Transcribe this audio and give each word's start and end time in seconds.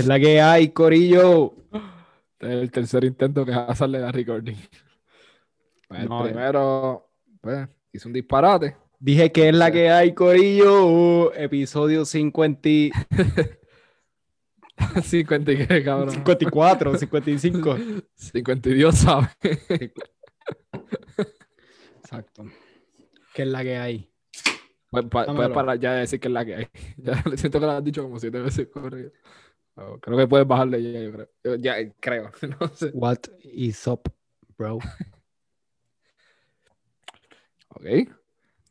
¿Qué 0.00 0.04
es 0.04 0.06
la 0.08 0.18
que 0.18 0.40
hay, 0.40 0.68
Corillo? 0.70 1.52
Este 2.38 2.46
es 2.54 2.62
el 2.62 2.70
tercer 2.70 3.04
intento 3.04 3.44
que 3.44 3.50
va 3.52 3.64
a 3.66 3.74
salir 3.74 4.00
la 4.00 4.10
recording. 4.10 4.56
Pues 5.88 6.08
No, 6.08 6.24
el 6.24 6.32
primero, 6.32 7.10
pues, 7.42 7.68
hizo 7.92 8.08
un 8.08 8.14
disparate. 8.14 8.76
Dije 8.98 9.30
que 9.30 9.50
es 9.50 9.54
la 9.54 9.70
que 9.70 9.90
hay, 9.90 10.14
Corillo. 10.14 11.34
Episodio 11.34 12.06
50, 12.06 12.66
y- 12.68 12.90
50 15.02 15.52
y 15.52 15.66
qué, 15.66 15.84
cabrón. 15.84 16.10
54, 16.12 16.96
55. 16.96 17.76
50 18.14 18.68
y 18.70 18.74
Dios 18.74 18.94
sabe. 18.96 19.28
Exacto. 22.02 22.44
¿Qué 23.34 23.42
es 23.42 23.48
la 23.48 23.62
que 23.62 23.76
hay? 23.76 24.10
Pues, 24.90 25.04
pa- 25.06 25.26
Dámelo. 25.26 25.36
puedes 25.36 25.52
parar 25.54 25.78
ya 25.78 25.92
de 25.92 26.00
decir 26.00 26.18
que 26.18 26.28
es 26.28 26.32
la 26.34 26.44
que 26.44 26.54
hay. 26.54 26.66
Ya 26.96 27.22
siento 27.36 27.60
que 27.60 27.66
lo 27.66 27.72
has 27.72 27.84
dicho 27.84 28.02
como 28.02 28.18
siete 28.18 28.40
veces 28.40 28.68
corrido. 28.68 29.12
Oh, 29.76 29.98
creo 29.98 30.18
que 30.18 30.26
puedes 30.26 30.46
bajarle 30.46 30.82
ya, 30.82 31.00
yo 31.00 31.12
creo. 31.12 31.28
Yo- 31.44 31.54
ya, 31.56 31.78
eh, 31.78 31.94
creo. 32.00 32.30
No 32.60 32.68
sé. 32.68 32.90
What 32.94 33.18
is 33.42 33.86
up, 33.86 34.02
bro? 34.58 34.78
Ok. 37.68 37.84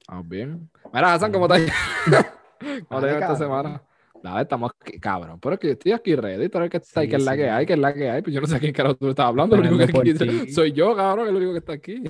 Vamos 0.07 0.27
bien. 0.27 0.69
Mira, 0.93 1.13
Hassan, 1.13 1.31
¿cómo 1.31 1.45
estás? 1.45 1.71
¿Cómo 2.89 3.01
te 3.01 3.13
esta 3.13 3.35
semana? 3.35 3.81
Nada, 4.21 4.41
estamos 4.41 4.71
aquí, 4.81 4.99
cabrón. 4.99 5.39
Pero 5.39 5.53
es 5.53 5.59
que 5.61 5.67
yo 5.67 5.73
estoy 5.73 5.91
aquí 5.93 6.15
ready. 6.15 6.49
Pero 6.49 6.65
es 6.65 6.71
que, 6.71 6.79
Sí, 6.81 7.07
que 7.07 7.15
es 7.15 7.23
la 7.23 7.37
que 7.37 7.49
hay, 7.49 7.65
que 7.65 7.73
es 7.73 7.79
la 7.79 7.93
que 7.93 8.09
hay. 8.09 8.21
Pues 8.21 8.33
yo 8.35 8.41
no 8.41 8.47
sé 8.47 8.57
a 8.57 8.59
quién 8.59 8.73
carajo 8.73 8.95
tú 8.95 9.09
estás 9.09 9.27
hablando. 9.27 9.55
Lo 9.55 9.61
único 9.61 9.77
que 9.77 9.83
Esperando 9.85 10.19
por 10.19 10.29
aquí 10.35 10.45
ti. 10.47 10.51
soy 10.51 10.73
yo, 10.73 10.95
cabrón, 10.95 11.25
que 11.25 11.29
es 11.29 11.33
lo 11.33 11.37
único 11.37 11.53
que 11.53 11.59
está 11.59 11.73
aquí. 11.73 12.03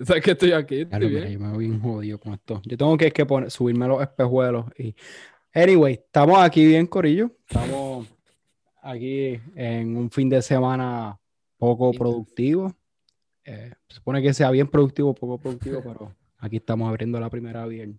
¿Sabes 0.00 0.22
que 0.22 0.30
estoy 0.32 0.52
aquí? 0.52 0.82
Estoy 0.82 1.08
mira, 1.08 1.20
bien. 1.26 1.32
yo 1.32 1.40
me 1.40 1.52
voy 1.52 1.66
bien 1.66 1.80
jodido 1.80 2.18
con 2.20 2.34
esto. 2.34 2.60
Yo 2.64 2.76
tengo 2.76 2.96
que, 2.96 3.06
es 3.08 3.12
que 3.12 3.26
poner- 3.26 3.50
subirme 3.50 3.88
los 3.88 4.00
espejuelos. 4.02 4.66
Y... 4.78 4.94
Anyway, 5.56 5.94
estamos 5.94 6.38
aquí 6.38 6.66
bien, 6.66 6.86
Corillo. 6.86 7.30
Estamos 7.48 8.06
aquí 8.82 9.40
en 9.54 9.96
un 9.96 10.10
fin 10.10 10.28
de 10.28 10.42
semana 10.42 11.18
poco 11.56 11.92
productivo. 11.92 12.76
Eh, 13.42 13.72
se 13.88 13.94
supone 13.94 14.20
que 14.20 14.34
sea 14.34 14.50
bien 14.50 14.68
productivo, 14.68 15.14
poco 15.14 15.38
productivo, 15.38 15.80
pero 15.82 16.14
aquí 16.36 16.56
estamos 16.56 16.86
abriendo 16.90 17.18
la 17.18 17.30
primera 17.30 17.64
bien. 17.64 17.98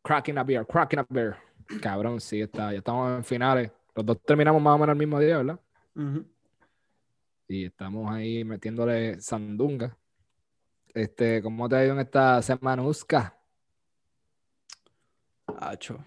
Cracking 0.00 0.38
a 0.38 0.44
beer, 0.44 0.64
cracking 0.64 1.00
a 1.00 1.06
beer. 1.08 1.34
Cabrón, 1.82 2.20
sí, 2.20 2.42
está. 2.42 2.70
Ya 2.70 2.78
estamos 2.78 3.16
en 3.16 3.24
finales. 3.24 3.72
Los 3.92 4.06
dos 4.06 4.22
terminamos 4.22 4.62
más 4.62 4.76
o 4.76 4.78
menos 4.78 4.92
el 4.92 4.98
mismo 4.98 5.18
día, 5.18 5.38
¿verdad? 5.38 5.58
Y 7.48 7.64
estamos 7.64 8.08
ahí 8.12 8.44
metiéndole 8.44 9.20
sandunga. 9.20 9.98
Este, 10.94 11.42
¿cómo 11.42 11.68
te 11.68 11.74
ha 11.74 11.84
ido 11.84 11.94
en 11.94 12.00
esta 12.00 12.40
semana, 12.42 12.84
Uska? 12.84 13.36
Hacho. 15.58 15.98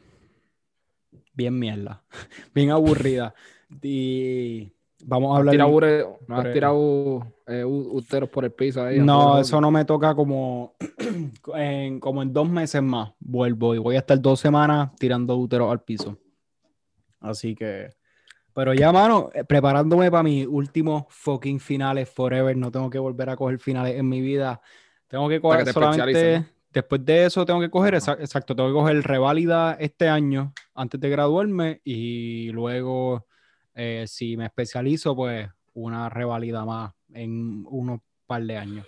Bien 1.40 1.58
mierda. 1.58 2.02
Bien 2.54 2.70
aburrida. 2.72 3.34
Y 3.82 4.74
vamos 5.06 5.34
a 5.34 5.38
hablar. 5.38 5.54
¿Tira 5.54 5.68
ure- 5.68 6.06
¿No 6.28 6.36
has 6.36 6.52
tirado 6.52 7.34
eh, 7.48 8.28
por 8.30 8.44
el 8.44 8.52
piso 8.52 8.84
ahí? 8.84 9.00
No, 9.00 9.40
eso 9.40 9.62
no 9.62 9.72
me 9.72 9.86
toca 9.86 10.14
como 10.14 10.74
en, 11.56 12.02
como 12.02 12.24
en 12.24 12.34
dos 12.34 12.50
meses 12.50 12.84
más. 12.84 13.14
Vuelvo 13.22 13.74
y 13.74 13.78
voy 13.78 13.96
a 13.96 14.00
estar 14.00 14.20
dos 14.20 14.42
semanas 14.42 14.94
tirando 14.98 15.38
úteros 15.38 15.72
al 15.72 15.82
piso. 15.82 16.18
Así 17.22 17.56
que. 17.56 17.92
Pero 18.54 18.74
ya, 18.74 18.92
mano, 18.92 19.30
eh, 19.34 19.46
preparándome 19.46 20.12
para 20.12 20.24
mis 20.24 20.46
últimos 20.46 21.06
fucking 21.08 21.62
finales 21.62 22.10
forever. 22.10 22.58
No 22.58 22.70
tengo 22.70 22.90
que 22.90 23.00
volver 23.00 23.30
a 23.30 23.38
coger 23.38 23.60
finales 23.60 23.98
en 23.98 24.10
mi 24.10 24.20
vida. 24.20 24.60
Tengo 25.08 25.30
que 25.30 25.40
coger 25.40 25.60
que 25.60 25.66
te 25.68 25.72
solamente. 25.74 26.46
Después 26.72 27.04
de 27.04 27.26
eso, 27.26 27.46
tengo 27.46 27.60
que 27.60 27.70
coger, 27.70 27.96
exacto, 27.96 28.56
tengo 28.56 28.70
que 28.70 28.74
coger 28.74 29.02
reválida 29.02 29.76
este 29.80 30.08
año 30.08 30.54
antes 30.76 31.00
de 31.02 31.10
graduarme 31.10 31.82
y 31.84 32.52
luego, 32.52 33.26
eh, 33.74 34.06
si 34.08 34.38
me 34.38 34.46
especializo, 34.46 35.16
pues 35.16 35.50
una 35.74 36.10
reválida 36.10 36.66
más 36.66 36.94
en 37.14 37.66
unos 37.68 38.02
par 38.28 38.44
de 38.44 38.58
años. 38.58 38.86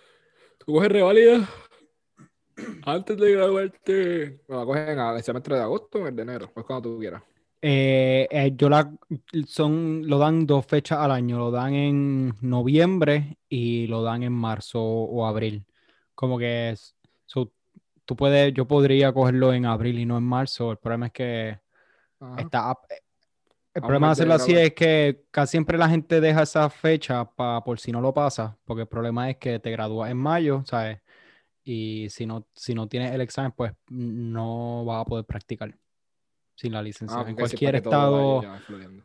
¿Tú 0.59 0.73
coges 0.73 0.91
revalida 0.91 1.49
antes 2.85 3.17
de 3.17 3.31
graduarte? 3.31 4.41
Bueno, 4.47 4.61
la 4.61 4.65
coges 4.65 4.89
en 4.89 4.99
el 4.99 5.23
semestre 5.23 5.55
de 5.55 5.61
agosto 5.61 5.97
o 5.97 6.01
en 6.01 6.07
el 6.07 6.15
de 6.15 6.21
enero, 6.21 6.51
pues 6.53 6.65
cuando 6.65 6.89
tú 6.89 6.99
quieras. 6.99 7.23
Eh, 7.63 8.27
eh, 8.31 8.53
yo 8.55 8.69
la 8.69 8.91
son, 9.47 10.07
lo 10.07 10.17
dan 10.17 10.47
dos 10.47 10.65
fechas 10.65 10.97
al 10.99 11.11
año, 11.11 11.37
lo 11.37 11.51
dan 11.51 11.73
en 11.75 12.33
noviembre 12.41 13.37
y 13.47 13.85
lo 13.87 14.01
dan 14.01 14.23
en 14.23 14.33
marzo 14.33 14.81
o 14.81 15.25
abril. 15.25 15.65
Como 16.15 16.39
que 16.39 16.71
es, 16.71 16.95
so, 17.25 17.51
tú 18.11 18.15
puedes, 18.17 18.53
yo 18.53 18.67
podría 18.67 19.13
cogerlo 19.13 19.53
en 19.53 19.65
abril 19.65 19.97
y 19.97 20.05
no 20.05 20.17
en 20.17 20.23
marzo. 20.25 20.69
El 20.71 20.77
problema 20.77 21.05
es 21.05 21.11
que 21.13 21.61
Ajá. 22.19 22.41
está, 22.41 22.77
el 22.89 22.97
A 23.75 23.79
un 23.79 23.81
problema 23.83 24.07
de 24.07 24.11
hacerlo 24.11 24.33
así 24.33 24.53
es 24.53 24.73
que 24.73 25.23
casi 25.31 25.51
siempre 25.51 25.77
la 25.77 25.87
gente 25.87 26.19
deja 26.19 26.41
esa 26.41 26.69
fecha 26.69 27.23
pa- 27.23 27.63
por 27.63 27.79
si 27.79 27.89
no 27.93 28.01
lo 28.01 28.13
pasa, 28.13 28.57
porque 28.65 28.81
el 28.81 28.89
problema 28.89 29.29
es 29.29 29.37
que 29.37 29.59
te 29.59 29.71
gradúas 29.71 30.11
en 30.11 30.17
mayo, 30.17 30.61
¿sabes? 30.65 30.99
Y 31.63 32.09
si 32.09 32.25
no, 32.25 32.45
si 32.53 32.75
no 32.75 32.89
tienes 32.89 33.13
el 33.13 33.21
examen, 33.21 33.53
pues 33.55 33.71
no 33.87 34.83
vas 34.83 35.03
a 35.03 35.05
poder 35.05 35.23
practicar 35.23 35.73
sin 36.55 36.73
la 36.73 36.81
licencia. 36.81 37.17
Ah, 37.17 37.29
en 37.29 37.35
cualquier 37.37 37.71
para 37.71 37.77
estado, 37.77 38.43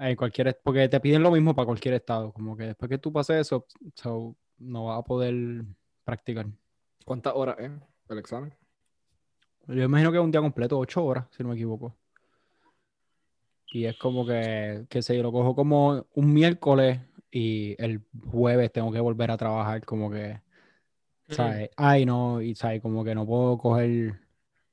en 0.00 0.17
cualquier, 0.17 0.61
porque 0.65 0.88
te 0.88 0.99
piden 0.99 1.23
lo 1.23 1.31
mismo 1.31 1.55
para 1.55 1.67
cualquier 1.67 1.94
estado, 1.94 2.33
como 2.33 2.56
que 2.56 2.65
después 2.65 2.88
que 2.88 2.99
tú 2.99 3.12
pases 3.12 3.43
eso, 3.43 3.69
so, 3.94 4.34
no 4.59 4.87
vas 4.87 4.99
a 4.99 5.03
poder 5.05 5.65
practicar. 6.03 6.47
¿Cuántas 7.05 7.34
horas 7.37 7.55
es 7.61 7.71
el 8.09 8.19
examen? 8.19 8.53
Yo 9.69 9.82
imagino 9.82 10.10
que 10.12 10.19
es 10.19 10.25
un 10.25 10.31
día 10.31 10.41
completo, 10.41 10.78
ocho 10.78 11.04
horas, 11.04 11.27
si 11.31 11.43
no 11.43 11.49
me 11.50 11.54
equivoco. 11.56 11.94
Y 13.72 13.84
es 13.84 13.97
como 13.99 14.25
que, 14.25 14.87
que 14.88 15.03
sé 15.03 15.16
yo, 15.16 15.22
lo 15.22 15.32
cojo 15.32 15.54
como 15.54 16.06
un 16.15 16.32
miércoles 16.32 17.00
y 17.31 17.75
el 17.82 18.00
jueves 18.31 18.72
tengo 18.72 18.93
que 18.93 19.00
volver 19.00 19.31
a 19.31 19.37
trabajar, 19.37 19.84
como 19.84 20.10
que, 20.10 20.41
¿sabes? 21.28 21.71
Ay, 21.76 22.06
no, 22.06 22.41
y 22.41 22.55
¿sabes? 22.55 22.81
Como 22.81 23.05
que 23.05 23.15
no 23.15 23.26
puedo 23.26 23.59
coger. 23.59 24.21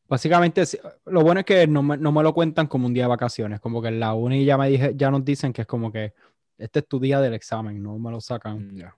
Básicamente, 0.08 0.66
si- 0.68 0.78
lo 1.08 1.22
bueno 1.24 1.40
es 1.40 1.46
que 1.46 1.66
no 1.66 1.82
me, 1.82 1.98
no 1.98 2.12
me 2.12 2.22
lo 2.22 2.34
cuentan 2.34 2.68
como 2.68 2.86
un 2.86 2.94
día 2.94 3.03
de 3.06 3.09
vacaciones, 3.09 3.59
como 3.59 3.82
que 3.82 3.88
en 3.88 4.00
la 4.00 4.14
uni 4.14 4.46
ya 4.46 4.58
me 4.58 4.70
dije, 4.70 4.94
ya 4.96 5.09
nos 5.09 5.26
dicen 5.26 5.52
que 5.53 5.62
es 5.64 5.68
como 5.68 5.92
que 5.92 6.14
este 6.58 6.80
es 6.80 6.88
tu 6.88 7.00
día 7.00 7.20
del 7.20 7.34
examen, 7.34 7.82
no 7.82 7.98
me 7.98 8.12
lo 8.12 8.22
sacan. 8.22 8.74
Mm, 8.74 8.78
Ya. 8.78 8.96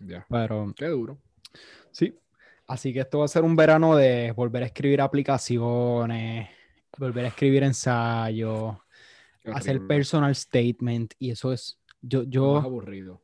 Ya. 0.00 0.26
Pero 0.28 0.72
Qué 0.74 0.86
duro. 0.86 1.18
Sí. 1.92 2.18
Así 2.66 2.92
que 2.92 3.00
esto 3.00 3.18
va 3.18 3.24
a 3.26 3.28
ser 3.28 3.42
un 3.42 3.56
verano 3.56 3.96
de 3.96 4.32
volver 4.32 4.62
a 4.62 4.66
escribir 4.66 5.00
aplicaciones, 5.00 6.48
volver 6.96 7.24
a 7.24 7.28
escribir 7.28 7.64
ensayos, 7.64 8.76
hacer 9.52 9.86
personal 9.86 10.34
statement. 10.34 11.14
Y 11.18 11.30
eso 11.32 11.52
es, 11.52 11.78
yo, 12.00 12.20
más 12.20 12.30
yo 12.30 12.56
aburrido. 12.58 13.20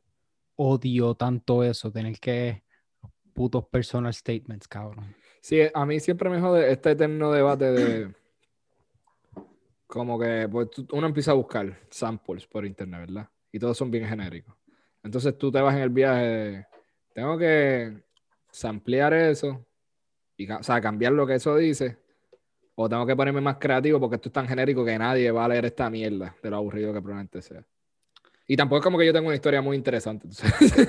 odio 0.55 1.15
tanto 1.15 1.63
eso, 1.63 1.91
tener 1.91 2.19
que 2.19 2.63
putos 3.33 3.65
personal 3.67 4.13
statements, 4.13 4.67
cabrón. 4.67 5.15
Sí, 5.41 5.61
a 5.73 5.85
mí 5.85 5.99
siempre 5.99 6.29
me 6.29 6.41
jode 6.41 6.71
este 6.71 6.91
eterno 6.91 7.31
debate 7.31 7.71
de 7.71 8.13
como 9.87 10.19
que 10.19 10.47
pues, 10.51 10.67
uno 10.91 11.07
empieza 11.07 11.31
a 11.31 11.35
buscar 11.35 11.79
samples 11.89 12.45
por 12.45 12.65
internet, 12.65 12.99
¿verdad? 12.99 13.29
Y 13.51 13.57
todos 13.57 13.77
son 13.77 13.89
bien 13.89 14.07
genéricos. 14.07 14.55
Entonces 15.01 15.37
tú 15.37 15.51
te 15.51 15.61
vas 15.61 15.75
en 15.75 15.81
el 15.81 15.89
viaje 15.89 16.25
de, 16.25 16.65
tengo 17.13 17.37
que 17.37 18.03
samplear 18.51 19.13
eso 19.13 19.65
y 20.37 20.49
o 20.49 20.63
sea, 20.63 20.81
cambiar 20.81 21.13
lo 21.13 21.27
que 21.27 21.35
eso 21.35 21.55
dice 21.55 21.97
o 22.75 22.87
tengo 22.87 23.05
que 23.05 23.15
ponerme 23.15 23.41
más 23.41 23.57
creativo 23.57 23.99
porque 23.99 24.15
esto 24.15 24.29
es 24.29 24.33
tan 24.33 24.47
genérico 24.47 24.85
que 24.85 24.97
nadie 24.97 25.31
va 25.31 25.43
a 25.43 25.49
leer 25.49 25.65
esta 25.65 25.89
mierda 25.89 26.33
de 26.41 26.49
lo 26.49 26.55
aburrido 26.55 26.93
que 26.93 27.01
probablemente 27.01 27.41
sea. 27.41 27.61
Y 28.47 28.55
tampoco 28.55 28.79
es 28.79 28.83
como 28.83 28.97
que 28.97 29.05
yo 29.05 29.11
tengo 29.11 29.27
una 29.27 29.35
historia 29.35 29.61
muy 29.61 29.75
interesante. 29.75 30.27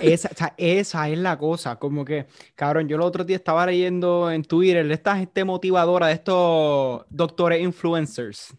Esa, 0.00 0.54
esa 0.56 1.08
es 1.08 1.18
la 1.18 1.36
cosa, 1.36 1.76
como 1.76 2.04
que, 2.04 2.26
cabrón, 2.54 2.88
yo 2.88 2.96
el 2.96 3.02
otro 3.02 3.22
día 3.24 3.36
estaba 3.36 3.66
leyendo 3.66 4.30
en 4.30 4.44
Twitter 4.44 4.90
esta 4.90 5.16
gente 5.16 5.44
motivadora, 5.44 6.06
de 6.06 6.14
estos 6.14 7.04
doctores 7.10 7.60
influencers. 7.60 8.56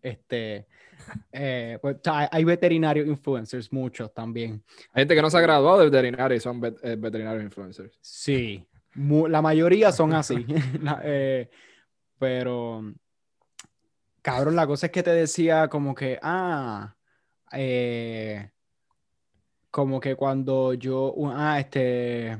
Este, 0.00 0.66
eh, 1.32 1.78
pues, 1.80 1.96
hay- 2.06 2.44
veterinarios 2.44 3.06
influencers, 3.06 3.72
muchos 3.72 4.12
también. 4.12 4.62
Hay 4.92 5.02
gente 5.02 5.14
que 5.14 5.22
no 5.22 5.30
se 5.30 5.38
ha 5.38 5.40
graduado 5.40 5.78
de 5.78 5.84
veterinario 5.90 6.36
y 6.36 6.40
son 6.40 6.60
vet- 6.60 6.78
eh, 6.82 6.96
veterinarios 6.96 7.44
influencers. 7.44 7.98
Sí, 8.00 8.66
la 8.94 9.42
mayoría 9.42 9.92
son 9.92 10.12
así. 10.14 10.44
Eh, 11.04 11.48
pero, 12.18 12.82
cabrón, 14.22 14.56
la 14.56 14.66
cosa 14.66 14.86
es 14.86 14.92
que 14.92 15.02
te 15.02 15.10
decía 15.10 15.68
como 15.68 15.94
que, 15.94 16.18
ah, 16.22 16.94
eh, 17.52 18.50
como 19.70 20.00
que 20.00 20.16
cuando 20.16 20.74
yo, 20.74 21.14
ah, 21.34 21.60
este, 21.60 22.38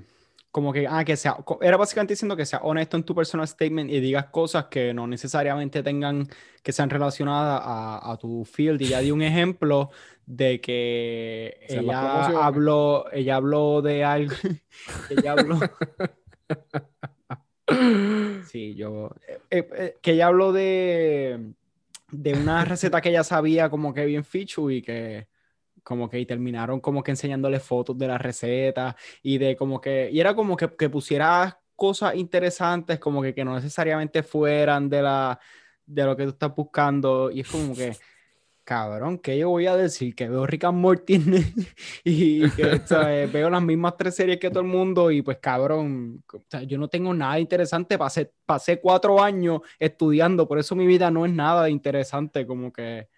como 0.51 0.73
que, 0.73 0.87
ah, 0.89 1.05
que 1.05 1.17
sea, 1.17 1.37
era 1.61 1.77
básicamente 1.77 2.15
diciendo 2.15 2.37
que 2.37 2.47
sea 2.47 2.61
honesto 2.61 2.97
en 2.97 3.05
tu 3.05 3.15
personal 3.15 3.47
statement 3.47 3.91
y 3.91 4.01
digas 4.01 4.27
cosas 4.27 4.67
que 4.67 4.95
no 4.95 5.07
necesariamente 5.07 5.83
tengan, 5.83 6.29
que 6.63 6.73
sean 6.73 6.91
relacionadas 6.91 7.61
a, 7.65 8.13
a 8.13 8.17
tu 8.17 8.45
field. 8.45 8.81
Y 8.83 8.89
ya 8.89 9.01
di 9.01 9.11
un 9.11 9.23
ejemplo 9.23 9.91
de 10.27 10.61
que 10.61 11.59
ella 11.69 12.45
habló, 12.45 13.11
ella 13.13 13.37
habló 13.37 13.83
de 13.83 14.05
algo, 14.05 14.35
ella 15.11 15.33
habló, 15.33 15.61
sí, 18.47 18.75
yo, 18.75 19.11
eh, 19.27 19.41
eh, 19.51 19.69
eh, 19.75 19.97
que 20.01 20.13
ella 20.13 20.29
habló 20.29 20.53
de, 20.53 21.53
de 22.11 22.33
una 22.33 22.65
receta 22.65 23.01
que 23.01 23.11
ella 23.11 23.25
sabía 23.25 23.69
como 23.71 23.93
que 23.93 24.07
bien 24.07 24.25
fichu 24.25 24.71
y 24.71 24.83
que 24.83 25.29
como 25.89 26.07
que 26.07 26.21
y 26.21 26.27
terminaron 26.27 26.81
como 26.81 27.03
que 27.03 27.13
enseñándole 27.13 27.61
fotos 27.61 27.97
de 27.97 28.07
la 28.07 28.19
receta 28.19 28.95
y 29.23 29.39
de 29.39 29.57
como 29.57 29.81
que, 29.81 30.11
y 30.13 30.21
era 30.21 30.35
como 30.35 30.55
que, 30.55 30.69
que 30.77 30.91
pusiera 30.91 31.59
cosas 31.75 32.15
interesantes 32.15 32.99
como 32.99 33.23
que, 33.23 33.35
que 33.35 33.43
no 33.43 33.55
necesariamente 33.55 34.23
fueran 34.23 34.91
de 34.91 35.01
la 35.01 35.41
de 35.87 36.05
lo 36.05 36.15
que 36.15 36.25
tú 36.25 36.31
estás 36.31 36.55
buscando 36.55 37.31
y 37.31 37.41
es 37.41 37.49
como 37.49 37.75
que 37.75 37.97
cabrón, 38.65 39.17
¿qué 39.17 39.39
yo 39.39 39.49
voy 39.49 39.67
a 39.67 39.77
decir? 39.77 40.15
Que 40.15 40.29
veo 40.29 40.47
Rick 40.47 40.65
and 40.65 40.79
Morty 40.79 41.15
y 42.05 42.51
que 42.51 42.83
veo 43.33 43.49
las 43.49 43.63
mismas 43.63 43.97
tres 43.97 44.15
series 44.15 44.39
que 44.39 44.51
todo 44.51 44.61
el 44.61 44.67
mundo 44.67 45.11
y 45.11 45.23
pues 45.23 45.39
cabrón, 45.39 46.23
yo 46.67 46.77
no 46.77 46.89
tengo 46.89 47.15
nada 47.15 47.41
interesante, 47.41 47.97
pasé, 47.97 48.31
pasé 48.45 48.79
cuatro 48.79 49.23
años 49.23 49.63
estudiando, 49.79 50.47
por 50.47 50.59
eso 50.59 50.77
mi 50.77 50.87
vida 50.87 51.11
no 51.11 51.25
es 51.25 51.33
nada 51.33 51.71
interesante, 51.71 52.47
como 52.47 52.71
que... 52.71 53.09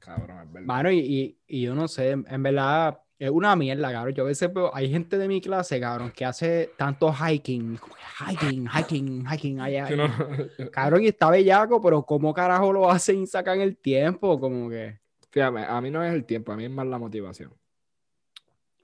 Cabrón, 0.00 0.38
es 0.42 0.52
verdad. 0.52 0.66
Bueno, 0.66 0.90
y, 0.90 1.38
y, 1.46 1.62
yo 1.62 1.74
no 1.74 1.86
sé, 1.86 2.10
en 2.10 2.42
verdad 2.42 3.00
es 3.20 3.30
una 3.30 3.54
mierda, 3.54 3.92
cabrón. 3.92 4.14
Yo 4.14 4.22
a 4.24 4.26
veces 4.26 4.52
veo, 4.52 4.74
hay 4.74 4.90
gente 4.90 5.18
de 5.18 5.28
mi 5.28 5.42
clase, 5.42 5.78
cabrón, 5.78 6.10
que 6.10 6.24
hace 6.24 6.70
tanto 6.78 7.12
hiking, 7.12 7.78
hiking, 8.18 8.66
hiking, 8.66 9.26
hiking, 9.30 9.60
allá. 9.60 9.86
Cabrón, 10.72 11.02
y 11.02 11.08
está 11.08 11.28
bellaco, 11.28 11.82
pero 11.82 12.02
¿cómo 12.02 12.32
carajo 12.32 12.72
lo 12.72 12.90
hacen 12.90 13.22
y 13.22 13.26
sacan 13.26 13.60
el 13.60 13.76
tiempo? 13.76 14.40
Como 14.40 14.70
que. 14.70 14.98
Fíjame, 15.30 15.64
a 15.64 15.80
mí 15.82 15.90
no 15.90 16.02
es 16.02 16.14
el 16.14 16.24
tiempo, 16.24 16.50
a 16.52 16.56
mí 16.56 16.64
es 16.64 16.70
más 16.70 16.86
la 16.86 16.98
motivación. 16.98 17.52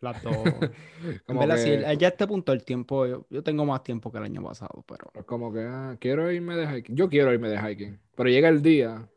Las 0.02 0.22
dos. 0.22 0.36
en 1.28 1.38
verdad, 1.38 1.56
sí, 1.56 1.70
ya 1.98 2.08
a 2.08 2.10
este 2.10 2.26
punto 2.26 2.52
el 2.52 2.62
tiempo, 2.62 3.06
yo, 3.06 3.42
tengo 3.42 3.64
más 3.64 3.82
tiempo 3.82 4.12
que 4.12 4.18
el 4.18 4.24
año 4.24 4.42
pasado, 4.42 4.84
pero. 4.86 5.10
Como 5.24 5.50
que, 5.50 5.60
ah, 5.62 5.96
quiero 5.98 6.30
irme 6.30 6.56
de 6.56 6.66
hiking. 6.66 6.94
Yo 6.94 7.08
quiero 7.08 7.32
irme 7.32 7.48
de 7.48 7.58
hiking, 7.58 7.98
pero 8.14 8.28
llega 8.28 8.50
el 8.50 8.60
día. 8.60 9.08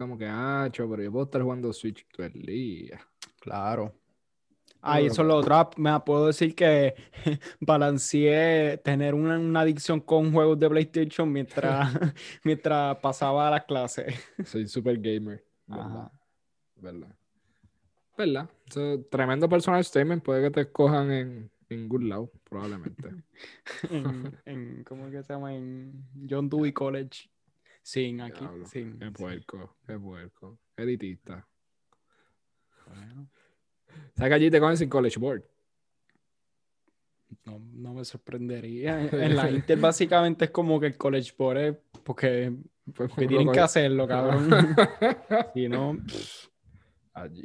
Como 0.00 0.16
que, 0.16 0.26
ah, 0.26 0.66
pero 0.72 1.02
yo 1.02 1.12
puedo 1.12 1.24
estar 1.26 1.42
jugando 1.42 1.70
Switch 1.74 2.06
todo 2.10 2.24
el 2.24 2.40
día. 2.40 3.06
Claro. 3.38 3.92
Ah, 4.80 4.98
y 4.98 5.08
eso 5.08 5.20
es 5.20 5.28
lo 5.28 5.36
otro. 5.36 5.72
Me 5.76 6.00
puedo 6.00 6.28
decir 6.28 6.54
que 6.54 6.94
balanceé 7.60 8.80
tener 8.82 9.12
una, 9.12 9.60
adicción 9.60 10.00
con 10.00 10.32
juegos 10.32 10.58
de 10.58 10.70
PlayStation 10.70 11.30
mientras, 11.30 11.92
mientras 12.44 12.96
pasaba 12.96 13.50
las 13.50 13.64
clases. 13.64 14.14
Soy 14.46 14.66
super 14.66 14.96
gamer. 14.96 15.44
¿Verdad? 15.66 16.10
¿Verdad? 16.76 17.16
¿Verdad? 18.16 18.48
tremendo 19.10 19.50
personal 19.50 19.84
statement. 19.84 20.24
Puede 20.24 20.44
que 20.44 20.50
te 20.50 20.60
escojan 20.62 21.12
en, 21.12 21.50
en 21.68 21.88
Good 21.90 22.04
Law, 22.04 22.30
probablemente. 22.48 23.10
en, 24.46 24.82
¿Cómo 24.84 25.08
es 25.08 25.12
que 25.12 25.22
se 25.22 25.34
llama? 25.34 25.54
En 25.54 26.06
John 26.26 26.48
Dewey 26.48 26.72
College. 26.72 27.28
Sin 27.82 28.20
aquí. 28.20 28.44
Sin, 28.66 28.98
qué 28.98 29.10
puerco, 29.10 29.76
qué 29.86 29.98
puerco. 29.98 30.58
Editista. 30.76 31.46
¿Sabes 34.14 34.30
que 34.30 34.34
allí 34.34 34.50
te 34.50 34.60
cogen 34.60 34.76
sin 34.76 34.88
College 34.88 35.18
Board? 35.18 35.44
No, 37.44 37.58
no 37.58 37.94
me 37.94 38.04
sorprendería. 38.04 39.00
En 39.12 39.36
la 39.36 39.50
Inter 39.50 39.78
básicamente 39.78 40.46
es 40.46 40.50
como 40.50 40.80
que 40.80 40.86
el 40.86 40.96
College 40.96 41.32
Board 41.36 41.58
es 41.58 41.76
porque, 42.04 42.52
pues, 42.94 43.14
tienen 43.16 43.52
que 43.52 43.60
hacerlo, 43.60 44.06
cabrón. 44.06 44.50
si 45.54 45.68
no... 45.68 45.96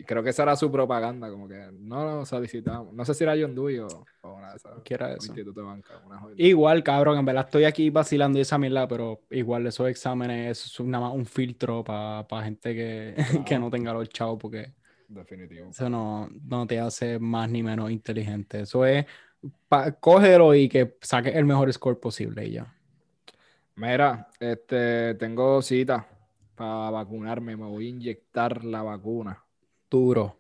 Creo 0.06 0.24
que 0.24 0.30
esa 0.30 0.44
era 0.44 0.56
su 0.56 0.72
propaganda, 0.72 1.30
como 1.30 1.48
que 1.48 1.70
no 1.74 2.06
lo 2.06 2.26
solicitamos. 2.26 2.94
No 2.94 3.04
sé 3.04 3.14
si 3.14 3.24
era 3.24 3.36
John 3.40 3.56
Dewey 3.56 3.80
o, 3.80 3.88
una 4.24 4.52
de 4.52 4.58
esas. 4.58 4.72
eso? 5.18 5.34
igual, 6.38 6.84
cabrón, 6.84 7.18
en 7.18 7.26
verdad 7.26 7.46
estoy 7.46 7.66
aquí 7.66 7.90
vacilando 7.90 8.38
y 8.38 8.42
esa 8.42 8.58
mierda, 8.58 8.88
pero 8.88 9.22
igual 9.32 9.66
esos 9.68 9.90
exámenes 9.90 10.66
es 10.66 10.80
nada 10.82 11.08
más 11.08 11.16
un 11.16 11.26
filtro 11.26 11.84
para 11.84 12.44
gente 12.44 12.76
que, 12.76 13.16
que 13.46 13.60
no 13.60 13.70
tenga 13.70 13.92
los 13.94 14.08
chavos, 14.10 14.38
porque 14.40 14.74
Definitivo. 15.08 15.70
Eso 15.70 15.90
no, 15.90 16.30
no 16.44 16.66
te 16.66 16.80
hace 16.80 17.20
más 17.20 17.50
ni 17.50 17.64
menos 17.64 17.92
inteligente. 17.92 18.62
Eso 18.62 18.86
es, 18.86 19.06
cógelo 20.00 20.56
y 20.56 20.68
que 20.70 20.98
saque 21.02 21.30
el 21.30 21.46
mejor 21.46 21.72
score 21.72 22.00
posible 22.00 22.46
y 22.46 22.52
ya. 22.54 22.74
Mira, 23.76 24.28
este, 24.40 25.16
tengo 25.16 25.62
cita 25.62 26.08
para 26.56 26.90
vacunarme. 26.90 27.56
Me 27.56 27.66
voy 27.66 27.88
a 27.88 27.90
inyectar 27.90 28.64
la 28.64 28.82
vacuna. 28.82 29.44
Duro. 29.90 30.40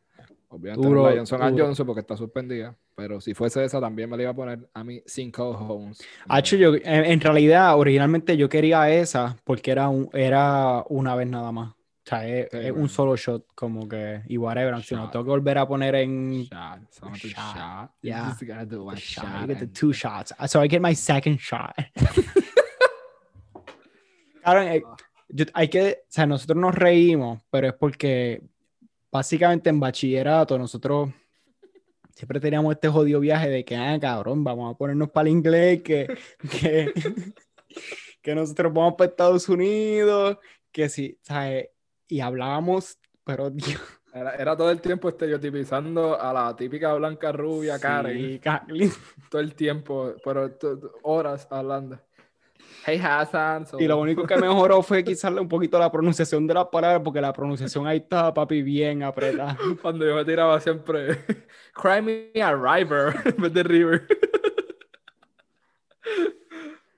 Obviamente 0.49 0.87
duro, 0.87 1.09
la 1.09 1.17
Johnson 1.17 1.57
Johnson 1.57 1.85
porque 1.85 2.01
está 2.01 2.15
suspendida. 2.15 2.77
Pero 2.95 3.19
si 3.19 3.33
fuese 3.33 3.65
esa, 3.65 3.81
también 3.81 4.09
me 4.09 4.15
la 4.15 4.23
iba 4.23 4.31
a 4.31 4.35
poner 4.35 4.69
a 4.73 4.83
mí 4.83 5.01
sin 5.05 5.29
co-homes. 5.29 5.99
Yo, 6.45 6.75
en, 6.75 6.81
en, 6.85 7.19
realidad, 7.19 7.77
originalmente 7.77 8.37
yo 8.37 8.47
quería 8.47 8.89
esa 8.89 9.35
porque 9.43 9.71
era, 9.71 9.89
un, 9.89 10.09
era 10.13 10.83
una 10.87 11.13
vez 11.15 11.27
nada 11.27 11.51
más. 11.51 11.71
O 11.71 12.07
sea, 12.07 12.25
es, 12.27 12.71
un 12.71 12.87
solo 12.87 13.17
shot, 13.17 13.47
como 13.55 13.89
que, 13.89 14.21
y 14.27 14.37
whatever. 14.37 14.81
Si 14.83 14.95
no 14.95 15.09
tengo 15.09 15.25
que 15.25 15.31
volver 15.31 15.57
a 15.57 15.67
poner 15.67 15.95
en. 15.95 16.43
Shot. 16.43 16.91
So 16.91 17.13
shot. 17.15 17.55
shot. 17.55 17.91
Yeah. 18.01 18.29
Just 18.29 18.43
gotta 18.43 18.65
do 18.65 18.85
one 18.85 18.95
shot. 18.95 19.25
shot. 19.25 19.47
get 19.47 19.59
the 19.59 19.67
two 19.67 19.91
shots. 19.91 20.31
So 20.47 20.63
I 20.63 20.67
get 20.67 20.81
my 20.81 20.93
second 20.93 21.39
shot. 21.39 21.73
claro, 24.43 24.61
eh, 24.61 24.83
hay 25.53 25.67
que. 25.67 26.03
O 26.03 26.11
sea, 26.11 26.27
nosotros 26.27 26.57
nos 26.57 26.75
reímos, 26.75 27.41
pero 27.49 27.69
es 27.69 27.73
porque 27.73 28.43
básicamente 29.15 29.69
en 29.69 29.79
bachillerato 29.79 30.57
nosotros 30.57 31.09
siempre 32.13 32.39
teníamos 32.39 32.73
este 32.73 32.89
jodido 32.89 33.21
viaje 33.21 33.49
de 33.49 33.63
que, 33.63 33.75
ah, 33.75 33.97
cabrón, 33.99 34.43
vamos 34.43 34.73
a 34.73 34.77
ponernos 34.77 35.09
para 35.09 35.29
el 35.29 35.35
inglés, 35.35 35.81
que, 35.83 36.17
que, 36.61 36.93
que 38.21 38.35
nosotros 38.35 38.73
vamos 38.73 38.95
para 38.97 39.09
Estados 39.09 39.47
Unidos, 39.47 40.37
que 40.71 40.89
sí, 40.89 41.17
¿sabes? 41.21 41.69
y 42.07 42.19
hablábamos, 42.19 42.99
pero 43.23 43.49
Dios. 43.51 43.81
Era, 44.13 44.55
todo 44.55 44.71
el 44.71 44.79
tiempo 44.79 45.09
estereotipizando 45.09 46.19
a 46.19 46.31
la 46.31 46.55
típica 46.55 46.93
blanca 46.93 47.33
rubia, 47.33 47.77
Karen. 47.79 48.39
Todo 49.29 49.41
el 49.41 49.53
tiempo, 49.55 50.13
pero 50.23 50.57
horas 51.03 51.47
hablando. 51.49 51.99
Hey 52.83 52.99
Hassan. 53.03 53.65
Y 53.79 53.87
lo 53.87 53.99
único 53.99 54.25
que 54.25 54.35
mejoró 54.37 54.81
fue 54.81 55.03
quizás 55.03 55.31
un 55.31 55.47
poquito 55.47 55.77
la 55.77 55.91
pronunciación 55.91 56.47
de 56.47 56.53
las 56.53 56.65
palabras, 56.65 57.01
porque 57.03 57.21
la 57.21 57.31
pronunciación 57.33 57.85
ahí 57.85 57.97
estaba, 57.97 58.33
papi, 58.33 58.61
bien 58.61 59.03
apretada. 59.03 59.57
Cuando 59.81 60.05
yo 60.05 60.15
me 60.15 60.25
tiraba 60.25 60.59
siempre, 60.59 61.19
cry 61.73 62.01
me 62.01 62.41
a 62.41 62.55
river 62.55 63.15
en 63.25 63.41
vez 63.41 63.53
de 63.53 63.63
river. 63.63 64.07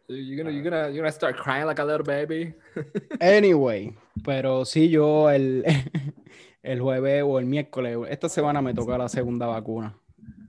You're 0.10 0.38
gonna, 0.38 0.52
you're 0.52 0.64
gonna, 0.64 0.88
you're 0.88 0.98
gonna 0.98 1.12
start 1.12 1.36
crying 1.36 1.66
like 1.66 1.82
a 1.82 1.86
little 1.86 2.04
baby. 2.04 2.56
anyway, 3.20 3.94
pero 4.24 4.64
sí, 4.64 4.90
yo 4.90 5.30
el, 5.30 5.66
el 6.64 6.80
jueves 6.80 7.24
o 7.26 7.40
el 7.40 7.46
miércoles, 7.46 7.98
esta 8.10 8.30
semana 8.30 8.62
me 8.62 8.74
toca 8.74 8.98
la 8.98 9.10
segunda 9.10 9.48
vacuna. 9.48 9.98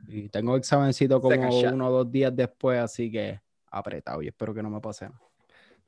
Y 0.06 0.28
tengo 0.28 0.56
examencito 0.56 1.20
como 1.20 1.58
uno 1.60 1.88
o 1.88 1.90
dos 1.90 2.10
días 2.10 2.34
después, 2.34 2.78
así 2.78 3.10
que 3.10 3.40
apretado 3.70 4.22
y 4.22 4.28
espero 4.28 4.54
que 4.54 4.62
no 4.62 4.70
me 4.70 4.80
pase 4.80 5.06
nada. 5.06 5.20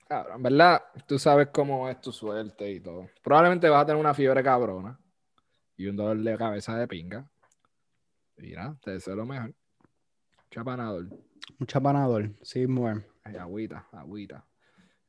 Claro, 0.06 0.34
en 0.34 0.42
verdad, 0.42 0.82
tú 1.06 1.18
sabes 1.18 1.48
cómo 1.52 1.88
es 1.88 2.00
tu 2.00 2.10
suerte 2.10 2.70
y 2.70 2.80
todo. 2.80 3.08
Probablemente 3.22 3.68
vas 3.68 3.82
a 3.82 3.86
tener 3.86 4.00
una 4.00 4.14
fiebre 4.14 4.42
cabrona 4.42 4.98
y 5.76 5.86
un 5.86 5.96
dolor 5.96 6.18
de 6.18 6.36
cabeza 6.36 6.76
de 6.76 6.88
pinga. 6.88 7.30
Mira, 8.36 8.76
te 8.82 8.92
deseo 8.92 9.14
lo 9.14 9.26
mejor. 9.26 9.54
Chapanador. 10.50 11.08
Un 11.58 11.66
chapanador, 11.66 12.30
sí, 12.42 12.66
mujer 12.66 13.04
agüita, 13.38 13.86
agüita. 13.92 14.44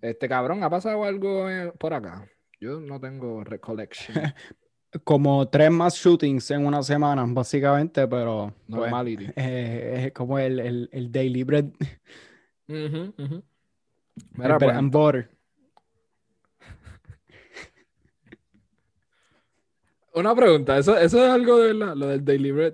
Este 0.02 0.28
cabrón, 0.28 0.64
¿ha 0.64 0.70
pasado 0.70 1.04
algo 1.04 1.50
eh, 1.50 1.72
por 1.78 1.94
acá? 1.94 2.28
Yo 2.60 2.80
no 2.80 3.00
tengo 3.00 3.44
recollection. 3.44 4.18
como 5.04 5.48
tres 5.48 5.72
más 5.72 5.96
shootings 5.96 6.52
en 6.52 6.66
una 6.66 6.84
semana, 6.84 7.24
básicamente, 7.28 8.08
pero. 8.08 8.54
Pues, 8.68 8.80
Normality. 8.80 9.30
Eh, 9.36 10.06
es 10.08 10.14
como 10.14 10.40
el, 10.40 10.60
el, 10.60 10.90
el, 10.92 11.12
daily 11.12 11.44
bread. 11.44 11.66
Uh 12.72 13.42
Mira, 14.34 14.58
pues, 14.58 14.76
and 14.76 14.92
butter. 14.92 15.30
Una 20.14 20.36
pregunta, 20.36 20.78
¿eso, 20.78 20.98
¿eso 20.98 21.24
es 21.24 21.30
algo 21.30 21.60
de 21.60 21.74
la, 21.74 21.96
lo 21.96 22.08
del 22.08 22.26
daily 22.26 22.52
bread? 22.52 22.74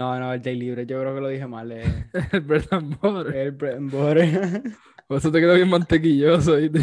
No, 0.00 0.18
no, 0.18 0.32
el 0.32 0.40
Daily 0.40 0.70
Bread, 0.70 0.86
yo 0.86 0.98
creo 0.98 1.14
que 1.14 1.20
lo 1.20 1.28
dije 1.28 1.46
mal. 1.46 1.70
Eh. 1.72 2.08
el 2.32 2.40
bread 2.40 2.64
and 2.70 2.98
butter. 2.98 3.36
El 3.36 3.50
bread 3.50 3.76
and 3.76 3.90
butter. 3.90 4.62
Por 5.06 5.18
eso 5.18 5.30
te 5.30 5.40
quedó 5.40 5.54
bien 5.54 5.68
mantequilloso, 5.68 6.56
¿viste? 6.56 6.80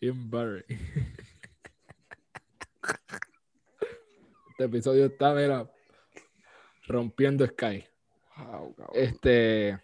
bien 0.00 0.30
butter. 0.30 0.64
Este 4.50 4.64
episodio 4.64 5.04
está, 5.04 5.34
mira, 5.34 5.70
rompiendo 6.86 7.46
Sky. 7.46 7.84
Este, 8.94 9.78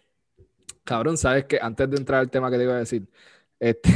cabrón, 0.87 1.17
sabes 1.17 1.45
que 1.45 1.59
antes 1.61 1.89
de 1.89 1.97
entrar 1.97 2.21
al 2.21 2.31
tema 2.31 2.49
que 2.49 2.57
te 2.57 2.63
iba 2.63 2.73
a 2.75 2.79
decir, 2.79 3.07
este, 3.59 3.89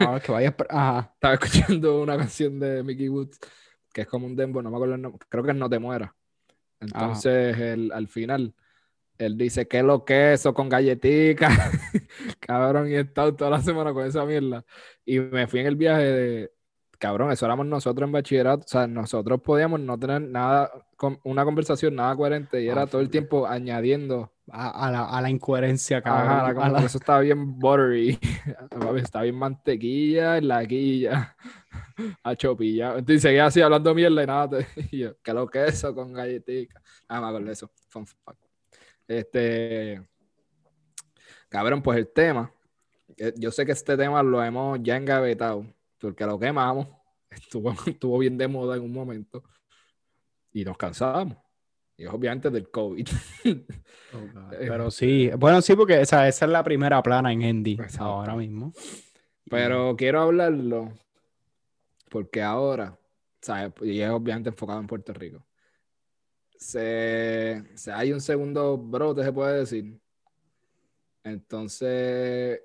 ah, 0.00 0.20
que 0.20 0.32
vayas, 0.32 0.54
ajá. 0.68 1.12
estaba 1.14 1.34
escuchando 1.34 2.02
una 2.02 2.18
canción 2.18 2.58
de 2.58 2.82
Mickey 2.82 3.08
Woods 3.08 3.38
que 3.92 4.02
es 4.02 4.06
como 4.08 4.26
un 4.26 4.34
dembo, 4.34 4.62
no 4.62 4.70
me 4.70 4.76
acuerdo 4.76 4.94
el 4.94 5.02
nombre, 5.02 5.24
creo 5.28 5.44
que 5.44 5.50
es 5.50 5.56
No 5.56 5.68
te 5.68 5.78
mueras. 5.78 6.10
Entonces, 6.80 7.56
el, 7.58 7.92
al 7.92 8.08
final, 8.08 8.54
Él 9.18 9.38
dice, 9.38 9.68
¿qué 9.68 9.82
lo 9.82 10.04
que 10.04 10.32
eso 10.32 10.52
con 10.52 10.68
galletica? 10.68 11.48
cabrón, 12.40 12.90
y 12.90 12.94
he 12.94 13.00
estado 13.00 13.36
toda 13.36 13.50
la 13.50 13.60
semana 13.60 13.92
con 13.92 14.04
esa 14.04 14.24
mierda. 14.24 14.64
Y 15.04 15.20
me 15.20 15.46
fui 15.46 15.60
en 15.60 15.66
el 15.66 15.76
viaje 15.76 16.02
de, 16.02 16.52
cabrón, 17.02 17.32
eso 17.32 17.44
éramos 17.46 17.66
nosotros 17.66 18.06
en 18.06 18.12
bachillerato. 18.12 18.64
O 18.64 18.68
sea, 18.68 18.86
nosotros 18.86 19.40
podíamos 19.42 19.80
no 19.80 19.98
tener 19.98 20.22
nada, 20.22 20.70
una 21.24 21.44
conversación 21.44 21.96
nada 21.96 22.14
coherente 22.14 22.62
y 22.62 22.68
era 22.68 22.82
Ah, 22.82 22.86
todo 22.86 23.00
el 23.00 23.10
tiempo 23.10 23.44
añadiendo. 23.48 24.30
A, 24.50 24.86
a 24.86 24.90
la, 24.90 25.04
a 25.08 25.20
la 25.22 25.30
incoherencia, 25.30 26.00
cabrón. 26.02 26.28
Ajá, 26.60 26.66
a 26.66 26.68
la- 26.70 26.84
eso 26.84 26.98
estaba 26.98 27.20
bien 27.20 27.58
buttery. 27.58 28.18
Está 28.96 29.22
bien 29.22 29.34
mantequilla 29.36 30.36
en 30.38 30.46
la 30.48 30.64
quilla. 30.66 31.36
A 32.22 32.34
chopilla. 32.36 32.90
Entonces 32.98 33.22
seguía 33.22 33.46
así 33.46 33.60
hablando 33.60 33.94
mierda 33.94 34.22
y 34.22 34.26
nada. 34.26 34.48
te- 34.50 34.66
y 34.92 34.98
yo, 34.98 35.16
¿qué 35.22 35.32
lo 35.32 35.46
que 35.48 35.64
es 35.66 35.74
eso 35.74 35.94
con 35.94 36.12
galletica? 36.12 36.80
Ah, 37.08 37.20
me 37.20 37.26
acuerdo 37.28 37.46
de 37.46 37.52
eso. 37.52 37.70
Fun 37.88 38.06
fact. 38.06 38.38
Este. 39.08 40.02
Cabrón, 41.48 41.82
pues 41.82 41.98
el 41.98 42.08
tema. 42.08 42.52
eh, 43.16 43.32
Yo 43.36 43.50
sé 43.50 43.66
que 43.66 43.72
este 43.72 43.96
tema 43.96 44.22
lo 44.22 44.42
hemos 44.42 44.78
ya 44.82 44.96
engavetado. 44.96 45.66
Porque 46.02 46.26
lo 46.26 46.38
quemamos. 46.38 46.88
Estuvo, 47.30 47.72
estuvo 47.86 48.18
bien 48.18 48.36
de 48.36 48.46
moda 48.46 48.76
en 48.76 48.82
un 48.82 48.92
momento. 48.92 49.42
Y 50.52 50.64
nos 50.64 50.76
cansamos. 50.76 51.38
Y 51.96 52.04
obviamente 52.04 52.50
del 52.50 52.70
COVID. 52.70 53.08
Pero 54.50 54.90
sí, 54.90 55.30
bueno, 55.38 55.62
sí, 55.62 55.74
porque 55.74 56.00
esa, 56.02 56.28
esa 56.28 56.44
es 56.44 56.50
la 56.50 56.62
primera 56.62 57.02
plana 57.02 57.32
en 57.32 57.40
Endy 57.42 57.72
Exacto. 57.72 58.04
ahora 58.04 58.36
mismo. 58.36 58.74
Pero 59.48 59.96
quiero 59.96 60.20
hablarlo 60.20 60.92
porque 62.10 62.42
ahora, 62.42 62.98
¿sabes? 63.40 63.72
Y 63.80 64.00
es 64.00 64.10
obviamente 64.10 64.50
enfocado 64.50 64.80
en 64.80 64.86
Puerto 64.86 65.14
Rico. 65.14 65.46
Se, 66.58 67.64
se- 67.74 67.92
hay 67.92 68.12
un 68.12 68.20
segundo 68.20 68.76
brote, 68.76 69.24
se 69.24 69.32
puede 69.32 69.60
decir. 69.60 69.98
Entonces, 71.24 72.60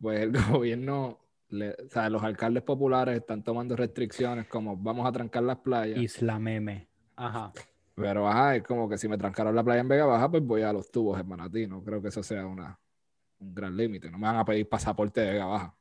pues 0.00 0.20
el 0.20 0.32
gobierno, 0.50 1.18
le- 1.50 1.70
o 1.72 1.88
sea, 1.88 2.08
los 2.10 2.22
alcaldes 2.22 2.62
populares 2.62 3.16
están 3.16 3.42
tomando 3.42 3.76
restricciones 3.76 4.46
como 4.46 4.76
vamos 4.76 5.06
a 5.06 5.12
trancar 5.12 5.42
las 5.42 5.58
playas. 5.58 5.98
Isla 5.98 6.38
Meme. 6.38 6.88
Ajá. 7.16 7.52
Pero 7.94 8.28
ajá, 8.28 8.56
es 8.56 8.62
como 8.62 8.88
que 8.88 8.96
si 8.96 9.08
me 9.08 9.18
trancaron 9.18 9.54
la 9.56 9.64
playa 9.64 9.80
en 9.80 9.88
Vega 9.88 10.04
Baja, 10.06 10.30
pues 10.30 10.42
voy 10.44 10.62
a 10.62 10.72
los 10.72 10.90
tubos 10.90 11.18
en 11.20 11.26
Manatí. 11.28 11.66
No 11.66 11.82
creo 11.82 12.00
que 12.00 12.08
eso 12.08 12.22
sea 12.22 12.46
una, 12.46 12.78
un 13.40 13.54
gran 13.54 13.76
límite. 13.76 14.10
No 14.10 14.18
me 14.18 14.26
van 14.28 14.36
a 14.36 14.44
pedir 14.44 14.68
pasaporte 14.68 15.20
de 15.20 15.32
Vega 15.32 15.46
Baja. 15.46 15.74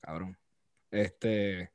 Cabrón. 0.00 0.36
Este. 0.90 1.70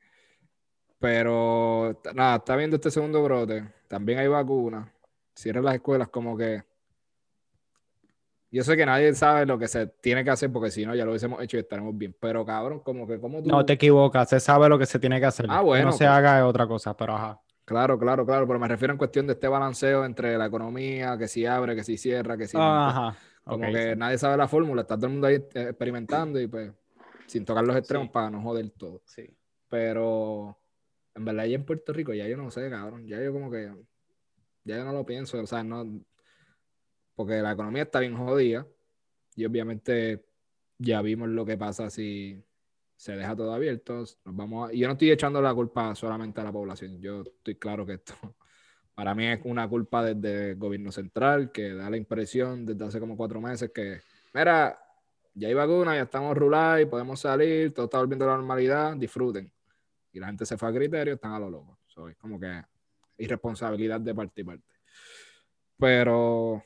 Pero 1.00 2.02
nada, 2.14 2.38
está 2.38 2.56
viendo 2.56 2.76
este 2.78 2.92
segundo 2.92 3.24
brote. 3.24 3.68
También 3.88 4.20
hay 4.20 4.28
vacunas. 4.28 4.88
Cierran 5.36 5.66
las 5.66 5.76
escuelas 5.76 6.10
como 6.10 6.38
que. 6.38 6.64
Yo 8.56 8.64
sé 8.64 8.78
que 8.78 8.86
nadie 8.86 9.14
sabe 9.14 9.46
lo 9.46 9.60
que 9.60 9.68
se 9.68 9.88
tiene 9.88 10.24
que 10.24 10.30
hacer 10.30 10.50
porque 10.52 10.72
si 10.72 10.86
no 10.86 10.96
ya 10.96 11.04
lo 11.04 11.12
hubiésemos 11.12 11.42
hecho 11.44 11.58
y 11.58 11.60
estaremos 11.60 11.98
bien. 11.98 12.16
Pero 12.20 12.46
cabrón, 12.46 12.80
como 12.80 13.06
que 13.06 13.20
como 13.20 13.44
tú. 13.44 13.50
No 13.50 13.66
te 13.66 13.74
equivocas, 13.74 14.30
se 14.30 14.40
sabe 14.40 14.70
lo 14.70 14.80
que 14.80 14.86
se 14.86 14.98
tiene 14.98 15.20
que 15.20 15.26
hacer. 15.26 15.46
Ah, 15.50 15.60
Que 15.60 15.66
bueno, 15.66 15.86
no 15.88 15.92
se 15.92 16.06
pues. 16.06 16.10
haga 16.10 16.38
es 16.40 16.44
otra 16.46 16.66
cosa, 16.66 16.96
pero 16.96 17.16
ajá. 17.16 17.42
Claro, 17.66 18.00
claro, 18.00 18.26
claro. 18.26 18.48
Pero 18.48 18.58
me 18.60 18.68
refiero 18.70 18.94
en 18.94 18.98
cuestión 18.98 19.28
de 19.28 19.34
este 19.34 19.48
balanceo 19.50 20.06
entre 20.06 20.38
la 20.38 20.46
economía, 20.46 21.18
que 21.18 21.28
si 21.28 21.46
abre, 21.46 21.76
que 21.76 21.84
si 21.84 21.98
cierra, 21.98 22.38
que 22.38 22.48
si. 22.48 22.56
no. 22.56 22.64
Ajá. 22.88 23.18
Como 23.44 23.66
ok, 23.68 23.74
que 23.74 23.92
sí. 23.94 24.00
nadie 24.00 24.18
sabe 24.18 24.38
la 24.38 24.48
fórmula, 24.48 24.84
está 24.84 24.96
todo 24.96 25.08
el 25.08 25.12
mundo 25.12 25.28
ahí 25.28 25.36
eh, 25.36 25.68
experimentando 25.70 26.40
y 26.40 26.48
pues 26.48 26.72
sin 27.28 27.44
tocar 27.44 27.66
los 27.66 27.76
extremos 27.76 28.08
Sí. 28.08 28.12
para 28.14 28.30
no 28.30 28.42
joder 28.42 28.70
todo. 28.72 29.02
Sí. 29.06 29.30
Pero 29.70 30.58
en 31.14 31.26
verdad 31.26 31.44
ya 31.46 31.56
en 31.56 31.66
Puerto 31.66 31.92
Rico 31.92 32.14
ya 32.14 32.26
yo 32.28 32.38
no 32.38 32.50
sé, 32.52 32.70
cabrón, 32.70 33.06
ya 33.06 33.22
yo 33.22 33.34
como 33.34 33.52
que 33.52 33.70
ya 34.64 34.78
yo 34.78 34.86
no 34.86 34.94
lo 34.94 35.06
pienso, 35.06 35.40
o 35.42 35.46
sea, 35.46 35.64
no 35.64 35.86
porque 37.16 37.42
la 37.42 37.54
economía 37.54 37.84
está 37.84 38.00
bien 38.00 38.16
jodida 38.16 38.68
y 39.36 39.46
obviamente 39.46 40.26
ya 40.78 41.02
vimos 41.02 41.30
lo 41.30 41.46
que 41.46 41.58
pasa 41.58 41.90
si 41.90 42.44
se 42.98 43.16
deja 43.16 43.36
todo 43.36 43.54
abierto, 43.54 44.00
nos 44.00 44.36
vamos 44.36 44.70
a- 44.70 44.74
yo 44.74 44.88
no 44.88 44.94
estoy 44.94 45.12
echando 45.12 45.42
la 45.42 45.54
culpa 45.54 45.94
solamente 45.96 46.42
a 46.42 46.44
la 46.44 46.52
población, 46.52 47.02
yo 47.02 47.24
estoy 47.24 47.56
claro 47.56 47.86
que 47.86 47.94
esto 47.94 48.14
para 48.96 49.14
mí 49.14 49.28
es 49.28 49.40
una 49.44 49.68
culpa 49.68 50.04
desde 50.04 50.52
el 50.52 50.56
gobierno 50.58 50.92
central, 50.92 51.52
que 51.52 51.74
da 51.74 51.90
la 51.90 51.98
impresión 51.98 52.66
desde 52.66 52.86
hace 52.86 53.00
como 53.00 53.18
cuatro 53.18 53.42
meses 53.42 53.72
que, 53.74 54.00
mira, 54.34 54.80
ya 55.34 55.50
hay 55.50 55.54
vacuna, 55.54 55.96
ya 55.96 56.04
estamos 56.04 56.36
rulados 56.38 56.82
y 56.82 56.86
podemos 56.86 57.20
salir, 57.20 57.74
todo 57.74 57.86
está 57.86 57.98
volviendo 58.00 58.24
a 58.26 58.30
la 58.30 58.38
normalidad, 58.38 58.96
disfruten. 58.96 59.52
Y 60.14 60.20
la 60.22 60.28
gente 60.28 60.46
se 60.46 60.58
fue 60.58 60.70
a 60.70 60.74
criterio, 60.74 61.16
están 61.16 61.34
a 61.34 61.40
lo 61.40 61.50
loco. 61.50 61.78
So, 61.88 62.08
es 62.08 62.16
como 62.16 62.40
que 62.40 62.64
irresponsabilidad 63.18 64.00
de 64.00 64.16
parte 64.16 64.42
y 64.42 64.44
parte. 64.46 64.74
Pero 65.78 66.64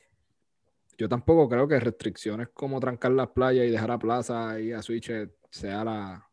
yo 1.00 1.08
tampoco 1.08 1.48
creo 1.48 1.66
que 1.66 1.80
restricciones 1.80 2.48
como 2.52 2.78
trancar 2.78 3.12
las 3.12 3.28
playas 3.28 3.64
y 3.66 3.70
dejar 3.70 3.90
a 3.90 3.98
plaza 3.98 4.60
y 4.60 4.70
a 4.72 4.82
switch 4.82 5.10
sea 5.48 5.82
la, 5.82 6.28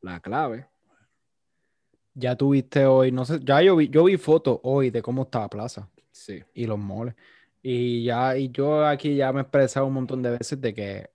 la 0.00 0.18
clave. 0.18 0.66
Ya 2.12 2.34
tuviste 2.36 2.86
hoy, 2.86 3.12
no 3.12 3.24
sé, 3.24 3.38
ya 3.44 3.62
yo 3.62 3.76
vi, 3.76 3.88
yo 3.88 4.02
vi 4.02 4.16
fotos 4.16 4.58
hoy 4.64 4.90
de 4.90 5.00
cómo 5.00 5.22
está 5.22 5.40
la 5.42 5.48
plaza 5.48 5.88
Sí. 6.10 6.42
y 6.54 6.66
los 6.66 6.76
moles. 6.78 7.14
Y 7.66 8.04
ya, 8.04 8.36
y 8.36 8.50
yo 8.50 8.84
aquí 8.86 9.16
ya 9.16 9.32
me 9.32 9.38
he 9.38 9.42
expresado 9.42 9.86
un 9.86 9.94
montón 9.94 10.20
de 10.20 10.32
veces 10.32 10.60
de 10.60 10.74
que 10.74 11.08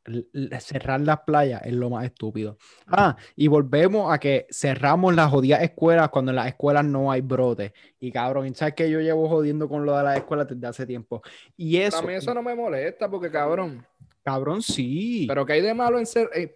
cerrar 0.59 0.99
las 0.99 1.19
playas 1.19 1.61
es 1.63 1.73
lo 1.73 1.91
más 1.91 2.05
estúpido. 2.05 2.57
Ah, 2.87 3.15
y 3.35 3.47
volvemos 3.47 4.11
a 4.11 4.17
que 4.17 4.47
cerramos 4.49 5.13
las 5.13 5.29
jodidas 5.29 5.61
escuelas 5.61 6.09
cuando 6.09 6.31
en 6.31 6.37
las 6.37 6.47
escuelas 6.47 6.83
no 6.83 7.11
hay 7.11 7.21
brote. 7.21 7.71
Y 7.99 8.11
cabrón, 8.11 8.55
¿sabes 8.55 8.73
que 8.73 8.89
Yo 8.89 8.99
llevo 8.99 9.29
jodiendo 9.29 9.69
con 9.69 9.85
lo 9.85 9.95
de 9.95 10.01
las 10.03 10.17
escuelas 10.17 10.47
desde 10.47 10.65
hace 10.65 10.87
tiempo. 10.87 11.21
Y 11.55 11.77
eso, 11.77 11.99
a 11.99 12.01
mí 12.01 12.13
eso 12.13 12.33
no 12.33 12.41
me 12.41 12.55
molesta 12.55 13.07
porque, 13.07 13.29
cabrón, 13.29 13.85
cabrón, 14.23 14.63
sí. 14.63 15.25
pero 15.27 15.45
¿qué 15.45 15.53
hay 15.53 15.61
de 15.61 15.75
malo 15.75 15.99
en 15.99 16.07
ser... 16.07 16.31
eh, 16.33 16.55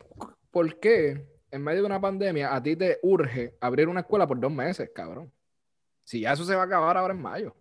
¿Por 0.49 0.79
qué 0.79 1.23
en 1.51 1.63
medio 1.63 1.81
de 1.81 1.85
una 1.85 2.01
pandemia 2.01 2.55
a 2.55 2.63
ti 2.63 2.75
te 2.75 2.97
urge 3.03 3.53
abrir 3.61 3.87
una 3.87 3.99
escuela 3.99 4.25
por 4.25 4.39
dos 4.39 4.51
meses, 4.51 4.89
cabrón? 4.93 5.31
Si 6.03 6.21
ya 6.21 6.33
eso 6.33 6.45
se 6.45 6.55
va 6.55 6.63
a 6.63 6.65
acabar 6.65 6.97
ahora 6.97 7.13
en 7.13 7.21
mayo. 7.21 7.55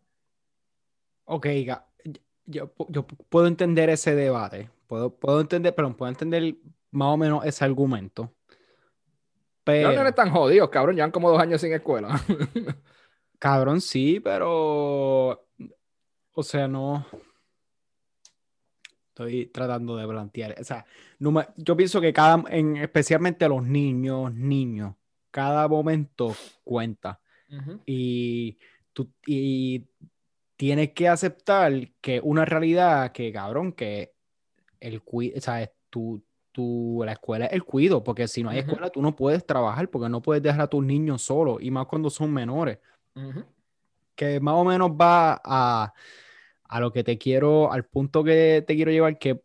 Ok, 1.24 1.46
ga- 1.46 1.84
yo, 2.46 2.72
yo 2.88 3.06
puedo 3.06 3.46
entender 3.46 3.90
ese 3.90 4.14
debate, 4.14 4.70
puedo, 4.86 5.14
puedo 5.14 5.40
entender, 5.40 5.74
perdón, 5.74 5.94
puedo 5.94 6.10
entender 6.10 6.56
más 6.90 7.08
o 7.08 7.16
menos 7.16 7.44
ese 7.44 7.64
argumento. 7.64 8.32
Pero, 9.64 9.90
nenes 9.90 10.06
están 10.08 10.30
jodidos, 10.30 10.70
cabrón. 10.70 10.96
Llevan 10.96 11.12
como 11.12 11.30
dos 11.30 11.40
años 11.40 11.60
sin 11.60 11.72
escuela. 11.72 12.20
cabrón, 13.38 13.80
sí, 13.80 14.20
pero, 14.20 15.46
o 16.32 16.42
sea, 16.42 16.66
no. 16.66 17.06
Estoy 19.08 19.46
tratando 19.46 19.96
de 19.96 20.08
plantear, 20.08 20.56
o 20.58 20.64
sea, 20.64 20.86
no 21.18 21.32
me- 21.32 21.46
yo 21.56 21.76
pienso 21.76 22.00
que 22.00 22.14
cada, 22.14 22.42
en, 22.48 22.78
especialmente 22.78 23.46
los 23.46 23.62
niños, 23.62 24.32
niños, 24.32 24.94
cada 25.30 25.68
momento 25.68 26.34
cuenta. 26.64 27.20
y, 27.84 28.58
tú, 28.94 29.12
y 29.26 29.86
tienes 30.62 30.92
que 30.92 31.08
aceptar 31.08 31.72
que 32.00 32.20
una 32.22 32.44
realidad 32.44 33.10
que, 33.10 33.32
cabrón, 33.32 33.72
que 33.72 34.12
el 34.78 35.02
cuido, 35.02 35.40
¿sabes? 35.40 35.70
Tu, 35.90 36.22
tu, 36.52 37.02
la 37.04 37.14
escuela 37.14 37.46
es 37.46 37.54
el 37.54 37.64
cuido, 37.64 38.04
porque 38.04 38.28
si 38.28 38.44
no 38.44 38.50
hay 38.50 38.60
Ujú. 38.60 38.68
escuela 38.68 38.90
tú 38.90 39.02
no 39.02 39.16
puedes 39.16 39.44
trabajar, 39.44 39.90
porque 39.90 40.08
no 40.08 40.22
puedes 40.22 40.40
dejar 40.40 40.60
a 40.60 40.66
tus 40.68 40.84
niños 40.84 41.22
solos, 41.22 41.60
y 41.60 41.72
más 41.72 41.86
cuando 41.86 42.10
son 42.10 42.32
menores, 42.32 42.78
que 44.14 44.38
más 44.38 44.54
o 44.54 44.62
menos 44.62 44.92
va 44.92 45.40
a, 45.44 45.92
a 46.62 46.80
lo 46.80 46.92
que 46.92 47.02
te 47.02 47.18
quiero, 47.18 47.72
al 47.72 47.84
punto 47.86 48.22
que 48.22 48.62
te 48.64 48.76
quiero 48.76 48.92
llevar, 48.92 49.18
que 49.18 49.42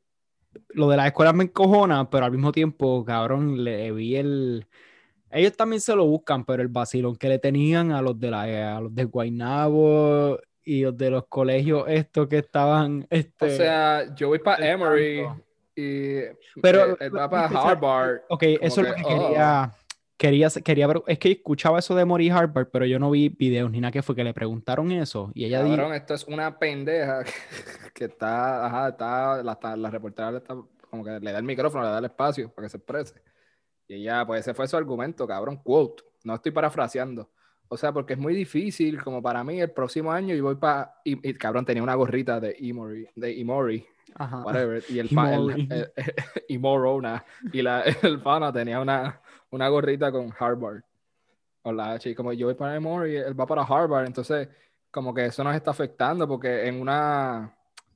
lo 0.70 0.88
de 0.88 0.98
las 0.98 1.08
escuelas 1.08 1.34
me 1.34 1.46
encojona, 1.46 2.12
pero 2.12 2.26
al 2.26 2.32
mismo 2.32 2.52
tiempo, 2.52 3.04
cabrón, 3.04 3.64
le 3.64 3.92
vi 3.92 4.18
el... 4.18 4.68
Ellos 5.32 5.58
también 5.58 5.82
se 5.82 5.96
lo 5.96 6.06
buscan, 6.06 6.46
pero 6.46 6.62
el 6.62 6.68
vacilón 6.68 7.16
que 7.16 7.28
le 7.28 7.40
tenían 7.40 7.92
a 7.92 8.04
los 8.04 8.20
de 8.20 8.30
la, 8.30 8.78
a 8.78 8.82
los 8.82 8.94
de 8.94 9.06
Guaynabo 9.06 10.38
y 10.70 10.84
de 10.92 11.10
los 11.10 11.28
colegios 11.28 11.86
estos 11.88 12.28
que 12.28 12.40
estaban, 12.40 13.04
O 13.04 13.08
este, 13.10 13.56
sea, 13.56 14.14
yo 14.16 14.28
voy 14.28 14.40
para 14.40 14.70
Emory 14.70 15.26
y 15.76 16.20
Pero- 16.62 16.98
él, 17.00 17.16
va 17.16 17.30
para 17.30 17.48
Harvard. 17.48 18.22
ok, 18.30 18.44
eso 18.62 18.82
es 18.82 18.90
lo 18.90 18.96
que, 18.96 19.02
que 19.04 19.08
oh. 19.14 19.28
quería, 19.28 19.72
quería, 20.18 20.50
quería, 20.64 20.88
ver- 20.88 21.04
es 21.08 21.20
que 21.20 21.32
escuchaba 21.32 21.80
eso 21.80 21.96
de 21.96 22.04
Mori 22.04 22.30
Harvard, 22.30 22.68
pero 22.72 22.86
yo 22.86 23.00
no 23.00 23.10
vi 23.12 23.30
videos 23.30 23.72
ni 23.72 23.80
nada 23.80 23.92
que 23.92 24.02
fue 24.02 24.16
que 24.16 24.24
le 24.24 24.34
preguntaron 24.34 24.92
eso 24.92 25.32
y 25.34 25.46
ella 25.46 25.64
dijo, 25.64 25.76
Cabrón, 25.78 25.94
esto 25.96 26.14
es 26.16 26.26
una 26.26 26.60
pendeja 26.60 27.24
que 27.94 28.06
está, 28.06 28.66
ajá, 28.66 28.90
está, 28.90 29.44
la, 29.44 29.52
está- 29.54 29.78
la 29.78 29.90
reportera 29.90 30.32
le 30.32 30.38
está, 30.40 30.56
como 30.90 31.04
que 31.06 31.12
le 31.20 31.32
da 31.32 31.38
el 31.38 31.46
micrófono, 31.46 31.84
le 31.86 31.92
da 31.92 32.00
el 32.00 32.06
espacio 32.06 32.52
para 32.54 32.66
que 32.66 32.72
se 32.72 32.78
exprese. 32.78 33.22
Y 33.88 33.96
ella, 34.02 34.26
pues 34.26 34.42
ese 34.42 34.54
fue 34.54 34.68
su 34.68 34.76
argumento, 34.76 35.26
cabrón, 35.26 35.58
quote. 35.64 36.04
No 36.26 36.36
estoy 36.36 36.52
parafraseando. 36.52 37.30
O 37.70 37.78
sea, 37.78 37.92
porque 37.92 38.14
es 38.14 38.20
muy 38.20 38.34
difícil, 38.34 39.02
como 39.04 39.22
para 39.22 39.44
mí, 39.44 39.60
el 39.60 39.72
próximo 39.72 40.12
año 40.12 40.34
y 40.34 40.40
voy 40.42 40.56
para, 40.56 40.96
y, 41.04 41.30
y, 41.30 41.34
cabrón, 41.34 41.66
tenía 41.66 41.84
una 41.84 41.96
gorrita 41.96 42.40
de 42.40 42.56
Emory, 42.60 43.08
de 43.16 43.40
Emory, 43.42 43.86
ajá, 44.16 44.42
whatever, 44.44 44.84
y 44.90 45.00
el, 45.00 45.10
pa- 45.16 45.34
el, 45.36 45.68
el- 45.72 45.92
Emorona, 46.50 47.24
y 47.52 47.62
la, 47.62 47.82
el 48.04 48.22
pana 48.22 48.52
tenía 48.54 48.80
una, 48.80 49.22
una 49.52 49.68
gorrita 49.68 50.12
con 50.12 50.34
Harvard. 50.38 50.82
O 51.64 51.72
la 51.74 51.94
H, 51.94 52.10
y 52.10 52.16
como 52.16 52.32
yo 52.32 52.48
voy 52.48 52.56
para 52.56 52.76
Emory, 52.76 53.18
él 53.18 53.38
va 53.38 53.46
para 53.46 53.64
Harvard, 53.64 54.06
entonces 54.08 54.48
como 54.90 55.14
que 55.14 55.26
eso 55.26 55.44
nos 55.44 55.54
está 55.54 55.72
afectando 55.72 56.26
porque 56.28 56.66
en 56.66 56.80
una 56.80 57.54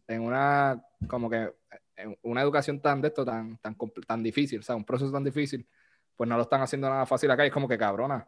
en 0.07 0.21
una, 0.23 0.83
como 1.07 1.29
que, 1.29 1.53
en 1.95 2.17
una 2.23 2.41
educación 2.41 2.81
tan 2.81 2.99
de 3.01 3.07
esto, 3.07 3.23
tan, 3.23 3.57
tan, 3.59 3.77
tan 4.05 4.21
difícil, 4.21 4.59
o 4.59 4.63
sea, 4.63 4.75
un 4.75 4.83
proceso 4.83 5.09
tan 5.09 5.23
difícil, 5.23 5.65
pues 6.17 6.29
no 6.29 6.35
lo 6.35 6.41
están 6.43 6.61
haciendo 6.61 6.89
nada 6.89 7.05
fácil 7.05 7.31
acá. 7.31 7.45
Y 7.45 7.47
es 7.47 7.53
como 7.53 7.69
que 7.69 7.77
cabrona. 7.77 8.27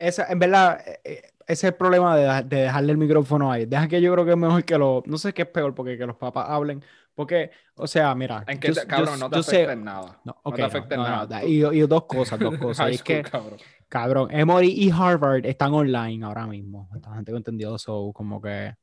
Esa, 0.00 0.26
en 0.32 0.38
verdad, 0.38 0.80
eh, 0.86 1.00
eh, 1.04 1.22
ese 1.46 1.66
es 1.66 1.72
el 1.72 1.74
problema 1.74 2.16
de, 2.16 2.42
de 2.44 2.62
dejarle 2.62 2.92
el 2.92 2.98
micrófono 2.98 3.52
ahí. 3.52 3.66
Deja 3.66 3.86
que 3.86 4.00
yo 4.00 4.12
creo 4.12 4.24
que 4.24 4.30
es 4.32 4.36
mejor 4.36 4.64
que 4.64 4.78
lo. 4.78 5.02
No 5.06 5.18
sé 5.18 5.32
qué 5.32 5.42
es 5.42 5.48
peor, 5.48 5.74
porque 5.74 5.96
que 5.98 6.06
los 6.06 6.16
papás 6.16 6.46
hablen. 6.48 6.82
Porque, 7.14 7.50
o 7.74 7.86
sea, 7.86 8.14
mira. 8.14 8.44
En 8.46 8.58
que, 8.58 8.68
yo- 8.68 8.74
te- 8.74 8.80
yo- 8.80 8.86
cabrón, 8.88 9.20
no 9.20 9.28
te 9.28 9.38
afecta 9.40 9.72
en 9.74 9.84
nada. 9.84 10.20
No, 10.24 10.40
No 10.44 10.52
te 10.52 10.60
no, 10.62 10.66
afecta 10.66 10.94
en 10.94 11.00
no, 11.02 11.08
nada. 11.08 11.44
y, 11.44 11.62
y 11.64 11.80
dos 11.86 12.04
cosas, 12.06 12.38
dos 12.38 12.56
cosas. 12.58 12.86
High 12.86 12.94
es 12.94 13.00
school, 13.00 13.06
que, 13.16 13.22
cabrón. 13.30 13.58
cabrón, 13.88 14.28
Emory 14.30 14.68
y 14.70 14.90
Harvard 14.90 15.44
están 15.44 15.74
online 15.74 16.24
ahora 16.24 16.46
mismo. 16.46 16.88
Esta 16.94 17.14
gente 17.14 17.30
que 17.32 17.36
entendido 17.36 17.76
eso, 17.76 18.10
como 18.14 18.40
que. 18.40 18.74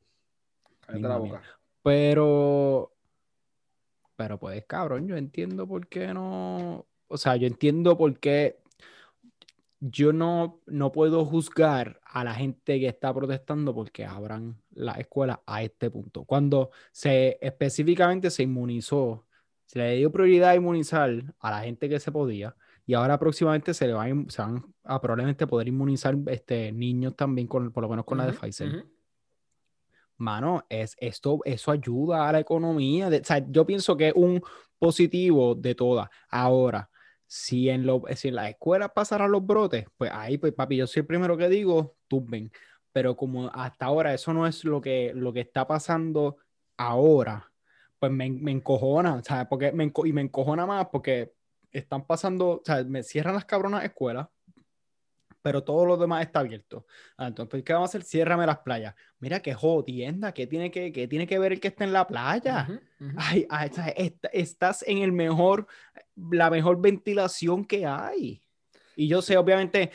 Cállate 0.85 1.07
la 1.07 1.17
boca. 1.17 1.41
Pero. 1.81 2.93
Pero 4.15 4.39
pues, 4.39 4.63
cabrón, 4.65 5.07
yo 5.07 5.15
entiendo 5.15 5.67
por 5.67 5.87
qué 5.87 6.13
no. 6.13 6.85
O 7.07 7.17
sea, 7.17 7.35
yo 7.37 7.47
entiendo 7.47 7.97
por 7.97 8.19
qué. 8.19 8.59
Yo 9.79 10.11
no, 10.11 10.59
no 10.65 10.91
puedo 10.91 11.23
juzgar 11.23 11.99
a 12.03 12.23
la 12.23 12.33
gente 12.33 12.79
que 12.79 12.87
está 12.87 13.13
protestando 13.13 13.75
porque 13.75 14.05
abran 14.05 14.59
las 14.71 14.97
escuelas 14.97 15.39
a 15.45 15.61
este 15.61 15.91
punto. 15.91 16.23
Cuando 16.25 16.71
se 16.91 17.37
específicamente 17.41 18.31
se 18.31 18.43
inmunizó, 18.43 19.25
se 19.65 19.79
le 19.79 19.95
dio 19.97 20.11
prioridad 20.11 20.49
a 20.51 20.55
inmunizar 20.55 21.35
a 21.39 21.51
la 21.51 21.59
gente 21.61 21.87
que 21.89 21.99
se 21.99 22.11
podía, 22.11 22.55
y 22.87 22.93
ahora 22.93 23.19
próximamente 23.19 23.73
se 23.73 23.85
le 23.85 23.93
va 23.93 24.05
a, 24.05 24.07
se 24.29 24.41
van 24.41 24.65
a 24.83 24.99
probablemente 25.01 25.45
poder 25.45 25.67
inmunizar 25.67 26.17
este, 26.27 26.71
niños 26.71 27.15
también, 27.15 27.45
con, 27.47 27.71
por 27.71 27.83
lo 27.83 27.89
menos 27.89 28.05
con 28.05 28.17
la 28.17 28.25
de 28.25 28.33
Pfizer 28.33 28.67
mano, 30.17 30.65
es, 30.69 30.95
esto, 30.99 31.39
eso 31.45 31.71
ayuda 31.71 32.27
a 32.27 32.31
la 32.31 32.39
economía. 32.39 33.09
de- 33.09 33.19
o 33.19 33.23
sea, 33.23 33.45
yo 33.49 33.65
pienso 33.65 33.95
que 33.95 34.07
es 34.07 34.13
un 34.15 34.41
positivo 34.79 35.53
de 35.53 35.75
todas. 35.75 36.09
Ahora, 36.29 36.89
si 37.27 37.69
en, 37.69 37.85
lo, 37.85 38.03
si 38.15 38.29
en 38.29 38.35
las 38.35 38.49
escuelas 38.49 38.91
pasaran 38.95 39.31
los 39.31 39.45
brotes, 39.45 39.85
pues 39.97 40.11
ahí, 40.13 40.37
pues 40.37 40.53
papi, 40.53 40.77
yo 40.77 40.87
soy 40.87 41.01
el 41.01 41.07
primero 41.07 41.37
que 41.37 41.49
digo, 41.49 41.97
tumben. 42.07 42.51
Pero 42.91 43.15
como 43.17 43.49
hasta 43.53 43.85
ahora 43.85 44.13
eso 44.13 44.33
no 44.33 44.47
es 44.47 44.63
lo 44.65 44.81
que, 44.81 45.11
lo 45.15 45.33
que 45.33 45.41
está 45.41 45.67
pasando 45.67 46.37
ahora, 46.77 47.51
pues 47.99 48.11
me, 48.11 48.29
me 48.31 48.51
encojona, 48.51 49.21
¿sabes? 49.23 49.47
Porque 49.49 49.71
me 49.71 49.91
enco- 49.91 50.07
y 50.07 50.13
me 50.13 50.21
encojona 50.21 50.65
más 50.65 50.87
porque 50.91 51.33
están 51.71 52.05
pasando, 52.07 52.49
o 52.49 52.61
sea, 52.65 52.83
me 52.83 53.03
cierran 53.03 53.35
las 53.35 53.45
cabronas 53.45 53.83
escuelas, 53.83 54.27
pero 55.47 55.63
todo 55.63 55.85
lo 55.85 55.95
demás 55.95 56.25
está 56.25 56.41
abierto. 56.41 56.85
Ah, 57.15 57.27
entonces, 57.27 57.63
¿qué 57.63 57.71
vamos 57.71 57.87
a 57.87 57.91
hacer? 57.91 58.03
Ciérrame 58.03 58.45
las 58.45 58.57
playas. 58.57 58.93
Mira 59.19 59.39
qué 59.41 59.53
jodienda, 59.53 60.33
¿qué 60.33 60.45
tiene 60.45 60.69
que, 60.71 60.91
qué 60.91 61.07
tiene 61.07 61.25
que 61.25 61.39
ver 61.39 61.53
el 61.53 61.61
que 61.61 61.69
está 61.69 61.85
en 61.85 61.93
la 61.93 62.05
playa? 62.05 62.63
Ujú, 62.67 62.79
ujú. 63.07 63.15
Ay, 63.17 63.47
ay, 63.49 63.69
o 63.71 63.73
sea, 63.73 63.87
est- 63.95 64.25
estás 64.33 64.83
en 64.85 64.97
el 64.97 65.13
mejor, 65.13 65.65
la 66.17 66.49
mejor 66.49 66.81
ventilación 66.81 67.63
que 67.63 67.85
hay. 67.85 68.41
Y 68.97 69.07
yo 69.07 69.21
sé, 69.21 69.37
obviamente, 69.37 69.91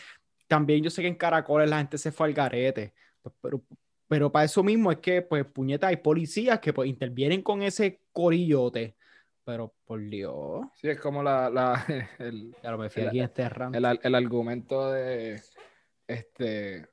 también 0.47 0.83
yo 0.83 0.89
sé 0.89 1.03
que 1.03 1.09
en 1.09 1.17
Caracoles 1.17 1.69
la 1.69 1.77
gente 1.77 1.99
se 1.99 2.13
fue 2.13 2.29
al 2.29 2.33
garete, 2.33 2.95
pero, 3.43 3.63
pero 4.09 4.33
para 4.33 4.47
eso 4.47 4.63
mismo 4.63 4.91
es 4.91 5.01
que, 5.01 5.21
pues, 5.21 5.45
puñeta, 5.45 5.89
hay 5.89 5.97
policías 5.97 6.61
que 6.61 6.73
pues, 6.73 6.89
intervienen 6.89 7.43
con 7.43 7.61
ese 7.61 8.01
corillote. 8.11 8.97
Pero, 9.45 9.75
por 9.85 10.01
Dios, 10.01 10.67
Sí, 10.77 10.89
es 10.89 11.01
como 11.01 11.23
la, 11.23 11.51
la- 11.51 11.85
el, 12.19 12.55
lo 12.63 12.79
me 12.79 12.89
fui 12.89 13.03
El- 13.03 13.09
aquí 13.09 13.21
este 13.21 13.43
el, 13.73 14.01
el 14.03 14.15
argumento 14.15 14.91
de 14.93 15.43
este. 16.07 16.89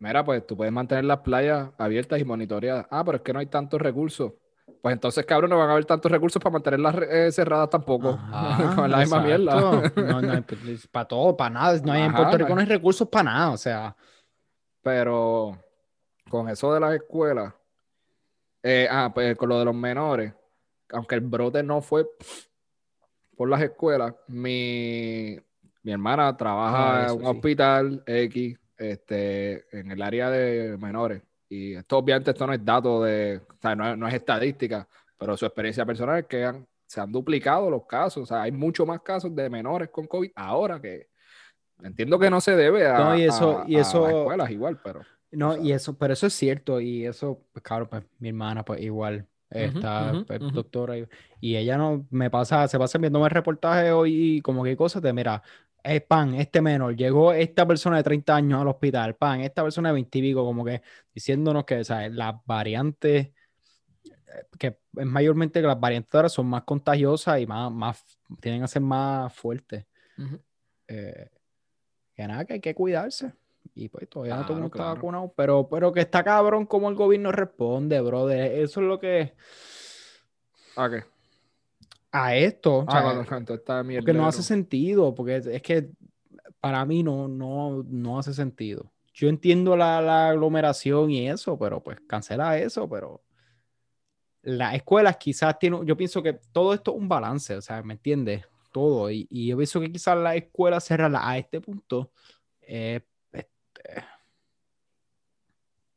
Mira, 0.00 0.24
pues 0.24 0.46
tú 0.46 0.56
puedes 0.56 0.72
mantener 0.72 1.04
las 1.04 1.18
playas 1.18 1.70
abiertas 1.76 2.20
y 2.20 2.24
monitoreadas. 2.24 2.86
Ah, 2.90 3.04
pero 3.04 3.16
es 3.16 3.22
que 3.22 3.32
no 3.32 3.40
hay 3.40 3.46
tantos 3.46 3.80
recursos. 3.80 4.32
Pues 4.80 4.92
entonces, 4.92 5.26
cabrón, 5.26 5.50
no 5.50 5.58
van 5.58 5.70
a 5.70 5.72
haber 5.72 5.86
tantos 5.86 6.12
recursos 6.12 6.40
para 6.40 6.52
mantenerlas 6.52 6.94
eh, 7.10 7.32
cerradas 7.32 7.68
tampoco. 7.70 8.10
Ajá, 8.10 8.76
Con 8.76 8.90
la 8.90 8.98
misma 8.98 9.20
mierda. 9.20 9.60
No, 9.60 9.82
no, 10.22 10.44
para 10.92 11.08
todo, 11.08 11.36
para 11.36 11.50
nada. 11.50 11.80
No 11.84 11.92
hay, 11.92 12.02
en 12.02 12.14
Puerto 12.14 12.36
Rico 12.38 12.50
no 12.50 12.54
no 12.56 12.60
hay 12.60 12.66
recursos 12.68 13.08
para 13.08 13.24
nada. 13.24 13.50
O 13.50 13.56
sea, 13.56 13.96
Pero 14.82 15.58
con 16.30 16.48
eso 16.48 16.72
de 16.72 16.80
las 16.80 16.94
escuelas, 16.94 17.52
eh, 18.62 18.86
ah, 18.90 19.10
pues 19.12 19.36
con 19.36 19.48
lo 19.48 19.58
de 19.58 19.64
los 19.64 19.74
menores, 19.74 20.32
aunque 20.92 21.14
el 21.16 21.20
brote 21.22 21.62
no 21.62 21.80
fue 21.82 22.06
por 23.36 23.48
las 23.48 23.62
escuelas, 23.62 24.14
mi, 24.26 25.38
mi 25.82 25.92
hermana 25.92 26.36
trabaja 26.36 27.02
Ah, 27.02 27.04
eso 27.06 27.14
en 27.14 27.20
un 27.20 27.24
sí. 27.24 27.30
hospital 27.36 28.02
X 28.06 28.58
este, 28.76 29.78
en 29.78 29.90
el 29.90 30.02
área 30.02 30.30
de 30.30 30.76
menores. 30.78 31.22
Y 31.48 31.74
esto 31.74 31.98
obviamente 31.98 32.30
esto 32.32 32.46
no 32.46 32.52
es 32.52 32.64
dato 32.64 33.02
de, 33.02 33.40
o 33.48 33.56
sea, 33.60 33.74
no 33.74 33.96
no 33.96 34.06
es 34.08 34.14
estadística, 34.14 34.86
pero 35.16 35.36
su 35.36 35.46
experiencia 35.46 35.86
personal 35.86 36.18
es 36.20 36.26
que 36.26 36.44
han- 36.44 36.66
se 36.86 37.00
han 37.00 37.10
duplicado 37.12 37.70
los 37.70 37.86
casos. 37.86 38.22
O 38.24 38.26
sea, 38.26 38.42
hay 38.42 38.52
mucho 38.52 38.84
más 38.86 39.00
casos 39.02 39.34
de 39.34 39.48
menores 39.50 39.88
con 39.90 40.06
COVID 40.06 40.30
ahora 40.34 40.80
que 40.80 41.08
entiendo 41.82 42.18
que 42.18 42.30
no 42.30 42.40
se 42.40 42.56
debe 42.56 42.86
a, 42.86 42.98
No, 42.98 43.16
y 43.16 43.22
eso- 43.22 43.60
a- 43.60 43.64
y 43.68 43.76
a 43.76 43.80
eso- 43.82 44.02
las 44.06 44.14
escuelas 44.14 44.50
igual, 44.50 44.80
pero... 44.82 45.00
no, 45.32 45.52
sea. 45.54 45.62
y 45.62 45.72
eso, 45.72 45.96
pero 45.96 46.12
eso 46.12 46.26
es 46.26 46.34
cierto. 46.34 46.80
Y 46.80 47.06
eso, 47.06 47.40
pues 47.52 47.62
claro, 47.62 47.88
pues 47.88 48.02
mi 48.18 48.28
hermana, 48.28 48.64
pues 48.64 48.80
igual 48.80 49.26
está 49.50 50.12
doctora. 50.52 50.98
Y, 50.98 51.06
y 51.40 51.56
ella 51.56 51.76
no 51.76 52.06
me 52.10 52.30
pasa, 52.30 52.68
se 52.68 52.78
pasa 52.78 52.98
viéndome 52.98 53.26
el 53.26 53.30
reportaje 53.30 53.92
hoy 53.92 54.36
y 54.36 54.40
como 54.40 54.64
que 54.64 54.76
cosas 54.76 55.02
de, 55.02 55.12
mira, 55.12 55.42
es 55.82 56.02
pan, 56.02 56.34
este 56.34 56.60
menor, 56.60 56.96
llegó 56.96 57.32
esta 57.32 57.66
persona 57.66 57.96
de 57.98 58.02
30 58.02 58.36
años 58.36 58.60
al 58.60 58.68
hospital, 58.68 59.16
pan, 59.16 59.40
esta 59.40 59.62
persona 59.62 59.88
de 59.88 59.94
20 59.94 60.18
y 60.18 60.22
pico, 60.22 60.44
como 60.44 60.64
que 60.64 60.82
diciéndonos 61.14 61.64
que, 61.64 61.84
sea, 61.84 62.08
las 62.08 62.34
variantes, 62.44 63.28
eh, 64.04 64.46
que 64.58 64.78
es 64.96 65.06
mayormente 65.06 65.60
que 65.60 65.66
las 65.66 65.80
variantes 65.80 66.14
ahora 66.14 66.28
son 66.28 66.46
más 66.46 66.64
contagiosas 66.64 67.40
y 67.40 67.46
más, 67.46 67.72
más, 67.72 68.04
tienen 68.40 68.62
a 68.62 68.68
ser 68.68 68.82
más 68.82 69.32
fuertes. 69.32 69.86
Eh, 70.88 71.30
que 72.14 72.26
nada, 72.26 72.44
que 72.44 72.54
hay 72.54 72.60
que 72.60 72.74
cuidarse. 72.74 73.32
Y 73.78 73.88
pues 73.88 74.08
todavía 74.08 74.34
no 74.36 74.44
todo 74.44 74.54
el 74.54 74.56
Claro, 74.56 74.62
mundo 74.62 74.68
está 74.70 74.84
claro. 74.84 74.94
vacunado, 74.94 75.32
pero, 75.36 75.68
pero 75.68 75.92
que 75.92 76.00
está 76.00 76.24
cabrón 76.24 76.66
como 76.66 76.88
el 76.88 76.96
gobierno 76.96 77.32
responde, 77.32 78.00
brother. 78.00 78.52
Eso 78.60 78.80
es 78.80 78.86
lo 78.86 78.98
que 78.98 79.34
¿A 80.76 80.88
qué? 80.90 81.04
a 82.12 82.36
esto, 82.36 82.76
o 82.78 82.82
Ah, 82.86 82.90
sea, 82.90 83.02
cuando 83.02 83.24
cantó 83.26 83.54
esta 83.54 83.82
mierda. 83.82 84.04
porque 84.04 84.12
no 84.14 84.26
hace 84.26 84.42
sentido, 84.42 85.14
porque 85.14 85.36
es, 85.36 85.46
es 85.46 85.62
que 85.62 85.90
para 86.60 86.84
mí 86.84 87.02
no, 87.02 87.28
no, 87.28 87.84
no 87.84 88.18
hace 88.18 88.34
sentido. 88.34 88.92
Yo 89.14 89.28
entiendo 89.28 89.76
la, 89.76 90.00
la 90.00 90.30
aglomeración 90.30 91.10
y 91.10 91.28
eso, 91.28 91.58
pero 91.58 91.82
pues 91.82 91.98
cancela 92.08 92.58
eso, 92.58 92.88
pero 92.88 93.22
las 94.42 94.74
escuelas 94.74 95.16
quizás 95.16 95.58
tienen, 95.58 95.84
yo 95.84 95.96
pienso 95.96 96.22
que 96.22 96.34
todo 96.52 96.74
esto 96.74 96.92
es 96.92 96.98
un 96.98 97.08
balance, 97.08 97.56
o 97.56 97.60
sea, 97.62 97.82
¿me 97.82 97.94
entiendes? 97.94 98.44
Todo, 98.72 99.10
y, 99.10 99.26
y 99.30 99.48
yo 99.48 99.56
pienso 99.56 99.80
que 99.80 99.90
quizás 99.90 100.16
la 100.18 100.36
escuela 100.36 100.80
cerrarla 100.80 101.28
a 101.28 101.38
este 101.38 101.60
punto 101.60 102.12
eh, 102.62 103.00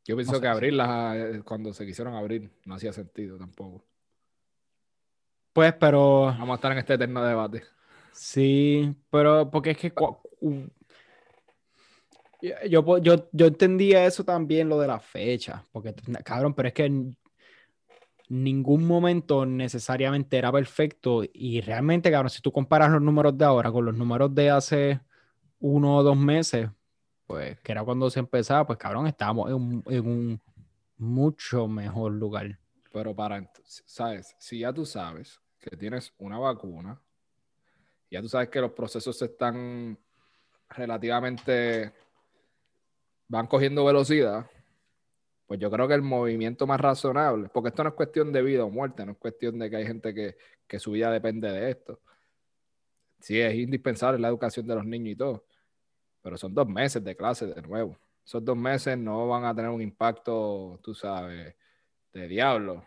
Yo 0.04 0.16
pienso 0.16 0.32
no 0.32 0.38
sé, 0.38 0.42
que 0.42 0.48
abrirlas 0.48 1.16
eh, 1.16 1.42
cuando 1.44 1.72
se 1.72 1.86
quisieron 1.86 2.14
abrir 2.14 2.50
no 2.64 2.74
hacía 2.74 2.92
sentido 2.92 3.38
tampoco. 3.38 3.84
Pues, 5.52 5.74
pero 5.74 6.26
Vamos 6.26 6.50
a 6.50 6.54
estar 6.54 6.72
en 6.72 6.78
este 6.78 6.94
eterno 6.94 7.22
debate. 7.24 7.62
sí, 8.12 8.94
pero 9.10 9.50
porque 9.50 9.70
es 9.70 9.78
que 9.78 9.92
yo, 12.68 12.98
yo, 12.98 13.28
yo 13.30 13.46
entendía 13.46 14.04
eso 14.04 14.24
también, 14.24 14.68
lo 14.68 14.80
de 14.80 14.88
la 14.88 14.98
fecha, 14.98 15.64
porque 15.70 15.94
cabrón, 16.24 16.54
pero 16.54 16.68
es 16.68 16.74
que 16.74 16.86
en 16.86 17.16
ningún 18.28 18.86
momento 18.86 19.46
necesariamente 19.46 20.38
era 20.38 20.50
perfecto 20.50 21.22
y 21.32 21.60
realmente, 21.60 22.10
cabrón, 22.10 22.30
si 22.30 22.40
tú 22.40 22.50
comparas 22.50 22.90
los 22.90 23.02
números 23.02 23.36
de 23.36 23.44
ahora 23.44 23.70
con 23.70 23.84
los 23.84 23.94
números 23.94 24.34
de 24.34 24.50
hace 24.50 25.00
uno 25.60 25.98
o 25.98 26.02
dos 26.02 26.16
meses, 26.16 26.68
pues 27.26 27.60
que 27.60 27.72
era 27.72 27.84
cuando 27.84 28.10
se 28.10 28.20
empezaba, 28.20 28.66
pues 28.66 28.78
cabrón, 28.78 29.06
estábamos 29.06 29.48
en 29.48 29.54
un, 29.54 29.84
en 29.86 30.06
un 30.06 30.40
mucho 30.96 31.66
mejor 31.68 32.12
lugar. 32.12 32.58
Pero 32.92 33.14
para 33.14 33.50
¿sabes? 33.64 34.34
Si 34.38 34.60
ya 34.60 34.72
tú 34.72 34.84
sabes 34.84 35.40
que 35.58 35.76
tienes 35.76 36.12
una 36.18 36.38
vacuna, 36.38 37.00
ya 38.10 38.20
tú 38.20 38.28
sabes 38.28 38.48
que 38.48 38.60
los 38.60 38.72
procesos 38.72 39.16
se 39.16 39.26
están 39.26 39.98
relativamente 40.68 41.92
van 43.28 43.46
cogiendo 43.46 43.84
velocidad, 43.84 44.44
pues 45.46 45.58
yo 45.58 45.70
creo 45.70 45.88
que 45.88 45.94
el 45.94 46.02
movimiento 46.02 46.66
más 46.66 46.78
razonable, 46.80 47.48
porque 47.48 47.70
esto 47.70 47.82
no 47.82 47.90
es 47.90 47.94
cuestión 47.94 48.30
de 48.30 48.42
vida 48.42 48.64
o 48.64 48.70
muerte, 48.70 49.06
no 49.06 49.12
es 49.12 49.18
cuestión 49.18 49.58
de 49.58 49.70
que 49.70 49.76
hay 49.76 49.86
gente 49.86 50.12
que, 50.12 50.36
que 50.66 50.78
su 50.78 50.90
vida 50.92 51.10
depende 51.10 51.50
de 51.50 51.70
esto. 51.70 52.00
Sí, 53.20 53.40
es 53.40 53.54
indispensable 53.54 54.18
la 54.18 54.28
educación 54.28 54.66
de 54.66 54.74
los 54.74 54.84
niños 54.84 55.12
y 55.12 55.16
todo, 55.16 55.46
pero 56.22 56.38
son 56.38 56.54
dos 56.54 56.68
meses 56.68 57.02
de 57.04 57.16
clase 57.16 57.46
de 57.46 57.60
nuevo. 57.62 57.98
Esos 58.24 58.44
dos 58.44 58.56
meses 58.56 58.96
no 58.96 59.28
van 59.28 59.44
a 59.44 59.54
tener 59.54 59.70
un 59.70 59.82
impacto, 59.82 60.78
tú 60.82 60.94
sabes, 60.94 61.54
de 62.12 62.28
diablo. 62.28 62.84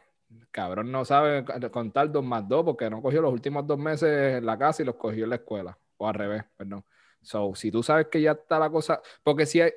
Cabrón 0.51 0.91
no 0.91 1.05
sabe 1.05 1.45
contar 1.69 2.11
dos 2.11 2.23
más 2.23 2.47
dos 2.47 2.63
porque 2.63 2.89
no 2.89 3.01
cogió 3.01 3.21
los 3.21 3.33
últimos 3.33 3.67
dos 3.67 3.77
meses 3.77 4.37
en 4.37 4.45
la 4.45 4.57
casa 4.57 4.81
y 4.81 4.85
los 4.85 4.95
cogió 4.95 5.25
en 5.25 5.31
la 5.31 5.35
escuela. 5.35 5.77
O 5.97 6.07
al 6.07 6.13
revés, 6.13 6.43
perdón. 6.57 6.83
So, 7.21 7.53
si 7.55 7.71
tú 7.71 7.83
sabes 7.83 8.07
que 8.07 8.21
ya 8.21 8.31
está 8.31 8.59
la 8.59 8.69
cosa, 8.69 9.01
porque 9.23 9.45
si 9.45 9.61
hay, 9.61 9.71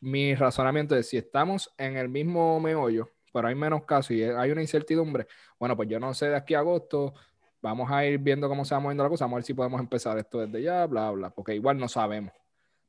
mi 0.00 0.34
razonamiento 0.34 0.96
es 0.96 1.08
si 1.08 1.16
estamos 1.16 1.72
en 1.76 1.96
el 1.96 2.08
mismo 2.08 2.60
meollo, 2.60 3.10
pero 3.32 3.48
hay 3.48 3.54
menos 3.54 3.84
casos 3.84 4.12
y 4.12 4.22
hay 4.22 4.50
una 4.50 4.62
incertidumbre. 4.62 5.26
Bueno, 5.58 5.76
pues 5.76 5.88
yo 5.88 5.98
no 5.98 6.14
sé 6.14 6.28
de 6.28 6.36
aquí 6.36 6.54
a 6.54 6.60
agosto, 6.60 7.14
vamos 7.60 7.90
a 7.90 8.04
ir 8.06 8.18
viendo 8.18 8.48
cómo 8.48 8.64
se 8.64 8.74
va 8.74 8.80
moviendo 8.80 9.02
la 9.02 9.10
cosa, 9.10 9.24
vamos 9.24 9.34
a 9.34 9.38
ver 9.38 9.44
si 9.44 9.54
podemos 9.54 9.80
empezar 9.80 10.16
esto 10.18 10.38
desde 10.38 10.62
ya, 10.62 10.86
bla, 10.86 11.10
bla, 11.10 11.30
porque 11.30 11.54
igual 11.54 11.78
no 11.78 11.88
sabemos. 11.88 12.32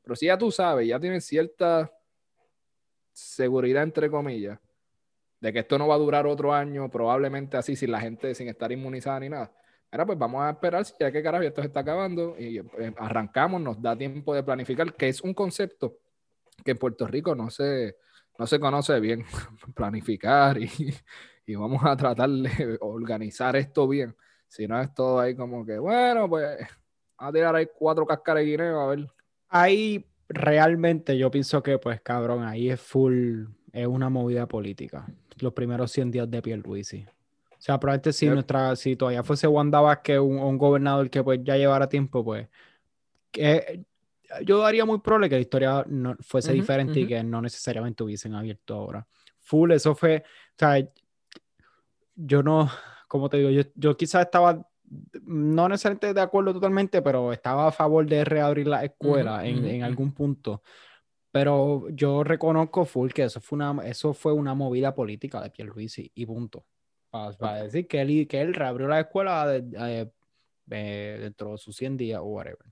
Pero 0.06 0.16
si 0.16 0.28
ya 0.28 0.38
tú 0.38 0.52
sabes, 0.52 0.88
ya 0.88 1.00
tienes 1.00 1.26
cierta 1.26 1.92
seguridad, 3.12 3.82
entre 3.82 4.10
comillas, 4.10 4.60
de 5.42 5.52
que 5.52 5.60
esto 5.60 5.80
no 5.80 5.88
va 5.88 5.96
a 5.96 5.98
durar 5.98 6.28
otro 6.28 6.54
año, 6.54 6.90
probablemente 6.90 7.58
así, 7.58 7.76
sin 7.76 7.92
la 7.92 8.00
gente, 8.00 8.36
sin 8.36 8.48
estar 8.48 8.72
inmunizada 8.72 9.20
ni 9.20 9.30
nada. 9.30 9.52
Ahora, 9.92 10.06
pues 10.06 10.20
vamos 10.20 10.44
a 10.44 10.52
esperar 10.52 10.86
si 10.86 10.94
ya 11.00 11.12
que 11.12 11.24
carajo 11.24 11.44
esto 11.44 11.62
se 11.62 11.68
está 11.68 11.80
acabando 11.80 12.36
y 12.38 12.60
eh, 12.60 12.94
arrancamos, 12.98 13.60
nos 13.62 13.82
da 13.82 13.98
tiempo 13.98 14.36
de 14.36 14.44
planificar, 14.44 14.94
que 14.94 15.10
es 15.10 15.22
un 15.22 15.34
concepto 15.34 15.98
que 16.64 16.72
en 16.72 16.78
Puerto 16.78 17.08
Rico 17.08 17.34
no 17.34 17.50
se, 17.50 17.98
no 18.38 18.46
se 18.46 18.60
conoce 18.60 19.00
bien. 19.00 19.26
planificar 19.76 20.62
y, 20.62 20.70
y 21.48 21.56
vamos 21.56 21.84
a 21.84 21.98
tratar 21.98 22.30
de 22.30 22.78
organizar 22.80 23.56
esto 23.56 23.88
bien. 23.88 24.16
Si 24.48 24.68
no 24.68 24.80
es 24.80 24.94
todo 24.94 25.20
ahí 25.20 25.36
como 25.36 25.66
que, 25.66 25.80
bueno, 25.80 26.30
pues 26.30 26.60
a 27.18 27.32
tirar 27.32 27.56
ahí 27.56 27.68
cuatro 27.78 28.06
cáscaras 28.06 28.46
de 28.46 28.68
a 28.68 28.86
ver. 28.86 29.15
Ahí 29.50 30.06
realmente 30.28 31.18
yo 31.18 31.32
pienso 31.32 31.62
que, 31.62 31.78
pues, 31.78 32.02
cabrón, 32.02 32.44
ahí 32.44 32.70
es 32.70 32.82
full, 32.82 33.46
es 33.72 33.88
una 33.88 34.10
movida 34.10 34.48
política. 34.48 35.06
Los 35.40 35.54
primeros 35.54 35.92
100 35.92 36.12
días 36.12 36.32
de 36.32 36.42
Pierluisi. 36.42 37.06
O 37.52 37.62
sea, 37.66 37.80
probablemente 37.80 38.14
si, 38.14 38.28
nuestra, 38.28 38.76
si 38.76 38.96
todavía 38.96 39.24
fuese 39.24 39.48
Wanda 39.48 39.82
Vázquez 39.82 40.20
un, 40.20 40.38
un 40.38 40.58
gobernador 40.58 41.10
que 41.10 41.24
pues 41.24 41.40
ya 41.44 41.58
llevara 41.58 41.90
tiempo, 41.90 42.24
pues 42.24 42.48
que, 43.32 43.86
yo 44.44 44.60
daría 44.60 44.86
muy 44.86 45.00
probable 45.00 45.30
que 45.30 45.36
la 45.36 45.42
historia 45.42 45.86
no, 45.88 46.16
fuese 46.22 46.54
diferente 46.54 47.00
y 47.00 47.08
que 47.08 47.24
no 47.24 47.42
necesariamente 47.42 48.04
hubiesen 48.04 48.34
abierto 48.34 48.76
ahora. 48.76 49.08
Full, 49.42 49.72
eso 49.72 49.96
fue, 49.96 50.24
o 50.26 50.56
sea, 50.58 50.88
yo 52.16 52.42
no, 52.42 52.70
como 53.08 53.30
te 53.30 53.38
digo, 53.38 53.50
yo, 53.50 53.62
yo 53.76 53.96
quizás 53.96 54.26
estaba 54.26 54.68
no 55.24 55.70
necesariamente 55.70 56.14
de 56.14 56.22
acuerdo 56.22 56.54
totalmente, 56.54 57.02
pero 57.02 57.34
estaba 57.34 57.68
a 57.68 57.72
favor 57.72 58.06
de 58.06 58.24
reabrir 58.24 58.68
la 58.68 58.84
escuela 58.84 59.46
en, 59.46 59.66
en, 59.66 59.84
algún 59.84 60.14
punto. 60.14 60.62
Pero 61.32 61.90
yo 61.90 62.24
reconozco 62.24 62.86
full 62.86 63.12
que 63.12 63.24
eso 63.24 63.42
fue 63.42 63.58
una, 63.58 63.86
eso 63.86 64.14
fue 64.14 64.34
una 64.34 64.54
movida 64.54 64.96
política 64.96 65.42
de 65.42 65.50
Pierluisi 65.50 66.12
y 66.16 66.26
punto. 66.26 66.66
Para, 67.12 67.64
decir 67.64 67.88
que 67.88 68.02
él, 68.02 68.28
que 68.28 68.42
él 68.42 68.54
reabrió 68.54 68.88
la 68.88 69.00
escuela 69.00 69.48
de, 69.48 70.12
dentro 70.66 71.52
de 71.52 71.58
sus 71.58 71.76
100 71.76 71.98
días 71.98 72.20
o 72.20 72.26
whatever. 72.26 72.66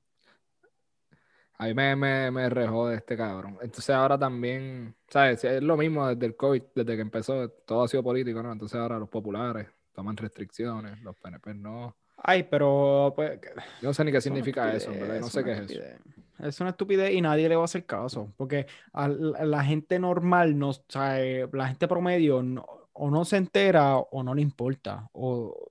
A 1.58 1.67
mí 1.67 1.73
me, 1.73 1.95
me, 1.95 2.32
me 2.32 2.49
rejó 2.49 2.89
de 2.89 2.97
este 2.97 3.15
cabrón. 3.15 3.58
Entonces 3.62 3.89
ahora 3.91 4.17
también, 4.17 4.95
¿sabes? 5.08 5.43
Es 5.43 5.63
lo 5.63 5.78
mismo 5.78 6.08
desde 6.08 6.26
el 6.26 6.36
COVID, 6.36 6.63
desde 6.76 6.95
que 6.95 7.02
empezó, 7.02 7.49
todo 7.49 7.84
ha 7.84 7.88
sido 7.88 8.04
político, 8.04 8.43
¿no? 8.43 8.52
Entonces 8.52 8.78
ahora 8.80 8.99
los 8.99 9.08
populares 9.08 9.67
toman 9.93 10.17
restricciones, 10.17 11.02
los 11.02 11.15
PNP 11.15 11.54
no. 11.54 11.95
Ay, 12.25 12.43
pero 12.43 13.12
pues. 13.15 13.39
Yo 13.81 13.89
no 13.89 13.93
sé 13.93 14.05
ni 14.05 14.12
qué 14.12 14.21
significa 14.21 14.73
eso, 14.73 14.91
¿verdad? 14.91 15.19
No 15.19 15.29
sé 15.29 15.43
qué 15.43 15.51
es 15.51 15.59
eso. 15.59 15.81
Es 16.39 16.59
una 16.62 16.71
estupidez 16.71 17.12
y 17.13 17.21
nadie 17.21 17.47
le 17.49 17.55
va 17.55 17.63
a 17.63 17.65
hacer 17.65 17.86
caso. 17.86 18.33
Porque 18.38 18.65
a 18.93 19.07
la 19.09 19.63
gente 19.63 19.99
normal, 19.99 20.57
no, 20.57 20.69
o 20.69 20.86
sea, 20.88 21.17
la 21.51 21.67
gente 21.67 21.88
promedio 21.88 22.38
o 22.93 23.12
no 23.12 23.25
se 23.25 23.38
entera 23.38 23.97
o 23.97 24.23
no 24.23 24.33
le 24.33 24.41
importa. 24.41 25.09
O, 25.12 25.69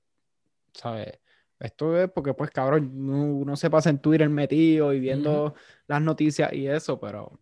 ¿sabes? 0.74 1.18
Esto 1.58 1.96
es 1.96 2.10
porque, 2.10 2.34
pues, 2.34 2.50
cabrón, 2.50 2.90
uno, 2.94 3.56
se 3.56 3.70
pasa 3.70 3.88
en 3.88 3.98
Twitter 3.98 4.28
metido 4.28 4.92
y 4.92 5.00
viendo 5.00 5.54
las 5.86 6.02
noticias 6.02 6.52
y 6.52 6.66
eso, 6.66 7.00
pero. 7.00 7.38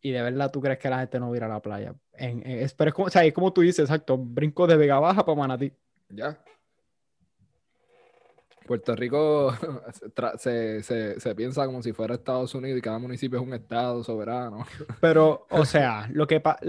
Y 0.00 0.12
de 0.12 0.22
verdad, 0.22 0.50
¿tú 0.50 0.62
crees 0.62 0.78
que 0.78 0.88
la 0.88 1.00
gente 1.00 1.20
no 1.20 1.28
va 1.28 1.34
a 1.34 1.36
ir 1.36 1.44
a 1.44 1.48
la 1.48 1.60
playa? 1.60 1.94
En, 2.14 2.42
es, 2.46 2.72
pero 2.72 2.88
es 2.88 2.94
como, 2.94 3.08
o 3.08 3.10
sea, 3.10 3.24
es 3.24 3.34
como 3.34 3.52
tú 3.52 3.60
dices, 3.60 3.80
exacto, 3.80 4.16
brinco 4.16 4.66
de 4.66 4.76
Vega 4.76 4.98
Baja 4.98 5.24
para 5.24 5.36
Manatí. 5.36 5.72
Ya. 6.08 6.38
Puerto 8.66 8.94
Rico 8.94 9.52
se, 10.38 10.82
se, 10.82 11.34
piensa 11.34 11.66
como 11.66 11.82
si 11.82 11.92
fuera 11.92 12.14
Estados 12.14 12.54
Unidos 12.54 12.78
y 12.78 12.82
cada 12.82 12.98
municipio 12.98 13.38
es 13.38 13.46
un 13.46 13.54
estado 13.54 14.04
soberano. 14.04 14.64
Pero, 15.00 15.46
o 15.50 15.64
sea, 15.64 16.08
lo 16.12 16.26
que 16.26 16.40
pasa 16.40 16.60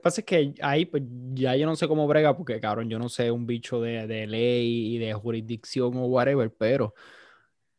pasa 0.00 0.20
es 0.20 0.24
que 0.24 0.54
ahí 0.62 0.86
pues, 0.86 1.02
ya 1.34 1.56
yo 1.56 1.66
no 1.66 1.74
sé 1.74 1.88
cómo 1.88 2.06
brega, 2.06 2.36
porque 2.36 2.60
cabrón, 2.60 2.88
yo 2.88 2.98
no 2.98 3.08
sé 3.08 3.30
un 3.30 3.46
bicho 3.46 3.80
de, 3.80 4.06
de 4.06 4.26
ley 4.26 4.94
y 4.94 4.98
de 4.98 5.12
jurisdicción 5.12 5.96
o 5.96 6.06
whatever, 6.06 6.52
pero 6.54 6.94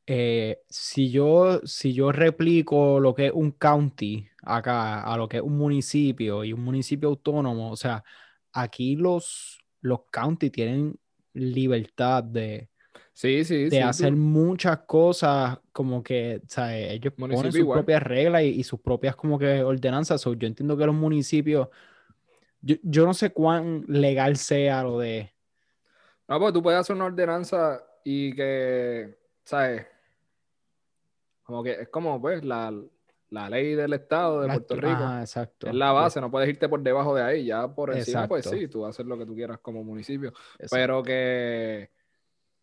eh, 0.06 0.60
si, 0.68 1.12
yo, 1.12 1.62
si 1.64 1.94
yo 1.94 2.12
replico 2.12 3.00
lo 3.00 3.16
que 3.16 3.28
es 3.28 3.32
un 3.34 3.52
county 3.52 4.28
acá 4.44 5.02
a 5.02 5.16
lo 5.18 5.30
que 5.30 5.38
es 5.38 5.44
un 5.44 5.58
municipio 5.58 6.44
y 6.44 6.52
un 6.52 6.62
municipio 6.62 7.10
autónomo, 7.10 7.72
o 7.72 7.78
sea, 7.78 8.04
aquí 8.52 8.98
los, 8.98 9.60
los 9.82 10.02
county 10.12 10.50
tienen 10.50 11.00
libertad 11.34 12.24
de, 12.24 12.70
sí, 13.14 13.44
sí, 13.46 13.70
de 13.70 13.82
hacer 13.82 14.14
muchas 14.14 14.80
cosas 14.80 15.60
como 15.72 16.04
que 16.04 16.42
¿sabes? 16.48 16.92
ellos 16.92 17.14
ponen 17.14 17.52
sus 17.52 17.66
propias 17.66 18.04
reglas 18.04 18.44
y, 18.44 18.64
sus 18.64 18.80
propias 18.80 19.16
como 19.16 19.40
que 19.40 19.64
ordenanzas. 19.64 20.24
yo 20.24 20.48
entiendo 20.48 20.76
que 20.76 20.86
los 20.86 20.96
municipios, 20.96 21.70
yo, 22.62 22.76
yo, 22.84 23.06
no 23.06 23.14
sé 23.14 23.32
cuán 23.32 23.86
legal 23.88 24.38
sea 24.38 24.84
lo 24.84 25.00
de... 25.00 25.32
No, 26.28 26.40
pues 26.40 26.54
tú 26.54 26.64
puedes 26.64 26.80
hacer 26.80 26.96
una 26.96 27.06
ordenanza 27.06 27.84
y 28.04 28.34
que, 28.34 29.18
¿sabes? 29.44 29.86
Como 31.44 31.64
que 31.64 31.72
es 31.72 31.90
como, 31.90 32.22
pues, 32.22 32.44
la, 32.44 32.74
la 33.30 33.50
ley 33.50 33.76
del 33.76 33.94
Estado 33.94 34.42
de 34.42 34.48
Puerto 34.48 34.76
Rico. 34.76 34.98
Ah, 35.00 35.20
exacto. 35.22 35.68
Es 35.68 35.74
la 35.74 35.92
base, 35.92 36.22
no 36.22 36.30
puedes 36.30 36.48
irte 36.48 36.70
por 36.70 36.82
debajo 36.82 37.16
de 37.16 37.24
ahí, 37.24 37.46
ya 37.46 37.68
por 37.68 37.96
encima, 37.96 38.28
pues 38.28 38.46
sí, 38.46 38.68
tú 38.68 38.86
haces 38.86 39.06
lo 39.06 39.18
que 39.18 39.26
tú 39.26 39.34
quieras 39.34 39.60
como 39.60 39.84
municipio. 39.84 40.34
Pero 40.70 41.02
que 41.02 41.90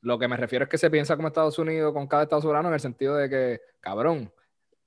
lo 0.03 0.19
que 0.19 0.29
me 0.29 0.37
refiero 0.37 0.65
es 0.65 0.69
que 0.69 0.79
se 0.79 0.91
piensa 0.91 1.17
como 1.17 1.29
Estados 1.29 1.59
Unidos 1.59 1.93
con 1.93 2.07
cada 2.07 2.25
estado 2.25 2.43
soberano 2.43 2.69
en 2.69 2.75
el 2.75 2.81
sentido 2.81 3.17
de 3.17 3.29
que, 3.29 3.61
cabrón, 3.81 4.33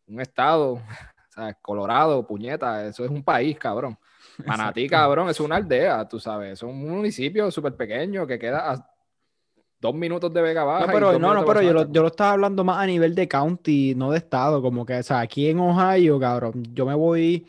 un 0.07 0.21
estado, 0.21 0.81
¿sabes? 1.29 1.55
Colorado, 1.61 2.25
puñeta, 2.25 2.87
eso 2.87 3.05
es 3.05 3.11
un 3.11 3.23
país, 3.23 3.57
cabrón. 3.57 3.97
Manatí, 4.45 4.87
cabrón, 4.89 5.29
es 5.29 5.39
una 5.39 5.57
aldea, 5.57 6.07
tú 6.07 6.19
sabes, 6.19 6.53
es 6.53 6.63
un 6.63 6.89
municipio 6.89 7.51
súper 7.51 7.75
pequeño 7.75 8.25
que 8.25 8.39
queda 8.39 8.71
a 8.71 8.89
dos 9.79 9.93
minutos 9.93 10.33
de 10.33 10.41
Vega 10.41 10.63
Baja. 10.63 10.87
No, 10.87 10.93
pero, 10.93 11.19
no, 11.19 11.33
no, 11.33 11.45
pero 11.45 11.61
yo 11.61 11.73
lo, 11.73 11.91
yo 11.91 12.01
lo, 12.01 12.07
estaba 12.07 12.31
hablando 12.31 12.63
más 12.63 12.79
a 12.79 12.85
nivel 12.87 13.13
de 13.13 13.27
county, 13.27 13.93
no 13.95 14.11
de 14.11 14.17
estado, 14.17 14.61
como 14.61 14.85
que, 14.85 14.95
o 14.95 15.03
sea, 15.03 15.19
aquí 15.19 15.49
en 15.49 15.59
Ohio, 15.59 16.19
cabrón, 16.19 16.63
yo 16.73 16.85
me 16.85 16.95
voy 16.95 17.45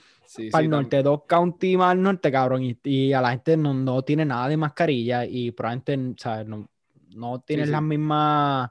para 0.51 0.65
el 0.65 0.71
norte, 0.71 1.03
dos 1.03 1.23
county 1.27 1.77
más 1.77 1.93
al 1.93 2.03
norte, 2.03 2.31
cabrón, 2.31 2.77
y, 2.83 3.13
a 3.13 3.21
la 3.21 3.31
gente 3.31 3.57
no, 3.57 3.73
no, 3.73 4.03
tiene 4.03 4.25
nada 4.25 4.49
de 4.49 4.57
mascarilla 4.57 5.25
y 5.25 5.53
probablemente, 5.53 6.23
¿sabes? 6.23 6.47
No, 6.47 6.69
no 7.15 7.41
tienes 7.41 7.69
las 7.69 7.83
mismas... 7.83 8.71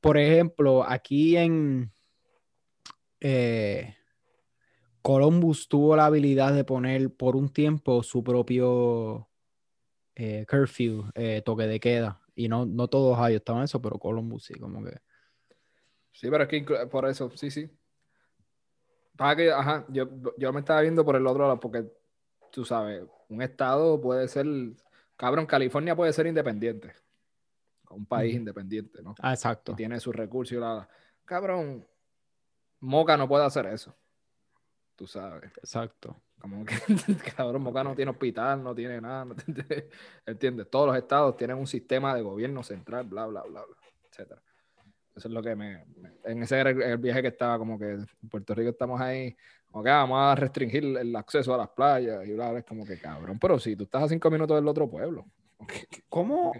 Por 0.00 0.18
ejemplo, 0.18 0.84
aquí 0.84 1.36
en... 1.36 1.92
Eh, 3.20 3.96
Columbus 5.02 5.68
tuvo 5.68 5.96
la 5.96 6.06
habilidad 6.06 6.54
de 6.54 6.64
poner 6.64 7.14
por 7.14 7.34
un 7.34 7.48
tiempo 7.48 8.02
su 8.02 8.22
propio 8.22 9.28
eh, 10.14 10.46
curfew, 10.48 11.10
eh, 11.14 11.42
toque 11.44 11.66
de 11.66 11.80
queda. 11.80 12.20
Y 12.34 12.48
no, 12.48 12.64
no 12.64 12.88
todos 12.88 13.18
hay 13.18 13.34
estaban 13.34 13.64
eso, 13.64 13.82
pero 13.82 13.98
Columbus 13.98 14.44
sí, 14.44 14.54
como 14.54 14.82
que. 14.84 14.96
Sí, 16.12 16.28
pero 16.30 16.44
es 16.44 16.48
que 16.48 16.62
por 16.90 17.08
eso, 17.08 17.30
sí, 17.34 17.50
sí. 17.50 17.70
Para 19.16 19.36
que, 19.36 19.50
ajá, 19.50 19.84
yo, 19.88 20.08
yo 20.38 20.52
me 20.52 20.60
estaba 20.60 20.80
viendo 20.80 21.04
por 21.04 21.16
el 21.16 21.26
otro 21.26 21.44
lado, 21.44 21.60
porque 21.60 21.84
tú 22.50 22.64
sabes, 22.64 23.02
un 23.28 23.42
estado 23.42 24.00
puede 24.00 24.28
ser. 24.28 24.46
Cabrón, 25.16 25.46
California 25.46 25.96
puede 25.96 26.12
ser 26.12 26.26
independiente. 26.26 26.94
Un 27.92 28.06
país 28.06 28.34
independiente, 28.34 29.02
¿no? 29.02 29.14
Ah, 29.20 29.32
exacto. 29.32 29.72
Y 29.72 29.76
tiene 29.76 30.00
sus 30.00 30.14
recursos 30.14 30.56
y 30.56 30.60
la. 30.60 30.88
Cabrón, 31.24 31.86
Moca 32.80 33.16
no 33.16 33.28
puede 33.28 33.44
hacer 33.44 33.66
eso 33.66 33.94
tú 35.02 35.08
sabes. 35.08 35.50
Exacto. 35.56 36.22
Como 36.38 36.64
que, 36.64 36.74
cabrón, 37.36 37.62
Moca 37.62 37.82
no 37.82 37.94
tiene 37.94 38.12
hospital, 38.12 38.62
no 38.62 38.74
tiene 38.74 39.00
nada, 39.00 39.24
¿no 39.24 39.34
¿entiendes? 40.26 40.70
Todos 40.70 40.88
los 40.88 40.96
estados 40.96 41.36
tienen 41.36 41.56
un 41.56 41.66
sistema 41.66 42.14
de 42.14 42.22
gobierno 42.22 42.62
central, 42.62 43.06
bla, 43.06 43.26
bla, 43.26 43.42
bla, 43.42 43.64
bla, 43.64 43.76
etcétera. 44.08 44.40
Eso 45.14 45.28
es 45.28 45.34
lo 45.34 45.42
que 45.42 45.56
me, 45.56 45.84
En 46.24 46.42
ese 46.42 46.58
era 46.58 46.70
el, 46.70 46.98
viaje 46.98 47.20
que 47.20 47.28
estaba 47.28 47.58
como 47.58 47.78
que 47.78 47.90
en 47.90 48.28
Puerto 48.30 48.54
Rico 48.54 48.70
estamos 48.70 49.00
ahí, 49.00 49.36
como 49.70 49.84
que 49.84 49.90
ah, 49.90 49.98
vamos 49.98 50.18
a 50.20 50.34
restringir 50.36 50.84
el 50.84 51.14
acceso 51.16 51.52
a 51.54 51.58
las 51.58 51.68
playas 51.68 52.26
y 52.26 52.32
bla, 52.32 52.50
bla, 52.50 52.60
es 52.60 52.64
como 52.64 52.86
que 52.86 52.98
cabrón. 52.98 53.38
Pero 53.40 53.58
si 53.58 53.74
tú 53.74 53.84
estás 53.84 54.04
a 54.04 54.08
cinco 54.08 54.30
minutos 54.30 54.56
del 54.56 54.68
otro 54.68 54.88
pueblo. 54.88 55.26
¿Cómo, 56.08 56.52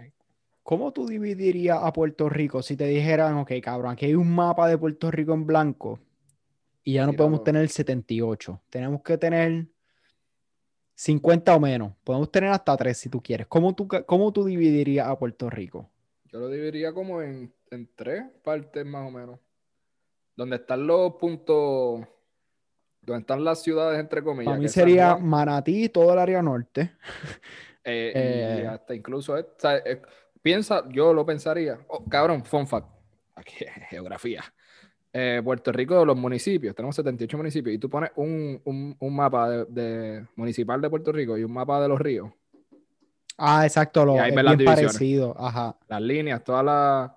¿Cómo 0.63 0.93
tú 0.93 1.05
dividirías 1.07 1.79
a 1.81 1.91
Puerto 1.91 2.29
Rico 2.29 2.61
si 2.63 2.77
te 2.77 2.85
dijeran, 2.85 3.37
ok, 3.37 3.51
cabrón, 3.61 3.91
aquí 3.91 4.05
hay 4.05 4.15
un 4.15 4.33
mapa 4.33 4.67
de 4.67 4.77
Puerto 4.77 5.11
Rico 5.11 5.33
en 5.33 5.45
blanco 5.45 5.99
y 6.83 6.93
ya 6.93 7.05
no 7.05 7.13
podemos 7.13 7.43
tener 7.43 7.67
78. 7.67 8.61
Tenemos 8.69 9.01
que 9.01 9.17
tener 9.17 9.67
50 10.95 11.55
o 11.55 11.59
menos. 11.59 11.93
Podemos 12.03 12.31
tener 12.31 12.49
hasta 12.49 12.75
3 12.75 12.97
si 12.97 13.09
tú 13.09 13.21
quieres. 13.21 13.47
¿Cómo 13.47 13.75
tú, 13.75 13.87
cómo 14.05 14.31
tú 14.31 14.45
dividirías 14.45 15.07
a 15.07 15.17
Puerto 15.17 15.49
Rico? 15.49 15.89
Yo 16.31 16.39
lo 16.39 16.49
dividiría 16.49 16.93
como 16.93 17.21
en, 17.21 17.53
en 17.69 17.89
tres 17.95 18.23
partes 18.43 18.85
más 18.85 19.07
o 19.07 19.11
menos. 19.11 19.39
Donde 20.35 20.55
están 20.55 20.87
los 20.87 21.13
puntos 21.15 22.07
donde 23.05 23.21
están 23.21 23.43
las 23.43 23.61
ciudades, 23.61 23.99
entre 23.99 24.23
comillas. 24.23 24.51
Para 24.51 24.59
mí 24.59 24.67
San 24.67 24.73
sería 24.73 25.11
Juan, 25.11 25.27
Manatí 25.27 25.85
y 25.85 25.89
todo 25.89 26.13
el 26.13 26.19
área 26.19 26.41
norte. 26.41 26.93
eh, 27.83 28.13
y 28.61 28.63
eh, 28.63 28.67
hasta 28.67 28.95
incluso, 28.95 29.33
o 29.33 29.45
sea, 29.57 29.77
eh, 29.77 30.01
piensa, 30.43 30.83
yo 30.89 31.11
lo 31.13 31.25
pensaría. 31.25 31.79
Oh, 31.87 32.05
cabrón, 32.07 32.45
fun 32.45 32.67
fact. 32.67 32.87
Aquí, 33.35 33.65
geografía. 33.89 34.43
Eh, 35.11 35.41
Puerto 35.43 35.71
Rico, 35.71 36.03
los 36.05 36.17
municipios, 36.17 36.75
tenemos 36.75 36.95
78 36.95 37.37
municipios, 37.37 37.75
y 37.75 37.79
tú 37.79 37.89
pones 37.89 38.11
un, 38.15 38.59
un- 38.65 38.95
un 38.99 39.15
mapa 39.15 39.49
de, 39.49 39.65
de- 39.65 40.27
municipal 40.35 40.81
de 40.81 40.89
Puerto 40.89 41.11
Rico 41.11 41.37
y 41.37 41.43
un 41.43 41.53
mapa 41.53 41.81
de 41.81 41.87
los 41.87 41.99
ríos, 41.99 42.29
Ah, 43.37 43.65
exacto, 43.65 44.05
lo, 44.05 44.15
Y 44.15 44.19
ahí 44.19 44.29
es 44.29 44.35
ven 44.35 44.45
las 44.45 44.57
bien 44.57 44.67
divisiones. 44.67 44.93
parecido. 44.93 45.35
Ajá. 45.39 45.75
las 45.87 46.01
líneas, 46.01 46.43
todas 46.43 46.63
las 46.63 47.11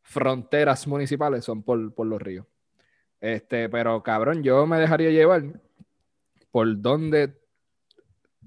fronteras 0.00 0.86
municipales 0.86 1.44
son 1.44 1.62
por, 1.62 1.94
por 1.94 2.06
los 2.06 2.20
ríos. 2.22 2.46
Este, 3.20 3.68
pero 3.68 4.02
cabrón, 4.02 4.42
yo 4.42 4.66
me 4.66 4.78
dejaría 4.78 5.10
llevar 5.10 5.42
por 6.50 6.80
donde 6.80 7.38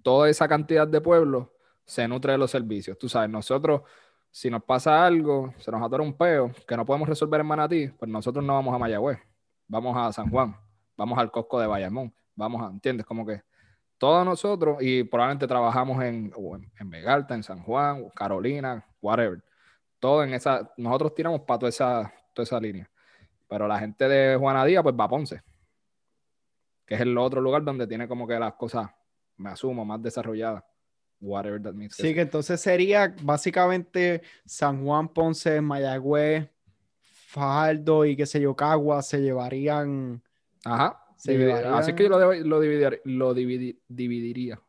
toda 0.01 0.29
esa 0.29 0.47
cantidad 0.47 0.87
de 0.87 0.99
pueblos 1.01 1.47
se 1.85 2.07
nutre 2.07 2.31
de 2.31 2.37
los 2.39 2.49
servicios. 2.49 2.97
Tú 2.97 3.07
sabes, 3.07 3.29
nosotros, 3.29 3.81
si 4.31 4.49
nos 4.49 4.63
pasa 4.63 5.05
algo, 5.05 5.53
se 5.57 5.69
nos 5.71 5.83
atora 5.83 6.03
un 6.03 6.13
peo 6.13 6.51
que 6.65 6.77
no 6.77 6.85
podemos 6.85 7.07
resolver 7.07 7.41
en 7.41 7.47
Manatí, 7.47 7.87
pues 7.89 8.09
nosotros 8.09 8.43
no 8.43 8.53
vamos 8.53 8.73
a 8.73 8.77
Mayagüez, 8.77 9.19
vamos 9.67 9.95
a 9.97 10.11
San 10.13 10.29
Juan, 10.29 10.55
vamos 10.95 11.19
al 11.19 11.29
Cosco 11.29 11.59
de 11.59 11.67
Bayamón, 11.67 12.13
vamos 12.35 12.61
a, 12.61 12.67
¿entiendes? 12.67 13.05
Como 13.05 13.25
que 13.25 13.43
todos 13.97 14.25
nosotros, 14.25 14.77
y 14.79 15.03
probablemente 15.03 15.45
trabajamos 15.47 16.01
en, 16.03 16.33
en 16.79 16.89
Vegalta, 16.89 17.35
en 17.35 17.43
San 17.43 17.61
Juan, 17.61 18.09
Carolina, 18.15 18.83
whatever. 19.01 19.43
Todo 19.99 20.23
en 20.23 20.33
esa, 20.33 20.71
nosotros 20.77 21.13
tiramos 21.13 21.41
para 21.41 21.59
toda 21.59 21.69
esa, 21.69 22.13
toda 22.33 22.43
esa 22.43 22.59
línea. 22.59 22.89
Pero 23.47 23.67
la 23.67 23.77
gente 23.77 24.07
de 24.07 24.37
Juanadía, 24.37 24.81
pues 24.81 24.95
va 24.99 25.03
a 25.03 25.09
Ponce, 25.09 25.43
que 26.87 26.95
es 26.95 27.01
el 27.01 27.15
otro 27.17 27.41
lugar 27.41 27.63
donde 27.63 27.85
tiene 27.85 28.07
como 28.07 28.25
que 28.25 28.39
las 28.39 28.53
cosas, 28.53 28.89
me 29.37 29.51
asumo, 29.51 29.85
más 29.85 30.01
desarrolladas. 30.01 30.63
Whatever 31.21 31.61
that 31.61 31.73
means. 31.73 31.95
Sí, 31.95 32.13
que 32.15 32.21
entonces 32.21 32.59
sería 32.59 33.15
básicamente 33.21 34.23
San 34.45 34.83
Juan, 34.83 35.07
Ponce, 35.07 35.61
Mayagüez, 35.61 36.49
Fajardo 37.27 38.05
y 38.05 38.15
qué 38.17 38.25
sé 38.25 38.41
yo, 38.41 38.55
Cagua 38.55 39.01
se 39.03 39.21
llevarían. 39.21 40.21
Ajá. 40.65 40.99
Se 41.15 41.33
Dividi- 41.33 41.45
llevarían- 41.47 41.73
Así 41.75 41.93
que 41.93 42.03
yo 42.03 42.09
lo, 42.09 42.19
debo- 42.19 42.33
lo, 42.43 42.59
dividir- 42.59 43.01
lo 43.05 43.33
dividi- 43.35 43.79
dividiría. 43.87 44.59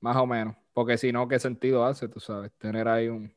Más 0.00 0.16
o 0.16 0.26
menos. 0.26 0.56
Porque 0.74 0.98
si 0.98 1.12
no, 1.12 1.26
¿qué 1.28 1.38
sentido 1.38 1.84
hace, 1.86 2.08
tú 2.08 2.20
sabes? 2.20 2.52
Tener 2.58 2.88
ahí 2.88 3.08
un 3.08 3.32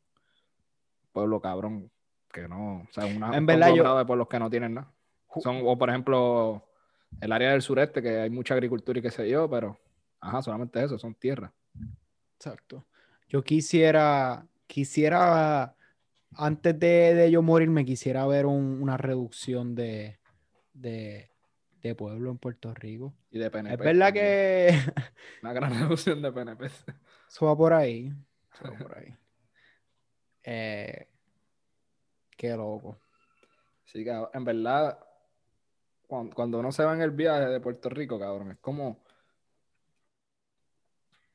pueblo 1.12 1.40
cabrón 1.40 1.90
que 2.32 2.48
no. 2.48 2.80
O 2.82 2.88
sea, 2.92 3.06
una, 3.06 3.30
En 3.34 3.40
un 3.42 3.46
verdad, 3.46 3.74
yo- 3.74 3.98
de 3.98 4.06
pueblos 4.06 4.28
que 4.28 4.40
no 4.40 4.50
tienen 4.50 4.74
nada. 4.74 4.92
Son, 5.42 5.62
o 5.64 5.78
por 5.78 5.90
ejemplo, 5.90 6.68
el 7.22 7.32
área 7.32 7.52
del 7.52 7.62
sureste, 7.62 8.02
que 8.02 8.20
hay 8.22 8.30
mucha 8.32 8.56
agricultura 8.56 8.98
y 9.00 9.02
qué 9.02 9.12
sé 9.12 9.30
yo, 9.30 9.50
pero. 9.50 9.78
Ajá, 10.20 10.42
solamente 10.42 10.84
eso, 10.84 10.98
son 11.00 11.14
tierras. 11.16 11.52
Exacto. 12.40 12.86
Yo 13.28 13.44
quisiera, 13.44 14.48
quisiera, 14.66 15.76
antes 16.36 16.80
de, 16.80 17.14
de 17.14 17.32
yo 17.32 17.42
morirme, 17.42 17.84
quisiera 17.86 18.26
ver 18.26 18.46
un- 18.46 18.82
una 18.82 18.96
reducción 18.98 19.76
de, 19.76 20.20
de, 20.74 21.30
de 21.82 21.96
pueblo 21.96 22.32
en 22.32 22.38
Puerto 22.38 22.74
Rico. 22.74 23.14
Y 23.32 23.40
de 23.40 23.52
PNP. 23.52 23.74
Es 23.74 23.80
verdad 23.80 24.08
también. 24.08 24.14
que 24.14 24.70
Una 25.42 25.54
gran 25.54 25.74
reducción 25.82 26.22
de 26.22 26.32
PNP. 26.32 26.66
eso 26.68 27.46
va 27.46 27.58
por 27.58 27.74
ahí. 27.74 28.14
Eso 28.54 28.72
va 28.74 28.78
por 28.80 28.98
ahí. 28.98 29.14
Eh, 30.44 31.06
qué 32.38 32.56
loco. 32.56 32.98
Sí, 33.86 34.04
cabrón. 34.06 34.30
En 34.34 34.44
verdad, 34.46 35.00
cuando, 36.08 36.36
cuando 36.36 36.60
uno 36.60 36.72
se 36.72 36.84
va 36.84 36.94
en 36.94 37.02
el 37.02 37.12
viaje 37.12 37.46
de 37.46 37.60
Puerto 37.62 37.90
Rico, 37.90 38.20
cabrón, 38.20 38.52
es 38.52 38.58
como. 38.60 39.04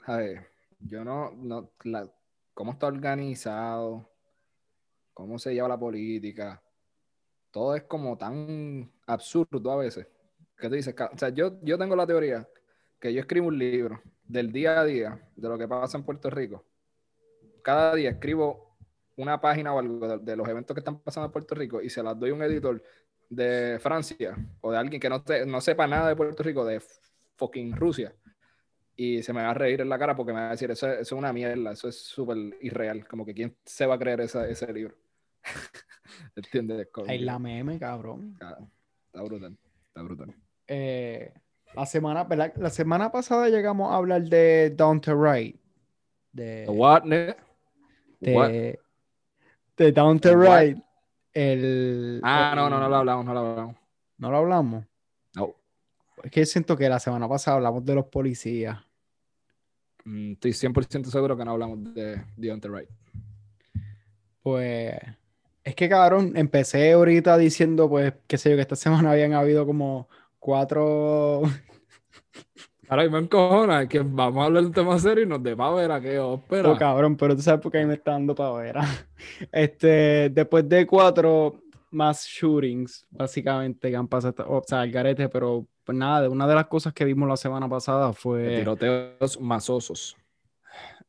A 0.07 0.17
ver, 0.19 0.47
yo 0.87 1.05
no. 1.05 1.31
no 1.33 1.71
la- 1.85 2.11
¿Cómo 2.55 2.73
está 2.73 2.87
organizado? 2.87 4.09
¿Cómo 5.13 5.39
se 5.39 5.53
lleva 5.55 5.69
la 5.69 5.79
política? 5.79 6.63
Todo 7.51 7.75
es 7.77 7.83
como 7.85 8.17
tan 8.17 8.91
absurdo 9.07 9.73
a 9.73 9.77
veces. 9.77 10.07
Que 10.57 10.69
tú 10.69 10.75
dices, 10.77 10.95
o 11.13 11.19
sea, 11.19 11.29
yo, 11.31 11.61
yo 11.63 11.77
tengo 11.79 11.97
la 11.97 12.07
teoría 12.07 12.49
que 13.01 13.13
yo 13.13 13.21
escribo 13.21 13.49
un 13.49 13.59
libro 13.59 14.01
del 14.25 14.53
día 14.53 14.81
a 14.81 14.85
día 14.85 15.29
de 15.37 15.49
lo 15.49 15.59
que 15.59 15.67
pasa 15.69 15.99
en 15.99 16.05
Puerto 16.05 16.31
Rico. 16.31 16.65
Cada 17.63 17.95
día 17.95 18.11
escribo 18.11 18.77
una 19.17 19.41
página 19.41 19.75
o 19.75 19.79
algo 19.79 20.07
de, 20.07 20.19
de 20.19 20.37
los 20.37 20.49
eventos 20.49 20.75
que 20.75 20.81
están 20.81 20.99
pasando 21.01 21.27
en 21.27 21.33
Puerto 21.33 21.55
Rico 21.55 21.81
y 21.83 21.91
se 21.91 22.03
las 22.03 22.19
doy 22.19 22.31
a 22.31 22.35
un 22.35 22.43
editor 22.43 22.83
de 23.29 23.79
Francia 23.81 24.37
o 24.61 24.71
de 24.71 24.79
alguien 24.79 25.01
que 25.01 25.09
no, 25.09 25.23
te- 25.23 25.45
no 25.47 25.61
sepa 25.61 25.87
nada 25.87 26.09
de 26.09 26.17
Puerto 26.17 26.43
Rico, 26.43 26.65
de 26.65 26.81
fucking 27.37 27.75
Rusia. 27.77 28.15
Y 28.97 29.23
se 29.23 29.33
me 29.33 29.43
va 29.43 29.51
a 29.51 29.55
reír 29.55 29.81
en 29.81 29.89
la 29.89 29.99
cara 29.99 30.15
porque 30.15 30.33
me 30.33 30.39
va 30.41 30.49
a 30.49 30.51
decir, 30.53 30.71
eso, 30.71 30.87
es- 30.89 31.01
eso 31.01 31.15
es 31.17 31.19
una 31.19 31.33
mierda, 31.33 31.73
eso 31.73 31.89
es 31.89 31.99
súper 31.99 32.37
irreal. 32.61 33.07
Como 33.09 33.25
que 33.27 33.35
quién 33.35 33.57
se 33.65 33.87
va 33.87 33.95
a 33.97 33.99
creer 33.99 34.21
esa- 34.21 34.49
ese 34.49 34.73
libro. 34.73 34.95
¿Entiendes? 36.37 36.89
Que- 36.95 37.19
la 37.19 37.39
meme, 37.39 37.79
cabrón. 37.79 38.33
Está, 38.41 39.23
brutal, 39.23 39.57
está 39.89 40.03
brutal. 40.03 40.35
Eh, 40.67 41.33
la 41.75 41.87
semana, 41.87 42.25
¿verdad? 42.25 42.53
La 42.57 42.71
semana 42.71 43.11
pasada 43.11 43.49
llegamos 43.49 43.93
a 43.93 43.97
hablar 43.97 44.23
de 44.23 44.71
Down 44.71 45.01
to 45.01 45.15
Right. 45.21 45.57
De, 46.33 46.67
What, 46.69 47.05
ne? 47.05 47.37
What? 48.21 48.49
de, 48.49 48.79
de 49.77 49.93
Down 49.93 50.21
to. 50.21 50.37
Right. 50.37 50.79
El, 51.33 52.21
Ah, 52.23 52.53
no, 52.55 52.71
no, 52.71 52.79
no 52.79 52.89
lo 52.89 52.97
hablamos, 52.97 53.25
no 53.25 53.35
lo 53.35 53.41
hablamos. 53.41 53.77
¿No 54.19 54.31
lo 54.31 54.37
hablamos? 54.39 54.85
Es 56.23 56.31
que 56.31 56.47
siento 56.47 56.77
que 56.77 56.89
la 56.89 57.01
semana 57.01 57.29
pasada 57.29 57.57
hablamos 57.57 57.85
de 57.85 57.95
los 57.95 58.07
policías. 58.07 58.79
Mm, 60.05 60.33
Estoy 60.33 60.53
100% 60.53 61.11
seguro 61.11 61.37
que 61.37 61.45
no 61.45 61.53
hablamos 61.53 61.95
de 61.95 62.23
Deontay 62.37 62.71
Wright. 62.71 62.89
Pues 64.43 64.95
es 65.65 65.75
que 65.75 65.89
cabrón, 65.89 66.33
empecé 66.37 66.93
ahorita 66.93 67.39
diciendo, 67.39 67.89
pues, 67.89 68.13
qué 68.27 68.37
sé 68.37 68.51
yo, 68.51 68.57
que 68.57 68.63
esta 68.63 68.77
semana 68.77 69.13
habían 69.13 69.33
habido 69.33 69.65
como 69.65 70.09
cuatro. 70.39 71.43
Ahora 72.89 73.09
me 73.09 73.19
encojona 73.19 73.89
que 73.89 74.01
vamos 74.01 74.43
a 74.43 74.45
hablar 74.45 74.63
de 74.63 74.69
un 74.69 74.75
tema 74.75 74.99
serio 74.99 75.25
y 75.25 75.27
nos 75.27 75.43
de 75.43 75.57
pavera 75.57 76.03
que 76.03 76.19
ópera. 76.19 76.71
Oh, 76.71 76.77
cabrón, 76.77 77.17
pero 77.17 77.35
tú 77.35 77.41
sabes 77.41 77.63
por 77.63 77.73
qué 77.73 77.79
ahí 77.79 77.87
me 77.87 77.95
está 77.95 78.13
dando 78.13 78.35
pavera. 78.35 78.83
Este, 79.51 80.29
después 80.29 80.69
de 80.69 80.87
cuatro 80.87 81.63
más 81.91 82.27
shootings, 82.27 83.07
básicamente, 83.11 83.89
que 83.89 83.97
han 83.97 84.07
pasado, 84.07 84.45
o 84.49 84.63
sea, 84.67 84.85
el 84.85 84.93
garete, 84.93 85.31
pero 85.31 85.67
pues 85.85 85.97
nada, 85.99 86.23
de 86.23 86.29
una 86.29 86.47
de 86.47 86.55
las 86.55 86.67
cosas 86.67 86.93
que 86.93 87.05
vimos 87.05 87.29
la 87.29 87.37
semana 87.37 87.69
pasada 87.69 88.13
fue 88.13 88.57
tiroteos 88.57 89.41
masosos. 89.41 90.17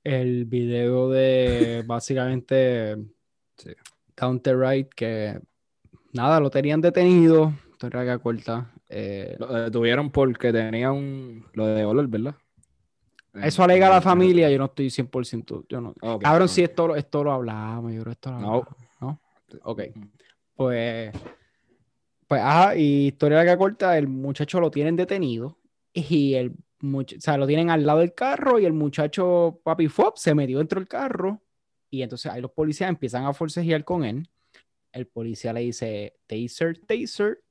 el 0.04 0.46
video 0.46 1.10
de 1.10 1.84
básicamente 1.88 2.98
Sí. 3.58 3.72
Counter 4.16 4.58
Right, 4.60 4.90
que 4.94 5.40
nada, 6.14 6.40
lo 6.40 6.50
tenían 6.50 6.82
detenido, 6.82 7.54
historia 7.72 8.18
corta. 8.20 8.72
eh, 8.90 9.36
Lo 9.40 9.48
detuvieron 9.48 10.12
porque 10.12 10.52
tenía 10.52 10.92
un. 10.92 11.46
Lo 11.54 11.66
de 11.68 11.86
olor, 11.86 12.08
¿verdad? 12.08 12.36
eso 13.42 13.64
alega 13.64 13.90
la 13.90 14.00
familia, 14.02 14.50
yo 14.50 14.58
no 14.58 14.66
estoy 14.66 14.90
100%, 14.90 15.66
yo 15.68 15.82
no. 15.82 15.90
Ok, 16.02 16.22
Cabrón, 16.22 16.48
ok. 16.48 16.52
sí, 16.54 16.64
esto, 16.64 16.88
lo- 16.88 16.96
esto 16.96 17.24
lo 17.24 17.34
hablamos, 17.34 17.92
yo 17.94 18.02
creo 18.02 18.06
que 18.06 18.12
esto 18.12 18.32
lo 18.32 18.40
No. 18.40 18.48
hablamos, 18.48 18.76
¿no? 19.02 19.20
Ok. 19.64 19.82
Mm. 19.94 20.04
Pues, 20.56 21.12
pues, 22.28 22.42
ajá, 22.42 22.76
y 22.76 23.08
historia 23.08 23.38
larga 23.38 23.58
corta, 23.58 23.98
el 23.98 24.08
muchacho 24.08 24.60
lo 24.60 24.72
tienen 24.72 24.96
detenido 24.96 25.58
y 25.94 26.34
el 26.36 26.54
much- 26.82 27.18
o 27.18 27.22
sea, 27.22 27.38
lo 27.38 27.48
tienen 27.48 27.70
al 27.70 27.86
lado 27.86 28.00
del 28.00 28.14
carro 28.14 28.60
y 28.60 28.66
el 28.66 28.74
muchacho, 28.74 29.62
papi 29.64 29.88
Fop, 29.88 30.18
se 30.18 30.34
metió 30.36 30.58
dentro 30.58 30.80
del 30.80 30.88
carro 30.88 31.42
y 31.90 32.02
entonces 32.02 32.32
ahí 32.32 32.42
los 32.42 32.52
policías 32.52 32.90
empiezan 32.90 33.26
a 33.26 33.34
forcejear 33.34 33.84
con 33.84 34.04
él. 34.04 34.28
El 34.92 35.08
policía 35.08 35.54
le 35.54 35.62
dice, 35.62 36.18
taser, 36.26 36.80
taser, 36.86 37.44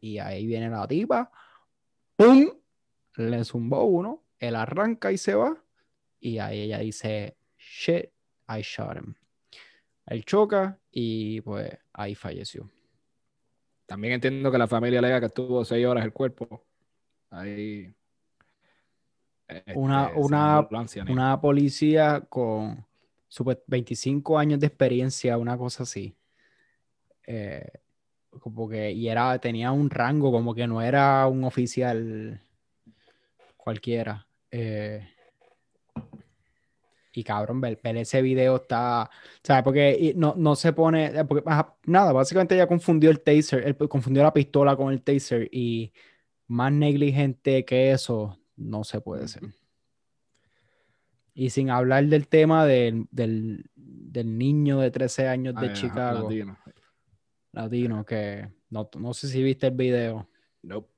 y 0.00 0.18
ahí 0.18 0.46
viene 0.46 0.70
la 0.70 0.86
tipa, 0.88 1.30
¡pum! 2.16 2.48
Le 3.16 3.44
zumbó 3.44 3.84
uno, 3.84 4.24
él 4.38 4.56
arranca 4.56 5.12
y 5.12 5.18
se 5.18 5.34
va, 5.34 5.62
y 6.18 6.38
ahí 6.38 6.62
ella 6.62 6.78
dice, 6.78 7.36
shit, 7.58 8.06
I 8.48 8.62
shot 8.62 8.96
him. 8.96 9.14
Él 10.06 10.24
choca 10.24 10.80
y 10.90 11.40
pues 11.42 11.70
ahí 11.92 12.14
falleció. 12.14 12.70
También 13.92 14.14
entiendo 14.14 14.50
que 14.50 14.56
la 14.56 14.66
familia 14.66 15.00
alega 15.00 15.20
que 15.20 15.26
estuvo 15.26 15.62
seis 15.66 15.84
horas 15.84 16.02
el 16.02 16.14
cuerpo. 16.14 16.64
Ahí. 17.28 17.94
este, 19.46 19.74
Una- 19.74 20.08
una- 20.14 20.66
Una 21.12 21.38
policía 21.38 22.22
con 22.26 22.86
super 23.28 23.62
25 23.66 24.38
años 24.38 24.58
de 24.60 24.68
experiencia, 24.68 25.36
una 25.36 25.58
cosa 25.58 25.82
así. 25.82 26.16
Eh, 27.26 27.68
como 28.40 28.66
que, 28.66 28.92
y 28.92 29.08
era, 29.10 29.38
tenía 29.38 29.72
un 29.72 29.90
rango, 29.90 30.32
como 30.32 30.54
que 30.54 30.66
no 30.66 30.80
era 30.80 31.26
un 31.26 31.44
oficial 31.44 32.40
cualquiera. 33.58 34.26
Eh, 34.50 35.06
y 37.12 37.24
cabrón, 37.24 37.60
ver, 37.60 37.78
ver 37.82 37.96
ese 37.98 38.22
video 38.22 38.56
está, 38.56 39.10
¿sabes? 39.42 39.62
Porque 39.64 40.12
no, 40.16 40.34
no 40.36 40.56
se 40.56 40.72
pone, 40.72 41.06
eh, 41.06 41.24
porque, 41.24 41.44
nada, 41.86 42.12
básicamente 42.12 42.54
ella 42.54 42.66
confundió 42.66 43.10
el 43.10 43.20
taser, 43.20 43.66
él 43.66 43.76
confundió 43.88 44.22
la 44.22 44.32
pistola 44.32 44.76
con 44.76 44.92
el 44.92 45.02
taser 45.02 45.48
y 45.52 45.92
más 46.48 46.72
negligente 46.72 47.64
que 47.64 47.92
eso 47.92 48.38
no 48.56 48.84
se 48.84 49.00
puede 49.00 49.28
ser. 49.28 49.42
Y 51.34 51.50
sin 51.50 51.70
hablar 51.70 52.04
del 52.06 52.28
tema 52.28 52.66
del, 52.66 53.06
del, 53.10 53.64
del 53.74 54.36
niño 54.36 54.80
de 54.80 54.90
13 54.90 55.28
años 55.28 55.54
de 55.54 55.68
Ah, 55.68 55.72
Chicago, 55.72 56.24
latino. 56.24 56.58
latino, 57.52 58.04
que 58.04 58.48
no, 58.70 58.88
no 58.98 59.14
sé 59.14 59.28
si 59.28 59.42
viste 59.42 59.68
el 59.68 59.74
video. 59.74 60.28
Nope. 60.62 60.90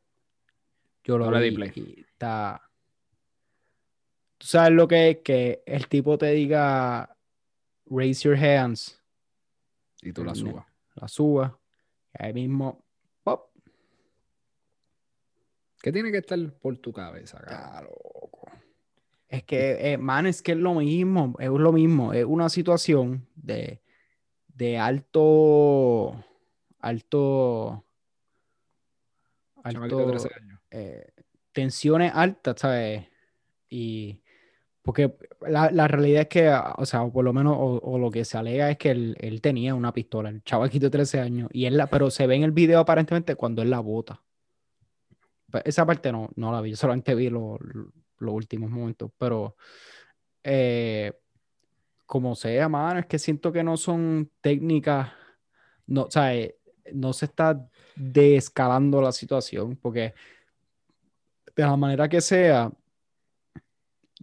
Yo 1.05 1.19
lo 1.19 1.27
No 1.27 1.33
le 1.33 1.41
di 1.41 1.51
vi 1.51 1.57
play. 1.57 1.73
y 1.77 2.01
está... 2.01 2.61
¿Tú 4.39 4.47
sabes 4.47 4.73
lo 4.73 4.87
que 4.89 5.11
es? 5.11 5.19
Que 5.19 5.63
el 5.67 5.89
tipo 5.89 6.19
te 6.19 6.31
diga, 6.33 7.17
raise 7.87 8.23
your 8.29 8.37
hands, 8.37 9.01
Y 10.03 10.13
tú 10.13 10.25
la 10.25 10.35
subas. 10.35 10.67
la 10.95 11.09
suba, 11.09 11.59
y 12.19 12.25
ahí 12.25 12.33
mismo, 12.33 12.85
¡pop! 13.23 13.51
¿Qué 15.81 15.93
tiene 15.93 16.11
que 16.11 16.19
estar 16.19 16.39
por 16.61 16.77
tu 16.79 16.93
cabeza? 16.93 17.39
Está 17.39 17.83
loco. 17.83 18.49
Es 19.29 19.43
que, 19.45 19.93
eh, 19.93 19.99
man, 19.99 20.27
es 20.27 20.43
que 20.43 20.53
es 20.53 20.59
lo 20.59 20.75
mismo, 20.75 21.35
es 21.39 21.49
lo 21.49 21.73
mismo, 21.73 22.13
es 22.13 22.25
una 22.25 22.49
situación 22.49 23.27
de, 23.35 23.83
de 24.49 24.79
alto, 24.79 26.25
alto, 26.79 27.85
alto, 29.63 30.07
13 30.07 30.31
años. 30.37 30.61
eh, 30.71 31.11
tensiones 31.53 32.13
altas, 32.15 32.61
¿sabes? 32.61 33.07
Y 33.69 34.21
porque 34.85 35.17
la, 35.49 35.71
la 35.71 35.89
realidad 35.89 36.23
es 36.23 36.29
que, 36.29 36.51
o 36.77 36.85
sea, 36.85 37.07
por 37.09 37.25
lo 37.25 37.33
menos, 37.33 37.57
o, 37.59 37.81
o 37.83 37.99
lo 37.99 38.11
que 38.11 38.25
se 38.27 38.37
alega 38.37 38.71
es 38.71 38.77
que 38.77 38.91
él, 38.91 39.17
él 39.19 39.41
tenía 39.41 39.75
una 39.75 39.93
pistola, 39.95 40.29
el 40.29 40.45
chavaquito 40.45 40.87
de 40.87 40.91
13 40.91 41.21
años, 41.21 41.49
y 41.55 41.65
él 41.65 41.79
la, 41.79 41.87
pero 41.87 42.11
se 42.11 42.27
ve 42.27 42.35
en 42.37 42.43
el 42.43 42.53
video 42.53 42.81
aparentemente 42.81 43.35
cuando 43.35 43.63
él 43.63 43.71
la 43.71 43.81
bota. 43.81 44.23
Pues 45.51 45.63
esa 45.67 45.87
parte 45.87 46.13
no, 46.13 46.29
no 46.37 46.53
la 46.53 46.61
vi, 46.61 46.71
yo 46.71 46.77
solamente 46.77 47.15
vi 47.15 47.31
lo- 47.31 47.59
lo- 47.61 47.93
los 48.19 48.35
últimos 48.35 48.71
momentos, 48.71 49.11
pero 49.17 49.57
eh, 50.43 51.13
como 52.07 52.35
sea, 52.35 52.69
mano, 52.69 53.01
es 53.01 53.07
que 53.07 53.19
siento 53.19 53.53
que 53.53 53.65
no 53.65 53.77
son 53.79 54.31
técnicas, 54.43 55.13
no, 55.87 56.03
o 56.03 56.11
sea, 56.11 56.35
eh, 56.35 56.59
no 56.93 57.15
se 57.15 57.25
está 57.25 57.67
desescalando 57.97 59.01
la 59.01 59.13
situación, 59.13 59.77
porque 59.77 60.13
de 61.57 61.63
la 61.63 61.77
manera 61.77 62.09
que 62.09 62.21
sea, 62.21 62.71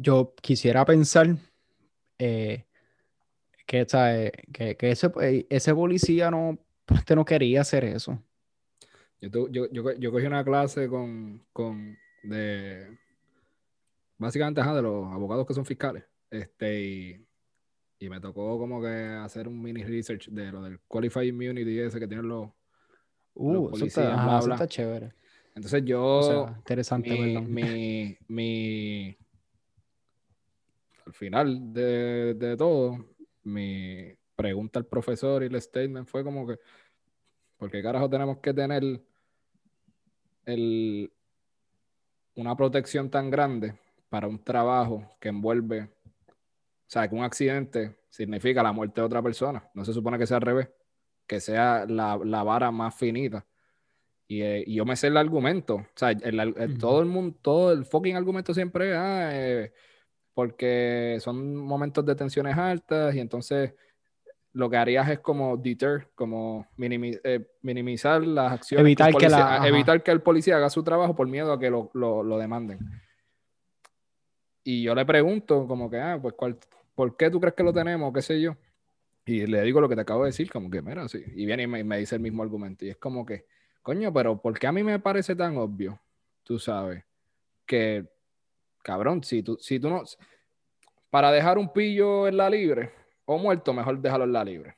yo 0.01 0.33
quisiera 0.41 0.83
pensar 0.85 1.27
eh, 2.19 2.65
que, 3.65 3.85
que, 4.51 4.77
que 4.77 4.91
ese, 4.91 5.11
eh, 5.21 5.47
ese 5.49 5.73
policía 5.73 6.31
no, 6.31 6.57
este 6.93 7.15
no 7.15 7.23
quería 7.25 7.61
hacer 7.61 7.85
eso. 7.85 8.21
Yo, 9.21 9.47
yo, 9.49 9.69
yo, 9.71 9.93
yo 9.93 10.11
cogí 10.11 10.25
una 10.25 10.43
clase 10.43 10.87
con, 10.89 11.45
con 11.53 11.97
de 12.23 12.97
básicamente 14.17 14.61
ajá, 14.61 14.75
de 14.75 14.81
los 14.81 15.05
abogados 15.11 15.45
que 15.45 15.53
son 15.53 15.65
fiscales. 15.65 16.03
Este, 16.29 16.81
y, 16.81 17.25
y 17.99 18.09
me 18.09 18.19
tocó 18.19 18.57
como 18.57 18.81
que 18.81 18.87
hacer 18.87 19.47
un 19.47 19.61
mini 19.61 19.83
research 19.83 20.29
de 20.29 20.51
lo 20.51 20.63
del 20.63 20.79
Qualified 20.87 21.23
Immunity 21.23 21.79
ese 21.79 21.99
que 21.99 22.07
tienen 22.07 22.27
los. 22.27 22.49
Uh, 23.33 23.69
policías, 23.69 23.87
está, 23.87 24.13
ajá, 24.15 24.27
bla, 24.27 24.39
eso 24.39 24.51
está 24.51 24.67
chévere. 24.67 25.13
Entonces 25.55 25.83
yo. 25.85 26.03
O 26.03 26.23
sea, 26.23 26.57
interesante, 26.57 27.09
mi, 27.09 27.33
perdón. 27.33 27.53
mi, 27.53 28.17
mi- 28.27 29.17
al 31.11 31.15
final 31.15 31.73
de, 31.73 32.35
de 32.35 32.55
todo, 32.55 33.05
mi 33.43 34.13
pregunta 34.33 34.79
al 34.79 34.85
profesor 34.85 35.43
y 35.43 35.47
el 35.47 35.61
statement 35.61 36.07
fue 36.07 36.23
como 36.23 36.47
que, 36.47 36.57
¿por 37.57 37.69
qué 37.69 37.83
carajo 37.83 38.09
tenemos 38.09 38.37
que 38.37 38.53
tener 38.53 38.81
el, 40.45 41.11
una 42.35 42.55
protección 42.55 43.09
tan 43.09 43.29
grande 43.29 43.73
para 44.07 44.29
un 44.29 44.41
trabajo 44.41 45.05
que 45.19 45.27
envuelve, 45.27 45.81
o 45.81 45.89
sea, 46.87 47.09
que 47.09 47.15
un 47.15 47.23
accidente 47.23 47.97
significa 48.09 48.63
la 48.63 48.71
muerte 48.71 49.01
de 49.01 49.07
otra 49.07 49.21
persona? 49.21 49.69
No 49.73 49.83
se 49.83 49.91
supone 49.91 50.17
que 50.17 50.25
sea 50.25 50.37
al 50.37 50.43
revés, 50.43 50.69
que 51.27 51.41
sea 51.41 51.85
la, 51.85 52.17
la 52.23 52.43
vara 52.43 52.71
más 52.71 52.95
finita. 52.95 53.45
Y, 54.29 54.43
eh, 54.43 54.63
y 54.65 54.75
yo 54.75 54.85
me 54.85 54.95
sé 54.95 55.07
el 55.07 55.17
argumento. 55.17 55.75
O 55.75 55.87
sea, 55.93 56.11
el, 56.11 56.77
todo 56.79 57.01
el 57.01 57.07
mundo, 57.07 57.37
todo 57.41 57.73
el 57.73 57.83
fucking 57.83 58.15
argumento 58.15 58.53
siempre 58.53 58.91
es, 58.91 58.95
ah, 58.95 59.29
eh, 59.33 59.73
porque 60.33 61.17
son 61.19 61.55
momentos 61.55 62.05
de 62.05 62.15
tensiones 62.15 62.57
altas 62.57 63.13
y 63.15 63.19
entonces 63.19 63.73
lo 64.53 64.69
que 64.69 64.77
harías 64.77 65.09
es 65.09 65.19
como 65.19 65.55
deter, 65.57 66.09
como 66.15 66.67
minimi- 66.77 67.19
eh, 67.23 67.47
minimizar 67.61 68.21
las 68.25 68.51
acciones. 68.53 68.85
Evitar 68.85 69.07
que 69.15 69.29
la- 69.29 69.37
policía- 69.37 69.55
ajá. 69.55 69.67
evitar 69.67 70.03
que 70.03 70.11
el 70.11 70.21
policía 70.21 70.57
haga 70.57 70.69
su 70.69 70.83
trabajo 70.83 71.15
por 71.15 71.27
miedo 71.27 71.53
a 71.53 71.59
que 71.59 71.69
lo, 71.69 71.89
lo- 71.93 72.21
lo 72.23 72.37
demanden. 72.37 72.79
Y 74.63 74.83
yo 74.83 74.93
le 74.93 75.05
pregunto 75.05 75.65
como 75.67 75.89
que, 75.89 75.99
ah, 75.99 76.19
pues, 76.21 76.33
¿cuál, 76.35 76.57
¿por 76.95 77.15
qué 77.17 77.29
tú 77.29 77.39
crees 77.39 77.55
que 77.55 77.63
lo 77.63 77.73
tenemos? 77.73 78.13
¿Qué 78.13 78.21
sé 78.21 78.39
yo? 78.41 78.55
Y 79.25 79.45
le 79.47 79.61
digo 79.63 79.81
lo 79.81 79.89
que 79.89 79.95
te 79.95 80.01
acabo 80.01 80.23
de 80.23 80.29
decir, 80.29 80.51
como 80.51 80.69
que, 80.69 80.81
mira, 80.81 81.07
sí. 81.07 81.23
Y 81.35 81.45
viene 81.45 81.63
y 81.63 81.67
me, 81.67 81.83
me 81.83 81.97
dice 81.97 82.15
el 82.15 82.21
mismo 82.21 82.43
argumento. 82.43 82.85
Y 82.85 82.89
es 82.89 82.97
como 82.97 83.25
que, 83.25 83.45
coño, 83.81 84.11
pero 84.13 84.39
¿por 84.41 84.57
qué 84.59 84.67
a 84.67 84.71
mí 84.71 84.83
me 84.83 84.99
parece 84.99 85.35
tan 85.35 85.57
obvio? 85.57 85.99
Tú 86.43 86.59
sabes, 86.59 87.03
que, 87.65 88.05
cabrón, 88.81 89.23
si 89.23 89.43
tú, 89.43 89.57
si 89.59 89.79
tú 89.79 89.89
no... 89.89 90.03
Para 91.09 91.31
dejar 91.31 91.57
un 91.57 91.71
pillo 91.73 92.27
en 92.27 92.37
la 92.37 92.49
libre 92.49 92.91
o 93.25 93.37
muerto, 93.37 93.73
mejor 93.73 93.99
déjalo 93.99 94.23
en 94.23 94.33
la 94.33 94.43
libre. 94.43 94.75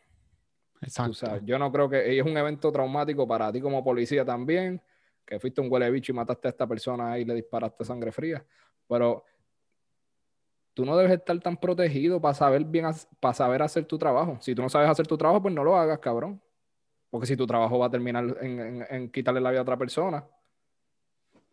Exacto. 0.82 1.14
sabes, 1.14 1.44
yo 1.46 1.58
no 1.58 1.72
creo 1.72 1.88
que 1.90 2.18
es 2.18 2.26
un 2.26 2.36
evento 2.38 2.72
traumático 2.72 3.28
para 3.28 3.52
ti 3.52 3.62
como 3.62 3.84
policía 3.84 4.26
también, 4.26 4.82
que 5.26 5.40
fuiste 5.40 5.62
un 5.62 5.72
huele 5.72 5.90
bicho 5.92 6.12
y 6.12 6.16
mataste 6.16 6.48
a 6.48 6.52
esta 6.52 6.68
persona 6.68 7.18
y 7.18 7.24
le 7.26 7.36
disparaste 7.36 7.86
sangre 7.86 8.12
fría, 8.12 8.44
pero 8.88 9.24
tú 10.74 10.86
no 10.86 10.98
debes 10.98 11.14
estar 11.14 11.40
tan 11.40 11.56
protegido 11.56 12.20
para 12.20 12.34
saber 12.34 12.66
bien, 12.66 12.86
para 13.20 13.34
saber 13.34 13.62
hacer 13.62 13.86
tu 13.86 13.98
trabajo. 13.98 14.38
Si 14.42 14.54
tú 14.56 14.62
no 14.62 14.70
sabes 14.70 14.90
hacer 14.90 15.08
tu 15.08 15.18
trabajo, 15.18 15.42
pues 15.42 15.54
no 15.54 15.64
lo 15.64 15.78
hagas, 15.78 16.00
cabrón. 16.00 16.42
Porque 17.10 17.28
si 17.28 17.38
tu 17.38 17.46
trabajo 17.46 17.78
va 17.78 17.86
a 17.86 17.90
terminar 17.92 18.26
en, 18.42 18.60
en- 18.60 18.86
en 18.90 19.12
quitarle 19.12 19.40
la 19.40 19.52
vida 19.52 19.60
a 19.60 19.64
otra 19.64 19.78
persona, 19.78 20.26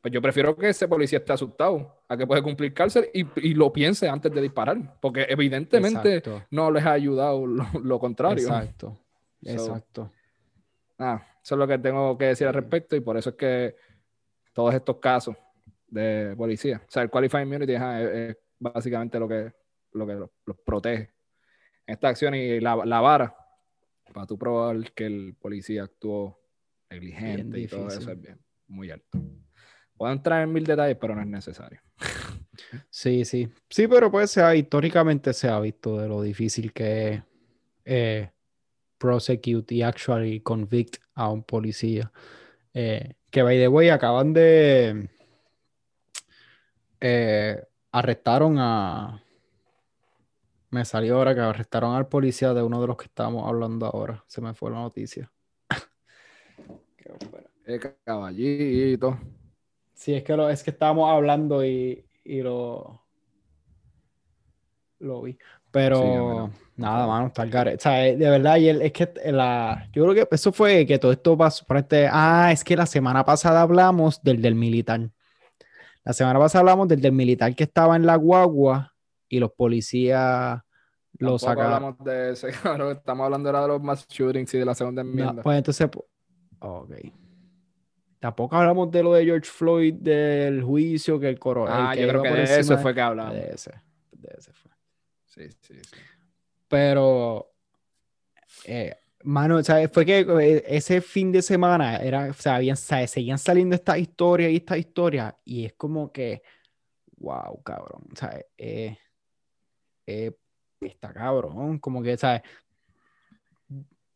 pues 0.00 0.12
yo 0.12 0.22
prefiero 0.22 0.56
que 0.56 0.70
ese 0.70 0.88
policía 0.88 1.18
esté 1.18 1.32
asustado 1.32 2.02
a 2.08 2.16
que 2.16 2.26
puede 2.26 2.42
cumplir 2.42 2.72
cárcel 2.72 3.08
y, 3.12 3.26
y 3.36 3.54
lo 3.54 3.72
piense 3.72 4.08
antes 4.08 4.32
de 4.32 4.40
disparar, 4.40 4.98
porque 5.00 5.26
evidentemente 5.28 6.16
Exacto. 6.16 6.46
no 6.50 6.70
les 6.70 6.84
ha 6.86 6.92
ayudado 6.92 7.46
lo, 7.46 7.66
lo 7.82 7.98
contrario. 7.98 8.42
Exacto. 8.42 8.98
So, 9.42 9.52
Exacto. 9.52 10.12
Nada, 10.98 11.26
eso 11.42 11.54
es 11.54 11.58
lo 11.58 11.66
que 11.66 11.78
tengo 11.78 12.18
que 12.18 12.26
decir 12.26 12.46
al 12.46 12.52
respecto 12.52 12.94
y 12.94 13.00
por 13.00 13.16
eso 13.16 13.30
es 13.30 13.36
que 13.36 13.74
todos 14.52 14.74
estos 14.74 14.98
casos 14.98 15.34
de 15.88 16.34
policía, 16.36 16.82
o 16.86 16.90
sea, 16.90 17.04
el 17.04 17.08
Qualified 17.08 17.40
Immunity 17.40 17.74
ajá, 17.74 18.02
es, 18.02 18.10
es 18.10 18.36
básicamente 18.58 19.18
lo 19.18 19.26
que, 19.26 19.50
lo 19.92 20.06
que 20.06 20.12
los, 20.12 20.30
los 20.44 20.58
protege. 20.58 21.14
Esta 21.86 22.08
acción 22.08 22.34
y 22.34 22.60
la, 22.60 22.84
la 22.84 23.00
vara, 23.00 23.34
para 24.12 24.26
tú 24.26 24.36
probar 24.36 24.92
que 24.92 25.06
el 25.06 25.34
policía 25.40 25.84
actuó 25.84 26.38
negligente 26.90 27.60
y 27.60 27.66
todo 27.66 27.88
eso 27.88 28.10
es 28.10 28.20
bien, 28.20 28.38
muy 28.66 28.90
alto. 28.90 29.18
Puedo 30.00 30.14
entrar 30.14 30.42
en 30.42 30.50
mil 30.50 30.64
detalles, 30.64 30.96
pero 30.98 31.14
no 31.14 31.20
es 31.20 31.26
necesario. 31.26 31.78
Sí, 32.88 33.24
sí. 33.26 33.48
Sí, 33.68 33.86
pero 33.86 34.10
pues 34.10 34.30
se 34.30 34.40
ha- 34.40 34.54
históricamente 34.56 35.32
se 35.34 35.48
ha 35.48 35.60
visto 35.60 35.98
de 35.98 36.08
lo 36.08 36.22
difícil 36.22 36.72
que 36.72 37.08
es 37.12 37.22
eh, 37.84 38.30
prosecute 38.96 39.74
y 39.74 39.82
actually 39.82 40.40
convict 40.40 40.96
a 41.14 41.28
un 41.30 41.42
policía. 41.42 42.10
Eh, 42.72 43.14
que 43.30 43.42
by 43.42 43.58
the 43.58 43.68
way, 43.68 43.90
acaban 43.90 44.32
de 44.32 45.10
eh, 47.00 47.62
arrestaron 47.92 48.56
a 48.58 49.22
me 50.70 50.84
salió 50.86 51.18
ahora 51.18 51.34
que 51.34 51.40
arrestaron 51.40 51.94
al 51.94 52.08
policía 52.08 52.54
de 52.54 52.62
uno 52.62 52.80
de 52.80 52.86
los 52.86 52.96
que 52.96 53.04
estábamos 53.04 53.46
hablando 53.46 53.84
ahora. 53.86 54.24
Se 54.28 54.40
me 54.40 54.54
fue 54.54 54.70
la 54.70 54.78
noticia. 54.78 55.30
Eh, 57.66 57.78
caballito. 58.04 59.18
Sí, 60.00 60.14
es 60.14 60.24
que 60.24 60.34
lo, 60.34 60.48
es 60.48 60.62
que 60.62 60.70
estábamos 60.70 61.12
hablando 61.12 61.62
y, 61.62 62.06
y 62.24 62.40
lo, 62.40 63.02
lo 64.98 65.20
vi. 65.20 65.36
Pero 65.70 66.48
Sí, 66.48 66.58
nada, 66.76 67.06
mano, 67.06 67.26
está 67.26 67.42
el 67.42 67.76
O 67.76 67.78
sea, 67.78 68.06
eh, 68.08 68.16
de 68.16 68.30
verdad, 68.30 68.56
y 68.56 68.70
el- 68.70 68.80
es 68.80 68.92
que 68.92 69.12
la, 69.26 69.90
yo 69.92 70.04
creo 70.08 70.14
que 70.26 70.34
eso 70.34 70.52
fue 70.52 70.86
que 70.86 70.98
todo 70.98 71.12
esto 71.12 71.36
pasó. 71.36 71.66
por 71.66 71.76
este- 71.76 72.08
ah, 72.10 72.48
es 72.50 72.64
que 72.64 72.76
la 72.76 72.86
semana 72.86 73.26
pasada 73.26 73.60
hablamos 73.60 74.22
del 74.22 74.40
del 74.40 74.54
militar. 74.54 75.10
La 76.02 76.14
semana 76.14 76.38
pasada 76.38 76.60
hablamos 76.60 76.88
del 76.88 77.02
del 77.02 77.12
militar 77.12 77.54
que 77.54 77.64
estaba 77.64 77.94
en 77.94 78.06
la 78.06 78.16
guagua 78.16 78.94
y 79.28 79.38
los 79.38 79.52
policías 79.52 80.60
lo 81.18 81.38
sacaron. 81.38 81.74
hablamos 81.74 81.98
de 82.02 82.30
ese, 82.30 82.48
cabrón, 82.62 82.96
estamos 82.96 83.26
hablando 83.26 83.50
ahora 83.50 83.60
de 83.62 83.68
los 83.68 83.82
mass 83.82 84.08
shootings 84.08 84.54
y 84.54 84.58
de 84.60 84.64
la 84.64 84.74
segunda 84.74 85.02
No, 85.04 85.10
enmienda. 85.10 85.42
pues 85.42 85.58
entonces, 85.58 85.90
ok. 86.60 86.90
Tampoco 88.20 88.54
hablamos 88.54 88.90
de 88.90 89.02
lo 89.02 89.14
de 89.14 89.24
George 89.24 89.50
Floyd, 89.50 89.94
del 89.94 90.62
juicio, 90.62 91.18
que 91.18 91.28
el 91.28 91.38
coro. 91.38 91.66
el 91.66 91.72
ah, 91.74 91.92
que 91.94 92.02
yo 92.02 92.08
creo 92.08 92.22
que 92.22 92.30
de 92.30 92.60
eso 92.60 92.78
fue 92.78 92.94
que 92.94 93.00
hablamos. 93.00 93.34
De 93.34 93.50
ese, 93.54 93.72
de 94.12 94.34
ese 94.38 94.52
fue. 94.52 94.70
Sí, 95.24 95.48
sí, 95.60 95.74
sí. 95.82 95.96
Pero, 96.68 97.52
eh, 98.66 98.94
Mano, 99.22 99.62
¿sabes? 99.62 99.90
Fue 99.92 100.06
que 100.06 100.20
eh, 100.20 100.64
ese 100.66 101.02
fin 101.02 101.30
de 101.30 101.42
semana 101.42 101.96
era, 101.96 102.30
o 102.30 102.32
sea, 102.32 102.56
habían, 102.56 102.76
¿sabes? 102.76 103.10
seguían 103.10 103.38
saliendo 103.38 103.74
estas 103.74 103.98
historias 103.98 104.50
y 104.50 104.56
estas 104.56 104.78
historias, 104.78 105.34
y 105.44 105.66
es 105.66 105.74
como 105.74 106.10
que, 106.10 106.42
wow, 107.18 107.62
cabrón, 107.62 108.04
¿sabes? 108.14 108.46
Eh, 108.56 108.96
eh, 110.06 110.32
está 110.80 111.12
cabrón, 111.12 111.78
como 111.80 112.02
que, 112.02 112.16
¿sabes? 112.16 112.42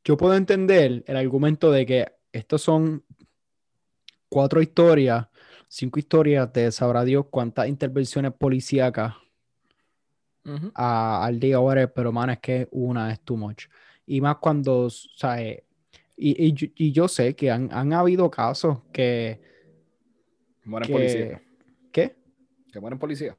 Yo 0.04 0.16
puedo 0.16 0.36
entender 0.36 1.04
el 1.06 1.16
argumento 1.16 1.70
de 1.70 1.84
que 1.84 2.12
estos 2.32 2.62
son 2.62 3.04
cuatro 4.34 4.60
historias, 4.60 5.28
cinco 5.68 6.00
historias 6.00 6.52
de 6.52 6.72
sabrá 6.72 7.04
Dios 7.04 7.26
cuántas 7.30 7.68
intervenciones 7.68 8.32
policíacas 8.32 9.14
al 10.74 11.38
día 11.38 11.54
ahora, 11.54 11.86
pero 11.86 12.10
mano, 12.10 12.32
es 12.32 12.40
que 12.40 12.66
una 12.72 13.12
es 13.12 13.20
too 13.20 13.36
much. 13.36 13.66
Y 14.04 14.20
más 14.20 14.38
cuando, 14.38 14.90
¿sabes? 14.90 15.62
Y, 16.16 16.48
y, 16.48 16.72
y, 16.74 16.90
yo 16.90 17.06
sé 17.06 17.36
que 17.36 17.48
han, 17.48 17.68
han 17.72 17.92
habido 17.92 18.28
casos 18.28 18.78
que... 18.92 19.40
Mueren 20.64 20.90
policías. 20.90 21.40
¿Qué? 21.92 22.16
Que 22.72 22.80
mueren 22.80 22.98
policías. 22.98 23.36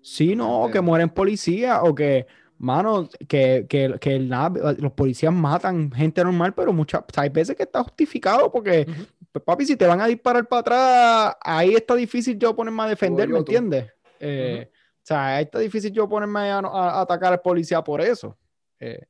Sí, 0.00 0.36
no, 0.36 0.70
que 0.72 0.80
mueren 0.80 1.10
policías 1.10 1.80
o 1.82 1.92
que, 1.92 2.28
mano, 2.60 3.08
que, 3.26 3.64
que, 3.66 3.96
que 3.98 4.18
los 4.18 4.92
policías 4.92 5.32
matan 5.32 5.90
gente 5.90 6.22
normal, 6.22 6.52
pero 6.54 6.74
muchas, 6.74 7.02
hay 7.16 7.30
veces 7.30 7.56
que 7.56 7.62
está 7.62 7.82
justificado 7.82 8.52
porque, 8.52 8.86
pues, 9.32 9.42
papi, 9.42 9.64
si 9.64 9.76
te 9.76 9.86
van 9.86 10.02
a 10.02 10.06
disparar 10.06 10.46
para 10.46 10.60
atrás, 10.60 11.36
ahí 11.40 11.74
está 11.74 11.94
difícil 11.94 12.38
yo 12.38 12.54
ponerme 12.54 12.82
a 12.82 12.88
defender, 12.88 13.28
¿me 13.30 13.38
entiendes? 13.38 13.90
Eh, 14.18 14.70
o 14.70 15.00
sea, 15.02 15.36
ahí 15.36 15.44
está 15.44 15.58
difícil 15.58 15.90
yo 15.90 16.06
ponerme 16.06 16.50
a, 16.50 17.00
atacar 17.00 17.32
al 17.32 17.40
policía 17.40 17.82
por 17.82 18.02
eso. 18.02 18.36
Eh, 18.78 19.06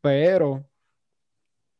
pero, 0.00 0.68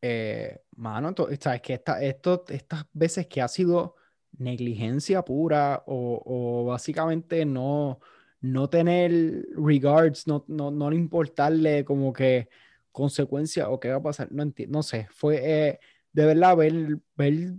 eh, 0.01 0.61
mano, 0.77 1.13
sabes 1.37 1.61
que 1.61 1.73
esta, 1.73 2.01
esto, 2.01 2.45
estas 2.47 2.85
veces 2.93 3.27
que 3.27 3.41
ha 3.41 3.49
sido 3.49 3.97
negligencia 4.37 5.21
pura 5.21 5.83
o, 5.85 6.63
básicamente 6.65 7.43
no, 7.43 7.99
no 8.45 8.69
tener 8.69 9.45
regards, 9.55 10.27
no, 10.27 10.45
no, 10.47 10.71
no 10.71 10.91
importarle 10.93 11.83
como 11.83 12.13
que 12.13 12.47
consecuencia 12.91 13.69
o 13.69 13.79
qué 13.79 13.89
va 13.89 13.97
a 13.97 14.03
pasar, 14.03 14.31
no 14.31 14.43
entiendo, 14.43 14.77
no 14.77 14.83
sé, 14.83 15.07
fue 15.11 15.41
eh, 15.43 15.79
de 16.13 16.25
verdad 16.25 16.55
ver, 16.55 16.97
ver 17.15 17.53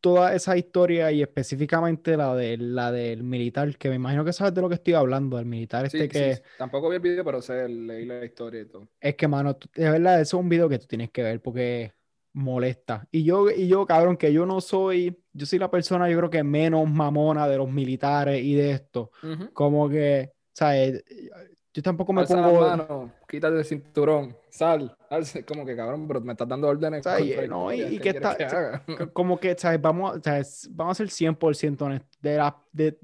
toda 0.00 0.34
esa 0.34 0.56
historia 0.56 1.10
y 1.10 1.20
específicamente 1.20 2.16
la, 2.16 2.34
de, 2.34 2.56
la 2.56 2.92
del 2.92 3.22
militar, 3.22 3.76
que 3.76 3.88
me 3.88 3.96
imagino 3.96 4.24
que 4.24 4.32
sabes 4.32 4.54
de 4.54 4.62
lo 4.62 4.68
que 4.68 4.76
estoy 4.76 4.94
hablando, 4.94 5.38
el 5.38 5.46
militar 5.46 5.84
este 5.84 6.08
que... 6.08 6.42
Tampoco 6.56 6.88
vi 6.88 6.96
el 6.96 7.02
video, 7.02 7.24
pero 7.24 7.42
sé, 7.42 7.68
leí 7.68 8.06
la 8.06 8.24
historia 8.24 8.62
y 8.62 8.66
todo. 8.66 8.88
Es 9.00 9.14
que, 9.16 9.28
mano, 9.28 9.58
de 9.74 9.90
verdad, 9.90 10.20
eso 10.20 10.36
es 10.36 10.42
un 10.42 10.48
video 10.48 10.68
que 10.68 10.78
tú 10.78 10.86
tienes 10.86 11.10
que 11.10 11.22
ver 11.22 11.42
porque 11.42 11.92
molesta. 12.36 13.08
Y 13.10 13.24
yo, 13.24 13.50
y 13.50 13.66
yo, 13.66 13.86
cabrón, 13.86 14.16
que 14.16 14.30
yo 14.32 14.44
no 14.44 14.60
soy, 14.60 15.18
yo 15.32 15.46
soy 15.46 15.58
la 15.58 15.70
persona, 15.70 16.08
yo 16.08 16.18
creo 16.18 16.30
que 16.30 16.44
menos 16.44 16.88
mamona 16.88 17.48
de 17.48 17.56
los 17.56 17.70
militares 17.70 18.42
y 18.44 18.54
de 18.54 18.72
esto. 18.72 19.10
Como 19.54 19.88
que, 19.88 20.32
¿sabes? 20.52 21.02
Yo 21.72 21.82
tampoco 21.82 22.12
me 22.12 22.26
pongo. 22.26 22.60
La 22.60 22.76
mano, 22.76 23.12
quítate 23.26 23.56
el 23.56 23.64
cinturón, 23.64 24.36
sal, 24.50 24.96
como 25.48 25.64
que 25.64 25.74
cabrón, 25.74 26.06
pero 26.06 26.20
me 26.20 26.32
estás 26.32 26.46
dando 26.46 26.68
órdenes. 26.68 27.04
no, 27.48 27.72
y, 27.72 27.98
que 27.98 28.10
está. 28.10 28.84
como 29.14 29.40
que, 29.40 29.56
¿sabes? 29.58 29.80
Vamos, 29.80 30.20
¿sabes? 30.22 30.68
vamos 30.70 31.00
a 31.00 31.06
ser 31.06 31.08
100% 31.08 31.80
honestos. 31.82 32.18
De, 32.20 32.36
la, 32.36 32.56
de, 32.70 32.98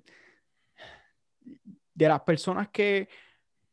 de 1.95 2.09
las 2.09 2.21
personas 2.21 2.69
que. 2.69 3.09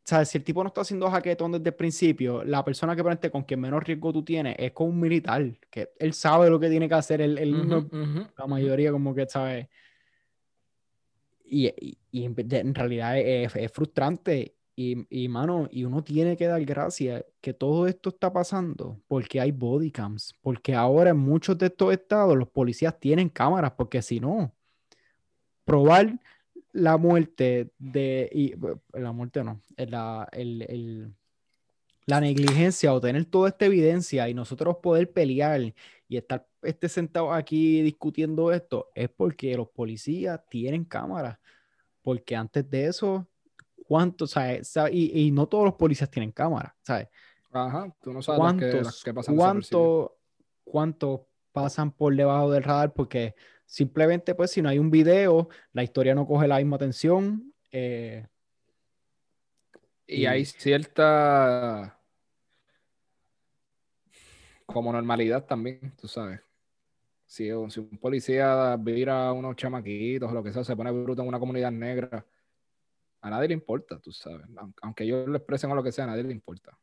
¿Sabes? 0.09 0.29
Si 0.29 0.39
el 0.39 0.43
tipo 0.43 0.63
no 0.63 0.69
está 0.69 0.81
haciendo 0.81 1.07
jaquetón 1.09 1.51
desde 1.51 1.69
el 1.69 1.75
principio, 1.75 2.43
la 2.43 2.65
persona 2.65 2.95
que 2.95 3.03
prende 3.03 3.29
con 3.29 3.43
quien 3.43 3.59
menos 3.59 3.83
riesgo 3.83 4.11
tú 4.11 4.23
tienes 4.23 4.55
es 4.57 4.71
con 4.71 4.87
un 4.89 4.99
militar, 4.99 5.45
que 5.69 5.91
él 5.99 6.13
sabe 6.13 6.49
lo 6.49 6.59
que 6.59 6.67
tiene 6.67 6.89
que 6.89 6.95
hacer. 6.95 7.21
Él, 7.21 7.35
la 8.35 8.47
mayoría, 8.47 8.91
como 8.91 9.13
que, 9.13 9.27
¿sabes? 9.27 9.67
Y, 11.45 11.67
y, 11.67 11.97
y 12.11 12.25
en 12.25 12.73
realidad 12.73 13.19
es, 13.19 13.55
es 13.55 13.71
frustrante 13.71 14.55
y, 14.75 15.27
mano, 15.27 15.67
y 15.71 15.83
uno 15.83 16.03
tiene 16.03 16.37
que 16.37 16.47
dar 16.47 16.63
gracias 16.63 17.25
que 17.41 17.53
todo 17.53 17.85
esto 17.85 18.09
está 18.09 18.31
pasando 18.31 18.97
porque 19.09 19.41
hay 19.41 19.51
bodycams, 19.51 20.33
porque 20.41 20.73
ahora 20.73 21.09
en 21.09 21.17
muchos 21.17 21.57
de 21.57 21.65
estos 21.65 21.91
estados 21.91 22.37
los 22.37 22.47
policías 22.47 22.97
tienen 22.97 23.27
cámaras, 23.27 23.73
porque 23.73 24.01
si 24.01 24.21
no, 24.21 24.53
probar 25.65 26.17
la 26.79 26.97
muerte 26.97 27.71
de, 27.77 28.29
y, 28.31 28.53
la 28.97 29.11
muerte 29.11 29.43
no, 29.43 29.61
la, 29.77 30.27
el, 30.31 31.13
la 32.05 32.19
negligencia 32.19 32.93
o 32.93 33.01
tener 33.01 33.25
toda 33.25 33.49
esta 33.49 33.65
evidencia 33.65 34.27
y 34.29 34.33
nosotros 34.33 34.77
poder 34.81 35.11
pelear 35.11 35.61
y 36.07 36.17
estar 36.17 36.47
este 36.63 36.89
sentados 36.89 37.33
aquí 37.33 37.81
discutiendo 37.81 38.51
esto, 38.51 38.89
es 38.95 39.09
porque 39.09 39.55
los 39.55 39.69
policías 39.69 40.41
tienen 40.49 40.83
cámaras, 40.83 41.37
porque 42.01 42.35
antes 42.35 42.69
de 42.69 42.87
eso 42.87 43.27
cuántos, 43.89 44.31
¿sabes? 44.31 44.71
Y, 44.91 45.27
y, 45.27 45.31
no 45.31 45.47
todos 45.47 45.65
los 45.65 45.73
policías 45.73 46.11
tienen 46.11 46.31
cámara, 46.31 46.75
¿sabes? 46.83 47.07
Ajá, 47.51 47.91
tú 48.01 48.13
no 48.13 48.21
sabes 48.21 48.39
cuántos, 48.39 49.03
qué, 49.03 49.13
pasan 49.13 49.35
cuánto, 49.35 50.17
cuánto 50.63 51.27
pasan 51.51 51.91
por 51.91 52.15
debajo 52.15 52.51
del 52.51 52.63
radar 52.63 52.93
porque 52.93 53.33
simplemente 53.69 54.33
pues 54.33 54.49
si 54.51 54.63
no 54.63 54.69
hay 54.69 54.79
un 54.79 54.89
video, 54.89 55.47
la 55.73 55.83
historia 55.83 56.15
no 56.15 56.25
coge 56.25 56.47
la 56.47 56.57
misma 56.57 56.77
atención. 56.77 57.53
Eh, 57.71 58.25
y, 60.07 60.25
hay 60.25 60.43
cierta 60.43 62.01
como 64.65 64.91
normalidad 64.91 65.45
también, 65.45 65.93
tú 66.01 66.07
sabes. 66.07 66.41
Si, 67.27 67.51
si 67.69 67.79
un 67.79 67.99
policía 67.99 68.75
vira 68.79 69.27
a 69.27 69.33
unos 69.33 69.55
chamaquitos 69.55 70.31
o 70.31 70.33
lo 70.33 70.43
que 70.43 70.51
sea, 70.51 70.63
se 70.63 70.75
pone 70.75 70.89
bruto 70.89 71.21
en 71.21 71.27
una 71.27 71.39
comunidad 71.39 71.71
negra, 71.71 72.25
a 73.21 73.29
nadie 73.29 73.49
le 73.49 73.53
importa, 73.53 73.99
tú 73.99 74.11
sabes. 74.11 74.47
Aunque 74.81 75.03
ellos 75.03 75.27
lo 75.27 75.37
expresen 75.37 75.71
o 75.71 75.75
lo 75.75 75.83
que 75.83 75.91
sea, 75.91 76.05
a 76.05 76.07
nadie 76.07 76.23
le 76.23 76.33
importa. 76.33 76.75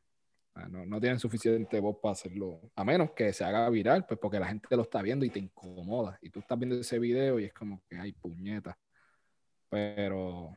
No, 0.71 0.87
no, 0.87 1.01
tienen 1.01 1.19
suficiente 1.19 1.81
voz 1.81 1.97
para 2.03 2.13
hacerlo. 2.13 2.61
A 2.75 2.85
menos 2.85 3.11
que 3.13 3.33
se 3.33 3.45
haga 3.45 3.69
viral, 3.71 4.07
pues 4.07 4.19
porque 4.21 4.41
la 4.41 4.49
gente 4.49 4.75
lo 4.77 4.83
está 4.83 5.03
viendo 5.03 5.25
y 5.25 5.31
te 5.31 5.39
incomoda. 5.39 6.19
Y 6.23 6.31
tú 6.31 6.41
estás 6.41 6.59
viendo 6.59 6.77
ese 6.77 6.99
video 6.99 7.39
y 7.39 7.45
es 7.45 7.53
como 7.53 7.83
que 7.89 7.99
hay 7.99 8.13
puñetas. 8.13 8.77
Pero. 9.69 10.57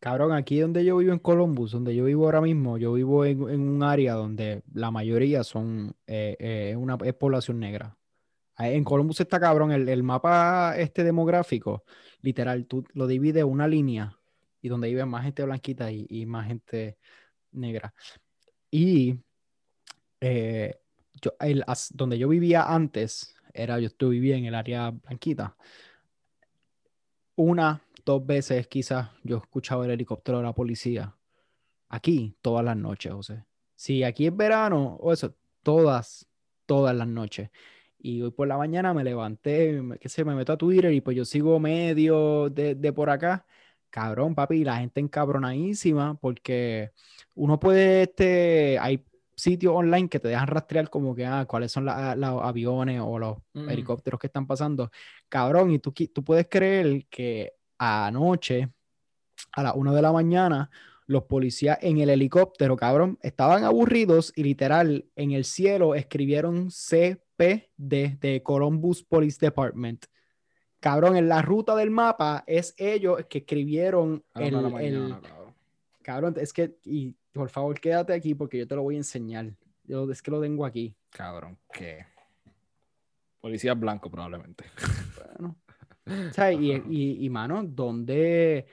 Cabrón, 0.00 0.32
aquí 0.32 0.60
donde 0.60 0.84
yo 0.84 0.96
vivo 0.98 1.12
en 1.12 1.18
Columbus, 1.18 1.72
donde 1.72 1.94
yo 1.94 2.04
vivo 2.04 2.24
ahora 2.24 2.40
mismo, 2.40 2.76
yo 2.76 2.92
vivo 2.92 3.24
en, 3.24 3.40
un 3.40 3.82
área 3.82 4.14
donde 4.14 4.62
la 4.72 4.90
mayoría 4.90 5.44
son 5.44 5.94
eh, 6.06 6.36
eh, 6.38 6.76
una 6.76 6.98
es 7.04 7.14
población 7.14 7.58
negra. 7.58 7.96
En 8.58 8.84
Columbus 8.84 9.20
está 9.20 9.40
cabrón, 9.40 9.72
el, 9.72 9.88
el 9.88 10.02
mapa 10.02 10.76
este 10.76 11.02
demográfico, 11.02 11.84
literal, 12.20 12.66
tú 12.66 12.84
lo 12.92 13.06
divides 13.06 13.44
una 13.44 13.66
línea 13.66 14.16
y 14.64 14.68
donde 14.70 14.88
vive 14.88 15.04
más 15.04 15.24
gente 15.24 15.44
blanquita 15.44 15.92
y, 15.92 16.24
más 16.24 16.46
gente 16.46 16.96
negra. 17.52 17.92
Y 18.70 19.20
eh, 20.26 20.80
yo, 21.20 21.32
donde 21.90 22.18
yo 22.18 22.28
vivía 22.28 22.62
antes, 22.62 23.34
era 23.52 23.78
yo 23.78 23.90
vivía 24.08 24.36
en 24.36 24.46
el 24.46 24.54
área 24.54 24.90
blanquita. 24.90 25.54
Una, 27.36 27.82
dos 28.06 28.24
veces 28.24 28.66
quizás 28.68 29.10
yo 29.22 29.36
escuchaba 29.36 29.84
el 29.84 29.90
helicóptero 29.90 30.38
de 30.38 30.44
la 30.44 30.54
policía. 30.54 31.14
Aquí, 31.90 32.34
todas 32.40 32.64
las 32.64 32.76
noches, 32.76 33.12
José. 33.12 33.44
Si 33.76 34.02
aquí 34.02 34.26
es 34.26 34.36
verano 34.36 34.96
o 35.00 35.12
eso, 35.12 35.34
todas, 35.62 36.26
todas 36.64 36.96
las 36.96 37.06
noches. 37.06 37.50
Y 37.98 38.22
hoy 38.22 38.30
por 38.30 38.48
la 38.48 38.56
mañana 38.56 38.94
me 38.94 39.04
levanté, 39.04 39.82
qué 40.00 40.08
sé, 40.08 40.24
me 40.24 40.34
meto 40.34 40.54
a 40.54 40.58
Twitter 40.58 40.92
y 40.92 41.02
pues 41.02 41.16
yo 41.16 41.24
sigo 41.24 41.60
medio 41.60 42.48
de, 42.48 42.74
de 42.74 42.92
por 42.92 43.10
acá 43.10 43.44
cabrón, 43.94 44.34
papi, 44.34 44.64
la 44.64 44.78
gente 44.78 45.00
encabronadísima 45.00 46.16
porque 46.20 46.90
uno 47.36 47.60
puede, 47.60 48.02
este, 48.02 48.76
hay 48.80 49.04
sitios 49.36 49.74
online 49.74 50.08
que 50.08 50.20
te 50.20 50.28
dejan 50.28 50.46
rastrear 50.46 50.90
como 50.90 51.14
que, 51.14 51.26
ah, 51.26 51.46
cuáles 51.46 51.72
son 51.72 51.84
los 51.84 51.94
aviones 52.42 53.00
o 53.04 53.18
los 53.18 53.38
mm. 53.52 53.68
helicópteros 53.68 54.20
que 54.20 54.28
están 54.28 54.46
pasando. 54.46 54.90
Cabrón, 55.28 55.70
y 55.70 55.78
tú, 55.78 55.92
tú 55.92 56.24
puedes 56.24 56.46
creer 56.48 57.06
que 57.08 57.52
anoche, 57.78 58.70
a 59.52 59.62
las 59.62 59.74
1 59.74 59.94
de 59.94 60.02
la 60.02 60.12
mañana, 60.12 60.70
los 61.06 61.24
policías 61.24 61.78
en 61.82 61.98
el 61.98 62.10
helicóptero, 62.10 62.76
cabrón, 62.76 63.18
estaban 63.22 63.64
aburridos 63.64 64.32
y 64.34 64.42
literal 64.42 65.06
en 65.16 65.32
el 65.32 65.44
cielo 65.44 65.94
escribieron 65.94 66.68
CPD 66.70 68.18
de 68.18 68.42
Columbus 68.42 69.02
Police 69.02 69.38
Department. 69.40 70.06
Cabrón, 70.80 71.16
en 71.16 71.28
la 71.28 71.42
ruta 71.42 71.74
del 71.76 71.90
mapa 71.90 72.44
es 72.46 72.74
ellos 72.76 73.24
que 73.28 73.38
escribieron 73.38 74.24
el, 74.34 74.52
cabrón. 76.02 76.34
es 76.38 76.52
que, 76.52 76.76
y 76.84 77.16
por 77.34 77.50
favor 77.50 77.78
quédate 77.80 78.14
aquí 78.14 78.34
porque 78.34 78.58
yo 78.58 78.66
te 78.66 78.76
lo 78.76 78.82
voy 78.82 78.94
a 78.94 78.98
enseñar. 78.98 79.52
Yo 79.82 80.10
es 80.10 80.22
que 80.22 80.30
lo 80.30 80.40
tengo 80.40 80.64
aquí. 80.64 80.96
Cabrón, 81.10 81.58
¿qué? 81.72 82.06
Policía 83.40 83.74
blanco 83.74 84.10
probablemente. 84.10 84.64
Bueno. 85.16 85.56
O 86.06 86.34
sea, 86.34 86.52
y, 86.52 86.70
y, 87.24 87.30
mano, 87.30 87.64
¿dónde 87.64 88.66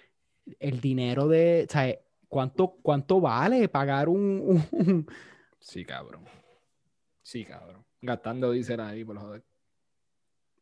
el 0.60 0.82
dinero 0.82 1.30
de, 1.30 1.66
o 1.66 1.72
sea, 1.72 1.98
¿cuánto, 2.28 2.72
cuánto 2.82 3.22
vale 3.22 3.70
pagar 3.70 4.10
un, 4.10 5.08
Sí, 5.58 5.86
cabrón. 5.86 6.26
Sí, 7.24 7.46
cabrón. 7.46 7.86
Gastando 8.02 8.52
diésel 8.52 8.82
ahí, 8.82 9.06
por 9.06 9.18
joder. 9.18 9.44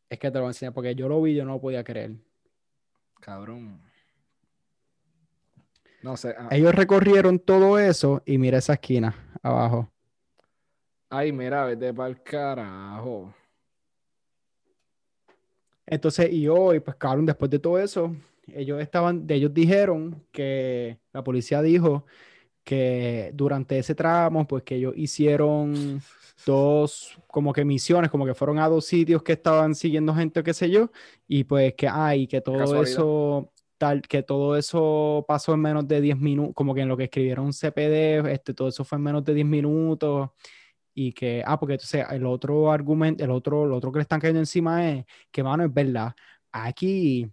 Es 0.07 0.19
que 0.19 0.29
te 0.29 0.35
lo 0.35 0.41
voy 0.41 0.49
a 0.49 0.51
enseñar 0.51 0.73
porque 0.75 0.93
yo 0.93 1.09
lo 1.09 1.19
vi 1.23 1.33
yo 1.33 1.43
no 1.43 1.53
lo 1.53 1.59
podía 1.59 1.83
creer. 1.83 2.11
Cabrón. 3.19 3.81
No 6.03 6.15
sé. 6.17 6.33
ah, 6.37 6.47
Ellos 6.51 6.73
recorrieron 6.73 7.39
todo 7.39 7.77
eso 7.79 8.21
y 8.25 8.37
mira 8.37 8.57
esa 8.57 8.73
esquina 8.73 9.15
abajo. 9.43 9.89
Ay, 11.09 11.31
mira, 11.31 11.65
vete 11.65 11.93
para 11.93 12.09
el 12.09 12.21
carajo. 12.21 13.33
Entonces, 15.85 16.31
y 16.31 16.47
hoy, 16.47 16.79
pues 16.79 16.95
cabrón, 16.97 17.25
después 17.25 17.49
de 17.49 17.59
todo 17.59 17.79
eso, 17.79 18.15
ellos 18.47 18.79
estaban, 18.81 19.25
de 19.25 19.35
ellos 19.35 19.53
dijeron 19.53 20.23
que 20.31 20.99
la 21.11 21.23
policía 21.23 21.61
dijo 21.61 22.05
que 22.63 23.31
durante 23.33 23.79
ese 23.79 23.95
tramo, 23.95 24.47
pues 24.47 24.63
que 24.63 24.75
ellos 24.75 24.93
hicieron 24.95 26.01
dos, 26.45 27.19
como 27.27 27.53
que 27.53 27.65
misiones, 27.65 28.11
como 28.11 28.25
que 28.25 28.35
fueron 28.35 28.59
a 28.59 28.67
dos 28.69 28.85
sitios 28.85 29.23
que 29.23 29.33
estaban 29.33 29.75
siguiendo 29.75 30.13
gente, 30.13 30.43
qué 30.43 30.53
sé 30.53 30.69
yo, 30.69 30.91
y 31.27 31.43
pues 31.45 31.73
que, 31.75 31.87
ay, 31.87 32.27
que 32.27 32.41
todo 32.41 32.57
Casualidad. 32.59 32.83
eso, 32.89 33.53
tal, 33.79 34.03
que 34.03 34.21
todo 34.21 34.55
eso 34.57 35.25
pasó 35.27 35.53
en 35.55 35.61
menos 35.61 35.87
de 35.87 36.01
10 36.01 36.19
minutos, 36.19 36.53
como 36.53 36.75
que 36.75 36.81
en 36.81 36.87
lo 36.89 36.95
que 36.97 37.05
escribieron 37.05 37.45
un 37.45 37.53
CPD, 37.53 38.31
este, 38.31 38.53
todo 38.53 38.67
eso 38.67 38.83
fue 38.83 38.97
en 38.97 39.03
menos 39.05 39.23
de 39.25 39.33
10 39.33 39.47
minutos, 39.47 40.29
y 40.93 41.13
que, 41.13 41.41
ah, 41.45 41.57
porque 41.59 41.73
entonces 41.75 42.05
el 42.11 42.25
otro 42.25 42.71
argumento, 42.71 43.23
el 43.23 43.31
otro, 43.31 43.65
lo 43.65 43.77
otro 43.77 43.91
que 43.91 43.99
le 43.99 44.03
están 44.03 44.19
cayendo 44.19 44.39
encima 44.41 44.87
es 44.89 45.05
que, 45.31 45.41
mano, 45.41 45.63
es 45.63 45.73
verdad, 45.73 46.13
aquí 46.51 47.27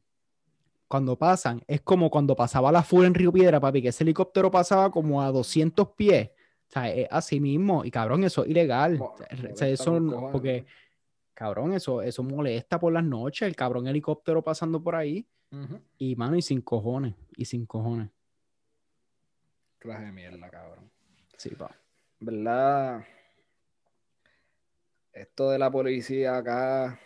cuando 0.89 1.17
pasan, 1.19 1.61
es 1.67 1.81
como 1.81 2.09
cuando 2.11 2.37
pasaba 2.37 2.71
la 2.71 2.83
full 2.85 3.05
en 3.05 3.15
Río 3.15 3.33
Piedra, 3.33 3.59
papi, 3.59 3.83
que 3.83 3.89
ese 3.89 4.05
helicóptero 4.05 4.51
pasaba 4.53 4.91
como 4.91 5.21
a 5.21 5.33
200 5.33 5.89
pies. 5.97 6.31
O 6.69 6.73
sea, 6.73 6.89
es 6.93 7.09
así 7.11 7.41
mismo. 7.41 7.85
Y 7.85 7.91
cabrón, 7.91 8.23
eso 8.25 8.45
es 8.45 8.51
ilegal. 8.51 8.99
Mo- 8.99 9.15
O 9.53 9.57
sea, 9.57 9.69
eso, 9.69 9.93
porque, 10.31 10.65
cabrón, 11.35 11.73
eso, 11.73 12.03
eso 12.03 12.23
molesta 12.23 12.79
por 12.79 12.93
las 12.93 13.03
noches, 13.05 13.49
el 13.49 13.57
cabrón 13.57 13.89
helicóptero 13.89 14.43
pasando 14.45 14.81
por 14.81 14.95
ahí. 14.95 15.27
Y 15.99 16.17
mano, 16.17 16.37
y 16.37 16.43
sin 16.43 16.61
cojones, 16.61 17.15
y 17.37 17.45
sin 17.45 17.67
cojones. 17.67 18.11
Clase 19.79 20.05
de 20.05 20.13
mierda, 20.13 20.51
cabrón. 20.51 20.91
Sí, 21.37 21.51
pa. 21.51 21.75
¿Verdad? 22.21 23.05
Esto 25.13 25.51
de 25.51 25.59
la 25.59 25.71
policía 25.71 26.37
acá 26.37 27.01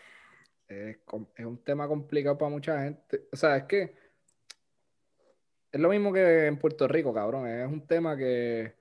es 0.67 0.99
un 1.45 1.59
tema 1.59 1.87
complicado 1.87 2.39
para 2.39 2.51
mucha 2.51 2.83
gente. 2.83 3.29
O 3.33 3.37
sea, 3.37 3.57
es 3.57 3.65
que 3.65 3.95
es 5.73 5.81
lo 5.81 5.89
mismo 5.89 6.13
que 6.13 6.47
en 6.47 6.59
Puerto 6.59 6.89
Rico, 6.89 7.13
cabrón. 7.15 7.47
Es 7.47 7.69
un 7.69 7.87
tema 7.87 8.17
que 8.17 8.75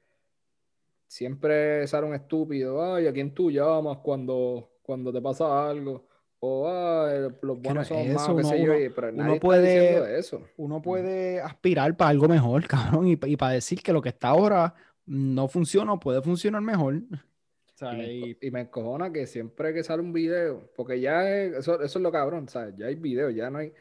siempre 1.08 1.86
sale 1.88 2.08
un 2.08 2.16
estúpido. 2.16 2.96
Ay, 2.96 3.08
¿a 3.08 3.14
quién 3.14 3.34
tú 3.34 3.52
llamas 3.52 4.00
cuando, 4.00 4.80
cuando 4.82 5.14
te 5.14 5.22
pasa 5.22 5.70
algo? 5.70 6.09
O, 6.42 6.70
ay, 6.70 7.20
los 7.22 7.34
no 7.42 7.56
buenos 7.56 7.88
son 7.88 7.98
eso, 7.98 8.14
malos, 8.14 8.28
qué 8.28 8.34
uno- 8.34 8.50
sé 8.50 8.58
yo. 8.64 8.72
uno- 8.74 8.94
Pero 8.96 9.10
uno 9.10 9.24
nadie 9.24 9.40
puede- 9.40 10.20
eso. 10.20 10.42
Uno 10.58 10.82
puede 10.82 11.42
aspirar 11.42 11.98
para 11.98 12.12
algo 12.12 12.28
mejor, 12.30 12.66
cabrón, 13.02 13.08
y, 13.08 13.20
y 13.26 13.36
para 13.38 13.54
decir 13.54 13.82
que 13.84 13.92
lo 13.94 14.02
que 14.02 14.10
está 14.10 14.30
ahora 14.30 14.74
no 15.06 15.48
funciona 15.48 15.94
o 15.94 16.00
puede 16.00 16.22
funcionar 16.22 16.62
mejor. 16.62 16.96
Y 16.96 17.96
me, 17.96 18.14
y- 18.14 18.38
encojona 18.62 19.12
que 19.12 19.26
siempre 19.26 19.74
que 19.74 19.84
sale 19.84 20.02
un 20.02 20.12
video, 20.14 20.70
porque 20.76 21.00
ya 21.00 21.30
es, 21.30 21.58
eso, 21.58 21.82
eso 21.82 22.00
es 22.00 22.04
lo 22.04 22.12
cabrón, 22.12 22.48
¿sabes? 22.50 22.76
Ya 22.76 22.88
hay 22.88 22.96
video, 22.96 23.30
ya 23.30 23.50
no 23.50 23.60
hay, 23.60 23.74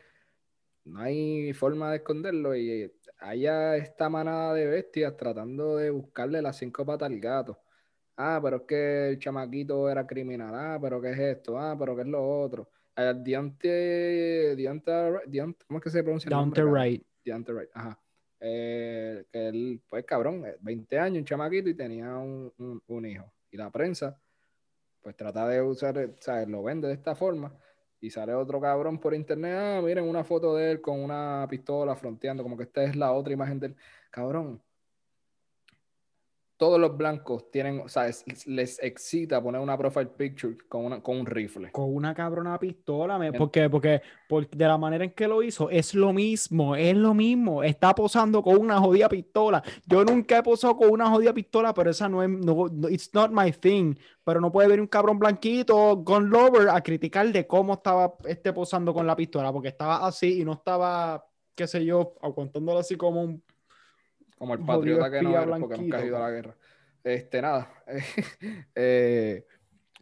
no 0.85 1.01
hay 1.01 1.53
forma 1.53 1.91
de 1.91 1.97
esconderlo 1.99 2.57
y 2.57 2.93
haya 3.19 3.77
esta 3.77 4.09
manada 4.09 4.55
de 4.55 4.67
bestias 4.67 5.17
tratando 5.17 5.77
de 5.77 5.91
buscarle 5.91 6.41
las 6.43 6.57
cinco 6.57 6.87
patas 6.87 7.11
al 7.11 7.19
gato. 7.21 7.59
Ah, 8.21 8.41
pero 8.43 8.57
es 8.57 8.63
que 8.63 9.09
el 9.11 9.19
chamaquito 9.21 9.89
era 9.89 10.05
criminal. 10.07 10.53
Ah, 10.53 10.79
pero 10.83 11.01
¿qué 11.01 11.13
es 11.13 11.19
esto? 11.19 11.57
Ah, 11.59 11.77
pero 11.79 11.95
¿qué 11.95 12.03
es 12.03 12.09
lo 12.09 12.41
otro? 12.41 12.69
Eh, 12.97 13.15
Deontay- 14.57 15.23
Deont- 15.27 15.65
¿cómo 15.67 15.79
es 15.79 15.85
que 15.85 15.91
se 15.91 16.03
pronuncia 16.03 16.27
el 16.29 16.31
down 16.31 16.43
nombre, 16.43 16.61
to 16.63 16.67
cabrón? 16.67 16.83
right. 16.83 17.03
Deontay 17.25 17.55
Wright, 17.55 17.71
ajá. 17.75 18.01
Eh, 18.41 19.25
que 19.31 19.49
él, 19.49 19.81
pues 19.89 20.05
cabrón, 20.05 20.45
eh, 20.47 20.57
20 20.61 20.99
años, 20.99 21.19
un 21.21 21.25
chamaquito 21.25 21.69
y 21.69 21.75
tenía 21.75 22.17
un, 22.19 22.53
un- 22.59 22.83
un 22.89 23.07
hijo. 23.07 23.33
Y 23.53 23.57
la 23.57 23.71
prensa, 23.71 24.21
pues 25.01 25.17
trata 25.17 25.47
de 25.49 25.63
usar, 25.63 25.97
eh, 25.99 26.15
¿sabes? 26.19 26.49
Lo 26.49 26.63
vende 26.65 26.89
de 26.89 26.95
esta 26.95 27.15
forma. 27.15 27.57
Y 28.01 28.11
sale 28.11 28.35
otro 28.35 28.61
cabrón 28.61 28.99
por 28.99 29.15
internet, 29.15 29.55
ah, 29.57 29.81
miren 29.85 30.05
una 30.09 30.25
foto 30.25 30.55
de 30.57 30.73
él 30.73 30.81
con 30.81 31.01
una 31.01 31.47
pistola 31.49 31.95
fronteando, 31.97 32.43
como 32.43 32.57
que 32.57 32.65
esta 32.65 32.83
es 32.85 32.97
la 32.97 33.13
otra 33.13 33.33
imagen 33.33 33.61
del 33.61 33.77
cabrón. 34.11 34.61
Todos 36.59 36.81
los 36.81 36.97
blancos 36.97 37.53
tienen, 37.53 37.79
o 37.81 37.89
sea, 37.89 38.09
es- 38.09 38.25
les 38.49 38.83
excita 38.83 39.41
poner 39.41 39.61
una 39.61 39.79
profile 39.79 40.07
picture 40.07 40.57
con, 40.69 40.87
una, 40.87 41.01
con 41.01 41.19
un 41.21 41.25
rifle. 41.25 41.71
Con 41.71 41.95
una 41.95 42.13
cabrona 42.13 42.59
pistola, 42.59 43.17
me- 43.17 43.33
porque, 43.33 43.71
porque, 43.71 44.03
por- 44.29 44.51
de 44.51 44.67
la 44.67 44.77
manera 44.77 45.05
en 45.05 45.13
que 45.13 45.29
lo 45.29 45.41
hizo, 45.41 45.71
es 45.71 45.95
lo 45.95 46.13
mismo, 46.13 46.75
es 46.75 46.97
lo 46.97 47.15
mismo. 47.15 47.63
Está 47.63 47.95
posando 47.95 48.43
con 48.43 48.59
una 48.59 48.81
jodida 48.81 49.09
pistola. 49.09 49.63
Yo 49.87 50.05
nunca 50.05 50.39
he 50.39 50.43
posado 50.43 50.77
con 50.77 50.91
una 50.91 51.09
jodida 51.09 51.33
pistola, 51.33 51.73
pero 51.73 51.91
esa 51.91 52.09
no 52.09 52.25
es, 52.25 52.29
no, 52.29 52.67
no- 52.73 52.89
it's 52.89 53.15
not 53.15 53.31
my 53.31 53.53
thing. 53.53 53.95
Pero 54.25 54.41
no 54.41 54.51
puede 54.51 54.67
ver 54.69 54.81
un 54.81 54.89
cabrón 54.89 55.21
blanquito, 55.21 55.95
gun 55.99 56.29
lover, 56.29 56.71
a 56.71 56.81
criticar 56.83 57.31
de 57.33 57.47
cómo 57.47 57.75
estaba 57.75 58.15
este 58.27 58.53
posando 58.53 58.93
con 58.93 59.07
la 59.07 59.15
pistola, 59.15 59.53
porque 59.53 59.69
estaba 59.69 60.05
así 60.05 60.41
y 60.41 60.45
no 60.45 60.55
estaba, 60.55 61.25
qué 61.55 61.69
sé 61.69 61.85
yo, 61.85 62.15
aguantándolo 62.21 62.81
así 62.81 62.97
como 62.97 63.23
un 63.23 63.43
Como 64.39 64.55
el 64.55 64.61
patriota 64.65 65.11
que 65.11 65.23
no 65.23 65.31
eres 65.43 65.59
porque 65.61 65.75
nunca 65.83 65.97
has 65.99 66.05
ido 66.05 66.17
a 66.17 66.21
la 66.21 66.31
guerra. 66.31 66.57
Este, 67.05 67.43
nada. 67.43 67.73
Eh, 68.75 69.45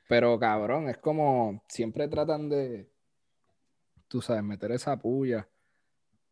pero 0.09 0.39
cabrón, 0.39 0.89
es 0.89 0.99
como 0.99 1.63
siempre 1.69 2.07
tratan 2.09 2.49
de, 2.49 2.89
tú 4.09 4.21
sabes, 4.21 4.43
meter 4.43 4.71
esa 4.73 4.97
puya 5.01 5.49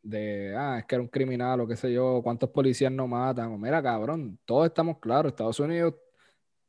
de, 0.02 0.55
ah, 0.57 0.78
es 0.78 0.84
que 0.84 0.94
era 0.96 1.02
un 1.02 1.09
criminal 1.09 1.61
o 1.61 1.66
qué 1.66 1.76
sé 1.76 1.92
yo, 1.92 2.20
cuántos 2.22 2.50
policías 2.50 2.92
no 2.92 3.07
matan. 3.09 3.52
O 3.52 3.59
mira, 3.59 3.82
cabrón, 3.82 4.38
todos 4.44 4.66
estamos 4.66 4.98
claros, 4.98 5.32
Estados 5.32 5.59
Unidos 5.61 5.94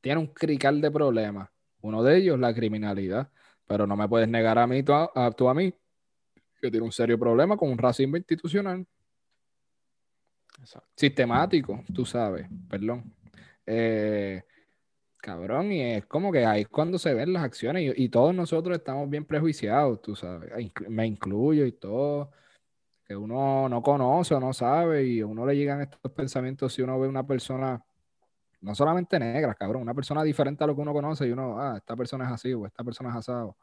tiene 0.01 0.19
un 0.19 0.27
crical 0.27 0.79
de 0.81 0.89
problemas. 0.89 1.49
Uno 1.81 2.01
de 2.01 2.17
ellos, 2.17 2.39
la 2.39 2.53
criminalidad. 2.53 3.29
Pero 3.67 3.85
no 3.87 3.95
me 3.95 4.07
puedes 4.07 4.29
negar 4.29 4.57
a 4.59 4.67
mí, 4.67 4.83
tú 4.83 4.93
a, 4.93 5.11
a- 5.13 5.31
tú 5.31 5.49
a 5.49 5.53
mí, 5.53 5.73
que 6.61 6.71
tiene 6.71 6.85
un 6.85 6.91
serio 6.91 7.19
problema 7.19 7.57
con 7.57 7.69
un 7.71 7.77
racismo 7.77 8.15
institucional 8.15 8.85
sistemático, 10.95 11.83
tú 11.93 12.05
sabes, 12.05 12.47
perdón. 12.69 13.13
Eh, 13.65 14.43
cabrón, 15.17 15.71
y 15.71 15.81
es 15.81 16.05
como 16.05 16.31
que 16.31 16.45
ahí 16.45 16.61
es 16.61 16.67
cuando 16.67 16.99
se 16.99 17.13
ven 17.13 17.33
las 17.33 17.43
acciones 17.43 17.95
y, 17.97 18.03
y 18.05 18.09
todos 18.09 18.33
nosotros 18.35 18.77
estamos 18.77 19.09
bien 19.09 19.25
prejuiciados, 19.25 20.01
tú 20.01 20.15
sabes, 20.15 20.51
Ah, 20.53 20.59
me 20.89 21.07
incluyo 21.07 21.65
y 21.65 21.71
todo, 21.71 22.31
que 23.05 23.15
uno 23.15 23.69
no 23.69 23.81
conoce 23.81 24.35
o 24.35 24.39
no 24.39 24.53
sabe 24.53 25.05
y 25.05 25.21
a 25.21 25.27
uno 25.27 25.45
le 25.45 25.55
llegan 25.55 25.81
estos 25.81 26.11
pensamientos 26.11 26.73
si 26.73 26.81
uno 26.81 26.99
ve 26.99 27.07
una 27.07 27.25
persona, 27.25 27.83
no 28.61 28.75
solamente 28.75 29.19
negra, 29.19 29.55
cabrón, 29.55 29.83
una 29.83 29.93
persona 29.93 30.23
diferente 30.23 30.63
a 30.63 30.67
lo 30.67 30.75
que 30.75 30.81
uno 30.81 30.93
conoce 30.93 31.27
y 31.27 31.31
uno, 31.31 31.59
ah, 31.59 31.75
esta 31.77 31.95
persona 31.95 32.25
es 32.25 32.31
así 32.31 32.53
o 32.53 32.65
esta 32.65 32.83
persona 32.83 33.09
es 33.11 33.15
asado. 33.17 33.57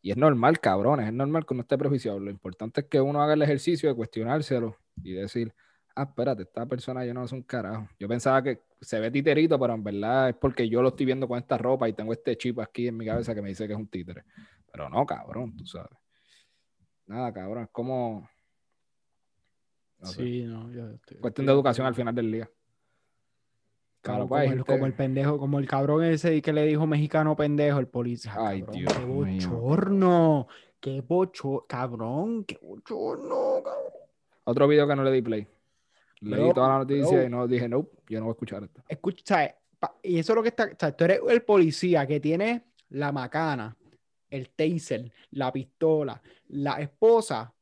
Y 0.00 0.12
es 0.12 0.16
normal, 0.16 0.60
cabrones, 0.60 1.08
es 1.08 1.12
normal 1.12 1.44
que 1.44 1.54
uno 1.54 1.62
esté 1.62 1.76
prejuiciado. 1.76 2.20
Lo 2.20 2.30
importante 2.30 2.82
es 2.82 2.86
que 2.86 3.00
uno 3.00 3.20
haga 3.20 3.34
el 3.34 3.42
ejercicio 3.42 3.88
de 3.88 3.96
cuestionárselo 3.96 4.76
y 5.02 5.12
decir, 5.12 5.52
ah, 5.98 6.04
espérate, 6.04 6.42
esta 6.42 6.64
persona 6.66 7.04
yo 7.04 7.12
no 7.14 7.24
es 7.24 7.32
un 7.32 7.42
carajo. 7.42 7.88
Yo 7.98 8.06
pensaba 8.08 8.42
que 8.42 8.62
se 8.80 9.00
ve 9.00 9.10
titerito, 9.10 9.58
pero 9.58 9.74
en 9.74 9.82
verdad 9.82 10.28
es 10.30 10.36
porque 10.36 10.68
yo 10.68 10.80
lo 10.82 10.88
estoy 10.90 11.06
viendo 11.06 11.26
con 11.26 11.38
esta 11.38 11.58
ropa 11.58 11.88
y 11.88 11.92
tengo 11.92 12.12
este 12.12 12.36
chip 12.36 12.60
aquí 12.60 12.88
en 12.88 12.96
mi 12.96 13.04
cabeza 13.06 13.34
que 13.34 13.42
me 13.42 13.48
dice 13.48 13.66
que 13.66 13.72
es 13.72 13.78
un 13.78 13.88
títere. 13.88 14.24
Pero 14.70 14.88
no, 14.88 15.04
cabrón, 15.04 15.56
tú 15.56 15.66
sabes. 15.66 15.90
Nada, 17.06 17.32
cabrón, 17.32 17.64
es 17.64 17.70
como... 17.70 18.28
no 19.98 20.06
sé, 20.06 20.22
Sí, 20.22 20.42
no, 20.44 20.70
yo 20.70 20.90
estoy- 20.90 21.18
cuestión 21.18 21.46
de 21.46 21.52
educación 21.52 21.86
al 21.86 21.94
final 21.94 22.14
del 22.14 22.30
día. 22.30 22.50
Claro, 24.00 24.28
pues, 24.28 24.42
como, 24.42 24.52
el, 24.52 24.58
gente- 24.58 24.72
como 24.72 24.86
el 24.86 24.94
pendejo, 24.94 25.38
como 25.38 25.58
el 25.58 25.66
cabrón 25.68 26.04
ese 26.04 26.40
que 26.40 26.52
le 26.52 26.64
dijo 26.66 26.86
mexicano 26.86 27.34
pendejo, 27.34 27.78
el 27.80 27.88
policía. 27.88 28.32
Ay, 28.36 28.60
cabrón, 28.60 28.78
Dios 28.78 28.92
qué 28.92 29.06
mío. 29.06 29.50
bochorno, 29.50 30.46
qué 30.80 31.00
bochorno, 31.00 31.64
cabrón, 31.68 32.44
qué 32.44 32.58
bochorno, 32.62 33.62
cabrón. 33.64 33.92
Otro 34.44 34.68
video 34.68 34.86
que 34.86 34.94
no 34.96 35.02
le 35.02 35.10
di 35.10 35.20
play. 35.22 35.46
Leí 36.20 36.52
toda 36.52 36.68
la 36.68 36.78
noticia 36.78 37.24
y 37.24 37.28
no 37.28 37.46
dije, 37.46 37.68
no, 37.68 37.88
yo 38.08 38.18
no 38.18 38.26
voy 38.26 38.32
a 38.32 38.34
escuchar 38.34 38.64
esto. 38.64 38.82
Escucha, 38.88 39.22
¿sabes? 39.24 39.54
Y 40.02 40.18
eso 40.18 40.32
es 40.32 40.36
lo 40.36 40.42
que 40.42 40.48
está, 40.48 40.64
o 40.64 40.76
sea, 40.78 40.96
tú 40.96 41.04
eres 41.04 41.20
el 41.28 41.42
policía 41.42 42.06
que 42.06 42.18
tiene 42.18 42.64
la 42.90 43.12
macana, 43.12 43.76
el 44.28 44.50
taser, 44.50 45.12
la 45.30 45.52
pistola, 45.52 46.20
la 46.48 46.80
esposa, 46.80 47.54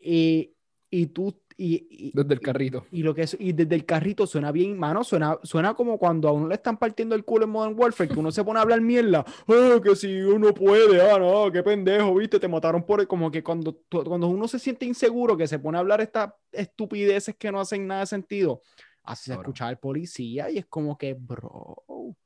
y, 0.00 0.52
y 0.90 1.06
tú, 1.06 1.41
y, 1.56 1.86
y- 1.90 2.12
Desde 2.14 2.34
el 2.34 2.40
carrito. 2.40 2.86
Y 2.90 3.02
lo 3.02 3.14
que 3.14 3.22
es, 3.22 3.36
y 3.38 3.52
desde 3.52 3.74
el 3.74 3.84
carrito 3.84 4.26
suena 4.26 4.52
bien, 4.52 4.78
mano, 4.78 5.04
suena, 5.04 5.38
suena 5.42 5.74
como 5.74 5.98
cuando 5.98 6.28
a 6.28 6.32
uno 6.32 6.48
le 6.48 6.54
están 6.54 6.76
partiendo 6.78 7.14
el 7.14 7.24
culo 7.24 7.44
en 7.44 7.50
Modern 7.50 7.74
Warfare, 7.78 8.08
que 8.08 8.18
uno 8.18 8.30
se 8.32 8.44
pone 8.44 8.58
a 8.58 8.62
hablar 8.62 8.80
mierda, 8.80 9.24
"Ah, 9.48 9.80
que 9.82 9.94
si 9.96 10.20
uno 10.20 10.52
puede, 10.54 11.00
ah, 11.10 11.18
no, 11.18 11.50
qué 11.52 11.62
pendejo, 11.62 12.14
viste, 12.14 12.38
te 12.40 12.48
mataron 12.48 12.84
por, 12.84 13.06
como 13.06 13.30
que 13.30 13.42
cuando, 13.42 13.78
cuando 13.90 14.28
uno 14.28 14.46
se 14.48 14.58
siente 14.58 14.86
inseguro, 14.86 15.36
que 15.36 15.46
se 15.46 15.58
pone 15.58 15.76
a 15.78 15.80
hablar 15.80 16.00
estas 16.00 16.32
estupideces 16.52 17.34
que 17.36 17.50
no 17.52 17.60
hacen 17.60 17.86
nada 17.86 18.00
de 18.00 18.06
sentido, 18.06 18.62
así 19.02 19.24
se 19.24 19.30
Cabrón. 19.30 19.44
escucha 19.44 19.66
al 19.68 19.78
policía 19.78 20.50
y 20.50 20.58
es 20.58 20.66
como 20.66 20.96
que, 20.96 21.14
bro, 21.14 21.82
¿qué 21.86 22.21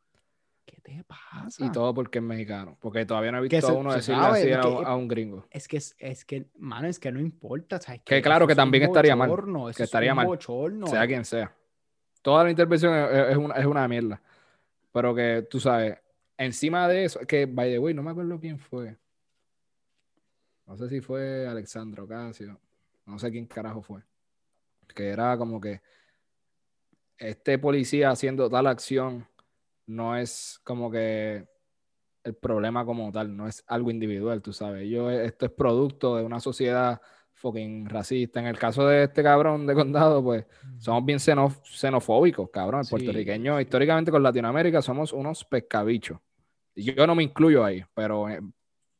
te 0.87 1.03
pasa? 1.05 1.65
Y 1.65 1.73
todo 1.73 1.93
porque 1.93 2.19
es 2.19 2.25
mexicano. 2.25 2.77
Porque 2.81 3.05
todavía 3.05 3.33
no 3.33 3.39
he 3.39 3.49
visto 3.49 3.69
a 3.69 3.73
uno 3.73 3.93
decirle 3.93 4.21
sabe 4.21 4.39
así 4.41 4.53
a, 4.53 4.61
que- 4.61 4.87
a 4.87 4.95
un 4.95 5.09
gringo. 5.09 5.45
Es 5.51 5.67
que, 5.67 5.79
es, 5.79 5.97
es 5.99 6.25
que, 6.25 6.47
mano, 6.59 6.87
es 6.87 7.01
que 7.01 7.11
no 7.11 7.21
importa. 7.21 7.81
¿sabes 7.81 8.03
Que 8.05 8.23
claro 8.23 8.47
que 8.47 8.55
también 8.55 8.85
estaría 8.85 9.17
mal, 9.17 9.29
bochorno, 9.29 9.67
que 9.67 9.71
es 9.73 9.81
estaría 9.81 10.15
mal, 10.15 10.27
bochorno. 10.27 10.87
Sea 10.87 11.05
quien 11.07 11.25
sea. 11.25 11.53
Toda 12.23 12.45
la 12.45 12.51
intervención 12.51 12.95
es, 12.95 13.31
es 13.31 13.37
una, 13.37 13.55
es 13.57 13.67
una 13.67 13.89
mierda. 13.89 14.23
Pero 14.93 15.13
que 15.15 15.47
tú 15.51 15.59
sabes, 15.59 15.99
encima 16.39 16.87
de 16.87 17.05
eso, 17.05 17.21
que 17.21 17.47
by 17.47 17.71
the 17.71 17.79
way, 17.81 17.93
no 17.93 18.03
me 18.05 18.13
acuerdo 18.13 18.39
quién 18.39 18.59
fue. 18.59 18.97
No 20.67 20.77
sé 20.77 20.89
si 20.89 21.01
fue 21.01 21.47
Alexandro 21.49 22.05
Ocasio. 22.05 22.61
No 23.07 23.19
sé 23.19 23.31
quién 23.33 23.47
carajo 23.47 23.83
fue. 23.83 24.03
Que 24.95 25.09
era 25.09 25.37
como 25.37 25.61
que 25.61 25.81
este 27.19 27.59
policía 27.59 28.11
haciendo 28.11 28.49
tal 28.49 28.67
acción 28.67 29.27
no 29.87 30.17
es 30.17 30.61
como 30.65 30.91
que 30.91 31.47
el 32.25 32.35
problema 32.35 32.85
como 32.85 33.13
tal, 33.13 33.37
no 33.37 33.47
es 33.47 33.63
algo 33.69 33.91
individual, 33.91 34.43
tú 34.43 34.53
sabes. 34.53 34.89
Yo, 34.91 35.11
esto 35.11 35.47
es 35.47 35.53
producto 35.53 36.17
de 36.17 36.25
una 36.25 36.41
sociedad 36.41 37.01
fucking 37.35 37.89
racista. 37.89 38.41
En 38.41 38.47
el 38.47 38.59
caso 38.59 38.87
de 38.89 39.05
este 39.05 39.23
cabrón 39.23 39.67
de 39.67 39.75
condado, 39.75 40.23
pues 40.25 40.45
somos 40.79 41.05
bien 41.05 41.19
xeno- 41.21 41.55
xenofóbicos, 41.63 42.51
cabrón. 42.51 42.81
El 42.81 42.87
Sí, 42.87 42.91
puertorriqueño, 42.91 43.61
históricamente 43.61 44.11
con 44.11 44.23
Latinoamérica, 44.23 44.83
somos 44.83 45.13
unos 45.13 45.45
pescabichos. 45.45 46.19
Yo 46.75 47.07
no 47.07 47.15
me 47.15 47.23
incluyo 47.23 47.65
ahí, 47.65 47.85
pero 47.95 48.29
en 48.29 48.53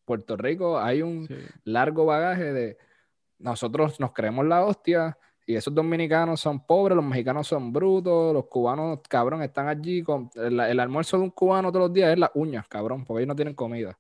Puerto 0.05 0.37
Rico 0.37 0.79
hay 0.79 1.03
un 1.03 1.27
Sí. 1.27 1.35
largo 1.65 2.07
bagaje 2.07 2.53
de 2.53 2.79
nosotros 3.39 3.99
nos 4.01 4.13
creemos 4.13 4.47
la 4.47 4.65
hostia 4.65 5.19
y 5.47 5.55
esos 5.55 5.75
dominicanos 5.75 6.41
son 6.41 6.65
pobres, 6.67 6.97
los 6.97 7.05
mexicanos 7.05 7.47
son 7.47 7.73
brutos, 7.73 8.35
los 8.35 8.47
cubanos, 8.47 9.01
cabrón, 9.09 9.43
están 9.43 9.69
allí 9.69 10.03
con 10.03 10.29
el, 10.35 10.59
el 10.61 10.81
almuerzo 10.81 11.17
de 11.19 11.25
un 11.25 11.31
cubano 11.31 11.71
todos 11.73 11.87
los 11.89 11.93
días 11.95 12.13
es 12.13 12.19
las 12.19 12.31
uñas, 12.35 12.67
cabrón, 12.69 13.05
porque 13.05 13.21
ellos 13.23 13.29
no 13.29 13.37
tienen 13.37 13.55
comida. 13.55 13.97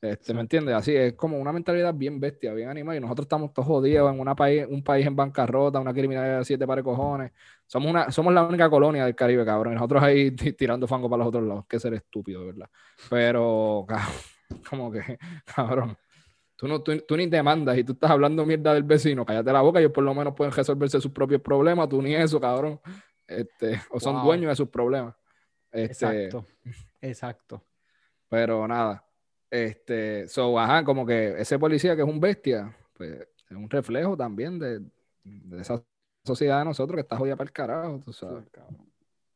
Este, 0.00 0.32
¿Me 0.32 0.40
entiendes? 0.42 0.76
Así 0.76 0.94
es 0.94 1.14
como 1.14 1.38
una 1.40 1.52
mentalidad 1.52 1.92
bien 1.92 2.20
bestia, 2.20 2.54
bien 2.54 2.68
animal. 2.68 2.96
Y 2.96 3.00
nosotros 3.00 3.24
estamos 3.24 3.52
todos 3.52 3.66
jodidos 3.66 4.12
en 4.14 4.20
una 4.20 4.36
país, 4.36 4.64
un 4.68 4.82
país 4.84 5.04
en 5.06 5.16
bancarrota, 5.16 5.80
una 5.80 5.92
criminalidad 5.92 6.38
de 6.38 6.44
siete 6.44 6.66
pares 6.68 6.84
cojones. 6.84 7.32
Somos, 7.66 7.90
una, 7.90 8.10
somos 8.12 8.32
la 8.32 8.44
única 8.46 8.70
colonia 8.70 9.04
del 9.04 9.16
Caribe, 9.16 9.44
cabrón. 9.44 9.72
Y 9.72 9.76
nosotros 9.76 10.02
ahí 10.02 10.30
ti- 10.36 10.52
tirando 10.52 10.86
fango 10.86 11.10
para 11.10 11.18
los 11.20 11.28
otros 11.28 11.44
lados. 11.44 11.66
Que 11.68 11.80
ser 11.80 11.94
estúpido, 11.94 12.46
verdad. 12.46 12.68
Pero, 13.10 13.84
cabrón, 13.88 14.12
como 14.70 14.92
que, 14.92 15.18
cabrón. 15.44 15.96
Tú, 16.58 16.66
no, 16.66 16.82
tú, 16.82 16.98
tú 17.06 17.16
ni 17.16 17.30
te 17.30 17.40
mandas 17.40 17.78
y 17.78 17.84
tú 17.84 17.92
estás 17.92 18.10
hablando 18.10 18.44
mierda 18.44 18.74
del 18.74 18.82
vecino. 18.82 19.24
Cállate 19.24 19.52
la 19.52 19.60
boca, 19.62 19.78
ellos 19.78 19.92
por 19.92 20.02
lo 20.02 20.12
menos 20.12 20.34
pueden 20.34 20.52
resolverse 20.52 21.00
sus 21.00 21.12
propios 21.12 21.40
problemas. 21.40 21.88
Tú 21.88 22.02
ni 22.02 22.16
eso, 22.16 22.40
cabrón. 22.40 22.80
Este, 23.28 23.80
o 23.90 24.00
son 24.00 24.16
Wow. 24.16 24.24
dueños 24.24 24.48
de 24.50 24.56
sus 24.56 24.68
problemas. 24.68 25.14
Este, 25.70 26.24
Exacto. 26.24 26.46
Exacto. 27.00 27.64
pero 28.28 28.66
nada. 28.66 29.04
Este, 29.48 30.26
so, 30.26 30.58
ajá, 30.58 30.82
como 30.82 31.06
que 31.06 31.40
ese 31.40 31.58
policía 31.60 31.94
que 31.94 32.02
es 32.02 32.08
un 32.08 32.18
bestia, 32.18 32.76
pues 32.94 33.12
es 33.48 33.56
un 33.56 33.70
reflejo 33.70 34.16
también 34.16 34.58
de, 34.58 34.80
de 35.22 35.60
esa 35.60 35.80
sociedad 36.24 36.58
de 36.58 36.64
nosotros 36.64 36.96
que 36.96 37.02
está 37.02 37.16
jodida 37.16 37.36
para 37.36 37.46
el 37.46 37.52
carajo, 37.52 38.00
tú 38.04 38.12
sabes, 38.12 38.44
cabrón. 38.50 38.90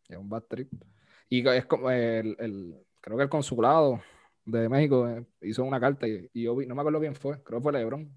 Es 0.09 0.16
un 0.16 0.29
bad 0.29 0.43
trip. 0.43 0.73
Y 1.29 1.47
es 1.49 1.66
como 1.66 1.89
el, 1.91 2.37
el- 2.41 2.85
creo 3.01 3.16
que 3.16 3.23
el 3.23 3.29
consulado 3.31 4.03
de 4.45 4.68
México 4.68 5.09
eh, 5.09 5.24
hizo 5.43 5.62
una 5.64 5.78
carta 5.80 6.07
y, 6.09 6.28
y 6.32 6.43
yo 6.45 6.57
vi, 6.57 6.66
no 6.66 6.74
me 6.74 6.80
acuerdo 6.82 7.01
quién 7.01 7.14
fue, 7.14 7.43
creo 7.43 7.59
que 7.61 7.62
fue 7.62 7.72
Lebron. 7.72 8.11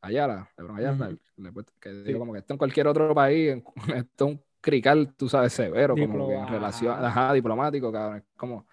Ayala, 0.00 0.48
Lebron 0.56 0.76
Ayala, 0.76 1.08
Ujú. 1.08 1.18
le 1.36 1.52
que 1.80 1.90
Sí. 1.92 2.02
digo 2.04 2.18
como 2.20 2.32
que 2.32 2.38
esto 2.40 2.54
en 2.54 2.58
cualquier 2.58 2.86
otro 2.86 3.14
país, 3.14 3.50
en- 3.52 3.64
esto 4.06 4.26
es 4.26 4.30
un 4.32 4.44
crical, 4.60 5.14
tú 5.16 5.28
sabes, 5.28 5.52
severo, 5.52 5.94
como 5.94 6.04
que 6.28 6.34
en 6.34 6.40
Diploma- 6.40 6.50
relación, 6.50 7.04
ajá. 7.04 7.32
diplomático, 7.32 7.90
cabrón, 7.92 8.18
es 8.18 8.24
como, 8.36 8.66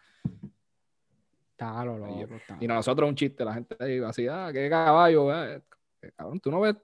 Está 1.52 1.86
lo 1.86 1.96
Y 2.10 2.20
yo- 2.20 2.28
loco. 2.28 2.58
y 2.60 2.68
nosotros 2.68 3.08
un 3.08 3.16
chiste, 3.16 3.46
la 3.46 3.54
gente 3.54 3.78
ahí 3.80 4.00
así, 4.00 4.28
ah, 4.28 4.50
qué 4.52 4.70
caballo, 4.70 5.34
eh. 5.34 5.64
Eh, 6.02 6.12
cabrón, 6.14 6.40
tú 6.42 6.52
no 6.52 6.60
ves 6.60 6.76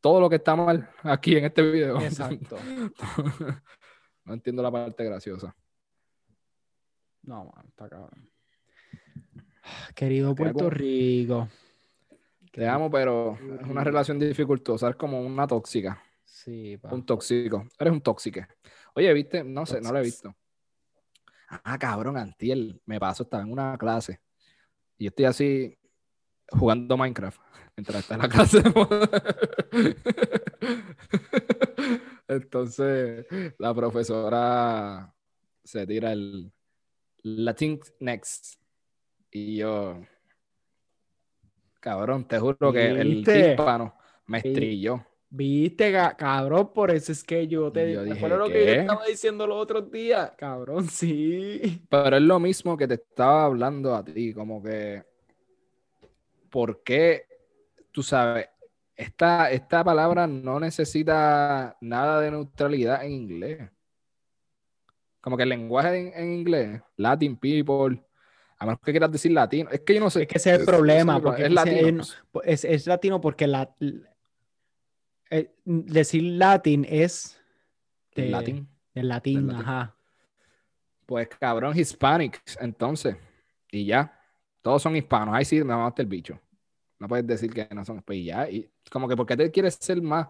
todo 0.00 0.20
lo 0.20 0.30
que 0.30 0.36
está 0.36 0.54
mal 0.54 0.88
aquí 1.02 1.36
en 1.36 1.44
este 1.46 1.60
video. 1.62 1.96
Exacto. 2.00 2.56
no 4.24 4.32
entiendo 4.34 4.62
la 4.62 4.70
parte 4.70 5.02
graciosa. 5.04 5.54
No, 7.24 7.44
man, 7.46 7.64
está 7.66 7.88
cabrón. 7.88 8.28
Querido 9.94 10.34
Puerto 10.34 10.70
Rico. 10.70 11.48
Te 12.52 12.68
amo, 12.68 12.90
pero 12.90 13.38
es 13.60 13.66
una 13.66 13.82
relación 13.82 14.18
dificultosa, 14.18 14.90
es 14.90 14.96
como 14.96 15.20
una 15.20 15.46
tóxica, 15.46 16.02
Sí, 16.24 16.76
pa. 16.76 16.92
un 16.92 17.06
tóxico. 17.06 17.66
Eres 17.78 17.92
un 17.92 18.02
tóxico. 18.02 18.40
Oye, 18.94 19.12
¿viste? 19.14 19.42
No 19.42 19.64
sé, 19.64 19.80
no 19.80 19.90
lo 19.90 19.98
he 19.98 20.02
visto. 20.02 20.34
Ah, 21.48 21.78
cabrón, 21.78 22.18
Antiel, 22.18 22.80
me 22.86 23.00
pasó, 23.00 23.22
estaba 23.22 23.42
en 23.42 23.52
una 23.52 23.76
clase 23.78 24.20
y 24.98 25.04
yo 25.04 25.08
estoy 25.08 25.24
así 25.24 25.78
jugando 26.48 26.96
Minecraft 26.96 27.40
mientras 27.76 28.00
está 28.00 28.14
en 28.14 28.20
la 28.22 28.28
clase. 28.28 28.62
Entonces, 32.28 33.26
la 33.58 33.74
profesora 33.74 35.14
se 35.64 35.86
tira 35.86 36.12
el 36.12 36.52
Latin 37.22 37.80
Next 38.00 38.61
y 39.32 39.56
yo, 39.56 40.00
cabrón, 41.80 42.26
te 42.26 42.38
juro 42.38 42.72
que 42.72 42.90
el 42.90 43.24
tímpano 43.24 43.94
me 44.26 44.38
estrilló. 44.38 45.04
Viste, 45.34 45.90
ca- 45.92 46.14
cabrón, 46.14 46.72
por 46.74 46.90
eso 46.90 47.10
es 47.12 47.24
que 47.24 47.48
yo 47.48 47.72
te 47.72 47.90
yo 47.92 48.00
¿te 48.00 48.14
dije, 48.14 48.28
lo 48.28 48.50
que 48.50 48.66
yo 48.66 48.72
estaba 48.72 49.06
diciendo 49.06 49.46
los 49.46 49.56
otros 49.56 49.90
días? 49.90 50.32
Cabrón, 50.36 50.88
sí. 50.88 51.82
Pero 51.88 52.16
es 52.16 52.22
lo 52.22 52.38
mismo 52.38 52.76
que 52.76 52.86
te 52.86 52.94
estaba 52.94 53.44
hablando 53.46 53.94
a 53.94 54.04
ti, 54.04 54.34
como 54.34 54.62
que, 54.62 55.02
¿por 56.50 56.82
qué, 56.82 57.26
tú 57.90 58.02
sabes, 58.02 58.48
esta, 58.94 59.50
esta 59.50 59.82
palabra 59.82 60.26
no 60.26 60.60
necesita 60.60 61.76
nada 61.80 62.20
de 62.20 62.30
neutralidad 62.30 63.04
en 63.04 63.12
inglés? 63.12 63.70
Como 65.20 65.36
que 65.36 65.44
el 65.44 65.48
lenguaje 65.50 65.96
en, 65.96 66.12
en 66.14 66.32
inglés, 66.32 66.82
Latin 66.96 67.36
people, 67.36 68.02
a 68.62 68.66
menos 68.66 68.80
que 68.80 68.92
quieras 68.92 69.10
decir 69.10 69.32
latino, 69.32 69.68
es 69.70 69.80
que 69.80 69.94
yo 69.94 70.00
no 70.00 70.08
sé. 70.10 70.22
Es 70.22 70.28
que 70.28 70.38
ese 70.38 70.50
es 70.50 70.54
el 70.56 70.60
Es- 70.62 70.66
problema, 70.68 71.16
es 71.16 71.22
porque. 71.22 71.44
Es 71.46 71.52
latino. 71.52 72.02
es, 72.02 72.16
es- 72.44 72.64
es 72.64 72.86
latino 72.86 73.20
porque 73.20 73.46
la, 73.46 73.74
eh, 75.30 75.54
decir 75.64 76.22
latín 76.22 76.86
es 76.88 77.40
de- 78.14 78.22
del 78.22 78.30
latín, 78.32 78.68
Del 78.94 79.08
latín. 79.08 79.50
ajá. 79.50 79.96
Pues 81.06 81.28
cabrón, 81.28 81.76
Hispanics, 81.78 82.58
entonces. 82.60 83.16
Y 83.70 83.86
ya. 83.86 84.18
Todos 84.62 84.82
son 84.82 84.94
hispanos. 84.94 85.34
Ahí 85.34 85.44
sí 85.44 85.56
me 85.58 85.64
mamaste 85.64 86.02
el 86.02 86.08
bicho. 86.08 86.38
No 87.00 87.08
puedes 87.08 87.26
decir 87.26 87.52
que 87.52 87.66
no 87.74 87.84
son. 87.84 88.00
Pues 88.02 88.18
y 88.18 88.24
ya. 88.26 88.48
Y 88.48 88.70
como 88.90 89.08
que, 89.08 89.16
¿por 89.16 89.26
qué 89.26 89.36
te 89.36 89.50
quieres 89.50 89.74
ser 89.80 90.00
más? 90.00 90.28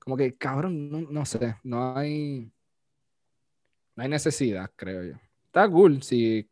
Como 0.00 0.16
que, 0.16 0.34
cabrón, 0.36 0.90
no, 0.90 1.00
no 1.02 1.24
sé. 1.24 1.56
No 1.62 1.96
hay. 1.96 2.50
No 3.94 4.02
hay 4.02 4.08
necesidad, 4.08 4.70
creo 4.74 5.04
yo. 5.04 5.14
Está 5.46 5.68
cool 5.68 6.02
si. 6.02 6.48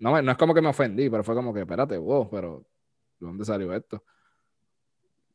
No, 0.00 0.20
no 0.20 0.32
es 0.32 0.38
como 0.38 0.54
que 0.54 0.62
me 0.62 0.68
ofendí, 0.68 1.08
pero 1.10 1.22
fue 1.22 1.34
como 1.34 1.52
que, 1.54 1.60
espérate, 1.60 1.96
wow, 1.98 2.28
pero 2.30 2.64
¿de 3.18 3.26
dónde 3.26 3.44
salió 3.44 3.72
esto? 3.74 4.02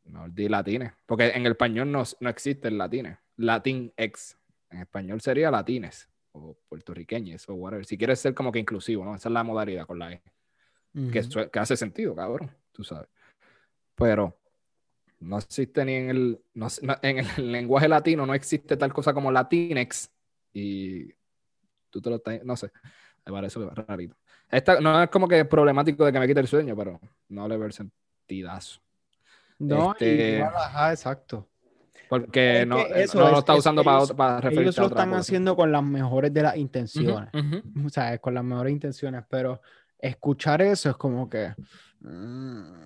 No, 0.06 0.28
di 0.30 0.48
latines. 0.50 0.92
Porque 1.06 1.30
en 1.30 1.46
el 1.46 1.54
español 1.54 1.92
no, 1.92 2.04
no 2.20 2.30
existe 2.30 2.68
el 2.68 2.78
latines. 2.78 3.18
Latin 3.38 3.92
ex. 3.98 4.38
En 4.70 4.80
español 4.80 5.22
sería 5.22 5.50
latines 5.52 6.10
o 6.32 6.58
puertorriqueños 6.68 7.48
o 7.50 7.54
whatever. 7.56 7.86
Si 7.86 7.98
quieres 7.98 8.20
ser 8.20 8.34
como 8.34 8.52
que 8.52 8.60
inclusivo, 8.60 9.04
¿no? 9.06 9.16
Esa 9.16 9.30
es 9.30 9.34
la 9.34 9.44
modalidad 9.44 9.86
con 9.86 10.00
la 10.00 10.12
E. 10.14 10.22
Que, 11.12 11.22
que 11.52 11.60
hace 11.60 11.76
sentido, 11.76 12.16
cabrón, 12.16 12.52
tú 12.72 12.84
sabes. 12.84 13.10
Pero 13.96 14.38
no 15.20 15.38
existe 15.38 15.84
ni 15.86 15.94
en 15.94 16.10
el, 16.10 16.42
no, 16.54 16.68
no- 16.82 16.96
en 17.02 17.20
el 17.20 17.26
lenguaje 17.52 17.88
latino, 17.88 18.26
no 18.26 18.34
existe 18.34 18.78
tal 18.78 18.94
cosa 18.94 19.14
como 19.14 19.32
latinex. 19.32 20.12
Y 20.54 21.12
tú 21.90 22.02
te 22.02 22.10
lo 22.10 22.16
estás, 22.18 22.44
no 22.46 22.56
sé, 22.56 22.72
me 23.26 23.32
parece 23.34 23.60
rarito. 23.60 24.16
Esta, 24.50 24.80
no 24.80 25.04
es 25.04 25.10
como 25.10 25.28
que 25.28 25.44
problemático 25.46 26.06
de 26.06 26.12
que 26.12 26.20
me 26.20 26.28
quite 26.28 26.40
el 26.40 26.48
sueño, 26.48 26.76
pero 26.76 27.00
no 27.30 27.48
le 27.48 27.58
ver 27.58 27.74
sentidazo. 27.74 28.80
No, 29.60 29.92
Este- 29.94 30.38
igual, 30.38 30.54
ajá, 30.56 30.92
exacto. 30.92 31.48
Porque 32.08 32.62
Es 32.62 32.68
no, 32.68 32.78
eso 32.80 33.18
no 33.20 33.26
lo 33.26 33.32
es- 33.34 33.40
está 33.40 33.54
es- 33.54 33.60
usando 33.60 33.84
para, 33.84 33.98
ellos- 33.98 34.14
para 34.14 34.36
referirse 34.42 34.62
Ellos 34.62 34.78
lo 34.78 34.86
están 34.88 35.14
haciendo 35.16 35.56
con 35.56 35.72
las 35.72 35.84
mejores 35.84 36.32
de 36.34 36.44
las 36.44 36.56
intenciones. 36.58 37.30
O 37.88 37.90
sea, 37.90 38.18
con 38.20 38.34
las 38.34 38.44
mejores 38.44 38.72
intenciones, 38.74 39.24
pero 39.30 39.60
escuchar 39.98 40.62
eso 40.62 40.90
es 40.92 40.98
como 40.98 41.30
que. 41.30 41.54
mm, 42.02 42.86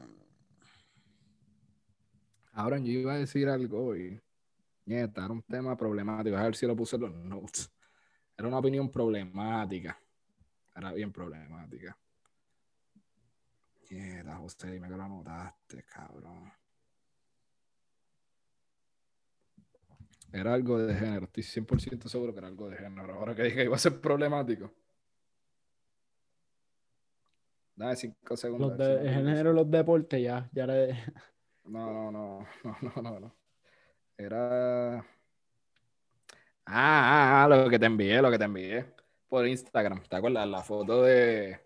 Ahora 2.54 2.78
yo 2.78 2.92
iba 2.92 3.14
a 3.14 3.18
decir 3.18 3.48
algo 3.48 3.96
y. 3.96 4.20
Nieta, 4.86 5.24
era 5.26 5.34
un 5.34 5.44
tema 5.44 5.78
problemático. 5.78 6.36
A 6.36 6.44
ver 6.44 6.56
si 6.56 6.66
lo 6.66 6.76
puse 6.76 6.96
en 6.96 7.04
los 7.04 7.14
notes. 7.14 7.72
Era 8.38 8.48
una 8.48 8.58
opinión 8.58 8.90
problemática. 8.90 10.00
Era 10.76 10.94
bien 10.94 11.12
problemática. 11.12 11.98
Nieta, 13.90 14.38
José, 14.38 14.72
dime 14.72 14.88
que 14.88 14.96
lo 14.96 15.04
anotaste, 15.04 15.84
cabrón. 15.84 16.52
Era 20.32 20.54
algo 20.54 20.78
de 20.78 20.94
género. 20.94 21.26
Estoy 21.26 21.44
100% 21.44 22.08
seguro 22.08 22.34
que 22.34 22.40
era 22.40 22.48
algo 22.48 22.70
de 22.70 22.78
género. 22.78 23.16
Ahora 23.16 23.34
que 23.36 23.44
dije 23.44 23.56
que 23.58 23.64
iba 23.64 23.76
a 23.76 23.80
ser 23.80 24.00
problemático. 24.00 24.72
Dame 27.76 27.96
cinco 27.96 28.38
segundos. 28.38 28.70
Los 28.70 28.78
de, 28.78 29.02
el 29.02 29.14
género 29.14 29.50
de 29.50 29.56
los 29.56 29.72
deportes, 29.72 30.22
ya, 30.22 30.50
ya 30.52 30.68
le... 30.68 30.94
No, 31.66 32.12
no, 32.12 32.48
no, 32.64 32.78
no, 32.82 33.02
no, 33.02 33.20
no. 33.20 33.36
Era... 34.18 34.98
Ah, 34.98 35.04
ah, 36.66 37.44
ah, 37.44 37.48
lo 37.48 37.70
que 37.70 37.80
te 37.80 37.88
envié, 37.88 38.22
lo 38.22 38.30
que 38.30 38.38
te 38.38 38.44
envié 38.46 38.99
por 39.30 39.48
Instagram. 39.48 40.04
¿Te 40.10 40.16
acuerdas? 40.16 40.48
La 40.48 40.62
foto 40.64 41.04
de... 41.04 41.60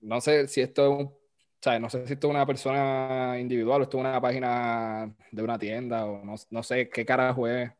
No 0.00 0.20
sé 0.20 0.48
si 0.48 0.60
esto 0.60 0.84
es 0.84 1.00
un... 1.00 1.06
O 1.06 1.64
sea, 1.64 1.78
no 1.78 1.88
sé 1.88 2.06
si 2.06 2.12
esto 2.12 2.26
es 2.26 2.30
una 2.30 2.44
persona 2.44 3.38
individual 3.40 3.80
o 3.80 3.84
esto 3.84 3.96
es 3.96 4.00
una 4.02 4.20
página 4.20 5.14
de 5.30 5.42
una 5.42 5.58
tienda 5.58 6.04
o 6.04 6.22
no, 6.22 6.34
no 6.50 6.62
sé 6.62 6.90
qué 6.90 7.06
carajo 7.06 7.48
es. 7.48 7.70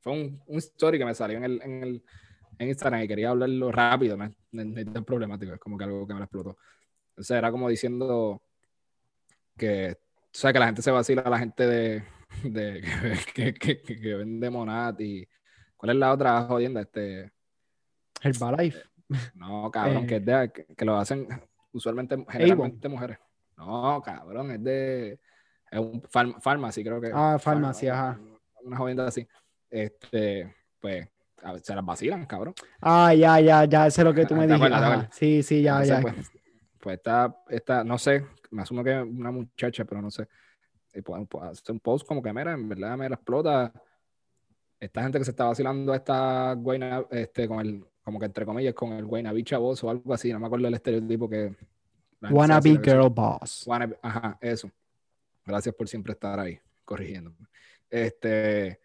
Fue 0.00 0.12
un, 0.12 0.40
un 0.46 0.58
story 0.58 0.98
que 0.98 1.04
me 1.04 1.14
salió 1.14 1.38
en 1.38 1.44
el, 1.44 1.62
en 1.62 1.82
el 1.82 2.04
en 2.58 2.68
Instagram 2.68 3.02
y 3.02 3.08
quería 3.08 3.30
hablarlo 3.30 3.72
rápido, 3.72 4.16
no 4.16 4.24
es 4.24 4.92
tan 4.92 5.04
problemático, 5.04 5.54
es 5.54 5.60
como 5.60 5.76
que 5.76 5.84
algo 5.84 6.06
que 6.06 6.14
me 6.14 6.20
lo 6.20 6.24
explotó. 6.24 6.58
Entonces 7.10 7.36
era 7.36 7.50
como 7.50 7.68
diciendo 7.68 8.42
que, 9.56 9.92
o 9.92 10.28
sea, 10.30 10.52
que 10.52 10.58
la 10.58 10.66
gente 10.66 10.82
se 10.82 10.90
vacila 10.90 11.22
a 11.22 11.30
la 11.30 11.38
gente 11.38 11.66
de, 11.66 12.04
de 12.44 12.82
que, 13.34 13.54
que, 13.54 13.82
que, 13.82 14.14
vende 14.14 14.50
Monat 14.50 15.00
y 15.00 15.28
¿cuál 15.76 15.90
es 15.90 15.96
la 15.96 16.12
otra 16.12 16.42
jodienda? 16.44 16.82
Este 16.82 17.32
Herbalife. 18.22 18.82
No, 19.34 19.70
cabrón, 19.70 20.06
que 20.06 20.16
es 20.16 20.24
de, 20.24 20.52
que, 20.76 20.84
lo 20.84 20.96
hacen 20.96 21.28
usualmente 21.72 22.16
generalmente 22.28 22.88
mujeres. 22.88 23.18
No, 23.56 24.00
cabrón, 24.02 24.52
es 24.52 24.64
de 24.64 25.20
es 25.72 25.78
un 25.78 26.02
farmacia, 26.02 26.84
creo 26.84 27.00
que. 27.00 27.10
Ah, 27.12 27.38
farmacia, 27.38 27.94
ajá. 27.94 28.20
Una 28.62 28.76
jodienda 28.76 29.06
así. 29.06 29.26
Este, 29.70 30.54
pues 30.78 31.08
se 31.62 31.74
las 31.74 31.84
vacilan, 31.84 32.26
cabrón. 32.26 32.54
Ah, 32.80 33.14
ya, 33.14 33.40
ya, 33.40 33.64
ya, 33.64 33.90
sé 33.90 34.04
lo 34.04 34.12
que 34.12 34.26
tú 34.26 34.34
me 34.34 34.46
dijiste. 34.46 35.08
Sí, 35.12 35.42
sí, 35.42 35.62
ya, 35.62 35.82
ya. 35.82 36.00
Pues, 36.00 36.14
pues 36.78 37.00
esta, 37.48 37.82
no 37.84 37.96
sé, 37.96 38.26
me 38.50 38.62
asumo 38.62 38.84
que 38.84 39.00
es 39.00 39.02
una 39.02 39.30
muchacha, 39.30 39.84
pero 39.86 40.02
no 40.02 40.10
sé. 40.10 40.28
Y 40.92 41.00
pues, 41.00 41.22
pues, 41.28 41.44
hacer 41.44 41.72
un 41.72 41.80
post 41.80 42.06
como 42.06 42.22
que, 42.22 42.32
mira, 42.34 42.52
en 42.52 42.68
verdad 42.68 42.96
me 42.98 43.08
la 43.08 43.14
explota. 43.14 43.72
Esta 44.78 45.02
gente 45.02 45.18
que 45.18 45.24
se 45.24 45.30
está 45.30 45.46
vacilando 45.46 45.92
a 45.92 45.96
esta 45.96 46.52
guayna, 46.54 47.06
este, 47.10 47.48
con 47.48 47.60
el, 47.60 47.86
como 48.02 48.18
que 48.18 48.26
entre 48.26 48.44
comillas, 48.44 48.74
con 48.74 48.92
el 48.92 49.04
guayna 49.04 49.32
bicha 49.32 49.58
voz 49.58 49.82
o 49.84 49.90
algo 49.90 50.12
así, 50.12 50.32
no 50.32 50.40
me 50.40 50.46
acuerdo 50.46 50.68
el 50.68 50.74
estereotipo 50.74 51.28
que. 51.28 51.54
Wanna 52.30 52.60
be 52.60 52.78
girl 52.82 53.08
boss. 53.10 53.66
ajá, 54.02 54.38
eso. 54.40 54.70
Gracias 55.44 55.74
por 55.74 55.88
siempre 55.88 56.12
estar 56.12 56.38
ahí, 56.38 56.58
corrigiendo. 56.84 57.34
Este 57.90 58.80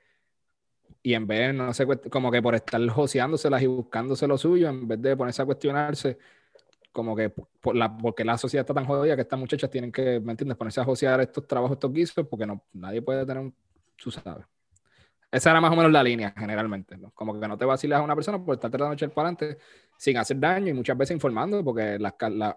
y 1.07 1.13
en 1.13 1.25
vez, 1.25 1.53
no 1.53 1.73
sé, 1.73 1.85
como 2.09 2.29
que 2.29 2.41
por 2.41 2.53
estar 2.53 2.85
joseándoselas 2.89 3.61
y 3.61 3.67
buscándose 3.67 4.27
lo 4.27 4.37
suyo, 4.37 4.67
en 4.67 4.87
vez 4.87 5.01
de 5.01 5.15
ponerse 5.15 5.41
a 5.41 5.45
cuestionarse, 5.45 6.17
como 6.91 7.15
que 7.15 7.29
por 7.29 7.75
la, 7.75 7.95
porque 7.95 8.25
la 8.25 8.37
sociedad 8.37 8.63
está 8.63 8.73
tan 8.73 8.85
jodida 8.85 9.15
que 9.15 9.21
estas 9.21 9.39
muchachas 9.39 9.69
tienen 9.69 9.91
que, 9.91 10.19
¿me 10.19 10.31
entiendes?, 10.31 10.57
ponerse 10.57 10.81
a 10.81 10.83
josear 10.83 11.21
estos 11.21 11.47
trabajos, 11.47 11.75
estos 11.75 11.93
guisos, 11.93 12.27
porque 12.27 12.45
no, 12.45 12.61
nadie 12.73 13.01
puede 13.01 13.25
tener 13.25 13.41
un, 13.41 13.55
tú 13.95 14.11
sabes. 14.11 14.45
Esa 15.37 15.51
era 15.51 15.61
más 15.61 15.71
o 15.71 15.75
menos 15.75 15.91
la 15.91 16.01
línea, 16.01 16.33
generalmente, 16.35 16.97
¿no? 16.97 17.11
Como 17.11 17.39
que 17.39 17.47
no 17.47 17.55
te 17.59 17.63
vacilas 17.63 17.99
a 17.99 18.01
una 18.01 18.15
persona 18.15 18.43
por 18.43 18.55
estar 18.55 18.71
tratando 18.71 18.89
de 18.89 18.95
echar 18.95 19.11
para 19.11 19.29
adelante 19.29 19.59
sin 19.95 20.17
hacer 20.17 20.39
daño 20.39 20.69
y 20.69 20.73
muchas 20.73 20.97
veces 20.97 21.13
informando, 21.13 21.63
porque 21.63 21.99
las, 21.99 22.15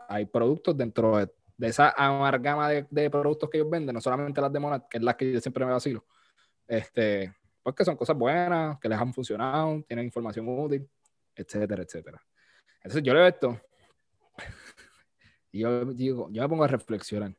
hay 0.09 0.25
productos 0.25 0.75
dentro 0.79 1.19
de, 1.19 1.29
de 1.59 1.67
esa 1.67 1.91
amalgama 1.91 2.71
de, 2.71 2.87
de, 2.89 3.11
productos 3.11 3.51
que 3.51 3.59
ellos 3.59 3.69
venden, 3.69 3.93
no 3.93 4.01
solamente 4.01 4.41
las 4.41 4.51
de 4.51 4.61
Monat, 4.61 4.89
que 4.89 4.97
es 4.97 5.05
las 5.05 5.15
que 5.15 5.31
yo 5.31 5.41
siempre 5.43 5.67
me 5.67 5.73
vacilo, 5.73 6.07
este, 6.67 7.35
pues 7.63 7.77
que 7.77 7.85
son 7.85 7.99
cosas 7.99 8.17
buenas, 8.17 8.79
que 8.81 8.89
les 8.89 8.99
han 8.99 9.13
funcionado, 9.13 9.85
tienen 9.87 10.07
información 10.07 10.49
útil, 10.49 10.89
etcétera, 11.37 11.83
etcétera. 11.83 12.23
Entonces 12.77 13.03
yo 13.03 13.13
leo 13.13 13.27
esto 13.27 13.61
y 15.53 15.59
yo 15.59 15.85
digo, 15.85 16.31
yo 16.31 16.41
me 16.41 16.49
pongo 16.49 16.65
a 16.65 16.69
reflexionar 16.69 17.35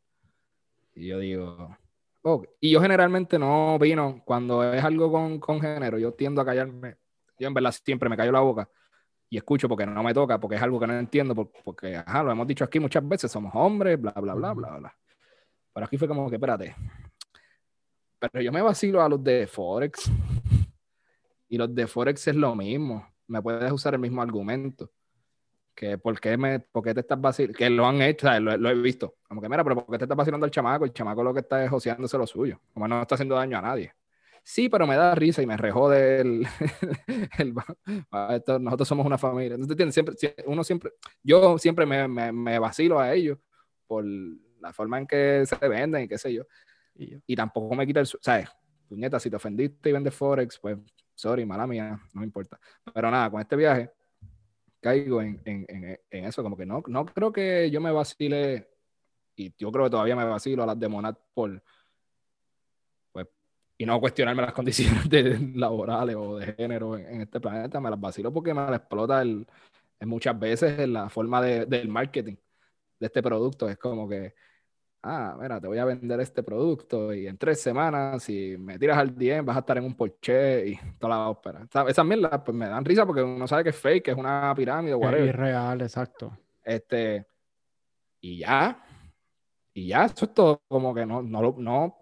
y 0.93 1.07
yo 1.07 1.17
digo, 1.17 1.75
oh, 2.23 2.43
y 2.59 2.71
yo 2.71 2.81
generalmente 2.81 3.37
no 3.37 3.77
vino 3.79 4.21
cuando 4.25 4.63
es 4.73 4.83
algo 4.83 5.11
con, 5.11 5.39
con 5.39 5.61
género, 5.61 5.97
yo 5.97 6.13
tiendo 6.13 6.41
a 6.41 6.45
callarme, 6.45 6.97
yo 7.37 7.47
en 7.47 7.53
verdad 7.53 7.71
siempre 7.71 8.09
me 8.09 8.17
callo 8.17 8.31
la 8.31 8.39
boca 8.41 8.69
y 9.29 9.37
escucho 9.37 9.69
porque 9.69 9.85
no 9.85 10.03
me 10.03 10.13
toca, 10.13 10.39
porque 10.39 10.57
es 10.57 10.61
algo 10.61 10.79
que 10.79 10.87
no 10.87 10.97
entiendo, 10.97 11.33
porque, 11.63 11.95
ajá, 11.95 12.23
lo 12.23 12.31
hemos 12.31 12.47
dicho 12.47 12.65
aquí 12.65 12.79
muchas 12.79 13.07
veces, 13.07 13.31
somos 13.31 13.51
hombres, 13.55 13.99
bla, 13.99 14.11
bla, 14.11 14.33
bla, 14.33 14.53
bla, 14.53 14.77
bla. 14.77 14.97
Pero 15.73 15.85
aquí 15.85 15.97
fue 15.97 16.07
como 16.07 16.29
que, 16.29 16.35
espérate, 16.35 16.75
pero 18.29 18.43
yo 18.43 18.51
me 18.51 18.61
vacilo 18.61 19.01
a 19.01 19.09
los 19.09 19.23
de 19.23 19.47
Forex. 19.47 20.11
Y 21.49 21.57
los 21.57 21.73
de 21.73 21.87
Forex 21.87 22.27
es 22.27 22.35
lo 22.35 22.55
mismo. 22.55 23.05
Me 23.27 23.41
puedes 23.41 23.71
usar 23.71 23.95
el 23.95 23.99
mismo 23.99 24.21
argumento. 24.21 24.91
Que 25.81 25.97
por 25.97 26.19
qué, 26.19 26.37
me, 26.37 26.59
por 26.59 26.83
qué 26.83 26.93
te 26.93 26.99
estás 26.99 27.19
vacilando, 27.19 27.57
que 27.57 27.67
lo 27.67 27.87
han 27.87 28.03
hecho, 28.03 28.29
lo, 28.39 28.69
he 28.69 28.75
visto. 28.75 29.15
Como 29.27 29.41
que, 29.41 29.49
mira, 29.49 29.63
pero 29.63 29.77
¿por 29.77 29.87
qué 29.87 29.97
te 29.97 30.03
estás 30.03 30.15
vacilando 30.15 30.45
al 30.45 30.51
chamaco? 30.51 30.85
El 30.85 30.93
chamaco 30.93 31.23
lo 31.23 31.33
que 31.33 31.39
está 31.39 31.63
es 31.63 31.71
joseándose 31.71 32.19
lo 32.19 32.27
suyo. 32.27 32.61
Como 32.71 32.87
no 32.87 33.01
está 33.01 33.15
haciendo 33.15 33.33
daño 33.33 33.57
a 33.57 33.61
nadie. 33.63 33.91
Sí, 34.43 34.69
pero 34.69 34.85
me 34.85 34.95
da 34.95 35.15
risa 35.15 35.41
y 35.41 35.47
me 35.47 35.57
rejode 35.57 36.21
el, 36.21 36.47
el, 37.39 37.55
nosotros 38.59 38.87
somos 38.87 39.07
una 39.07 39.17
familia. 39.17 39.57
Siempre, 39.89 40.13
uno 40.45 40.63
siempre, 40.63 40.91
yo 41.23 41.57
siempre 41.57 41.87
me, 41.87 42.07
me, 42.07 42.31
me, 42.31 42.59
vacilo 42.59 42.99
a 42.99 43.11
ellos 43.11 43.39
por 43.87 44.05
la 44.05 44.71
forma 44.73 44.99
en 44.99 45.07
que 45.07 45.47
se 45.47 45.67
venden 45.67 46.03
y 46.03 46.07
qué 46.07 46.19
sé 46.19 46.31
yo. 46.31 46.43
Y, 46.93 47.35
tampoco 47.35 47.73
me 47.73 47.87
quita 47.87 48.01
el. 48.01 48.05
¿Sabes? 48.05 48.49
Puñeta, 48.87 49.19
si 49.19 49.31
te 49.31 49.35
ofendiste 49.35 49.89
y 49.89 49.93
vendes 49.93 50.13
Forex, 50.13 50.59
pues, 50.59 50.77
sorry, 51.15 51.43
mala 51.43 51.65
mía, 51.65 51.99
no 52.13 52.19
me 52.19 52.25
importa. 52.27 52.59
Pero 52.93 53.09
nada, 53.09 53.31
con 53.31 53.41
este 53.41 53.55
viaje 53.55 53.89
caigo 54.81 55.21
en, 55.21 55.41
en, 55.45 55.65
en, 56.09 56.25
eso, 56.25 56.43
como 56.43 56.57
que 56.57 56.65
no, 56.65 56.83
no 56.87 57.05
creo 57.05 57.31
que 57.31 57.69
yo 57.71 57.79
me 57.79 57.91
vacile, 57.91 58.67
y 59.35 59.53
yo 59.57 59.71
creo 59.71 59.85
que 59.85 59.91
todavía 59.91 60.15
me 60.15 60.25
vacilo 60.25 60.63
a 60.63 60.65
las 60.65 60.79
de 60.79 60.87
Monat 60.89 61.17
por. 61.33 61.63
Pues, 63.11 63.27
y 63.77 63.85
no 63.85 63.99
cuestionarme 63.99 64.41
las 64.41 64.53
condiciones 64.53 65.09
de, 65.09 65.39
laborales 65.55 66.15
o 66.15 66.37
de 66.37 66.53
género 66.53 66.97
en, 66.97 67.21
este 67.21 67.39
planeta, 67.39 67.79
me 67.79 67.89
las 67.89 67.99
vacilo 67.99 68.33
porque 68.33 68.53
me 68.53 68.61
la 68.69 68.77
explota 68.77 69.21
el, 69.21 69.47
muchas 70.01 70.37
veces 70.37 70.79
en 70.79 70.93
la 70.93 71.09
forma 71.09 71.41
de, 71.41 71.65
del 71.65 71.87
marketing 71.87 72.35
de 72.99 73.05
este 73.07 73.21
producto. 73.21 73.69
Es 73.69 73.77
como 73.77 74.09
que 74.09 74.33
ah, 75.03 75.37
mira, 75.39 75.59
te 75.59 75.67
voy 75.67 75.77
a 75.77 75.85
vender 75.85 76.19
este 76.19 76.43
producto 76.43 77.13
y 77.13 77.27
en 77.27 77.37
tres 77.37 77.61
semanas, 77.61 78.23
si 78.23 78.55
me 78.57 78.77
tiras 78.77 78.97
al 78.97 79.15
DM, 79.15 79.45
vas 79.45 79.57
a 79.57 79.59
estar 79.59 79.77
en 79.77 79.85
un 79.85 79.95
Porsche 79.95 80.67
y 80.67 80.79
toda 80.99 81.17
la 81.17 81.29
ópera. 81.29 81.67
Esas 81.87 82.05
mierdas 82.05 82.41
pues 82.43 82.55
me 82.55 82.67
dan 82.67 82.85
risa 82.85 83.05
porque 83.05 83.23
uno 83.23 83.47
sabe 83.47 83.63
que 83.63 83.69
es 83.69 83.75
fake, 83.75 84.03
que 84.03 84.11
es 84.11 84.17
una 84.17 84.53
pirámide, 84.55 84.95
whatever. 84.95 85.29
Es 85.29 85.35
real, 85.35 85.81
exacto. 85.81 86.37
Este, 86.63 87.25
y 88.21 88.39
ya, 88.39 88.83
y 89.73 89.87
ya, 89.87 90.05
eso 90.05 90.25
es 90.25 90.33
todo, 90.33 90.61
como 90.67 90.93
que 90.93 91.05
no, 91.05 91.21
no, 91.21 91.55
no, 91.57 91.97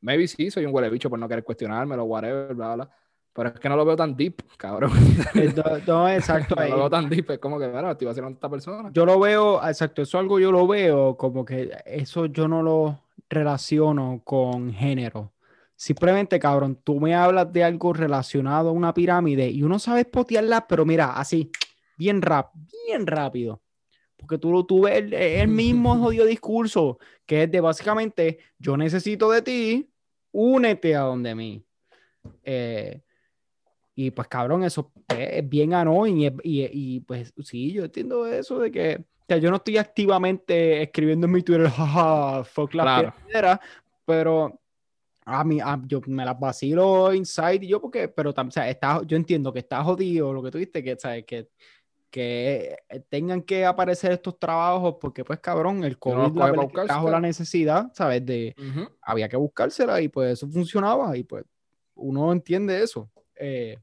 maybe 0.00 0.28
sí, 0.28 0.50
soy 0.50 0.66
un 0.66 0.74
huele 0.74 0.90
bicho 0.90 1.08
por 1.08 1.18
no 1.18 1.28
querer 1.28 1.44
cuestionármelo, 1.44 2.04
whatever, 2.04 2.54
bla, 2.54 2.74
bla. 2.74 2.90
Pero 3.36 3.50
es 3.50 3.60
que 3.60 3.68
no 3.68 3.76
lo 3.76 3.84
veo 3.84 3.96
tan 3.96 4.16
deep, 4.16 4.42
cabrón. 4.56 4.92
Eh, 5.34 5.52
no, 5.86 6.08
exacto. 6.08 6.54
no 6.54 6.68
lo 6.68 6.76
veo 6.78 6.90
tan 6.90 7.08
deep, 7.10 7.32
es 7.32 7.38
como 7.38 7.58
que, 7.58 7.68
bueno, 7.68 7.90
estoy 7.90 8.08
haciendo 8.08 8.30
esta 8.30 8.48
persona. 8.48 8.90
Yo 8.94 9.04
lo 9.04 9.20
veo, 9.20 9.62
exacto, 9.62 10.00
eso 10.00 10.18
algo 10.18 10.40
yo 10.40 10.50
lo 10.50 10.66
veo 10.66 11.18
como 11.18 11.44
que 11.44 11.70
eso 11.84 12.24
yo 12.26 12.48
no 12.48 12.62
lo 12.62 12.98
relaciono 13.28 14.22
con 14.24 14.72
género. 14.72 15.34
Simplemente, 15.74 16.38
cabrón, 16.38 16.80
tú 16.82 16.98
me 16.98 17.14
hablas 17.14 17.52
de 17.52 17.62
algo 17.62 17.92
relacionado 17.92 18.70
a 18.70 18.72
una 18.72 18.94
pirámide 18.94 19.50
y 19.50 19.62
uno 19.62 19.78
sabe 19.78 20.06
potearla, 20.06 20.66
pero 20.66 20.86
mira, 20.86 21.12
así, 21.12 21.50
bien 21.98 22.22
rap, 22.22 22.54
bien 22.86 23.06
rápido. 23.06 23.60
Porque 24.16 24.38
tú, 24.38 24.64
tú 24.64 24.84
ves 24.84 24.96
el, 24.96 25.12
el 25.12 25.48
mismo 25.48 25.94
jodido 26.00 26.24
discurso, 26.24 26.98
que 27.26 27.42
es 27.42 27.50
de 27.50 27.60
básicamente, 27.60 28.38
yo 28.58 28.78
necesito 28.78 29.30
de 29.30 29.42
ti, 29.42 29.90
únete 30.32 30.96
a 30.96 31.00
donde 31.00 31.34
mí. 31.34 31.62
Eh, 32.42 33.02
y 33.98 34.10
pues 34.10 34.28
cabrón, 34.28 34.62
eso 34.62 34.92
es 35.08 35.48
bien 35.48 35.72
annoying 35.74 36.20
y, 36.20 36.26
y, 36.26 36.68
y, 36.70 37.00
pues 37.00 37.32
sí, 37.42 37.72
yo 37.72 37.84
entiendo 37.84 38.26
eso 38.26 38.58
de 38.60 38.70
que 38.70 38.96
o 38.96 39.24
sea, 39.26 39.38
yo 39.38 39.50
no 39.50 39.56
estoy 39.56 39.78
activamente 39.78 40.82
escribiendo 40.82 41.26
en 41.26 41.32
mi 41.32 41.42
Twitter, 41.42 41.66
jaja, 41.70 42.44
fuck 42.44 42.74
la 42.74 43.12
piedra, 43.26 43.60
pero 44.04 44.60
a 45.24 45.42
mí, 45.42 45.58
yo 45.86 46.00
me 46.06 46.24
las 46.24 46.38
vacilo 46.38 47.12
inside 47.12 47.64
y 47.64 47.68
yo 47.68 47.80
porque, 47.80 48.06
pero 48.06 48.30
o 48.30 48.50
sea, 48.50 48.68
está, 48.68 49.00
yo 49.04 49.16
entiendo 49.16 49.52
que 49.52 49.60
está 49.60 49.82
jodido 49.82 50.32
lo 50.32 50.42
que 50.42 50.50
tú 50.50 50.58
dijiste, 50.58 50.84
que, 50.84 50.96
¿sabes? 50.96 51.24
que 51.24 51.48
que 52.08 52.78
tengan 53.10 53.42
que 53.42 53.66
aparecer 53.66 54.12
estos 54.12 54.38
trabajos 54.38 54.96
porque 54.98 55.24
pues 55.24 55.38
cabrón, 55.40 55.84
el 55.84 55.98
COVID 55.98 56.32
no 56.32 56.68
la, 56.74 57.02
la 57.10 57.20
necesidad, 57.20 57.92
¿sabes? 57.92 58.24
De, 58.24 58.54
había 59.02 59.28
que 59.28 59.36
buscársela 59.36 60.00
y 60.00 60.08
pues 60.08 60.32
eso 60.32 60.48
funcionaba 60.48 61.14
y 61.16 61.24
pues 61.24 61.44
uno 61.94 62.32
entiende 62.32 62.82
eso. 62.82 63.10
Eh, 63.34 63.76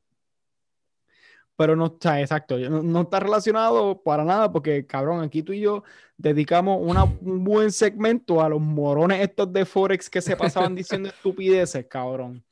pero 1.55 1.75
no 1.75 1.85
está 1.87 2.19
exacto, 2.21 2.57
no, 2.57 3.01
está 3.01 3.19
relacionado 3.19 4.01
para 4.01 4.23
nada 4.23 4.51
porque, 4.51 4.85
cabrón, 4.85 5.21
aquí 5.23 5.43
tú 5.43 5.53
y 5.53 5.61
yo 5.61 5.83
dedicamos 6.17 6.79
un 6.81 7.43
buen 7.43 7.71
segmento 7.71 8.41
a 8.41 8.49
los 8.49 8.61
morones 8.61 9.21
estos 9.21 9.51
de 9.53 9.65
Forex 9.65 10.09
que 10.09 10.21
se 10.21 10.35
pasaban 10.35 10.75
diciendo 10.75 11.09
estupideces, 11.09 11.85
cabrón. 11.87 12.43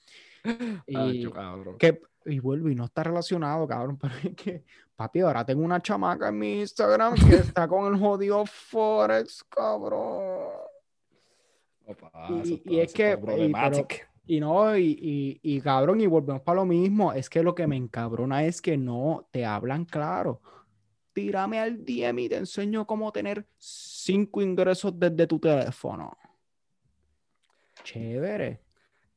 Y 0.87 1.27
que 1.77 2.01
y 2.25 2.39
vuelvo 2.39 2.69
y 2.69 2.75
no 2.75 2.85
está 2.85 3.03
relacionado, 3.03 3.67
cabrón, 3.67 3.97
pero 4.01 4.13
es 4.23 4.35
que, 4.35 4.63
papi, 4.95 5.21
ahora 5.21 5.45
tengo 5.45 5.63
una 5.63 5.81
chamaca 5.81 6.29
en 6.29 6.37
mi 6.37 6.59
Instagram 6.61 7.15
que 7.15 7.35
está 7.35 7.67
con 7.67 7.91
el 7.93 7.99
jodido 7.99 8.45
Forex, 8.45 9.43
cabrón. 9.43 10.49
y, 12.65 12.79
es 12.79 12.93
que, 12.93 13.17
y, 14.31 14.39
no, 14.39 14.77
y, 14.77 15.41
y, 15.43 15.59
cabrón, 15.59 15.99
y 15.99 16.07
volvemos 16.07 16.41
para 16.41 16.61
lo 16.61 16.65
mismo, 16.65 17.11
es 17.11 17.29
que 17.29 17.43
lo 17.43 17.53
que 17.53 17.67
me 17.67 17.75
encabrona 17.75 18.45
es 18.45 18.61
que 18.61 18.77
no 18.77 19.27
te 19.29 19.45
hablan 19.45 19.83
claro. 19.83 20.41
Tírame 21.11 21.59
al 21.59 21.83
DM 21.83 22.17
y 22.21 22.29
te 22.29 22.37
enseño 22.37 22.87
cómo 22.87 23.11
tener 23.11 23.45
cinco 23.57 24.41
ingresos 24.41 24.97
desde 24.97 25.27
tu 25.27 25.37
teléfono. 25.37 26.17
Chévere 27.83 28.70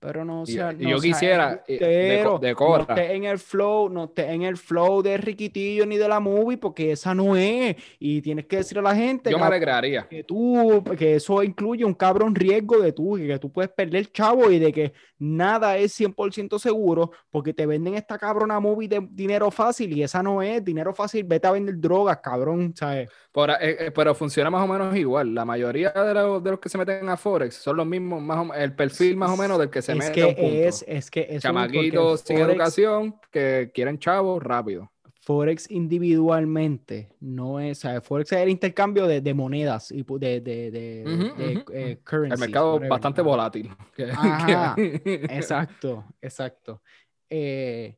pero 0.05 0.23
no 0.23 0.45
sea, 0.45 0.73
yo 0.73 0.99
quisiera 0.99 1.65
eh, 1.67 1.79
de, 1.79 2.49
de 2.49 2.55
No 2.55 2.87
en 2.97 3.25
el 3.25 3.39
flow, 3.39 3.89
no 3.89 4.05
esté 4.05 4.33
en 4.33 4.43
el 4.43 4.59
flow 4.59 5.01
de 5.01 5.17
Riquitillo 5.17 5.87
ni 5.87 5.97
de 5.97 6.07
la 6.07 6.21
movie, 6.21 6.59
porque 6.59 6.93
esa 6.93 7.15
no 7.15 7.37
es. 7.37 7.77
Y 7.99 8.21
tienes 8.21 8.45
que 8.45 8.59
decirle 8.59 8.81
a 8.81 8.93
la 8.93 8.95
gente. 8.95 9.31
Yo 9.31 9.39
me 9.39 9.47
alegraría. 9.47 10.07
Que 10.07 10.23
tú, 10.23 10.85
que 10.99 11.15
eso 11.15 11.43
incluye 11.43 11.87
un 11.87 11.95
cabrón 11.95 12.35
riesgo 12.35 12.81
de 12.81 12.93
tú, 12.93 13.17
que 13.17 13.39
tú 13.39 13.51
puedes 13.51 13.71
perder 13.71 14.13
chavo 14.13 14.51
y 14.51 14.59
de 14.59 14.73
que 14.75 14.93
nada 15.19 15.79
es 15.79 15.99
100% 15.99 16.59
seguro, 16.59 17.13
porque 17.31 17.55
te 17.55 17.65
venden 17.65 17.95
esta 17.95 18.19
cabrona 18.19 18.61
movie 18.61 18.89
de 18.89 19.09
dinero 19.11 19.51
fácil 19.51 19.97
y 19.97 20.03
esa 20.03 20.23
no 20.23 20.43
es. 20.43 20.63
Dinero 20.63 20.93
fácil, 20.93 21.25
vete 21.25 21.47
a 21.47 21.53
vender 21.53 21.81
drogas, 21.81 22.19
cabrón, 22.19 22.75
¿sabes? 22.77 23.09
Pero, 23.33 23.55
eh, 23.55 23.77
eh, 23.87 23.91
pero 23.91 24.15
funciona 24.15 24.51
más 24.51 24.63
o 24.63 24.71
menos 24.71 24.95
igual. 24.95 25.35
La 25.35 25.47
mayoría 25.47 25.91
de 25.91 26.13
los, 26.13 26.45
de 26.45 26.51
los 26.51 26.61
que 26.61 26.69
se 26.69 26.77
meten 26.77 27.09
a 27.09 27.17
Forex 27.17 27.55
son 27.55 27.79
los 27.79 27.87
mismos, 27.87 28.21
más 28.21 28.55
el 28.57 28.75
perfil 28.75 29.17
más 29.17 29.31
o 29.31 29.37
menos 29.37 29.59
del 29.59 29.71
que 29.71 29.81
se 29.81 29.94
es 29.95 30.11
que 30.11 30.67
es, 30.67 30.85
es 30.87 31.11
que 31.11 31.27
es 31.31 31.43
Chamaquitos 31.43 32.21
sin 32.21 32.39
educación 32.39 33.17
que 33.31 33.71
quieren 33.75 33.99
chavos 33.99 34.43
rápido. 34.43 34.91
Forex 35.25 35.71
individualmente 35.71 37.09
no 37.19 37.59
es, 37.59 37.79
o 37.79 37.81
sea, 37.81 38.01
Forex 38.03 38.33
es 38.33 38.41
el 38.41 38.51
intercambio 38.51 39.07
de, 39.07 39.23
de 39.23 39.33
monedas 39.33 39.91
y 39.91 40.03
de, 40.03 40.41
de, 40.43 40.71
de, 40.71 41.65
eh, 41.73 41.99
El 42.13 42.39
mercado 42.39 42.79
bastante 42.79 43.23
volátil. 43.23 43.71
exacto, 43.97 46.05
exacto. 46.21 46.83
Eh, 47.31 47.97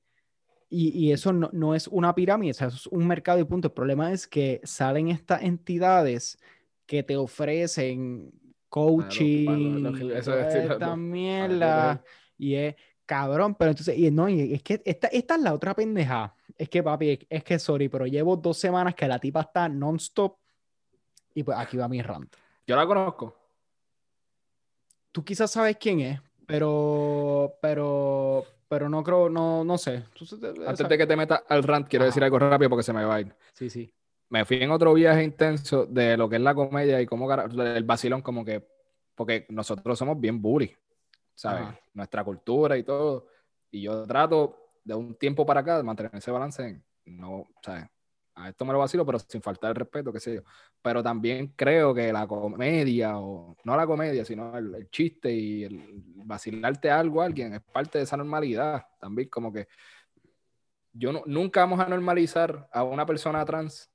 y, 0.71 1.07
y, 1.07 1.13
eso 1.13 1.33
no, 1.33 1.51
no, 1.53 1.75
es 1.75 1.89
una 1.89 2.15
pirámide, 2.15 2.53
o 2.53 2.55
sea, 2.55 2.69
eso 2.69 2.77
es 2.77 2.87
un 2.87 3.05
mercado 3.07 3.41
y 3.41 3.45
punto. 3.45 3.69
El 3.69 3.75
problema 3.75 4.13
es 4.13 4.29
que 4.29 4.61
salen 4.63 5.09
estas 5.09 5.43
entidades 5.43 6.39
que 6.87 7.03
te 7.03 7.17
ofrecen 7.17 8.31
coaching, 8.69 9.83
también 10.79 11.59
la 11.59 12.03
y 12.39 12.55
es 12.55 12.75
cabrón, 13.07 13.55
pero 13.55 13.71
entonces, 13.71 13.97
y 13.97 14.11
no, 14.11 14.29
y 14.29 14.55
es 14.55 14.63
que 14.63 14.83
esta, 14.85 15.07
esta 15.09 15.35
es 15.37 15.41
la 15.41 15.55
otra 15.55 15.75
pendeja. 15.75 16.35
Es 16.57 16.69
que, 16.69 16.83
papi, 16.83 17.27
es, 17.29 17.45
que, 17.45 17.59
sorry, 17.59 17.89
pero 17.89 18.07
llevo 18.07 18.37
dos 18.37 18.59
semanas 18.59 18.95
que 18.95 19.07
la 19.07 19.19
tipa 19.19 19.43
está 19.43 19.69
non-stop 19.69 20.37
y 21.35 21.43
pues 21.43 21.57
aquí 21.59 21.77
va 21.77 21.89
mi 21.89 22.03
rant. 22.03 22.35
Yo 22.67 22.77
la 22.77 22.87
conozco. 22.87 23.37
Tú 25.13 25.25
quizás 25.25 25.51
sabes 25.51 25.77
quién 25.79 26.01
es, 26.01 26.21
pero, 26.47 27.57
pero, 27.63 28.45
pero 28.69 28.89
no 28.89 29.03
creo, 29.03 29.29
no, 29.29 29.65
no 29.65 29.79
sé. 29.79 30.05
Antes 30.67 30.89
de 30.89 30.99
que 30.99 31.07
te 31.07 31.17
metas 31.17 31.43
al 31.49 31.63
rant, 31.63 31.89
quiero 31.89 32.05
decir 32.05 32.25
algo 32.25 32.39
rápido 32.39 32.71
porque 32.71 32.83
se 32.83 32.93
me 32.93 33.05
va 33.05 33.17
a 33.17 33.21
ir. 33.21 33.35
Sí, 33.53 33.71
sí 33.71 33.93
me 34.29 34.45
fui 34.45 34.63
en 34.63 34.71
otro 34.71 34.93
viaje 34.95 35.23
intenso 35.23 35.87
de 35.87 36.17
lo 36.17 36.29
que 36.29 36.37
es 36.37 36.43
la 36.43 36.55
comedia 36.55 37.01
y 37.01 37.07
cómo 37.07 37.33
el 37.33 37.85
vacilón, 37.85 38.23
como 38.23 38.45
que, 38.45 38.67
porque 39.15 39.47
nosotros 39.51 39.99
somos 39.99 40.21
bien 40.21 40.41
bully, 40.43 40.75
¿sabes? 41.35 41.69
Nuestra 41.95 42.25
cultura 42.25 42.77
y 42.77 42.83
todo. 42.83 43.29
Y 43.71 43.83
yo 43.83 44.07
trato 44.07 44.73
de 44.85 44.95
un 44.95 45.15
tiempo 45.15 45.47
para 45.47 45.61
acá 45.61 45.77
de 45.77 45.83
mantener 45.83 46.15
ese 46.15 46.31
balance 46.31 46.63
en, 46.63 46.85
no, 47.05 47.45
¿sabes? 47.63 47.87
A 48.35 48.51
esto 48.51 48.67
me 48.67 48.73
lo 48.73 48.81
vacilo, 48.81 49.07
pero 49.07 49.19
sin 49.19 49.41
faltar 49.41 49.71
el 49.71 49.77
respeto, 49.77 50.13
qué 50.13 50.21
sé 50.21 50.35
yo. 50.35 50.43
Pero 50.83 51.03
también 51.03 51.55
creo 51.57 51.95
que 51.95 52.13
la 52.13 52.27
comedia, 52.27 53.19
o 53.19 53.57
no 53.65 53.77
la 53.77 53.87
comedia, 53.87 54.27
sino 54.27 54.57
el, 54.59 54.91
chiste 54.91 55.33
y 55.33 55.65
el 55.65 56.03
vacilarte 56.17 56.91
algo 56.91 57.23
a 57.23 57.25
alguien 57.25 57.55
es 57.55 57.63
parte 57.63 57.97
de 57.97 58.05
esa 58.05 58.19
normalidad. 58.19 58.87
También 59.01 59.31
como 59.31 59.51
que 59.51 59.69
yo 60.93 61.13
no, 61.15 61.23
nunca 61.25 61.61
vamos 61.61 61.81
a 61.81 61.89
normalizar 61.89 62.69
a 62.71 62.85
una 62.85 63.07
persona 63.07 63.43
trans 63.47 63.91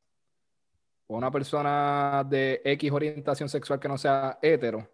o 1.12 1.18
una 1.18 1.30
persona 1.30 2.26
de 2.28 2.62
X 2.64 2.89
orientación 2.89 3.49
sexual 3.49 3.80
que 3.82 3.89
no 3.89 3.97
sea 3.97 4.39
hetero, 4.41 4.88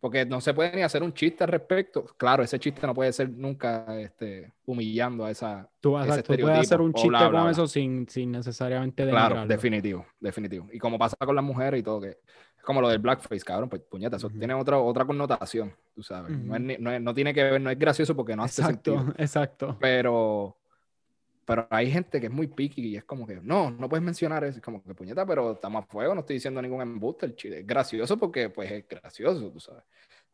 porque 0.00 0.24
no 0.24 0.40
se 0.40 0.54
puede 0.54 0.74
ni 0.74 0.80
hacer 0.80 1.02
un 1.02 1.12
chiste 1.12 1.44
al 1.44 1.50
respecto. 1.50 2.06
Claro, 2.16 2.42
ese 2.42 2.58
chiste 2.58 2.86
no 2.86 2.94
puede 2.94 3.12
ser 3.12 3.28
nunca 3.28 3.84
este, 4.00 4.54
humillando 4.64 5.26
a 5.26 5.30
esa. 5.30 5.68
Tú, 5.80 5.92
vas 5.92 6.08
a, 6.08 6.22
puedes 6.22 6.58
hacer 6.60 6.80
un 6.80 6.94
chiste 6.94 7.30
con 7.30 7.50
eso 7.50 7.66
sin, 7.66 8.08
sin 8.08 8.32
necesariamente. 8.32 9.06
Claro, 9.06 9.46
definitivo, 9.46 10.06
definitivo. 10.18 10.66
Y 10.72 10.78
como 10.78 10.98
pasa 10.98 11.14
con 11.18 11.36
las 11.36 11.44
mujeres 11.44 11.80
y 11.80 11.82
todo, 11.82 12.00
que 12.00 12.08
es 12.08 12.62
como 12.64 12.80
lo 12.80 12.88
del 12.88 13.00
blackface, 13.00 13.44
cabrón, 13.44 13.68
pues 13.68 13.82
puñeta, 13.82 14.16
eso 14.16 14.30
tiene 14.30 14.54
otra, 14.54 14.78
otra 14.78 15.04
connotación, 15.04 15.74
tú 15.94 16.02
sabes. 16.02 16.30
no, 16.38 16.58
no, 16.58 17.00
no, 17.00 17.14
tiene 17.14 17.34
que 17.34 17.42
ver, 17.42 17.60
no 17.60 17.68
es 17.68 17.78
gracioso 17.78 18.16
porque 18.16 18.34
no 18.34 18.44
hace 18.44 18.62
exacto, 18.62 18.94
sentido. 18.94 19.14
Exacto. 19.18 19.76
Pero 19.78 20.56
pero 21.48 21.66
hay 21.70 21.90
gente 21.90 22.20
que 22.20 22.26
es 22.26 22.32
muy 22.32 22.46
picky 22.46 22.88
y 22.88 22.96
es 22.96 23.04
como 23.04 23.26
que, 23.26 23.36
no, 23.36 23.70
no 23.70 23.88
puedes 23.88 24.04
mencionar 24.04 24.44
eso. 24.44 24.58
Es 24.58 24.62
como 24.62 24.82
que, 24.82 24.94
puñeta, 24.94 25.24
pero 25.24 25.52
estamos 25.52 25.82
a 25.82 25.86
fuego, 25.86 26.14
no 26.14 26.20
estoy 26.20 26.34
diciendo 26.34 26.60
ningún 26.60 26.82
embuste. 26.82 27.24
El 27.24 27.36
chile 27.36 27.60
es 27.60 27.66
gracioso 27.66 28.18
porque, 28.18 28.50
pues, 28.50 28.70
es 28.70 28.86
gracioso, 28.86 29.50
tú 29.50 29.58
sabes. 29.58 29.82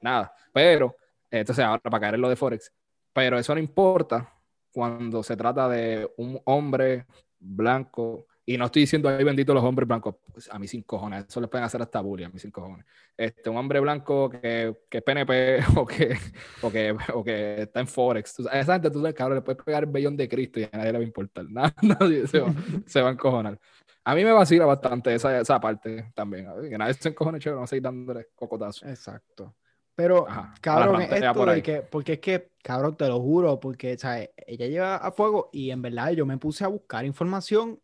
Nada. 0.00 0.34
Pero, 0.52 0.96
entonces, 1.30 1.64
ahora 1.64 1.80
para 1.82 2.00
caer 2.00 2.14
en 2.16 2.20
lo 2.20 2.28
de 2.28 2.34
Forex. 2.34 2.72
Pero 3.12 3.38
eso 3.38 3.54
no 3.54 3.60
importa 3.60 4.28
cuando 4.72 5.22
se 5.22 5.36
trata 5.36 5.68
de 5.68 6.10
un 6.16 6.40
hombre 6.46 7.06
blanco 7.38 8.26
y 8.46 8.58
no 8.58 8.66
estoy 8.66 8.82
diciendo 8.82 9.08
ahí 9.08 9.24
bendito 9.24 9.54
los 9.54 9.64
hombres 9.64 9.88
blancos, 9.88 10.16
pues 10.32 10.50
a 10.50 10.58
mí 10.58 10.68
sin 10.68 10.82
cojones, 10.82 11.24
eso 11.26 11.40
les 11.40 11.48
pueden 11.48 11.64
hacer 11.64 11.80
hasta 11.80 12.00
bullying, 12.00 12.26
a 12.26 12.28
mí 12.28 12.38
sin 12.38 12.50
cojones. 12.50 12.84
Este, 13.16 13.48
un 13.48 13.56
hombre 13.56 13.80
blanco 13.80 14.28
que, 14.28 14.76
que 14.88 14.98
es 14.98 15.04
PNP 15.04 15.60
o 15.76 15.86
que, 15.86 16.16
o, 16.60 16.70
que, 16.70 16.96
o 17.14 17.24
que 17.24 17.62
está 17.62 17.80
en 17.80 17.86
Forex, 17.86 18.40
esa 18.52 18.72
gente 18.74 18.90
tú 18.90 18.98
sabes, 19.00 19.14
cabrón, 19.14 19.38
le 19.38 19.42
puedes 19.42 19.62
pegar 19.62 19.84
el 19.84 19.90
vellón 19.90 20.16
de 20.16 20.28
Cristo 20.28 20.60
y 20.60 20.64
a 20.64 20.70
nadie 20.72 20.92
le 20.92 20.98
va 20.98 21.04
a 21.04 21.06
importar, 21.06 21.46
nadie 21.82 22.26
se 22.26 22.40
va, 22.40 22.52
se 22.86 23.00
va 23.00 23.08
a 23.08 23.12
encojonar. 23.12 23.58
A 24.06 24.14
mí 24.14 24.22
me 24.22 24.32
vacila 24.32 24.66
bastante 24.66 25.14
esa, 25.14 25.40
esa 25.40 25.58
parte 25.58 26.12
también, 26.14 26.46
que 26.68 26.76
nadie 26.76 26.92
se 26.92 27.08
encojone 27.08 27.38
chévere, 27.38 27.54
vamos 27.54 27.68
a 27.68 27.70
seguir 27.70 27.82
dándole 27.82 28.28
cocotazo. 28.34 28.86
Exacto. 28.86 29.54
Pero, 29.94 30.26
cabrón, 30.60 31.02
esto 31.02 31.46
de 31.46 31.62
que, 31.62 31.82
porque 31.82 32.14
es 32.14 32.18
que, 32.18 32.50
cabrón, 32.62 32.96
te 32.96 33.06
lo 33.06 33.20
juro, 33.20 33.60
porque, 33.60 33.96
¿sabes? 33.96 34.30
Ella 34.36 34.66
lleva 34.66 34.96
a 34.96 35.12
fuego 35.12 35.50
y 35.52 35.70
en 35.70 35.82
verdad 35.82 36.10
yo 36.10 36.26
me 36.26 36.36
puse 36.36 36.64
a 36.64 36.68
buscar 36.68 37.04
información 37.04 37.80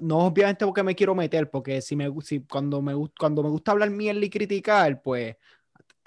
no 0.00 0.18
obviamente 0.18 0.64
porque 0.64 0.82
me 0.82 0.94
quiero 0.94 1.14
meter, 1.14 1.50
porque 1.50 1.80
si 1.80 1.96
me 1.96 2.10
si 2.22 2.40
cuando 2.40 2.80
me 2.82 2.94
cuando 3.18 3.42
me 3.42 3.48
gusta 3.48 3.72
hablar 3.72 3.90
mierda 3.90 4.24
y 4.24 4.30
criticar, 4.30 5.02
pues 5.02 5.36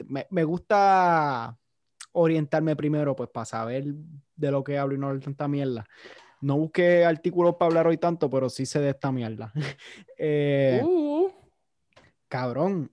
me, 0.06 0.28
me, 0.30 0.44
gusta 0.44 1.58
orientarme 2.12 2.76
primero, 2.76 3.16
pues 3.16 3.30
para 3.30 3.46
saber 3.46 3.86
de 4.36 4.52
lo 4.52 4.64
que 4.64 4.78
hablo 4.78 4.96
y 4.96 4.98
no 4.98 5.08
hablar 5.08 5.24
tanta 5.24 5.48
mierda. 5.48 5.86
No 6.42 6.58
busqué 6.58 7.04
artículos 7.06 7.56
para 7.56 7.68
hablar 7.70 7.88
hoy 7.88 7.98
tanto, 7.98 8.30
pero 8.30 8.50
sí 8.50 8.66
sé 8.66 8.80
de 8.80 8.90
esta 8.90 9.12
mierda. 9.12 9.52
eh, 10.18 10.82
uh. 10.84 11.32
Cabrón, 12.28 12.92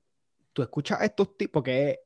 tú 0.52 0.62
escuchas 0.62 1.02
estos 1.02 1.36
tipos, 1.36 1.60
porque 1.60 2.00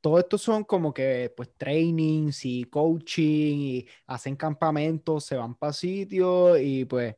todo 0.00 0.18
esto 0.18 0.36
son 0.36 0.64
como 0.64 0.92
que 0.92 1.32
pues 1.34 1.54
trainings 1.56 2.44
y 2.44 2.64
coaching 2.64 3.58
y 3.58 3.86
hacen 4.06 4.36
campamentos, 4.36 5.24
se 5.24 5.36
van 5.36 5.54
para 5.54 5.72
sitios 5.72 6.58
y 6.60 6.84
pues 6.84 7.14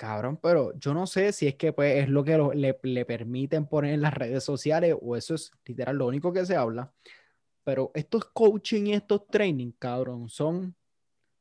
Cabrón, 0.00 0.38
pero 0.38 0.72
yo 0.78 0.94
no 0.94 1.06
sé 1.06 1.30
si 1.30 1.46
es 1.46 1.56
que 1.56 1.74
pues, 1.74 2.04
es 2.04 2.08
lo 2.08 2.24
que 2.24 2.38
le, 2.54 3.04
permiten 3.04 3.66
poner 3.66 3.92
en 3.92 4.00
las 4.00 4.14
redes 4.14 4.42
sociales 4.42 4.96
o 4.98 5.14
eso 5.14 5.34
es 5.34 5.52
literal 5.66 5.94
lo 5.94 6.06
único 6.06 6.32
que 6.32 6.46
se 6.46 6.56
habla. 6.56 6.90
Pero 7.64 7.90
estos 7.92 8.24
coaching 8.24 8.86
y 8.86 8.94
estos 8.94 9.26
training, 9.26 9.72
cabrón, 9.72 10.30
son 10.30 10.74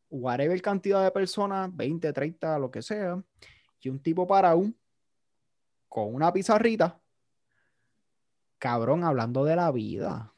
whatever 0.10 0.62
cantidad 0.62 1.02
de 1.02 1.12
personas, 1.12 1.74
20, 1.74 2.12
30, 2.12 2.60
lo 2.60 2.70
que 2.70 2.82
sea, 2.82 3.24
y 3.80 3.88
un 3.88 4.00
tipo 4.00 4.28
para 4.28 4.54
un 4.56 4.78
con 5.88 6.14
una 6.14 6.34
pizarrita, 6.34 7.00
cabrón, 8.58 9.06
hablando 9.06 9.46
de 9.46 9.56
la 9.56 9.72
vida. 9.72 10.34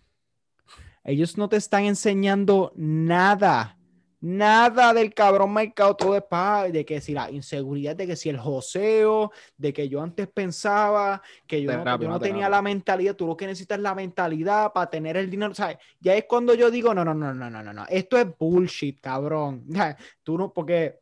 Ellos 1.04 1.40
no 1.40 1.50
te 1.50 1.58
están 1.58 1.86
enseñando 1.86 2.72
nada 2.76 3.80
Nada 4.24 4.94
del 4.94 5.16
cabrón 5.16 5.52
mercado, 5.52 5.96
todo 5.96 6.16
es 6.16 6.22
para 6.22 6.70
de 6.70 6.86
que 6.86 7.02
si 7.02 7.12
la 7.12 7.32
inseguridad, 7.32 7.96
de 7.96 8.06
que 8.06 8.16
si 8.16 8.30
el 8.30 8.38
joseo, 8.38 9.32
de 9.58 9.74
que 9.74 9.90
yo 9.90 10.00
antes 10.00 10.28
pensaba 10.28 11.24
que 11.48 11.64
yo, 11.64 11.72
no, 11.84 12.20
tenía 12.20 12.48
la 12.48 12.62
mentalidad, 12.62 13.16
tú 13.16 13.26
lo 13.26 13.36
que 13.36 13.48
necesitas 13.48 13.80
es 13.80 13.82
la 13.82 13.96
mentalidad 13.96 14.74
para 14.74 14.92
tener 14.92 15.18
el 15.18 15.28
dinero, 15.28 15.56
¿sabes? 15.56 15.78
Ya 16.00 16.16
es 16.16 16.26
cuando 16.26 16.54
yo 16.54 16.70
digo, 16.70 16.94
no, 16.94 17.04
no, 17.04 17.16
no, 17.16 17.34
no, 17.34 17.50
no, 17.50 17.64
no, 17.64 17.74
no, 17.74 17.86
esto 17.90 18.16
es 18.16 18.28
bullshit, 18.38 19.02
cabrón. 19.02 19.66
Tú 20.24 20.38
no, 20.38 20.54
porque 20.54 21.00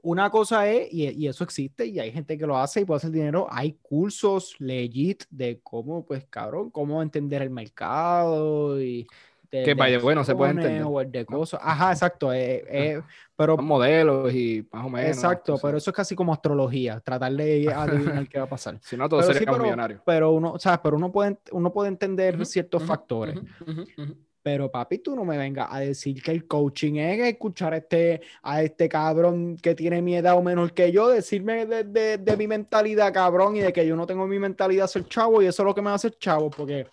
una 0.00 0.30
cosa 0.30 0.66
es, 0.70 0.88
y, 0.90 1.06
y, 1.06 1.28
eso 1.28 1.44
existe, 1.44 1.84
y 1.84 1.98
hay 1.98 2.12
gente 2.12 2.38
que 2.38 2.46
lo 2.46 2.56
hace 2.56 2.80
y 2.80 2.84
puede 2.86 2.96
hacer 2.96 3.10
dinero, 3.10 3.46
hay 3.50 3.74
cursos 3.82 4.54
legit 4.58 5.24
de 5.28 5.60
cómo, 5.62 6.06
pues, 6.06 6.24
cabrón, 6.30 6.70
cómo 6.70 7.02
entender 7.02 7.42
el 7.42 7.50
mercado 7.50 8.80
y 8.80 9.06
de- 9.50 9.58
Que, 9.60 9.70
de 9.70 9.74
by 9.74 9.90
the 9.98 10.04
way, 10.04 10.14
no 10.14 10.24
se 10.24 10.34
puede 10.34 10.50
entender. 10.52 10.82
o 10.84 11.00
el 11.00 11.10
de 11.10 11.24
cosas. 11.26 11.60
Ajá, 11.62 11.92
exacto. 11.92 12.32
eh, 12.32 12.64
eh, 12.68 13.02
pero 13.36 13.56
Son 13.56 13.64
modelos 13.64 14.32
y 14.32 14.66
más 14.72 14.84
o 14.86 14.90
menos. 14.90 15.08
exacto, 15.08 15.58
pero 15.62 15.78
eso 15.78 15.90
es 15.90 15.96
casi 15.96 16.14
como 16.14 16.32
astrología, 16.32 17.00
tratar 17.00 17.32
de 17.32 17.72
adivinar 17.74 18.28
qué 18.28 18.38
va 18.38 18.44
a 18.44 18.48
pasar. 18.48 18.78
Si 18.82 18.96
no, 18.96 19.08
todos 19.08 19.24
Pero 19.24 19.32
sí, 19.34 19.38
seríamos 19.40 19.58
pero, 19.58 19.64
millonarios. 19.64 20.00
pero 20.04 20.32
uno, 20.32 20.58
¿sabes? 20.58 20.80
Pero 20.82 20.96
uno 20.96 21.10
puede, 21.12 21.38
uno 21.52 21.72
puede 21.72 21.88
entender 21.88 22.34
Ujú, 22.36 22.44
ciertos 22.44 22.82
ujú, 22.82 22.88
factores. 22.88 23.36
ujú, 23.36 23.70
ujú, 23.70 24.02
ujú. 24.02 24.16
Pero 24.42 24.70
papi, 24.70 24.98
tú 25.00 25.14
no 25.14 25.24
me 25.24 25.36
vengas 25.36 25.68
a 25.70 25.80
decir 25.80 26.22
que 26.22 26.30
el 26.30 26.46
coaching 26.46 26.94
es 26.94 27.18
escuchar 27.28 27.74
a 27.74 27.78
este, 27.78 28.22
a 28.42 28.62
este 28.62 28.88
cabrón 28.88 29.56
que 29.56 29.74
tiene 29.74 30.00
mi 30.00 30.16
edad 30.16 30.38
o 30.38 30.42
menor 30.42 30.72
que 30.72 30.90
yo, 30.90 31.08
decirme 31.08 31.66
de, 31.66 31.84
de- 31.84 32.18
de 32.18 32.36
mi 32.36 32.46
mentalidad, 32.46 33.12
cabrón, 33.12 33.56
y 33.56 33.60
de 33.60 33.72
que 33.72 33.86
yo 33.86 33.94
no 33.96 34.06
tengo 34.06 34.26
mi 34.26 34.38
mentalidad 34.38 34.86
ser 34.86 35.06
chavo 35.06 35.42
y 35.42 35.46
eso 35.46 35.62
es 35.62 35.66
lo 35.66 35.74
que 35.74 35.82
me 35.82 35.90
hace 35.90 36.10
chavo, 36.12 36.48
porque, 36.50 36.86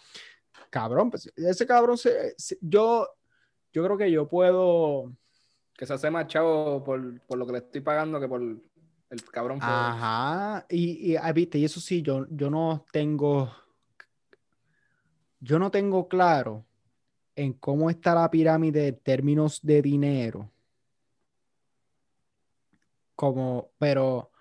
cabrón, 0.75 1.09
pues 1.09 1.31
ese 1.37 1.65
cabrón, 1.65 1.97
se, 1.97 2.35
yo, 2.59 3.07
yo 3.71 3.83
creo 3.85 3.97
que 3.97 4.11
yo 4.11 4.27
puedo... 4.27 5.13
Que 5.73 5.85
se 5.85 5.93
hace 5.93 6.11
más 6.11 6.27
chavo 6.27 6.83
por, 6.83 7.21
por 7.21 7.37
lo 7.37 7.45
que 7.45 7.53
le 7.53 7.57
estoy 7.59 7.79
pagando 7.79 8.19
que 8.19 8.27
por 8.27 8.41
el 8.41 8.61
cabrón. 9.31 9.59
Ajá, 9.61 10.65
y, 10.69 11.11
y, 11.11 11.15
ah, 11.15 11.31
viste, 11.31 11.57
y 11.57 11.63
eso 11.63 11.79
sí, 11.79 12.01
yo, 12.01 12.25
yo 12.29 12.49
no 12.49 12.85
tengo, 12.91 13.49
yo 15.39 15.59
no 15.59 15.71
tengo 15.71 16.09
claro 16.09 16.65
en 17.35 17.53
cómo 17.53 17.89
está 17.89 18.13
la 18.15 18.29
pirámide 18.29 18.87
en 18.87 18.99
términos 18.99 19.61
de 19.61 19.81
dinero. 19.81 20.51
Como, 23.15 23.71
pero 23.77 24.31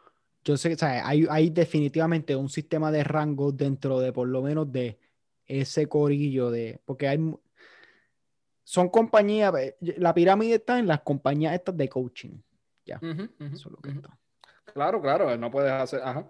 yo 0.44 0.56
sé, 0.56 0.74
sea, 0.74 1.06
hay, 1.06 1.26
hay 1.30 1.50
definitivamente 1.50 2.34
un 2.34 2.48
sistema 2.48 2.90
de 2.90 3.04
rangos 3.04 3.56
dentro 3.56 4.00
de 4.00 4.12
por 4.12 4.26
lo 4.26 4.42
menos 4.42 4.72
de 4.72 4.98
ese 5.46 5.86
corillo 5.88 6.50
de, 6.50 6.80
porque 6.84 7.08
hay, 7.08 7.18
son 8.62 8.88
compañías, 8.88 9.52
la 9.80 10.14
pirámide 10.14 10.54
está 10.56 10.78
en 10.78 10.86
las 10.86 11.00
compañías 11.02 11.54
estas 11.54 11.76
de 11.76 11.88
coaching, 11.88 12.38
ujú, 13.00 13.28
eso 13.40 13.54
es 13.54 13.64
lo 13.66 13.76
que 13.78 13.90
está. 13.90 14.18
Claro, 14.72 15.00
claro, 15.00 15.36
no 15.36 15.50
puedes 15.50 15.70
hacer. 15.70 16.00
Ajá. 16.02 16.26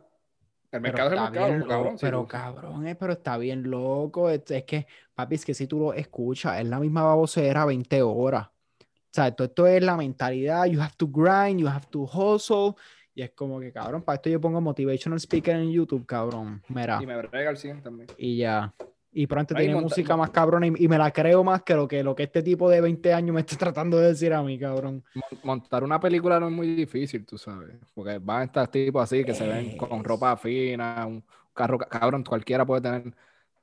El 0.71 0.83
Pero 0.83 0.83
mercado 0.83 1.09
es 1.09 1.13
el 1.15 1.21
mercado, 1.31 1.47
bien 1.53 1.69
cabrón. 1.69 1.99
sí, 1.99 2.05
pero 2.07 2.21
tú- 2.23 2.29
cabrón, 2.29 2.87
eh, 2.89 2.95
pero 2.97 3.13
está 3.13 3.39
bien 3.39 3.71
loco. 3.71 4.29
Es, 4.29 4.43
es 4.51 4.65
que, 4.65 4.87
papi, 5.15 5.37
es 5.37 5.45
que 5.45 5.55
si 5.55 5.69
tú 5.69 5.79
lo 5.79 5.95
escuchas, 5.95 6.59
es 6.61 6.67
la 6.67 6.81
misma 6.81 7.05
babosera 7.05 7.65
20 7.65 8.03
horas. 8.03 8.49
O 8.49 9.13
sea, 9.13 9.31
todo 9.33 9.47
esto 9.47 9.67
es 9.69 9.81
la 9.85 9.97
mentalidad. 9.97 10.65
You 10.67 10.81
have 10.81 10.95
to 10.97 11.07
grind, 11.07 11.61
you 11.61 11.69
have 11.69 11.87
to 11.91 12.01
hustle. 12.03 12.75
Y 13.15 13.23
es 13.23 13.31
como 13.31 13.61
que, 13.61 13.73
cabrón, 13.73 14.03
para 14.03 14.17
esto 14.17 14.29
yo 14.29 14.41
pongo 14.41 14.61
motivational 14.61 15.21
speaker 15.21 15.55
en 15.55 15.71
YouTube, 15.71 16.05
cabrón. 16.05 16.61
Mira, 16.69 16.99
Y 17.01 17.07
me 17.07 17.17
brega 17.19 17.51
al 17.51 17.57
100 17.57 17.81
también. 17.81 18.09
y 18.19 18.39
ya. 18.39 18.75
Y 19.17 19.29
Ahí 19.33 19.67
tiene 19.67 19.81
música 19.81 20.17
más 20.17 20.31
cabrón 20.31 20.65
y, 20.65 20.73
y 20.85 20.89
me 20.89 20.99
la 20.99 21.13
creo 21.13 21.45
más 21.45 21.63
que 21.63 21.75
lo 21.75 21.87
que, 21.87 22.03
lo 22.03 22.17
que 22.17 22.25
este 22.25 22.43
tipo 22.43 22.69
de 22.69 22.81
20 22.81 23.15
años 23.15 23.33
me 23.33 23.41
está 23.43 23.57
tratando 23.73 23.97
de 23.99 24.09
decir 24.09 24.33
a 24.35 24.43
mí, 24.43 24.59
cabrón. 24.59 25.05
Mon- 25.15 25.41
Montar 25.45 25.85
una 25.85 26.01
película 26.01 26.41
no 26.41 26.49
es 26.49 26.53
muy 26.53 26.75
difícil, 26.75 27.25
tú 27.25 27.39
sabes. 27.39 27.77
Porque 27.95 28.19
van 28.19 28.43
estos 28.45 28.69
tipos 28.73 29.03
así 29.05 29.25
que 29.25 29.33
se 29.33 29.47
ven 29.47 29.77
con 29.77 30.03
ropa 30.03 30.37
fina, 30.37 31.07
un 31.07 31.23
carro, 31.53 31.79
ca- 31.79 31.87
cabrón, 31.87 32.25
cualquiera 32.25 32.67
puede 32.67 32.81
tener. 32.83 33.15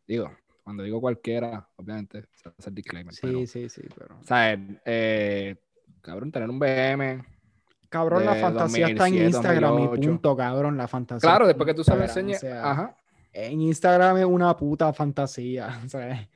Digo, 0.07 0.31
cuando 0.63 0.83
digo 0.83 1.01
cualquiera, 1.01 1.67
obviamente, 1.75 2.23
se 2.33 2.47
hace 2.57 2.69
el 2.69 2.75
disclaimer. 2.75 3.13
pero, 3.21 3.39
Sí, 3.39 3.47
sí, 3.47 3.67
sí, 3.69 3.81
pero. 3.97 4.19
o 4.21 4.23
sea, 4.23 4.57
eh, 4.85 5.55
cabrón, 6.01 6.31
tener 6.31 6.49
un 6.49 6.59
BM. 6.59 7.25
Cabrón, 7.89 8.23
la 8.25 8.35
fantasía 8.35 8.87
está 8.87 9.07
en 9.07 9.15
2007, 9.15 9.25
Instagram 9.25 9.73
y 9.73 9.81
2008. 9.87 10.09
punto, 10.09 10.37
cabrón. 10.37 10.77
La 10.77 10.87
fantasía. 10.87 11.29
Claro, 11.29 11.45
después 11.45 11.67
que 11.67 11.73
tú 11.73 11.81
o 11.85 11.95
enseñes. 12.01 12.39
sea, 12.39 12.71
Ajá. 12.71 12.95
En 13.33 13.61
Instagram 13.61 14.17
es 14.17 14.25
una 14.25 14.55
puta 14.55 14.91
fantasía. 14.93 15.79
sea, 15.89 16.27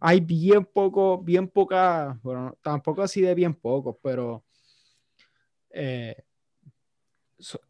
hay 0.00 0.20
bien 0.20 0.64
poco, 0.64 1.18
bien 1.18 1.48
poca, 1.48 2.18
bueno, 2.22 2.56
tampoco 2.62 3.02
así 3.02 3.20
de 3.20 3.34
bien 3.34 3.54
pocos, 3.54 3.96
pero 4.02 4.42
eh, 5.70 6.16
so- 7.38 7.60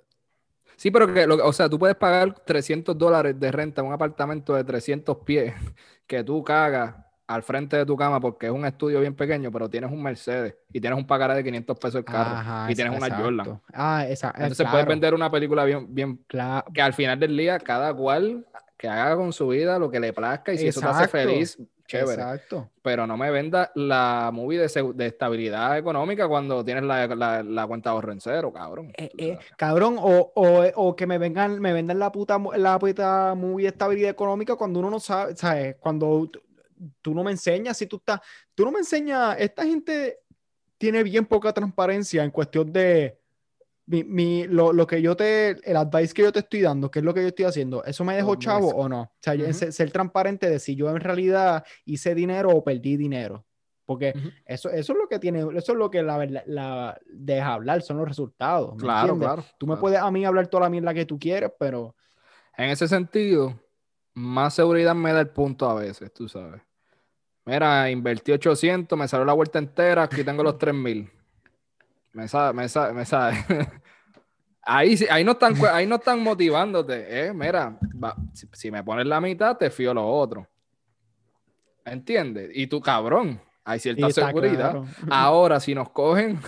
Sí, 0.77 0.91
pero 0.91 1.13
que, 1.13 1.27
lo- 1.27 1.47
o 1.47 1.53
sea, 1.53 1.69
tú 1.69 1.79
puedes 1.79 1.95
pagar 1.97 2.35
300 2.45 2.97
dólares 2.99 3.39
de 3.39 3.53
renta 3.53 3.81
en 3.83 3.87
un 3.89 3.93
apartamento 3.93 4.55
de 4.55 4.65
300 4.65 5.19
pies 5.19 5.55
que 6.07 6.25
tú 6.25 6.43
cagas 6.43 6.97
al 7.27 7.43
frente 7.43 7.77
de 7.77 7.87
tu 7.87 7.97
cama 7.97 8.19
porque 8.21 8.47
es 8.47 8.53
un 8.53 8.65
estudio 8.67 9.01
bien 9.01 9.15
pequeño, 9.15 9.51
pero 9.53 9.71
tienes 9.71 9.91
un 9.93 10.03
Mercedes 10.03 10.57
y 10.73 10.81
tienes 10.81 10.99
un 10.99 11.07
pagaré 11.07 11.35
de 11.37 11.45
500 11.45 11.79
pesos 11.79 11.95
el 11.97 12.05
carro 12.05 12.37
ajá, 12.37 12.71
y 12.71 12.75
tienes 12.75 12.97
una. 12.97 13.17
Jordan. 13.17 13.61
Ah, 13.73 14.05
esa, 14.09 14.29
eh, 14.31 14.33
Entonces 14.39 14.57
claro, 14.59 14.73
puedes 14.73 14.87
vender 14.89 15.15
una 15.15 15.31
película 15.31 15.65
bien, 15.65 15.87
bien, 15.95 16.25
cla- 16.27 16.65
que 16.75 16.83
al 16.83 16.93
final 16.95 17.21
del 17.21 17.37
día 17.37 17.59
cada 17.59 17.95
cual 17.95 18.45
que 18.83 18.89
haga 18.89 19.15
con 19.15 19.33
su 19.33 19.47
vida 19.47 19.79
lo 19.79 19.89
que 19.89 20.01
le 20.01 20.13
plazca 20.13 20.53
y 20.53 20.59
si 20.59 20.67
eso 20.67 20.81
te 20.81 20.87
hace 20.87 21.07
feliz, 21.07 21.57
chévere. 21.87 22.15
Exacto. 22.21 22.69
Pero 22.83 23.07
no 23.07 23.17
me 23.17 23.31
venda 23.31 23.71
la 23.77 24.31
movie 24.33 24.59
de, 24.59 24.93
de 24.95 25.07
estabilidad 25.07 25.79
económica 25.79 26.27
cuando 26.27 26.65
tienes 26.65 26.83
la, 26.83 27.07
la- 27.07 27.45
la 27.45 27.67
cuenta 27.69 27.91
de 27.91 27.95
ahorro 27.95 28.11
en 28.11 28.21
cero, 28.21 28.53
cabrón. 28.53 28.93
Eh, 28.97 29.09
eh, 29.19 29.39
cabrón, 29.57 29.99
o, 30.01 30.33
o, 30.35 30.65
o 30.75 30.97
que 30.97 31.07
me 31.07 31.19
vengan, 31.19 31.61
me 31.61 31.73
vendan 31.73 32.01
la 32.01 32.11
puta, 32.11 32.41
la 32.57 32.77
puta 32.77 33.35
muy 33.37 33.67
estabilidad 33.67 34.11
económica 34.11 34.57
cuando 34.57 34.81
uno 34.81 34.91
no 34.91 34.99
sabe, 34.99 35.37
¿sabes? 35.37 35.77
Cuando 35.79 36.27
tú, 36.27 36.41
tú 37.01 37.15
no 37.15 37.23
me 37.23 37.31
enseñas, 37.31 37.77
si 37.79 37.87
tú 37.87 37.99
estás, 37.99 38.19
tú 38.53 38.65
no 38.65 38.73
me 38.73 38.81
enseñas, 38.81 39.37
esta 39.39 39.63
gente 39.65 40.19
tiene 40.77 41.05
bien 41.05 41.25
poca 41.27 41.53
transparencia 41.53 42.25
en 42.25 42.33
cuestión 42.33 42.73
de 42.73 43.17
mi, 43.87 44.05
mi- 44.05 44.45
lo, 44.47 44.73
lo 44.73 44.87
que 44.87 45.03
yo 45.03 45.17
te, 45.17 45.51
el 45.69 45.77
advice 45.77 46.15
que 46.15 46.23
yo 46.23 46.33
te 46.33 46.39
estoy 46.41 46.61
dando, 46.61 46.91
que 46.91 47.01
es 47.01 47.05
lo 47.05 47.13
que 47.13 47.23
yo 47.23 47.29
estoy 47.29 47.45
haciendo, 47.47 47.85
¿eso 47.85 48.05
me 48.05 48.15
dejó 48.17 48.29
Muy 48.35 48.39
chavo 48.39 48.69
o 48.69 48.89
no? 48.89 49.03
O 49.03 49.13
sea, 49.21 49.35
yo- 49.35 49.45
Ujú. 49.45 49.55
ser, 49.55 49.73
ser 49.73 49.91
transparente 49.91 50.49
de 50.49 50.59
si 50.59 50.77
yo 50.77 50.89
en 50.91 51.01
realidad 51.01 51.65
hice 51.85 52.15
dinero 52.15 52.51
o 52.51 52.63
perdí 52.65 52.97
dinero. 52.97 53.45
Porque 53.85 54.13
Ujú. 54.17 54.29
eso, 54.47 54.71
eso 54.71 54.93
es 54.93 54.99
lo 54.99 55.09
que 55.09 55.19
tiene, 55.19 55.41
eso 55.41 55.73
es 55.73 55.79
lo 55.79 55.91
que 55.91 56.03
la 56.03 56.17
verdad 56.17 56.45
la, 56.47 56.99
deja 57.07 57.53
hablar, 57.55 57.83
son 57.83 57.97
los 57.99 58.07
resultados. 58.09 58.75
¿me 58.77 58.81
Claro, 58.83 59.09
entiendes? 59.15 59.29
claro. 59.29 59.45
Tú 59.59 59.67
me 59.67 59.73
claro. 59.73 59.81
puedes 59.81 59.99
a 59.99 60.11
mí 60.11 60.25
hablar 60.25 60.47
toda 60.47 60.63
la 60.65 60.71
mierda 60.71 60.95
que 60.95 61.05
tú 61.05 61.19
quieres, 61.19 61.51
pero 61.59 61.95
En 62.57 62.71
ese 62.71 62.87
sentido, 62.87 63.59
más 64.15 64.55
seguridad 64.55 64.95
me 64.95 65.13
da 65.13 65.21
el 65.21 65.31
punto 65.31 65.69
a 65.69 65.75
veces, 65.75 66.13
tú 66.13 66.29
sabes. 66.29 66.63
Mira, 67.45 67.91
invertí 67.91 68.31
800, 68.31 68.97
me 68.97 69.09
salió 69.09 69.25
la 69.25 69.33
vuelta 69.33 69.59
entera, 69.59 70.05
aquí 70.05 70.23
tengo 70.23 70.45
los 70.45 70.59
3000. 70.59 71.11
Me 72.13 72.29
sabe, 72.29 72.53
me 72.55 72.69
sabe, 72.69 72.93
me 72.93 73.05
sabe. 73.05 73.37
Ahí, 74.65 74.95
ahí, 75.11 75.25
no 75.25 75.33
están, 75.33 75.57
ahí 75.73 75.89
no 75.89 75.97
están 75.97 76.23
motivándote, 76.23 77.27
¿eh? 77.27 77.35
Mira, 77.35 77.77
va, 78.01 78.15
si, 78.33 78.47
si 78.53 78.71
me 78.71 78.85
pones 78.85 79.07
la 79.07 79.21
mitad, 79.21 79.57
te 79.57 79.71
fío 79.71 79.93
lo 79.93 80.07
otro. 80.07 80.47
¿Entiendes? 81.85 82.49
Y 82.55 82.69
tú, 82.69 82.81
cabrón, 82.81 83.41
hay 83.65 83.81
cierta 83.81 84.09
seguridad. 84.11 84.71
claro. 84.71 84.87
Ahora, 85.11 85.59
si 85.59 85.75
nos 85.75 85.91
cogen, 85.91 86.39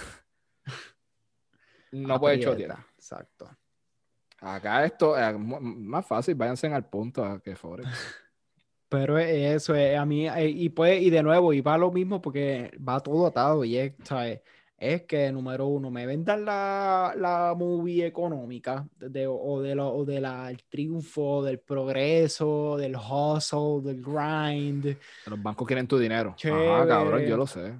no 1.91 2.21
puede 2.21 2.37
Aprieta, 2.37 2.53
chotear. 2.53 2.79
Exacto. 2.97 3.51
Acá 4.41 4.85
esto 4.85 5.19
es 5.19 5.37
mu- 5.37 5.61
más 5.61 6.07
fácil, 6.07 6.37
váyanse 6.37 6.69
al 6.69 6.89
punto 6.89 7.25
a 7.25 7.41
que 7.41 7.57
Forex. 7.57 7.89
Pero 8.89 9.19
es 9.19 9.57
eso 9.57 9.75
es 9.75 9.99
a 9.99 10.05
mí, 10.05 10.29
eh, 10.29 10.49
y 10.51 10.69
pues, 10.69 11.03
y 11.03 11.11
de 11.11 11.23
nuevo, 11.23 11.53
y 11.53 11.61
va 11.63 11.77
lo 11.77 11.91
mismo 11.91 12.23
porque 12.23 12.71
va 12.79 13.01
todo 13.01 13.27
atado, 13.27 13.65
y 13.65 13.77
es, 13.77 13.93
¿sabes? 14.05 14.41
Es 14.77 15.03
que, 15.03 15.31
número 15.31 15.67
uno, 15.67 15.91
me 15.91 16.05
vendan 16.05 16.45
la, 16.45 17.15
la 17.17 17.55
movie 17.57 18.05
económica 18.07 18.87
de, 18.99 19.27
o, 19.27 19.63
de 19.63 19.75
lo, 19.75 19.89
o 19.89 20.05
de 20.05 20.21
la, 20.21 20.51
el 20.51 20.65
triunfo, 20.65 21.43
del 21.45 21.61
progreso, 21.61 22.77
del 22.77 22.97
hustle, 22.97 23.81
del 23.83 24.03
grind. 24.03 24.97
Los 25.27 25.43
bancos 25.43 25.67
quieren 25.67 25.87
tu 25.87 25.97
dinero. 25.97 26.31
Ajá, 26.31 26.37
Chévere. 26.39 26.89
cabrón, 26.89 27.23
yo 27.23 27.37
lo 27.37 27.47
sé. 27.47 27.73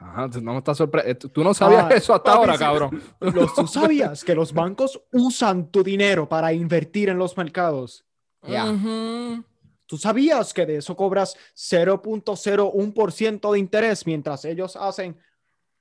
Ajá, 0.00 0.28
no 0.42 0.52
me 0.52 0.58
estás 0.58 0.78
sorprendiendo. 0.78 1.28
Tú 1.28 1.44
no 1.44 1.54
sabías 1.54 1.86
Ah, 1.90 1.94
eso 1.94 2.12
hasta 2.12 2.32
papi, 2.32 2.38
ahora, 2.38 2.58
cabrón. 2.58 3.02
Los, 3.20 3.54
¿Tú 3.54 3.66
sabías 3.68 4.24
que 4.24 4.34
los 4.34 4.52
bancos 4.52 5.00
usan 5.12 5.70
tu 5.70 5.84
dinero 5.84 6.28
para 6.28 6.52
invertir 6.52 7.08
en 7.08 7.18
los 7.18 7.36
mercados? 7.36 8.04
Ya. 8.46 8.70
Ujú. 8.70 9.44
¿Tú 9.86 9.96
sabías 9.96 10.52
que 10.52 10.66
de 10.66 10.76
eso 10.76 10.96
cobras 10.96 11.36
0.01% 11.54 13.52
de 13.52 13.58
interés 13.58 14.06
mientras 14.06 14.44
ellos 14.44 14.76
hacen? 14.76 15.16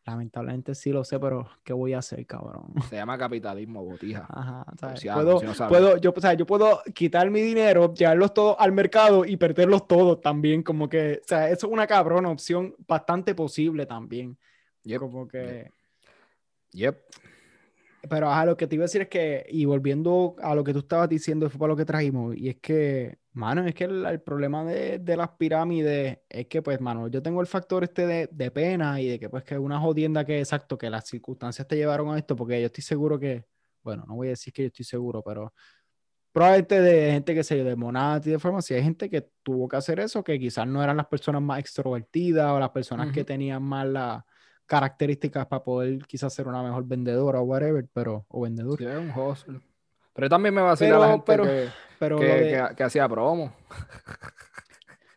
Lamentablemente 0.08 0.74
sí 0.74 0.92
lo 0.92 1.04
sé, 1.04 1.20
pero 1.20 1.50
¿qué 1.66 1.74
voy 1.74 1.92
a 1.92 1.98
hacer, 1.98 2.26
cabrón? 2.26 2.74
Se 2.90 2.96
llama 2.96 3.18
capitalismo, 3.18 3.84
botija. 3.84 4.26
Ajá, 4.30 4.64
¿sabes? 4.80 5.02
Torciano, 5.02 5.22
Puedo, 5.22 5.40
si 5.40 5.46
no 5.46 5.54
sabes. 5.54 5.70
puedo, 5.78 5.98
yo, 5.98 6.14
o 6.16 6.22
sea, 6.22 6.34
yo 6.34 6.46
puedo 6.46 6.82
quitar 6.96 7.30
mi 7.30 7.42
dinero, 7.42 7.94
llevarlos 7.94 8.34
todos 8.34 8.56
al 8.58 8.72
mercado 8.72 9.26
y 9.26 9.36
perderlos 9.36 9.86
todos 9.86 10.22
también, 10.22 10.64
como 10.64 10.88
que, 10.88 11.20
o 11.22 11.28
sea, 11.28 11.50
eso 11.50 11.68
es 11.68 11.74
una 11.74 11.86
cabrona 11.88 12.30
opción 12.30 12.74
bastante 12.88 13.36
posible 13.36 13.86
también. 13.86 14.38
Yep, 14.84 15.00
Como 15.02 15.28
que, 15.28 15.72
Yep. 16.72 16.98
pero 18.10 18.30
ajá, 18.30 18.46
lo 18.46 18.56
que 18.56 18.66
te 18.66 18.76
iba 18.76 18.84
a 18.84 18.88
decir 18.88 19.02
es 19.02 19.10
que, 19.10 19.46
y 19.50 19.66
volviendo 19.66 20.38
a 20.42 20.56
lo 20.56 20.64
que 20.64 20.72
tú 20.72 20.80
estabas 20.80 21.10
diciendo, 21.10 21.50
fue 21.50 21.60
para 21.60 21.74
lo 21.74 21.76
que 21.76 21.84
trajimos, 21.84 22.34
y 22.38 22.48
es 22.48 22.56
que, 22.62 23.18
mano, 23.38 23.66
es 23.66 23.74
que 23.76 23.86
el, 23.86 24.06
el 24.06 24.22
problema 24.22 24.64
de, 24.66 25.00
de 25.00 25.18
las 25.18 25.30
pirámides 25.32 26.20
es 26.30 26.48
que, 26.48 26.62
pues, 26.62 26.82
mano, 26.82 27.08
yo 27.08 27.22
tengo 27.22 27.42
el 27.42 27.48
factor 27.48 27.84
este 27.84 28.06
de, 28.08 28.30
de 28.32 28.52
pena 28.52 29.00
y 29.00 29.08
de 29.08 29.20
que, 29.20 29.30
pues, 29.30 29.44
que 29.44 29.54
es 29.56 29.60
una 29.60 29.80
jodienda 29.80 30.26
que, 30.26 30.40
exacto, 30.40 30.78
que 30.78 30.90
las 30.90 31.08
circunstancias 31.08 31.68
te 31.68 31.76
llevaron 31.76 32.10
a 32.14 32.18
esto, 32.18 32.36
porque 32.36 32.60
yo 32.60 32.68
estoy 32.68 32.84
seguro 32.84 33.20
que, 33.20 33.46
bueno, 33.84 34.06
no 34.08 34.16
voy 34.16 34.28
a 34.28 34.30
decir 34.32 34.52
que 34.54 34.64
yo 34.64 34.68
estoy 34.68 34.86
seguro, 34.86 35.22
pero 35.24 35.54
probablemente 36.32 36.82
de 36.82 37.12
gente 37.12 37.34
que 37.36 37.44
se 37.44 37.64
de 37.64 37.76
Monati, 37.76 38.30
de 38.32 38.40
farmacia, 38.40 38.78
hay 38.78 38.84
gente 38.84 39.10
que 39.10 39.30
tuvo 39.44 39.68
que 39.68 39.78
hacer 39.78 40.00
eso, 40.00 40.24
que 40.24 40.40
quizás 40.40 40.68
no 40.68 40.84
eran 40.84 40.98
las 40.98 41.08
personas 41.08 41.42
más 41.42 41.60
extrovertidas 41.60 42.52
o 42.52 42.60
las 42.60 42.70
personas 42.72 43.12
que 43.12 43.22
Ujú. 43.22 43.28
tenían 43.28 43.64
más 43.64 43.88
las 43.88 44.24
características 44.66 45.48
para 45.48 45.64
poder 45.64 46.00
quizás 46.08 46.34
ser 46.34 46.48
una 46.48 46.62
mejor 46.62 46.86
vendedora 46.86 47.40
o 47.40 47.44
whatever, 47.44 47.88
pero, 47.94 48.26
o 48.30 48.42
vendedor. 48.42 48.78
Sí, 48.78 48.86
un 48.86 49.10
hustle. 49.12 49.62
Pero 50.18 50.26
yo 50.26 50.30
también 50.30 50.54
me 50.54 50.62
vacila 50.62 50.98
la 50.98 51.00
Pero- 51.00 51.12
gente 51.12 51.26
pero- 51.28 51.44
que, 51.46 51.70
Pero 52.00 52.20
que, 52.20 52.26
de- 52.26 52.50
que- 52.70 52.76
que 52.76 52.84
hacía 52.84 53.08
promo. 53.08 53.54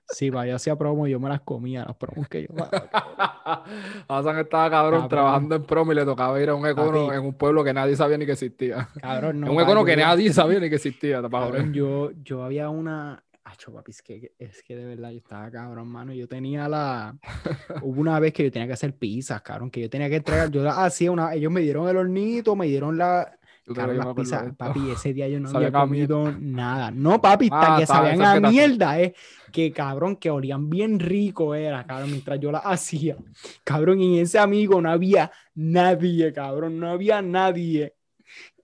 sí, 0.09 0.29
vaya, 0.31 0.57
hacía 0.57 0.77
promo 0.77 1.07
y 1.07 1.11
yo 1.11 1.19
me 1.21 1.29
las 1.29 1.41
comía, 1.41 1.85
las 1.87 1.97
promos 1.97 2.29
que 2.29 2.43
yo. 2.43 2.49
Hasan 4.09 4.39
estaba 4.39 4.71
cabrón, 4.71 5.01
Cabrón. 5.03 5.09
trabajando 5.09 5.55
en 5.57 5.65
promo 5.65 5.93
y 5.93 5.95
le 5.95 6.05
tocaba 6.05 6.41
ir 6.41 6.49
a 6.51 6.55
un 6.55 6.67
econo 6.67 7.13
en 7.13 7.21
un 7.21 7.35
pueblo 7.35 7.65
que 7.65 7.73
nadie 7.73 7.97
sabía 7.97 8.19
ni 8.19 8.27
que 8.27 8.33
existía. 8.33 8.89
Cabrón, 9.01 9.41
no. 9.41 9.47
en 9.49 9.53
un 9.57 9.63
econo 9.63 9.85
que 9.85 9.93
yo- 9.97 10.05
nadie 10.05 10.33
sabía 10.33 10.61
ni 10.61 10.69
que 10.69 10.77
existía. 10.77 11.23
Cabrón, 11.23 11.73
yo, 11.73 12.11
yo 12.23 12.43
había 12.45 12.69
una. 12.69 13.23
Acho, 13.45 13.73
papi, 13.73 13.91
es 13.91 14.03
que, 14.03 14.33
es 14.39 14.63
que 14.63 14.77
de 14.77 14.85
verdad 14.85 15.11
yo 15.11 15.17
estaba 15.19 15.51
cabrón, 15.51 15.89
mano. 15.89 16.13
Yo 16.13 16.29
tenía 16.29 16.69
la. 16.69 17.17
Hubo 17.83 18.01
una 18.01 18.21
vez 18.21 18.33
que 18.33 18.45
yo 18.45 18.51
tenía 18.53 18.67
que 18.69 18.75
hacer 18.75 18.95
pizzas, 18.95 19.43
cabrón, 19.43 19.71
que 19.71 19.81
yo 19.81 19.91
tenía 19.91 20.09
que 20.09 20.17
entregar. 20.17 20.51
Yo 20.51 20.63
la 20.63 20.85
hacía 20.85 21.11
una. 21.11 21.35
Ellos 21.35 21.51
me 21.51 21.61
dieron 21.63 21.89
el 21.89 21.97
hornito, 21.97 22.55
me 22.55 22.67
dieron 22.67 22.97
la. 22.99 23.37
Todavía 23.75 24.05
las 24.05 24.15
pizzas. 24.15 24.55
Papi, 24.57 24.91
ese 24.91 25.13
día 25.13 25.29
yo 25.29 25.41
no 25.41 25.51
había 25.51 25.71
comido 25.73 26.33
nada. 26.39 26.91
No, 26.91 27.21
papi, 27.21 27.49
Ah, 27.53 27.77
que 27.79 27.87
sabían 27.87 28.23
a 28.23 28.35
que 28.35 28.49
mierda, 28.49 29.01
eh. 29.01 29.15
Que 29.53 29.73
cabrón, 29.73 30.17
que 30.17 30.31
olían 30.31 30.69
bien 30.71 30.99
rico 30.99 31.55
era, 31.55 31.85
cabrón, 31.87 32.11
mientras 32.11 32.39
yo 32.41 32.53
las 32.53 32.63
hacía. 32.65 33.17
Cabrón, 33.65 34.01
y 34.01 34.19
en 34.19 34.25
ese 34.25 34.39
amigo 34.39 34.81
no 34.81 34.91
había 34.91 35.31
nadie, 35.55 36.33
cabrón, 36.33 36.79
no 36.79 36.91
había 36.91 37.23
nadie. 37.23 37.95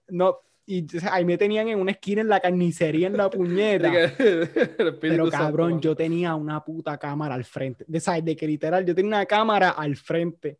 No, 0.09 0.39
y 0.65 0.85
ahí 1.09 1.23
me 1.23 1.37
tenían 1.37 1.69
en 1.69 1.79
una 1.79 1.91
esquina 1.91 2.21
en 2.21 2.27
la 2.27 2.39
carnicería, 2.41 3.07
en 3.07 3.15
la 3.17 3.29
puñeta. 3.29 3.91
Pero 4.99 5.29
cabrón, 5.29 5.79
yo 5.79 5.95
tenía 5.95 6.35
una 6.35 6.63
puta 6.63 6.97
cámara 6.97 7.35
al 7.35 7.45
frente. 7.45 7.85
De, 7.87 7.99
¿sabes? 7.99 8.25
de 8.25 8.35
que 8.35 8.47
literal, 8.47 8.85
yo 8.85 8.93
tenía 8.93 9.09
una 9.09 9.25
cámara 9.25 9.69
al 9.69 9.95
frente. 9.95 10.57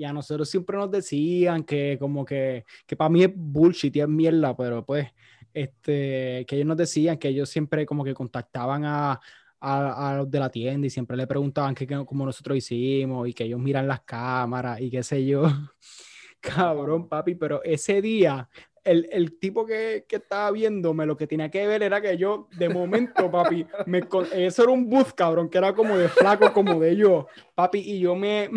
Y 0.00 0.04
a 0.04 0.14
nosotros 0.14 0.48
siempre 0.48 0.78
nos 0.78 0.90
decían 0.90 1.62
que 1.62 1.98
como 2.00 2.24
que, 2.24 2.64
que 2.86 2.96
para 2.96 3.10
mí 3.10 3.22
es 3.22 3.30
bullshit 3.34 3.94
y 3.96 4.00
es 4.00 4.08
mierda, 4.08 4.56
pero 4.56 4.82
pues, 4.82 5.06
este, 5.52 6.46
que 6.48 6.56
ellos 6.56 6.66
nos 6.66 6.78
decían 6.78 7.18
que 7.18 7.28
ellos 7.28 7.50
siempre 7.50 7.84
como 7.84 8.02
que 8.02 8.14
contactaban 8.14 8.86
a, 8.86 9.20
a, 9.60 10.10
a 10.10 10.16
los 10.16 10.30
de 10.30 10.40
la 10.40 10.48
tienda 10.48 10.86
y 10.86 10.90
siempre 10.90 11.18
le 11.18 11.26
preguntaban 11.26 11.74
que, 11.74 11.86
que- 11.86 12.02
cómo 12.06 12.24
nosotros 12.24 12.56
hicimos 12.56 13.28
y 13.28 13.34
que 13.34 13.44
ellos 13.44 13.60
miran 13.60 13.86
las 13.86 14.00
cámaras 14.00 14.80
y 14.80 14.90
qué 14.90 15.02
sé 15.02 15.26
yo. 15.26 15.42
Cabrón, 16.40 17.06
papi, 17.06 17.34
pero 17.34 17.62
ese 17.62 18.00
día 18.00 18.48
el, 18.82 19.06
el 19.12 19.38
tipo 19.38 19.66
que, 19.66 20.06
que 20.08 20.16
estaba 20.16 20.50
viéndome 20.50 21.04
lo 21.04 21.14
que 21.16 21.26
tenía 21.26 21.50
que 21.50 21.66
ver 21.66 21.82
era 21.82 22.00
que 22.00 22.16
yo, 22.16 22.48
de 22.56 22.70
momento, 22.70 23.30
papi, 23.30 23.66
me, 23.86 24.02
eso 24.32 24.62
era 24.62 24.72
un 24.72 24.88
bus, 24.88 25.12
cabrón, 25.12 25.50
que 25.50 25.58
era 25.58 25.74
como 25.74 25.98
de 25.98 26.08
flaco, 26.08 26.52
como 26.54 26.80
de 26.80 26.96
yo, 26.96 27.26
papi, 27.54 27.80
y 27.80 28.00
yo 28.00 28.16
me, 28.16 28.48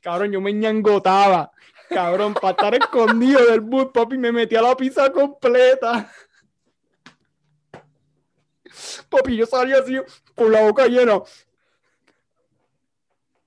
cabrón, 0.00 0.32
yo 0.32 0.40
me 0.40 0.52
ñangotaba, 0.52 1.52
cabrón, 1.88 2.34
para 2.34 2.50
estar 2.50 2.74
escondido 2.74 3.44
del 3.46 3.60
bus, 3.60 3.86
papi, 3.92 4.18
me 4.18 4.32
metí 4.32 4.56
a 4.56 4.62
la 4.62 4.76
pizza 4.76 5.10
completa. 5.12 6.10
Papi, 9.08 9.36
yo 9.36 9.46
salía 9.46 9.78
así, 9.78 9.96
con 10.34 10.52
la 10.52 10.62
boca 10.62 10.86
llena, 10.86 11.22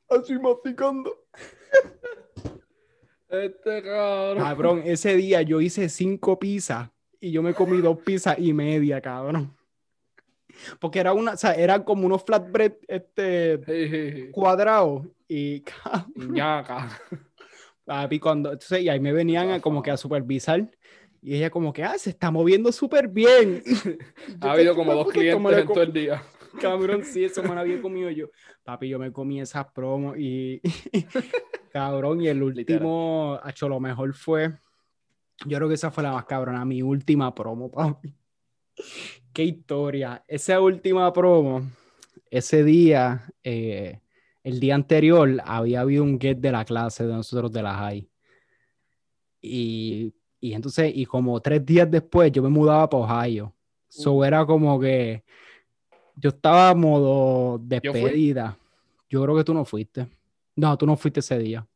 así 0.09 0.37
masticando. 0.37 1.25
Este 3.29 3.81
cabrón. 3.81 4.43
Cabrón, 4.43 4.81
ese 4.85 5.15
día 5.15 5.41
yo 5.41 5.59
hice 5.59 5.89
cinco 5.89 6.37
pizzas 6.37 6.89
y 7.19 7.31
yo 7.31 7.41
me 7.41 7.53
comí 7.53 7.81
dos 7.81 7.97
pizzas 7.99 8.37
y 8.37 8.53
media, 8.53 9.01
cabrón. 9.01 9.55
Porque 10.79 10.99
era 10.99 11.13
una, 11.13 11.33
o 11.33 11.37
sea, 11.37 11.53
eran 11.53 11.83
como 11.83 12.05
unos 12.05 12.23
flatbread 12.23 12.73
este, 12.87 14.29
cuadrados 14.31 15.07
y 15.27 15.61
cabrón, 15.61 16.33
Ñaca. 16.33 16.99
papi, 17.85 18.19
cuando, 18.19 18.51
entonces, 18.51 18.81
y 18.81 18.89
ahí 18.89 18.99
me 18.99 19.13
venían 19.13 19.51
a 19.51 19.59
como 19.59 19.81
que 19.81 19.91
a 19.91 19.97
supervisar 19.97 20.69
y 21.23 21.35
ella 21.35 21.49
como 21.49 21.71
que, 21.71 21.83
ah, 21.83 21.97
se 21.97 22.09
está 22.09 22.31
moviendo 22.31 22.71
súper 22.71 23.07
bien. 23.07 23.63
Ha 24.41 24.51
habido 24.51 24.75
como 24.75 24.93
dos 24.93 25.07
clientes 25.07 25.57
en 25.57 25.67
todo 25.67 25.81
el 25.81 25.93
día. 25.93 26.21
Cabrón, 26.61 27.03
sí, 27.03 27.23
eso 27.23 27.41
me 27.41 27.55
lo 27.55 27.61
había 27.61 27.81
comido 27.81 28.09
yo. 28.11 28.27
Papi, 28.63 28.89
yo 28.89 28.99
me 28.99 29.11
comí 29.11 29.41
esas 29.41 29.65
promos 29.71 30.15
y. 30.19 30.61
cabrón, 31.71 32.21
y 32.21 32.27
el 32.27 32.43
último, 32.43 33.39
hecho, 33.47 33.67
lo 33.67 33.79
mejor 33.79 34.13
fue. 34.13 34.53
Yo 35.47 35.57
creo 35.57 35.67
que 35.67 35.73
esa 35.75 35.89
fue 35.89 36.03
la 36.03 36.11
más 36.11 36.25
cabrona, 36.25 36.63
mi 36.63 36.83
última 36.83 37.33
promo, 37.33 37.71
papi. 37.71 38.13
Qué 39.33 39.43
historia. 39.43 40.23
Esa 40.27 40.61
última 40.61 41.11
promo, 41.11 41.63
ese 42.29 42.63
día, 42.63 43.31
eh, 43.43 43.99
el 44.43 44.59
día 44.59 44.75
anterior, 44.75 45.41
había 45.45 45.81
habido 45.81 46.03
un 46.03 46.19
get 46.19 46.37
de 46.37 46.51
la 46.51 46.65
clase 46.65 47.05
de 47.05 47.13
nosotros 47.13 47.51
de 47.51 47.63
la 47.63 47.73
high. 47.75 48.09
Y, 49.41 50.13
y 50.39 50.53
entonces, 50.53 50.91
y 50.95 51.05
como 51.05 51.39
tres 51.41 51.65
días 51.65 51.89
después, 51.89 52.31
yo 52.31 52.43
me 52.43 52.49
mudaba 52.49 52.89
para 52.89 53.03
Ohio. 53.03 53.55
So 53.89 54.13
Uh. 54.13 54.23
era 54.23 54.45
como 54.45 54.79
que 54.79 55.23
yo 56.15 56.29
estaba 56.29 56.73
modo 56.73 57.59
despedida. 57.59 58.57
Yo, 59.09 59.23
creo 59.23 59.35
que 59.35 59.43
tú 59.43 59.53
no 59.53 59.65
fuiste. 59.65 60.07
No, 60.55 60.77
tú 60.77 60.85
no 60.85 60.95
fuiste 60.95 61.19
ese 61.19 61.37
día. 61.37 61.67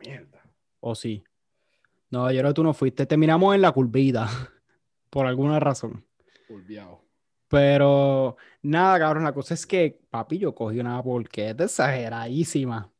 Mierda. 0.00 0.42
¿O 0.80 0.94
sí? 0.94 1.22
No, 2.10 2.30
yo 2.30 2.40
creo 2.40 2.50
que 2.50 2.54
tú 2.54 2.64
no 2.64 2.74
fuiste. 2.74 3.06
Terminamos 3.06 3.54
en 3.54 3.62
la 3.62 3.72
curvita. 3.72 4.28
Por 5.14 5.26
alguna 5.26 5.60
razón. 5.60 6.04
Pulviado. 6.48 7.00
Pero 7.46 8.36
nada, 8.62 8.98
cabrón, 8.98 9.22
la 9.22 9.32
cosa 9.32 9.54
es 9.54 9.64
que, 9.64 10.00
papi, 10.10 10.38
yo 10.38 10.56
cogí 10.56 10.80
una 10.80 11.00
bolqueta 11.00 11.62
exageradísima. 11.62 12.92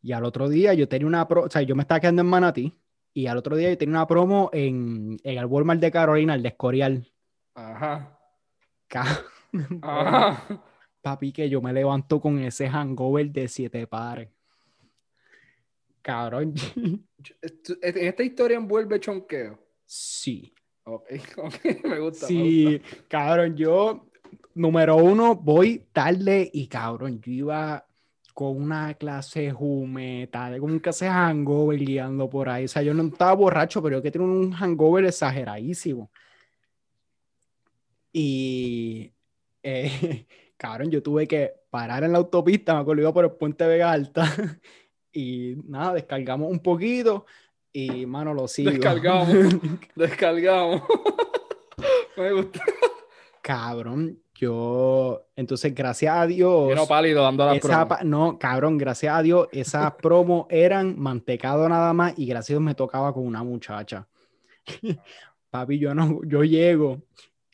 Y 0.00 0.12
al 0.12 0.24
otro 0.24 0.48
día 0.48 0.72
yo 0.74 0.88
tenía 0.88 1.08
una 1.08 1.26
pro, 1.26 1.42
o 1.42 1.50
sea, 1.50 1.62
yo 1.62 1.74
me 1.74 1.82
estaba 1.82 1.98
quedando 1.98 2.22
en 2.22 2.28
Manatí. 2.28 2.78
Y 3.12 3.26
al 3.26 3.38
otro 3.38 3.56
día 3.56 3.70
yo 3.70 3.76
tenía 3.76 3.96
una 3.96 4.06
promo 4.06 4.50
en, 4.52 5.16
en 5.24 5.38
el 5.38 5.46
Walmart 5.46 5.80
de 5.80 5.90
Carolina, 5.90 6.36
el 6.36 6.44
de 6.44 6.50
Escorial. 6.50 7.12
Ajá. 7.56 8.16
Ajá. 9.82 10.62
Papi, 11.02 11.32
que 11.32 11.50
yo 11.50 11.60
me 11.60 11.72
levanto 11.72 12.20
con 12.20 12.38
ese 12.38 12.68
hangover 12.68 13.32
de 13.32 13.48
siete 13.48 13.84
pares. 13.88 14.28
Cabrón, 16.02 16.54
En 17.82 17.98
esta 17.98 18.22
historia 18.22 18.58
envuelve 18.58 19.00
chonqueo. 19.00 19.58
sí. 19.84 20.54
Ok, 20.88 21.04
ok, 21.36 21.84
me 21.84 21.98
gusta. 22.00 22.26
me 22.26 22.28
Sí, 22.28 22.80
cabrón, 23.08 23.56
yo, 23.56 24.06
número 24.54 24.96
uno, 24.96 25.34
voy 25.34 25.84
tarde 25.92 26.50
y 26.52 26.66
cabrón, 26.66 27.20
yo 27.20 27.30
iba 27.30 27.86
con 28.32 28.56
una 28.56 28.94
clase 28.94 29.50
jumeta, 29.50 30.50
con 30.58 30.70
un 30.70 30.78
clase 30.78 31.08
hangover 31.08 31.78
guiando 31.78 32.30
por 32.30 32.48
ahí. 32.48 32.64
O 32.64 32.68
sea, 32.68 32.82
yo 32.82 32.94
no 32.94 33.02
estaba 33.02 33.34
borracho, 33.34 33.82
pero 33.82 33.98
yo 33.98 34.02
que 34.02 34.10
tengo 34.10 34.26
un 34.26 34.52
hangover 34.52 35.04
exageradísimo. 35.04 36.10
Y, 38.12 39.12
eh, 39.62 40.26
cabrón, 40.56 40.90
yo 40.90 41.02
tuve 41.02 41.26
que 41.28 41.52
parar 41.68 42.04
en 42.04 42.12
la 42.12 42.18
autopista, 42.18 42.74
me 42.74 42.80
acuerdo, 42.80 43.02
iba 43.02 43.12
por 43.12 43.24
el 43.26 43.32
puente 43.32 43.66
Vega 43.66 43.92
Alta. 43.92 44.24
Y 45.10 45.56
nada, 45.64 45.94
descargamos 45.94 46.52
un 46.52 46.60
poquito 46.60 47.24
y, 47.86 48.06
mano, 48.06 48.34
lo 48.34 48.48
sigo. 48.48 48.70
Descargamos. 48.70 49.28
Descargamos. 49.94 50.82
me 52.16 52.32
gusta. 52.32 52.60
Cabrón, 53.42 54.18
yo, 54.34 55.22
entonces, 55.36 55.74
gracias 55.74 56.14
a 56.16 56.26
Dios. 56.26 56.68
Vino 56.68 56.86
pálido 56.86 57.22
dando 57.22 57.46
la 57.46 57.54
esa 57.56 57.88
pa- 57.88 58.02
no, 58.04 58.38
cabrón, 58.38 58.76
gracias 58.78 59.14
a 59.16 59.22
Dios, 59.22 59.48
esas 59.52 59.92
promos 60.02 60.46
eran 60.50 60.98
mantecado 60.98 61.68
nada 61.68 61.92
más 61.92 62.14
y 62.18 62.26
gracias 62.26 62.50
a 62.50 62.54
Dios 62.54 62.62
me 62.62 62.74
tocaba 62.74 63.12
con 63.14 63.26
una 63.26 63.42
muchacha. 63.42 64.06
Papi, 65.50 65.78
yo 65.78 65.94
no, 65.94 66.20
yo 66.24 66.44
llego 66.44 67.02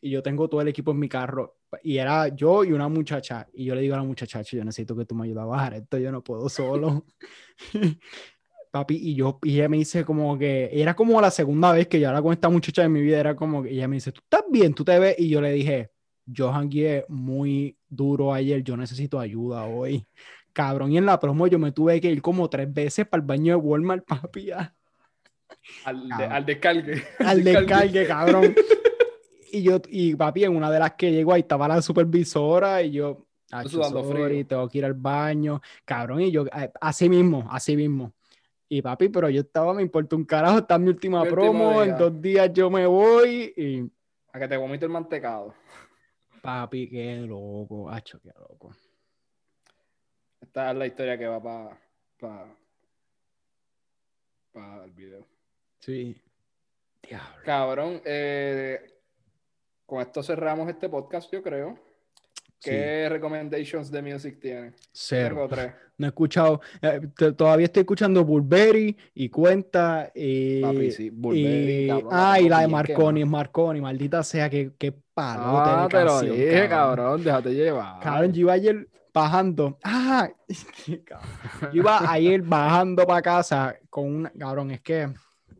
y 0.00 0.10
yo 0.10 0.22
tengo 0.22 0.48
todo 0.48 0.60
el 0.62 0.68
equipo 0.68 0.90
en 0.90 0.98
mi 0.98 1.08
carro 1.08 1.58
y 1.82 1.98
era 1.98 2.28
yo 2.28 2.64
y 2.64 2.72
una 2.72 2.88
muchacha 2.88 3.46
y 3.52 3.64
yo 3.66 3.74
le 3.74 3.80
digo 3.82 3.94
a 3.94 3.98
la 3.98 4.04
muchacha, 4.04 4.38
"Chacho, 4.40 4.56
yo 4.56 4.64
necesito 4.64 4.96
que 4.96 5.04
tú 5.04 5.14
me 5.14 5.24
ayudes 5.24 5.42
a 5.42 5.46
bajar 5.46 5.74
esto, 5.74 5.98
yo 5.98 6.10
no 6.10 6.22
puedo 6.24 6.48
solo. 6.48 7.04
Papi, 8.74 8.96
y 9.00 9.14
yo, 9.14 9.38
y 9.44 9.54
ella 9.54 9.68
me 9.68 9.76
dice 9.76 10.04
como 10.04 10.36
que, 10.36 10.68
era 10.72 10.96
como 10.96 11.20
la 11.20 11.30
segunda 11.30 11.70
vez 11.70 11.86
que 11.86 12.00
yo 12.00 12.08
habla 12.08 12.20
con 12.20 12.32
esta 12.32 12.48
muchacha 12.48 12.82
de 12.82 12.88
mi 12.88 13.02
vida, 13.02 13.20
era 13.20 13.36
como 13.36 13.62
que 13.62 13.70
ella 13.70 13.86
me 13.86 13.94
dice, 13.98 14.10
¿tú 14.10 14.20
estás 14.20 14.42
bien? 14.50 14.74
¿Tú 14.74 14.84
te 14.84 14.98
ves? 14.98 15.14
Y 15.16 15.28
yo 15.28 15.40
le 15.40 15.52
dije, 15.52 15.90
yo 16.26 16.50
jangueé 16.50 17.04
muy 17.08 17.76
duro 17.88 18.34
ayer, 18.34 18.64
yo 18.64 18.76
necesito 18.76 19.20
ayuda 19.20 19.64
hoy. 19.64 20.04
Cabrón, 20.52 20.90
y 20.90 20.98
en 20.98 21.06
la 21.06 21.20
promo 21.20 21.46
yo 21.46 21.56
me 21.56 21.70
tuve 21.70 22.00
que 22.00 22.10
ir 22.10 22.20
como 22.20 22.50
tres 22.50 22.74
veces 22.74 23.06
para 23.06 23.20
el 23.20 23.26
baño 23.28 23.52
de 23.54 23.60
Walmart, 23.62 24.04
papi, 24.08 24.50
a- 24.50 24.74
Al, 25.84 26.08
de- 26.08 26.24
al 26.24 26.44
descargue. 26.44 27.02
al 27.20 27.44
descargue, 27.44 28.06
cabrón. 28.08 28.56
Y 29.52 29.62
yo, 29.62 29.80
y 29.88 30.16
papi, 30.16 30.42
en 30.42 30.56
una 30.56 30.68
de 30.68 30.80
las 30.80 30.94
que 30.94 31.12
llego 31.12 31.32
ahí 31.32 31.42
estaba 31.42 31.68
la 31.68 31.80
supervisora 31.80 32.82
y 32.82 32.90
yo, 32.90 33.24
"Acho, 33.52 33.68
sudando 33.68 34.02
frío. 34.02 34.44
tengo 34.48 34.68
que 34.68 34.78
ir 34.78 34.84
al 34.84 34.94
baño, 34.94 35.62
cabrón, 35.84 36.22
y 36.22 36.32
yo, 36.32 36.44
eh, 36.46 36.72
así 36.80 37.08
mismo, 37.08 37.46
así 37.48 37.76
mismo. 37.76 38.12
Y 38.68 38.82
papi, 38.82 39.08
pero 39.08 39.28
yo 39.28 39.42
estaba, 39.42 39.74
me 39.74 39.82
importa 39.82 40.16
un 40.16 40.24
carajo, 40.24 40.58
está 40.58 40.78
mi 40.78 40.88
última 40.88 41.22
Mi 41.22 41.30
promo, 41.30 41.82
en 41.82 41.96
dos 41.98 42.20
días 42.20 42.50
yo 42.52 42.70
me 42.70 42.86
voy 42.86 43.52
y 43.56 43.90
A 44.32 44.38
que 44.38 44.48
te 44.48 44.56
vomite 44.56 44.84
el 44.86 44.90
mantecado. 44.90 45.54
papi, 46.42 46.88
qué 46.88 47.16
loco, 47.18 47.90
hacho, 47.90 48.20
qué 48.20 48.30
loco. 48.38 48.74
Esta 50.40 50.70
es 50.70 50.76
la 50.76 50.86
historia 50.86 51.18
que 51.18 51.26
va 51.26 51.42
para 51.42 51.80
pa, 52.18 52.56
pa 54.52 54.84
el 54.84 54.92
video. 54.92 55.26
Sí. 55.80 56.20
Diablo. 57.02 57.42
Cabrón, 57.44 58.02
eh, 58.04 58.80
con 59.84 60.00
esto 60.00 60.22
cerramos 60.22 60.68
este 60.68 60.88
podcast, 60.88 61.30
yo 61.30 61.42
creo. 61.42 61.78
¿Qué 62.64 63.08
recommendations 63.08 63.90
de 63.90 64.02
music 64.02 64.38
tiene? 64.40 64.72
Cero. 64.92 65.34
Tengo 65.34 65.48
tres. 65.48 65.72
No 65.96 66.06
he 66.06 66.08
escuchado, 66.08 66.60
eh, 66.82 67.02
todavía 67.36 67.66
estoy 67.66 67.82
escuchando 67.82 68.24
Burberry 68.24 68.96
y 69.14 69.28
Cuenta 69.28 70.10
y... 70.12 70.60
Papi, 70.60 70.90
sí, 70.90 71.08
Burberry, 71.08 71.84
y- 71.84 71.86
cabrón, 71.86 72.08
ah, 72.10 72.40
y 72.40 72.48
la 72.48 72.60
de 72.62 72.66
Marconi, 72.66 73.20
quemado. 73.20 73.30
Marconi, 73.30 73.80
maldita 73.80 74.24
sea, 74.24 74.50
qué, 74.50 74.72
qué 74.76 74.90
palote 74.90 75.70
Ah, 75.70 75.86
te 75.88 76.04
lo 76.04 76.20
dije, 76.20 76.68
cabrón, 76.68 77.22
déjate 77.22 77.54
llevar. 77.54 78.00
Cabrón, 78.00 78.32
yo 78.32 78.40
iba 78.40 78.52
ayer 78.54 78.88
bajando. 79.12 79.78
Ah, 79.84 80.28
cabrón. 81.04 81.30
yo 81.72 81.80
iba 81.80 82.10
ayer 82.12 82.42
bajando 82.42 83.06
para 83.06 83.22
casa 83.22 83.76
con 83.88 84.12
una. 84.12 84.30
Cabrón, 84.36 84.72
es 84.72 84.80
que 84.80 85.08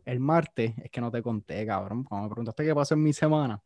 el 0.03 0.19
martes, 0.19 0.73
es 0.83 0.91
que 0.91 0.99
no 0.99 1.09
te 1.11 1.21
conté, 1.21 1.65
cabrón. 1.65 2.03
Cuando 2.03 2.27
me 2.27 2.29
preguntaste 2.33 2.65
qué 2.65 2.75
pasó 2.75 2.93
en 2.95 3.03
mi 3.03 3.13
semana, 3.13 3.61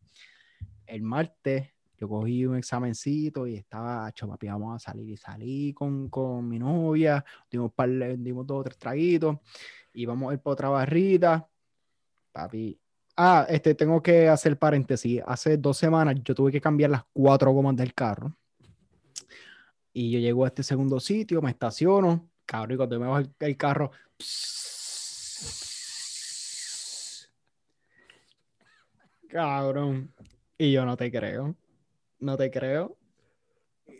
el 0.85 1.01
martes 1.01 1.67
yo 1.99 2.07
cogí 2.07 2.45
un 2.45 2.55
examencito 2.55 3.45
y 3.45 3.55
estaba, 3.55 4.09
papi, 4.11 4.47
vamos 4.47 4.75
a 4.75 4.79
salir 4.79 5.09
y 5.09 5.17
salí 5.17 5.73
con, 5.73 6.09
con 6.09 6.47
mi 6.47 6.57
novia. 6.57 7.25
Dimos, 7.51 7.73
par, 7.73 7.89
dimos 8.17 8.47
dos 8.47 8.61
o 8.61 8.63
tres 8.63 8.77
traguitos 8.77 9.37
y 9.93 10.05
vamos 10.05 10.31
a 10.31 10.35
ir 10.35 10.39
para 10.39 10.53
otra 10.53 10.69
barrita. 10.69 11.45
Papi. 12.31 12.79
Ah, 13.17 13.45
este, 13.49 13.75
tengo 13.75 14.01
que 14.01 14.29
hacer 14.29 14.57
paréntesis. 14.57 15.21
Hace 15.27 15.57
dos 15.57 15.77
semanas 15.77 16.15
yo 16.23 16.33
tuve 16.33 16.53
que 16.53 16.61
cambiar 16.61 16.91
las 16.91 17.03
cuatro 17.11 17.51
gomas 17.51 17.75
del 17.75 17.93
carro. 17.93 18.33
Y 19.91 20.11
yo 20.11 20.19
llego 20.19 20.45
a 20.45 20.47
este 20.47 20.63
segundo 20.63 21.01
sitio, 21.01 21.41
me 21.41 21.51
estaciono, 21.51 22.29
cabrón, 22.45 22.75
y 22.75 22.77
cuando 22.77 22.97
me 22.99 23.07
bajo 23.07 23.19
el, 23.19 23.33
el 23.39 23.57
carro, 23.57 23.91
cabrón, 29.27 30.13
y 30.57 30.71
yo 30.71 30.85
no 30.85 30.95
te 30.95 31.11
creo, 31.11 31.55
no 32.19 32.37
te 32.37 32.49
creo. 32.51 32.95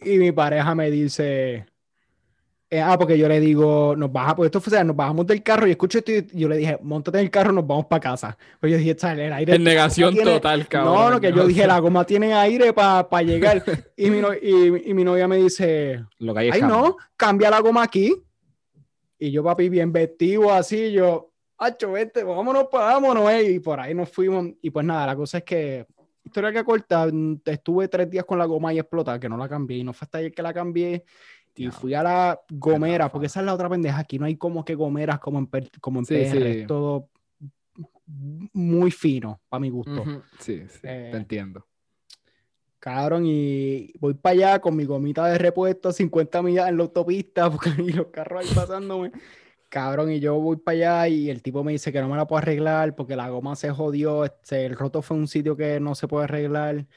Y 0.04 0.18
mi 0.18 0.32
pareja 0.32 0.74
me 0.76 0.90
dice, 0.92 1.66
eh, 2.70 2.80
ah, 2.82 2.98
porque 2.98 3.18
yo 3.18 3.28
le 3.28 3.40
digo, 3.40 3.96
nos 3.98 4.12
baja, 4.12 4.36
pues 4.36 4.48
esto 4.48 4.62
fue, 4.62 4.72
o 4.72 4.76
sea, 4.76 4.84
nos 4.84 4.96
bajamos 4.96 5.26
del 5.28 5.42
carro 5.44 5.68
y 5.68 5.72
escucho 5.72 5.98
esto 5.98 6.12
y 6.12 6.26
yo 6.34 6.48
le 6.48 6.58
dije, 6.58 6.78
montate 6.82 7.18
en 7.18 7.26
el 7.26 7.32
carro, 7.32 7.52
nos 7.52 7.66
vamos 7.68 7.88
para 7.88 8.00
casa. 8.00 8.38
Pues 8.60 8.72
yo 8.72 8.78
dije, 8.78 8.96
"Chale, 8.96 9.26
el 9.28 9.34
aire. 9.34 9.56
En 9.56 9.64
negación 9.64 10.14
tiene- 10.14 10.32
total, 10.34 10.68
cabrón. 10.68 10.94
no, 10.94 11.10
no, 11.12 11.20
que 11.20 11.34
yo 11.34 11.46
dije, 11.48 11.66
la 11.68 11.80
goma 11.80 12.06
tiene 12.06 12.34
aire 12.34 12.72
para 12.74 13.22
llegar. 13.24 13.64
Y 13.98 14.10
mi, 14.10 14.20
no- 14.22 14.34
y, 14.34 14.90
y 14.90 14.94
mi 14.94 15.04
novia 15.04 15.28
me 15.28 15.38
dice, 15.38 16.06
Lo 16.20 16.34
que 16.34 16.40
hay 16.42 16.50
ay 16.54 16.62
no, 16.62 16.96
cambia 17.18 17.50
la 17.50 17.60
goma 17.60 17.84
aquí. 17.84 18.16
Y 19.18 19.32
yo, 19.32 19.44
papi, 19.44 19.68
bien 19.68 19.92
vestido 19.92 20.54
así, 20.54 20.94
yo, 20.94 21.32
hacho, 21.58 21.92
vete, 21.92 22.24
vámonos, 22.24 22.68
pa- 22.72 22.86
vámonos, 22.94 23.30
eh", 23.32 23.52
y 23.52 23.60
por 23.60 23.80
ahí 23.82 23.94
nos 23.94 24.10
fuimos. 24.10 24.48
Y 24.62 24.70
pues 24.70 24.86
nada, 24.86 25.08
la 25.08 25.16
cosa 25.18 25.40
es 25.40 25.44
que, 25.44 25.86
historia 26.30 26.54
que 26.54 26.64
corta, 26.64 27.08
mm, 27.12 27.42
estuve 27.46 27.88
tres 27.88 28.10
días 28.10 28.24
con 28.26 28.38
la 28.40 28.46
goma 28.46 28.74
y 28.74 28.80
explota, 28.80 29.20
que 29.20 29.28
no 29.28 29.36
la 29.38 29.50
cambié, 29.50 29.80
y 29.80 29.84
no 29.84 29.94
fue 29.94 30.06
hasta 30.06 30.20
ayer 30.20 30.32
que 30.32 30.42
la 30.42 30.54
cambié. 30.54 31.04
Y 31.56 31.72
fui 31.72 31.94
a 31.94 32.02
la 32.04 32.40
gomera, 32.50 33.12
porque 33.12 33.28
esa 33.28 33.42
es 33.42 33.46
la 33.46 33.54
otra 33.54 33.68
pendeja. 33.68 34.00
Aquí 34.00 34.18
no 34.18 34.26
hay 34.26 34.38
como 34.38 34.64
que 34.64 34.76
gomeras 34.76 35.20
como 35.20 35.40
en, 35.40 35.50
como 35.82 36.00
en 36.00 36.06
Sí, 36.06 36.14
PR, 36.14 36.32
sí. 36.32 36.60
es 36.62 36.68
todo 36.68 37.10
muy 38.54 38.92
fino, 38.92 39.42
para 39.50 39.60
mi 39.60 39.70
gusto. 39.70 40.02
Ujú, 40.04 40.22
Sí, 40.38 40.64
sí, 40.70 40.80
Eh, 40.84 41.10
te 41.12 41.18
entiendo. 41.18 41.66
Cabrón, 42.80 43.24
y 43.26 43.92
voy 44.00 44.14
para 44.14 44.34
allá 44.34 44.60
con 44.62 44.74
mi 44.76 44.86
gomita 44.86 45.28
de 45.28 45.38
repuesto, 45.38 45.92
50 45.92 46.42
millas 46.42 46.70
en 46.70 46.78
la 46.78 46.84
autopista, 46.84 47.50
porque 47.52 47.72
y 47.78 47.92
los 47.92 48.08
carros 48.08 48.42
ahí 48.42 48.56
pasándome. 48.56 49.12
Cabrón, 49.70 50.12
y 50.12 50.20
yo 50.20 50.36
voy 50.40 50.58
para 50.58 50.76
allá 50.76 51.08
y 51.10 51.30
el 51.30 51.44
tipo 51.44 51.64
me 51.64 51.72
dice 51.72 51.92
que 51.92 52.02
no 52.02 52.10
me 52.10 52.18
la 52.18 52.26
puedo 52.26 52.40
arreglar 52.40 52.96
porque 52.96 53.16
la 53.16 53.30
goma 53.30 53.56
se 53.56 53.70
jodió, 53.70 54.26
este, 54.26 54.66
el 54.66 54.76
roto 54.76 55.04
fue 55.04 55.16
un 55.16 55.28
sitio 55.28 55.56
que 55.56 55.80
no 55.80 55.94
se 55.94 56.08
puede 56.08 56.24
arreglar. 56.24 56.88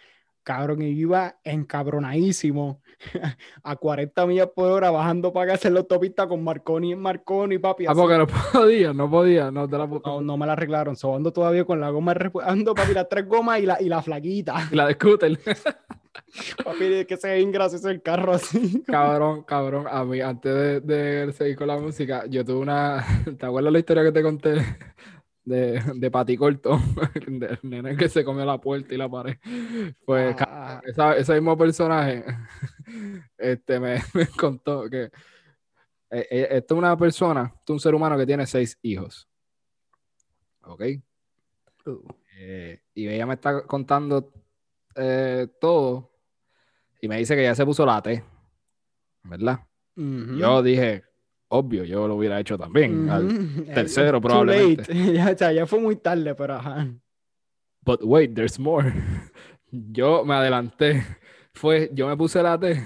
Cabrón, 0.43 0.83
y 0.83 0.97
yo 0.97 1.03
iba 1.03 1.39
encabronadísimo 1.45 2.81
a 3.63 3.77
40 3.77 4.27
millas 4.27 4.49
por 4.57 4.71
hora 4.73 4.91
bajando 4.91 5.33
para 5.33 5.55
acá 5.55 5.69
en 5.69 5.75
la 5.75 5.81
autopista 5.81 6.27
con 6.27 6.43
Marconi 6.43 6.93
en 6.93 7.01
Marconi, 7.01 7.59
papi. 7.59 7.87
Ah, 7.87 7.91
así. 7.93 8.01
porque 8.01 8.19
no 8.19 8.27
podía, 8.53 8.93
no 8.93 9.11
podía, 9.11 9.51
no 9.51 9.69
te 9.69 9.77
la 9.79 9.87
No, 9.87 10.21
no 10.23 10.37
me 10.39 10.47
la 10.47 10.55
arreglaron, 10.55 10.97
so 10.97 11.15
ando 11.15 11.33
todavía 11.33 11.65
con 11.65 11.79
la 11.79 11.91
goma 11.91 12.15
ando 12.45 12.75
papi 12.75 12.95
las 12.95 13.09
tres 13.09 13.29
gomas 13.29 13.61
y 13.61 13.67
la, 13.67 13.81
y 13.83 13.89
la 13.89 14.03
flaquita. 14.03 14.69
La 14.73 14.87
de 14.87 14.95
scooter. 14.95 15.39
Papi, 16.65 17.05
que 17.07 17.17
se 17.17 17.29
ve 17.29 17.37
bien 17.37 17.53
gracioso 17.53 17.89
el 17.91 18.03
carro 18.03 18.33
así. 18.33 18.83
cabrón, 18.87 19.43
cabrón. 19.45 19.87
A 19.91 20.05
mí, 20.05 20.21
antes 20.21 20.53
de, 20.55 20.81
de 21.27 21.33
seguir 21.33 21.57
con 21.57 21.69
la 21.69 21.79
música, 21.79 22.27
yo 22.27 22.45
tuve 22.45 22.59
una. 22.61 23.05
¿Te 23.39 23.47
acuerdas 23.47 23.73
la 23.73 23.79
historia 23.79 24.03
que 24.05 24.13
te 24.13 24.23
conté 24.23 24.55
de, 25.45 25.83
de 25.95 26.11
Pati 26.11 26.37
Corto? 26.37 26.79
Del 27.27 27.59
nene 27.63 27.97
que 27.97 28.09
se 28.09 28.25
comió 28.25 28.45
la 28.45 28.59
puerta 28.61 28.95
y 28.95 28.99
la 28.99 29.09
pared. 29.09 29.37
Pues, 30.05 30.37
Ah, 30.41 30.81
esa- 30.85 31.17
ese 31.17 31.35
mismo 31.35 31.57
personaje 31.57 32.25
este, 33.39 33.81
me, 33.81 34.01
me 34.15 34.27
contó 34.29 34.89
que 34.89 35.05
eh, 36.11 36.27
eh, 36.31 36.49
esto 36.51 36.75
es 36.75 36.79
una 36.79 36.97
persona, 36.97 37.45
esto 37.55 37.73
es 37.73 37.75
un 37.75 37.81
ser 37.81 37.95
humano 37.95 38.17
que 38.19 38.27
tiene 38.27 38.47
seis 38.47 38.79
hijos. 38.83 39.29
¿Ok? 40.65 40.83
uh, 41.87 42.09
Eh, 42.39 42.81
y 42.95 43.09
ella 43.09 43.27
me 43.27 43.35
está 43.35 43.63
contando 43.67 44.31
eh, 44.97 45.47
todo 45.61 46.11
y 47.01 47.09
me 47.09 47.19
dice 47.19 47.35
que 47.37 47.43
ya 47.43 47.55
se 47.55 47.65
puso 47.65 47.85
la 47.87 48.01
T, 48.03 48.23
¿verdad? 49.25 49.61
Yo 50.39 50.63
dije, 50.63 51.05
obvio, 51.49 51.85
yo 51.85 52.09
lo 52.09 52.15
hubiera 52.17 52.39
hecho 52.41 52.57
también. 52.57 53.11
al- 53.11 53.65
tercero, 53.75 54.21
probablemente. 54.21 54.95
ya, 55.15 55.31
o 55.31 55.37
sea, 55.37 55.53
ya 55.53 55.67
fue 55.67 55.81
muy 55.81 55.97
tarde, 55.97 56.35
pero 56.35 56.55
ajá. 56.55 56.87
But 57.85 58.01
wait, 58.05 58.35
there's 58.35 58.59
more. 58.59 58.93
Yo 59.71 60.25
me 60.25 60.35
adelanté. 60.35 61.03
Fue, 61.55 61.91
yo 61.93 62.07
me 62.07 62.17
puse 62.17 62.43
la 62.43 62.59
T, 62.59 62.83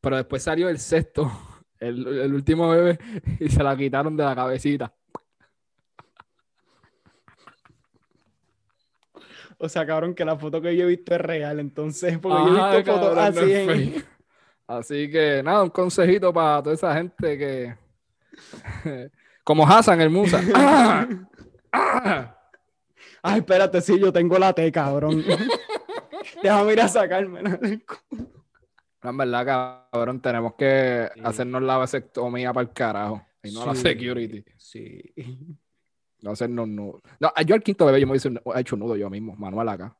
pero 0.00 0.16
después 0.16 0.42
salió 0.42 0.68
el 0.68 0.78
sexto, 0.78 1.30
el, 1.78 2.06
el 2.06 2.32
último 2.34 2.68
bebé, 2.68 2.98
y 3.40 3.48
se 3.48 3.62
la 3.62 3.76
quitaron 3.76 4.16
de 4.16 4.24
la 4.24 4.34
cabecita. 4.34 4.92
O 9.64 9.68
sea, 9.68 9.86
cabrón, 9.86 10.12
que 10.14 10.24
la 10.24 10.36
foto 10.36 10.60
que 10.60 10.76
yo 10.76 10.84
he 10.84 10.88
visto 10.88 11.14
es 11.14 11.20
real, 11.20 11.60
entonces, 11.60 12.18
porque 12.18 12.36
yo 12.50 12.56
Ajá, 12.58 12.74
he 12.74 12.76
visto 12.78 12.92
fotos 12.94 13.14
cabrón, 13.14 13.34
no 13.34 13.40
así 13.40 13.52
es 13.52 13.68
en... 13.68 14.04
Así 14.66 15.10
que 15.10 15.42
nada, 15.44 15.62
un 15.62 15.70
consejito 15.70 16.32
para 16.32 16.62
toda 16.62 16.74
esa 16.74 16.94
gente 16.94 17.38
que. 17.38 17.76
Como 19.44 19.66
Hassan, 19.66 20.00
el 20.00 20.10
Musa. 20.10 20.40
¡Ah! 20.54 21.06
¡Ah! 21.72 22.38
Ay, 23.22 23.38
espérate, 23.38 23.80
sí, 23.80 23.98
yo 24.00 24.12
tengo 24.12 24.36
la 24.38 24.52
T, 24.52 24.70
cabrón. 24.72 25.22
Déjame 26.42 26.72
ir 26.72 26.80
a 26.80 26.88
sacármela. 26.88 27.58
No, 29.02 29.10
en 29.10 29.16
verdad, 29.16 29.90
cabrón, 29.92 30.20
tenemos 30.20 30.54
que 30.54 31.08
Sí. 31.14 31.20
hacernos 31.22 31.62
la 31.62 31.76
vasectomía 31.76 32.52
para 32.52 32.66
el 32.66 32.72
carajo. 32.72 33.24
Y 33.44 33.52
no 33.52 33.66
la 33.66 33.74
Sí, 33.76 33.82
security. 33.82 34.44
Sí. 34.56 35.02
No 36.22 36.30
hacernos 36.30 36.66
nudo. 36.68 37.00
No, 37.20 37.30
yo 37.44 37.54
al 37.54 37.62
quinto 37.62 37.84
bebé 37.84 38.00
yo 38.00 38.06
me 38.06 38.16
hice 38.16 38.28
un- 38.28 38.40
he 38.54 38.60
hecho 38.60 38.76
nudo 38.76 38.96
yo 38.96 39.10
mismo, 39.10 39.34
manual 39.36 39.68
acá. 39.68 39.96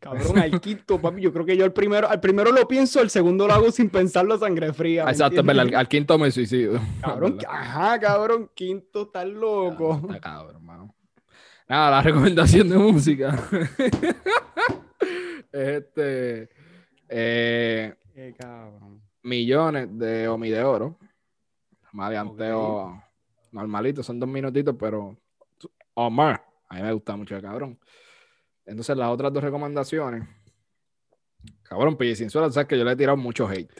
Cabrón, 0.00 0.38
al 0.38 0.60
quinto, 0.60 1.00
papi, 1.00 1.20
yo 1.20 1.32
creo 1.32 1.46
que 1.46 1.56
yo 1.56 1.64
al 1.64 1.72
primero, 1.72 2.08
al 2.08 2.18
primero 2.18 2.50
lo 2.50 2.66
pienso, 2.66 3.00
el 3.00 3.10
segundo 3.10 3.46
lo 3.46 3.52
hago 3.52 3.70
sin 3.70 3.90
pensarlo 3.90 4.34
a 4.34 4.38
sangre 4.38 4.72
fría. 4.72 5.04
¿me 5.04 5.10
Exacto, 5.12 5.40
al, 5.46 5.74
al 5.74 5.86
quinto 5.88 6.18
me 6.18 6.30
suicido. 6.32 6.80
Cabrón, 7.00 7.38
ajá, 7.48 8.00
cabrón, 8.00 8.50
quinto, 8.54 9.02
estás 9.02 9.26
loco. 9.26 10.00
Está 10.08 10.18
cabrón, 10.20 10.56
hermano. 10.56 10.94
Nada, 11.68 11.90
la 11.92 12.02
recomendación 12.02 12.68
de 12.70 12.78
música. 12.78 13.38
es 15.52 15.52
este. 15.52 16.48
eh, 17.08 17.94
Qué 18.14 18.34
cabrón. 18.36 19.00
millones 19.22 19.88
de 19.98 20.26
Omi 20.28 20.48
de 20.48 20.64
Oro. 20.64 20.98
Maleanteo 21.92 23.02
normalito, 23.52 24.02
son 24.02 24.18
dos 24.20 24.28
minutitos, 24.28 24.74
pero 24.78 25.16
Omar, 25.94 26.44
a 26.68 26.74
mí 26.76 26.82
me 26.82 26.92
gusta 26.92 27.16
mucho 27.16 27.36
el 27.36 27.42
cabrón. 27.42 27.78
Entonces, 28.64 28.96
las 28.96 29.08
otras 29.08 29.32
dos 29.32 29.42
recomendaciones. 29.42 30.28
Cabrón, 31.62 31.96
Pille 31.96 32.14
sin 32.16 32.30
suela, 32.30 32.50
sabes 32.50 32.68
que 32.68 32.78
yo 32.78 32.84
le 32.84 32.92
he 32.92 32.96
tirado 32.96 33.16
mucho 33.16 33.48
hate. 33.48 33.70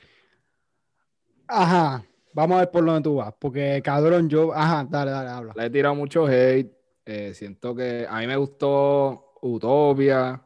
Ajá, 1.46 2.04
vamos 2.34 2.56
a 2.56 2.60
ver 2.60 2.70
por 2.70 2.84
dónde 2.84 3.02
tú 3.02 3.16
vas, 3.16 3.34
porque 3.38 3.80
cabrón, 3.82 4.28
yo, 4.28 4.52
ajá, 4.54 4.86
dale, 4.88 5.10
dale, 5.10 5.28
habla. 5.30 5.52
Le 5.56 5.66
he 5.66 5.70
tirado 5.70 5.94
mucho 5.94 6.26
hate. 6.26 6.70
eh, 7.06 7.32
siento 7.34 7.74
que 7.74 8.06
a 8.08 8.18
mí 8.18 8.26
me 8.26 8.36
gustó 8.36 9.32
Utopia. 9.42 10.42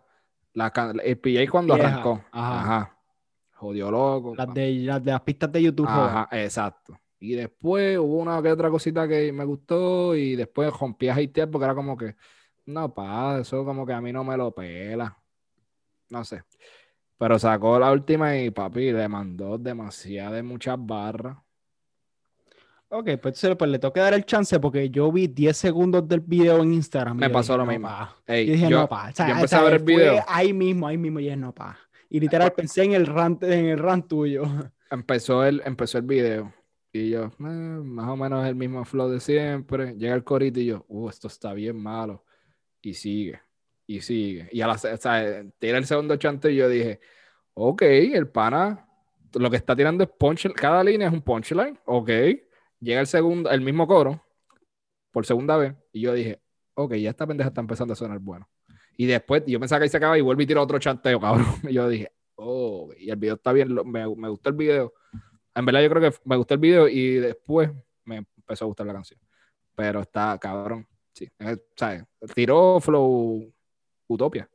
La, 0.55 0.71
el 1.03 1.19
PJ 1.19 1.51
cuando 1.51 1.75
Vieja, 1.75 1.89
arrancó. 1.89 2.25
ajá. 2.31 2.61
Ajá. 2.61 2.99
Jodió 3.55 3.91
loco. 3.91 4.35
Las 4.37 4.53
de, 4.53 4.73
las 4.81 5.03
de 5.03 5.13
las 5.13 5.21
pistas 5.23 5.51
de 5.53 5.63
YouTube. 5.63 5.87
joder. 5.87 6.11
Ajá, 6.11 6.29
exacto. 6.33 6.99
Y 7.23 7.35
después 7.35 7.97
hubo 7.99 8.17
una 8.17 8.43
que 8.43 8.51
otra 8.51 8.69
cosita 8.69 9.07
que 9.07 9.31
me 9.33 9.45
gustó 9.45 10.17
y 10.17 10.35
después 10.35 10.73
rompí 10.73 11.09
a 11.09 11.15
hatear 11.15 11.49
porque 11.49 11.67
era 11.67 11.75
como 11.77 11.97
que, 11.97 12.17
no, 12.67 12.93
pa, 12.93 13.39
eso 13.39 13.65
como 13.65 13.87
que 13.87 13.93
a 13.93 14.01
mí 14.01 14.13
no 14.13 14.25
me 14.25 14.37
lo 14.37 14.53
pela. 14.53 15.17
No 16.11 16.25
sé. 16.25 16.43
Pero 17.17 17.39
sacó 17.39 17.79
la 17.79 17.93
última 17.93 18.37
y 18.37 18.51
papi 18.51 18.91
le 18.91 19.07
mandó 19.09 19.57
demasiadas 19.57 20.43
muchas 20.43 20.75
barras. 20.81 21.37
Ok, 22.89 23.11
pues, 23.23 23.41
pues 23.57 23.71
le 23.71 23.79
tengo 23.79 23.93
que 23.93 24.01
dar 24.01 24.15
el 24.15 24.25
chance 24.27 24.59
porque 24.59 24.91
yo 24.91 25.13
vi 25.13 25.29
10 25.29 25.57
segundos 25.57 26.09
del 26.09 26.21
video 26.21 26.61
en 26.61 26.73
Instagram. 26.73 27.19
Me 27.19 27.31
pasó 27.31 27.53
dije, 27.53 27.59
lo 27.59 27.65
no, 27.67 27.71
mismo. 27.71 27.87
pa. 27.87 28.17
Ey, 28.27 28.47
Yo 28.47 28.53
dije, 28.55 28.69
yo- 28.69 28.81
no, 28.81 28.89
pa. 28.89 29.11
O 29.11 29.13
sea, 29.15 29.29
yo 29.29 29.33
o 29.35 29.37
empecé 29.37 29.49
sea, 29.55 29.61
a 29.61 29.65
ver 29.65 29.75
el 29.75 29.85
video. 29.85 30.25
Ahí 30.27 30.53
mismo, 30.53 30.89
ahí 30.89 30.99
mismo, 30.99 31.21
y 31.21 31.25
dije, 31.27 31.37
no, 31.37 31.55
pa. 31.55 31.79
Y 32.11 32.19
literal 32.19 32.53
pensé 32.53 32.83
en 32.83 32.95
el 32.95 33.07
rant, 33.07 33.45
en 33.45 33.67
el 33.67 33.79
rant 33.79 34.09
tuyo. 34.09 34.43
empezó 34.91 35.45
el, 35.45 35.63
empezó 35.65 35.99
el 35.99 36.05
video 36.05 36.53
y 36.93 37.11
yo, 37.11 37.25
"Eh, 37.25 37.31
más 37.41 38.09
o 38.09 38.17
menos 38.17 38.47
el 38.47 38.55
mismo 38.55 38.85
flow 38.85 39.09
de 39.09 39.21
siempre. 39.21 39.95
Llega 39.97 40.15
el 40.15 40.25
corito 40.25 40.61
y 40.61 40.67
yo, 40.67 40.85
uh, 40.89 41.09
esto 41.09 41.29
está 41.29 41.53
bien 41.55 41.77
malo. 41.83 42.25
Y 42.83 42.95
sigue, 42.95 43.41
y 43.87 44.01
sigue. 44.03 44.49
Y 44.53 44.61
a 44.61 44.67
la, 44.67 44.75
o 44.75 44.79
sea, 44.79 45.45
tira 45.59 45.79
el 45.79 45.87
segundo 45.87 46.17
chante 46.17 46.53
y 46.53 46.57
yo 46.57 46.69
dije, 46.69 47.01
ok, 47.55 47.83
el 47.83 48.29
pana, 48.29 48.89
lo 49.35 49.51
que 49.51 49.57
está 49.57 49.77
tirando 49.77 50.05
es 50.05 50.11
punch, 50.11 50.53
cada 50.55 50.85
línea 50.85 51.09
es 51.09 51.15
un 51.15 51.23
punchline, 51.23 51.79
ok. 51.87 52.11
Llega 52.81 53.01
el 53.01 53.07
segundo, 53.07 53.51
el 53.51 53.61
mismo 53.61 53.87
coro, 53.87 54.23
por 55.13 55.27
segunda 55.27 55.57
vez, 55.57 55.75
y 55.93 56.01
yo 56.03 56.15
dije, 56.15 56.41
ok, 56.75 56.95
ya 56.95 57.11
esta 57.11 57.27
pendeja 57.27 57.49
está 57.49 57.61
empezando 57.61 57.93
a 57.93 57.97
sonar 57.97 58.19
bueno. 58.19 58.49
Y 58.97 59.07
después 59.07 59.45
yo 59.47 59.59
pensaba 59.61 59.81
que 59.81 59.85
ahí 59.85 59.89
se 59.89 59.97
acaba 59.97 60.19
y 60.19 60.21
vuelve 60.21 60.45
y 60.45 60.47
tira 60.47 60.61
otro 60.63 60.79
chanteo, 60.79 61.21
cabrón. 61.21 61.47
Y 61.65 61.75
yo 61.75 61.89
dije, 61.89 62.13
oh, 62.37 62.91
y 62.99 63.11
el 63.11 63.17
video 63.17 63.35
está 63.37 63.53
bien, 63.53 63.75
me, 63.87 64.07
me 64.17 64.29
gustó 64.29 64.51
el 64.51 64.57
video. 64.57 64.95
En 65.55 65.67
verdad 65.67 65.83
yo 65.83 65.91
creo 65.91 66.11
que 66.11 66.19
me 66.25 66.37
gustó 66.37 66.55
el 66.55 66.61
video 66.61 66.89
y 66.89 67.15
después 67.17 67.71
me 68.05 68.17
empezó 68.37 68.65
a 68.65 68.69
gustar 68.69 68.87
la 68.87 68.95
canción. 68.95 69.21
Pero 69.75 70.01
está 70.01 70.39
cabrón, 70.39 70.87
sí. 71.13 71.29
Eh, 71.39 71.57
¿sabes? 71.77 72.05
Tiró 72.35 72.81
Flow 72.81 73.53
Utopia. 74.09 74.49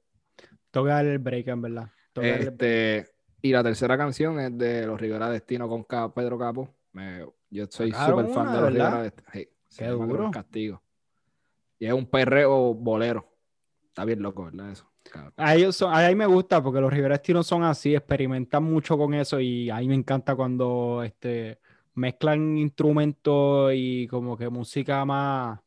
Toca 0.71 0.99
el 1.01 1.19
break, 1.19 1.47
en 1.47 1.61
verdad. 1.61 1.89
El. 2.15 2.25
Este, 2.25 3.07
y 3.41 3.51
la 3.51 3.63
tercera 3.63 3.97
canción 3.97 4.39
es 4.39 4.57
de 4.57 4.85
Los 4.85 4.99
Rivera 4.99 5.29
Destino 5.29 5.67
con 5.67 5.85
Pedro 6.13 6.37
Capo. 6.37 6.75
Me- 6.93 7.25
yo 7.49 7.65
soy 7.69 7.91
súper 7.91 8.27
fan 8.27 8.51
de 8.51 8.53
Los 8.61 8.61
¿verdad? 8.63 8.69
Rivera 8.71 9.01
Destino. 9.03 9.29
Se 9.67 9.83
Qué 9.83 9.89
duro. 9.89 10.31
Castigo. 10.31 10.81
Y 11.79 11.85
es 11.85 11.93
un 11.93 12.07
perreo 12.09 12.73
bolero. 12.73 13.31
Está 13.85 14.05
bien 14.05 14.21
loco, 14.21 14.45
¿verdad? 14.45 14.71
Eso. 14.71 14.91
A 15.37 15.55
ellos 15.55 15.75
son, 15.75 15.93
a 15.93 16.07
mí 16.07 16.15
me 16.15 16.25
gusta 16.25 16.61
porque 16.63 16.79
los 16.81 16.91
Rivera 16.91 17.15
Destino 17.15 17.43
son 17.43 17.63
así, 17.63 17.93
experimentan 17.95 18.63
mucho 18.63 18.97
con 18.97 19.13
eso 19.13 19.39
y 19.39 19.69
a 19.69 19.77
mí 19.77 19.87
me 19.87 19.95
encanta 19.95 20.35
cuando 20.35 21.03
este, 21.03 21.59
mezclan 21.93 22.57
instrumentos 22.57 23.71
y 23.75 24.07
como 24.07 24.35
que 24.37 24.49
música 24.49 25.05
más 25.05 25.59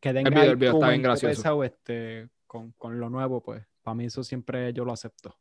que 0.00 0.12
tenga 0.12 0.30
video- 0.30 0.50
el 0.52 0.56
video 0.56 0.72
está 0.72 0.88
bien 0.88 1.00
instrumento 1.00 1.08
gracioso. 1.08 1.36
pesado, 1.42 1.64
este, 1.64 2.28
con, 2.46 2.72
con 2.72 2.98
lo 2.98 3.10
nuevo, 3.10 3.42
pues 3.42 3.62
para 3.82 3.94
mí 3.94 4.06
eso 4.06 4.24
siempre 4.24 4.72
yo 4.72 4.84
lo 4.84 4.92
acepto. 4.92 5.36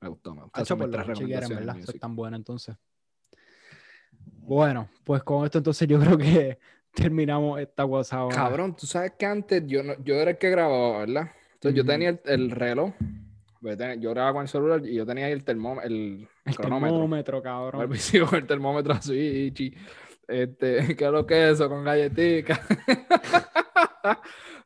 Me 0.00 0.08
gustó, 0.08 0.34
me 0.34 0.42
gustó. 0.42 0.60
Hacho, 0.60 0.76
por 0.78 0.90
quieren, 0.90 1.08
recomendaciones 1.48 1.66
¿verdad? 1.66 1.76
Eso 1.82 1.90
es 1.92 2.00
tan 2.00 2.14
bueno 2.16 2.36
entonces. 2.36 2.76
Bueno, 4.46 4.88
pues 5.04 5.22
con 5.22 5.44
esto 5.44 5.58
entonces 5.58 5.88
yo 5.88 5.98
creo 5.98 6.18
que 6.18 6.58
terminamos 6.94 7.60
esta 7.60 7.84
ahora. 8.16 8.34
Cabrón, 8.36 8.76
tú 8.76 8.86
sabes 8.86 9.12
que 9.18 9.26
antes 9.26 9.62
yo, 9.66 9.82
no- 9.82 9.94
yo 10.04 10.14
era 10.16 10.32
el 10.32 10.38
que 10.38 10.50
grababa, 10.50 10.98
¿verdad? 10.98 11.30
Entonces 11.64 11.74
yo 11.74 11.84
tenía 11.84 12.10
el, 12.10 12.20
el 12.26 12.50
reloj. 12.50 12.92
pues, 13.60 13.78
Yo 14.00 14.10
grababa 14.10 14.34
con 14.34 14.42
el 14.42 14.48
celular 14.48 14.86
y 14.86 14.94
yo 14.94 15.06
tenía 15.06 15.26
ahí 15.26 15.32
el 15.32 15.44
termómetro, 15.44 15.88
el, 15.88 16.28
El 16.44 16.56
cronómetro. 16.56 16.96
termómetro, 16.98 17.42
cabrón. 17.42 17.88
Con 18.28 18.38
el 18.38 18.46
termómetro 18.46 18.92
así, 18.92 19.50
chi. 19.54 19.74
Este, 20.28 20.78
¿qué 20.96 21.04
es 21.06 21.10
lo 21.10 21.26
que 21.26 21.44
es 21.48 21.54
eso? 21.54 21.68
Con 21.68 21.82
galletica. 21.84 22.60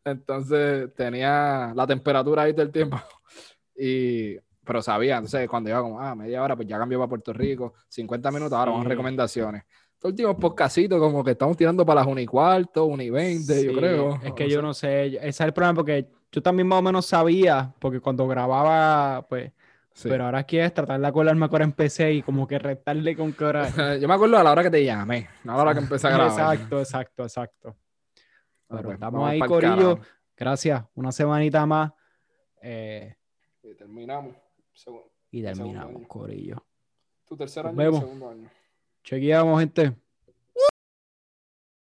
Entonces 0.05 0.95
tenía 0.95 1.73
la 1.75 1.87
temperatura 1.87 2.43
ahí 2.43 2.53
todo 2.53 2.63
el 2.63 2.73
tiempo. 2.73 3.01
Y, 3.81 4.37
pero 4.65 4.83
sabía, 4.83 5.19
entonces 5.19 5.49
cuando 5.49 5.71
iba 5.71 5.81
como, 5.81 6.01
ah, 6.01 6.13
media 6.17 6.43
hora, 6.43 6.57
pues 6.57 6.67
ya 6.67 6.81
cambió 6.81 6.99
para 6.99 7.09
Puerto 7.11 7.33
Rico. 7.33 7.75
50 7.89 8.33
minutos, 8.33 8.55
ahora 8.55 8.73
vamos 8.73 8.85
a 8.85 8.89
Sí. 8.89 8.91
recomendaciones. 8.91 9.63
Estos 9.99 10.13
últimos 10.13 10.37
podcastitos 10.37 11.01
como 11.01 11.25
que 11.25 11.33
estamos 11.33 11.57
tirando 11.57 11.85
para 11.85 12.03
las 12.03 12.07
1 12.09 12.21
y 12.21 12.27
cuarto, 12.27 12.85
1 12.85 13.03
y 13.03 13.11
20, 13.11 13.65
yo 13.65 13.73
creo. 13.77 14.21
Es 14.23 14.33
que 14.33 14.45
O 14.45 14.47
yo 14.47 14.63
no 14.63 14.73
sé, 14.73 15.07
ese 15.07 15.27
es 15.29 15.41
el 15.41 15.53
problema 15.53 15.75
porque 15.75 16.07
yo 16.31 16.41
también 16.41 16.69
más 16.69 16.79
o 16.79 16.83
menos 16.83 17.05
sabía, 17.05 17.75
porque 17.81 17.99
cuando 17.99 18.29
grababa, 18.29 19.27
pues, 19.29 19.51
sí. 19.95 20.09
pero 20.09 20.27
ahora 20.27 20.39
aquí 20.39 20.57
es 20.57 20.73
tratar 20.73 21.01
de 21.01 21.07
acordarme 21.09 21.45
a 21.47 21.49
qué 21.49 21.55
hora 21.57 21.65
empecé 21.65 22.13
y 22.13 22.23
como 22.23 22.47
que 22.47 22.61
restarle 22.61 23.17
con 23.17 23.33
qué 23.33 23.45
hora. 23.45 23.69
Yo 24.01 24.07
me 24.07 24.15
acuerdo 24.15 24.39
a 24.39 24.45
la 24.45 24.53
hora 24.53 24.63
que 24.63 24.71
te 24.71 24.85
llamé, 24.85 25.29
no 25.43 25.55
a 25.55 25.57
la 25.57 25.63
hora 25.63 25.75
que 25.75 25.81
empecé 25.81 26.07
a 26.07 26.11
grabar. 26.15 26.31
Exacto, 26.55 26.79
exacto, 26.79 27.23
exacto. 27.25 27.77
Ah, 28.69 28.77
Pero 28.77 28.83
pues, 28.85 28.95
estamos 28.95 29.29
ahí, 29.29 29.41
Corillo. 29.41 29.97
carajo. 29.97 30.01
Gracias, 30.37 30.85
una 30.95 31.11
semanita 31.11 31.67
más. 31.67 31.91
eh, 32.63 33.17
Y 33.65 33.75
terminamos. 33.75 34.37
Segundo- 34.73 35.11
y 35.33 35.43
terminamos. 35.43 36.07
Corillo. 36.07 36.65
Tu 37.27 37.37
tercer 37.37 37.65
Nos 37.65 37.77
año 37.77 37.91
y 37.91 37.99
segundo 37.99 38.31
año. 38.31 38.49
Chequeamos, 39.09 39.59
gente. 39.61 39.97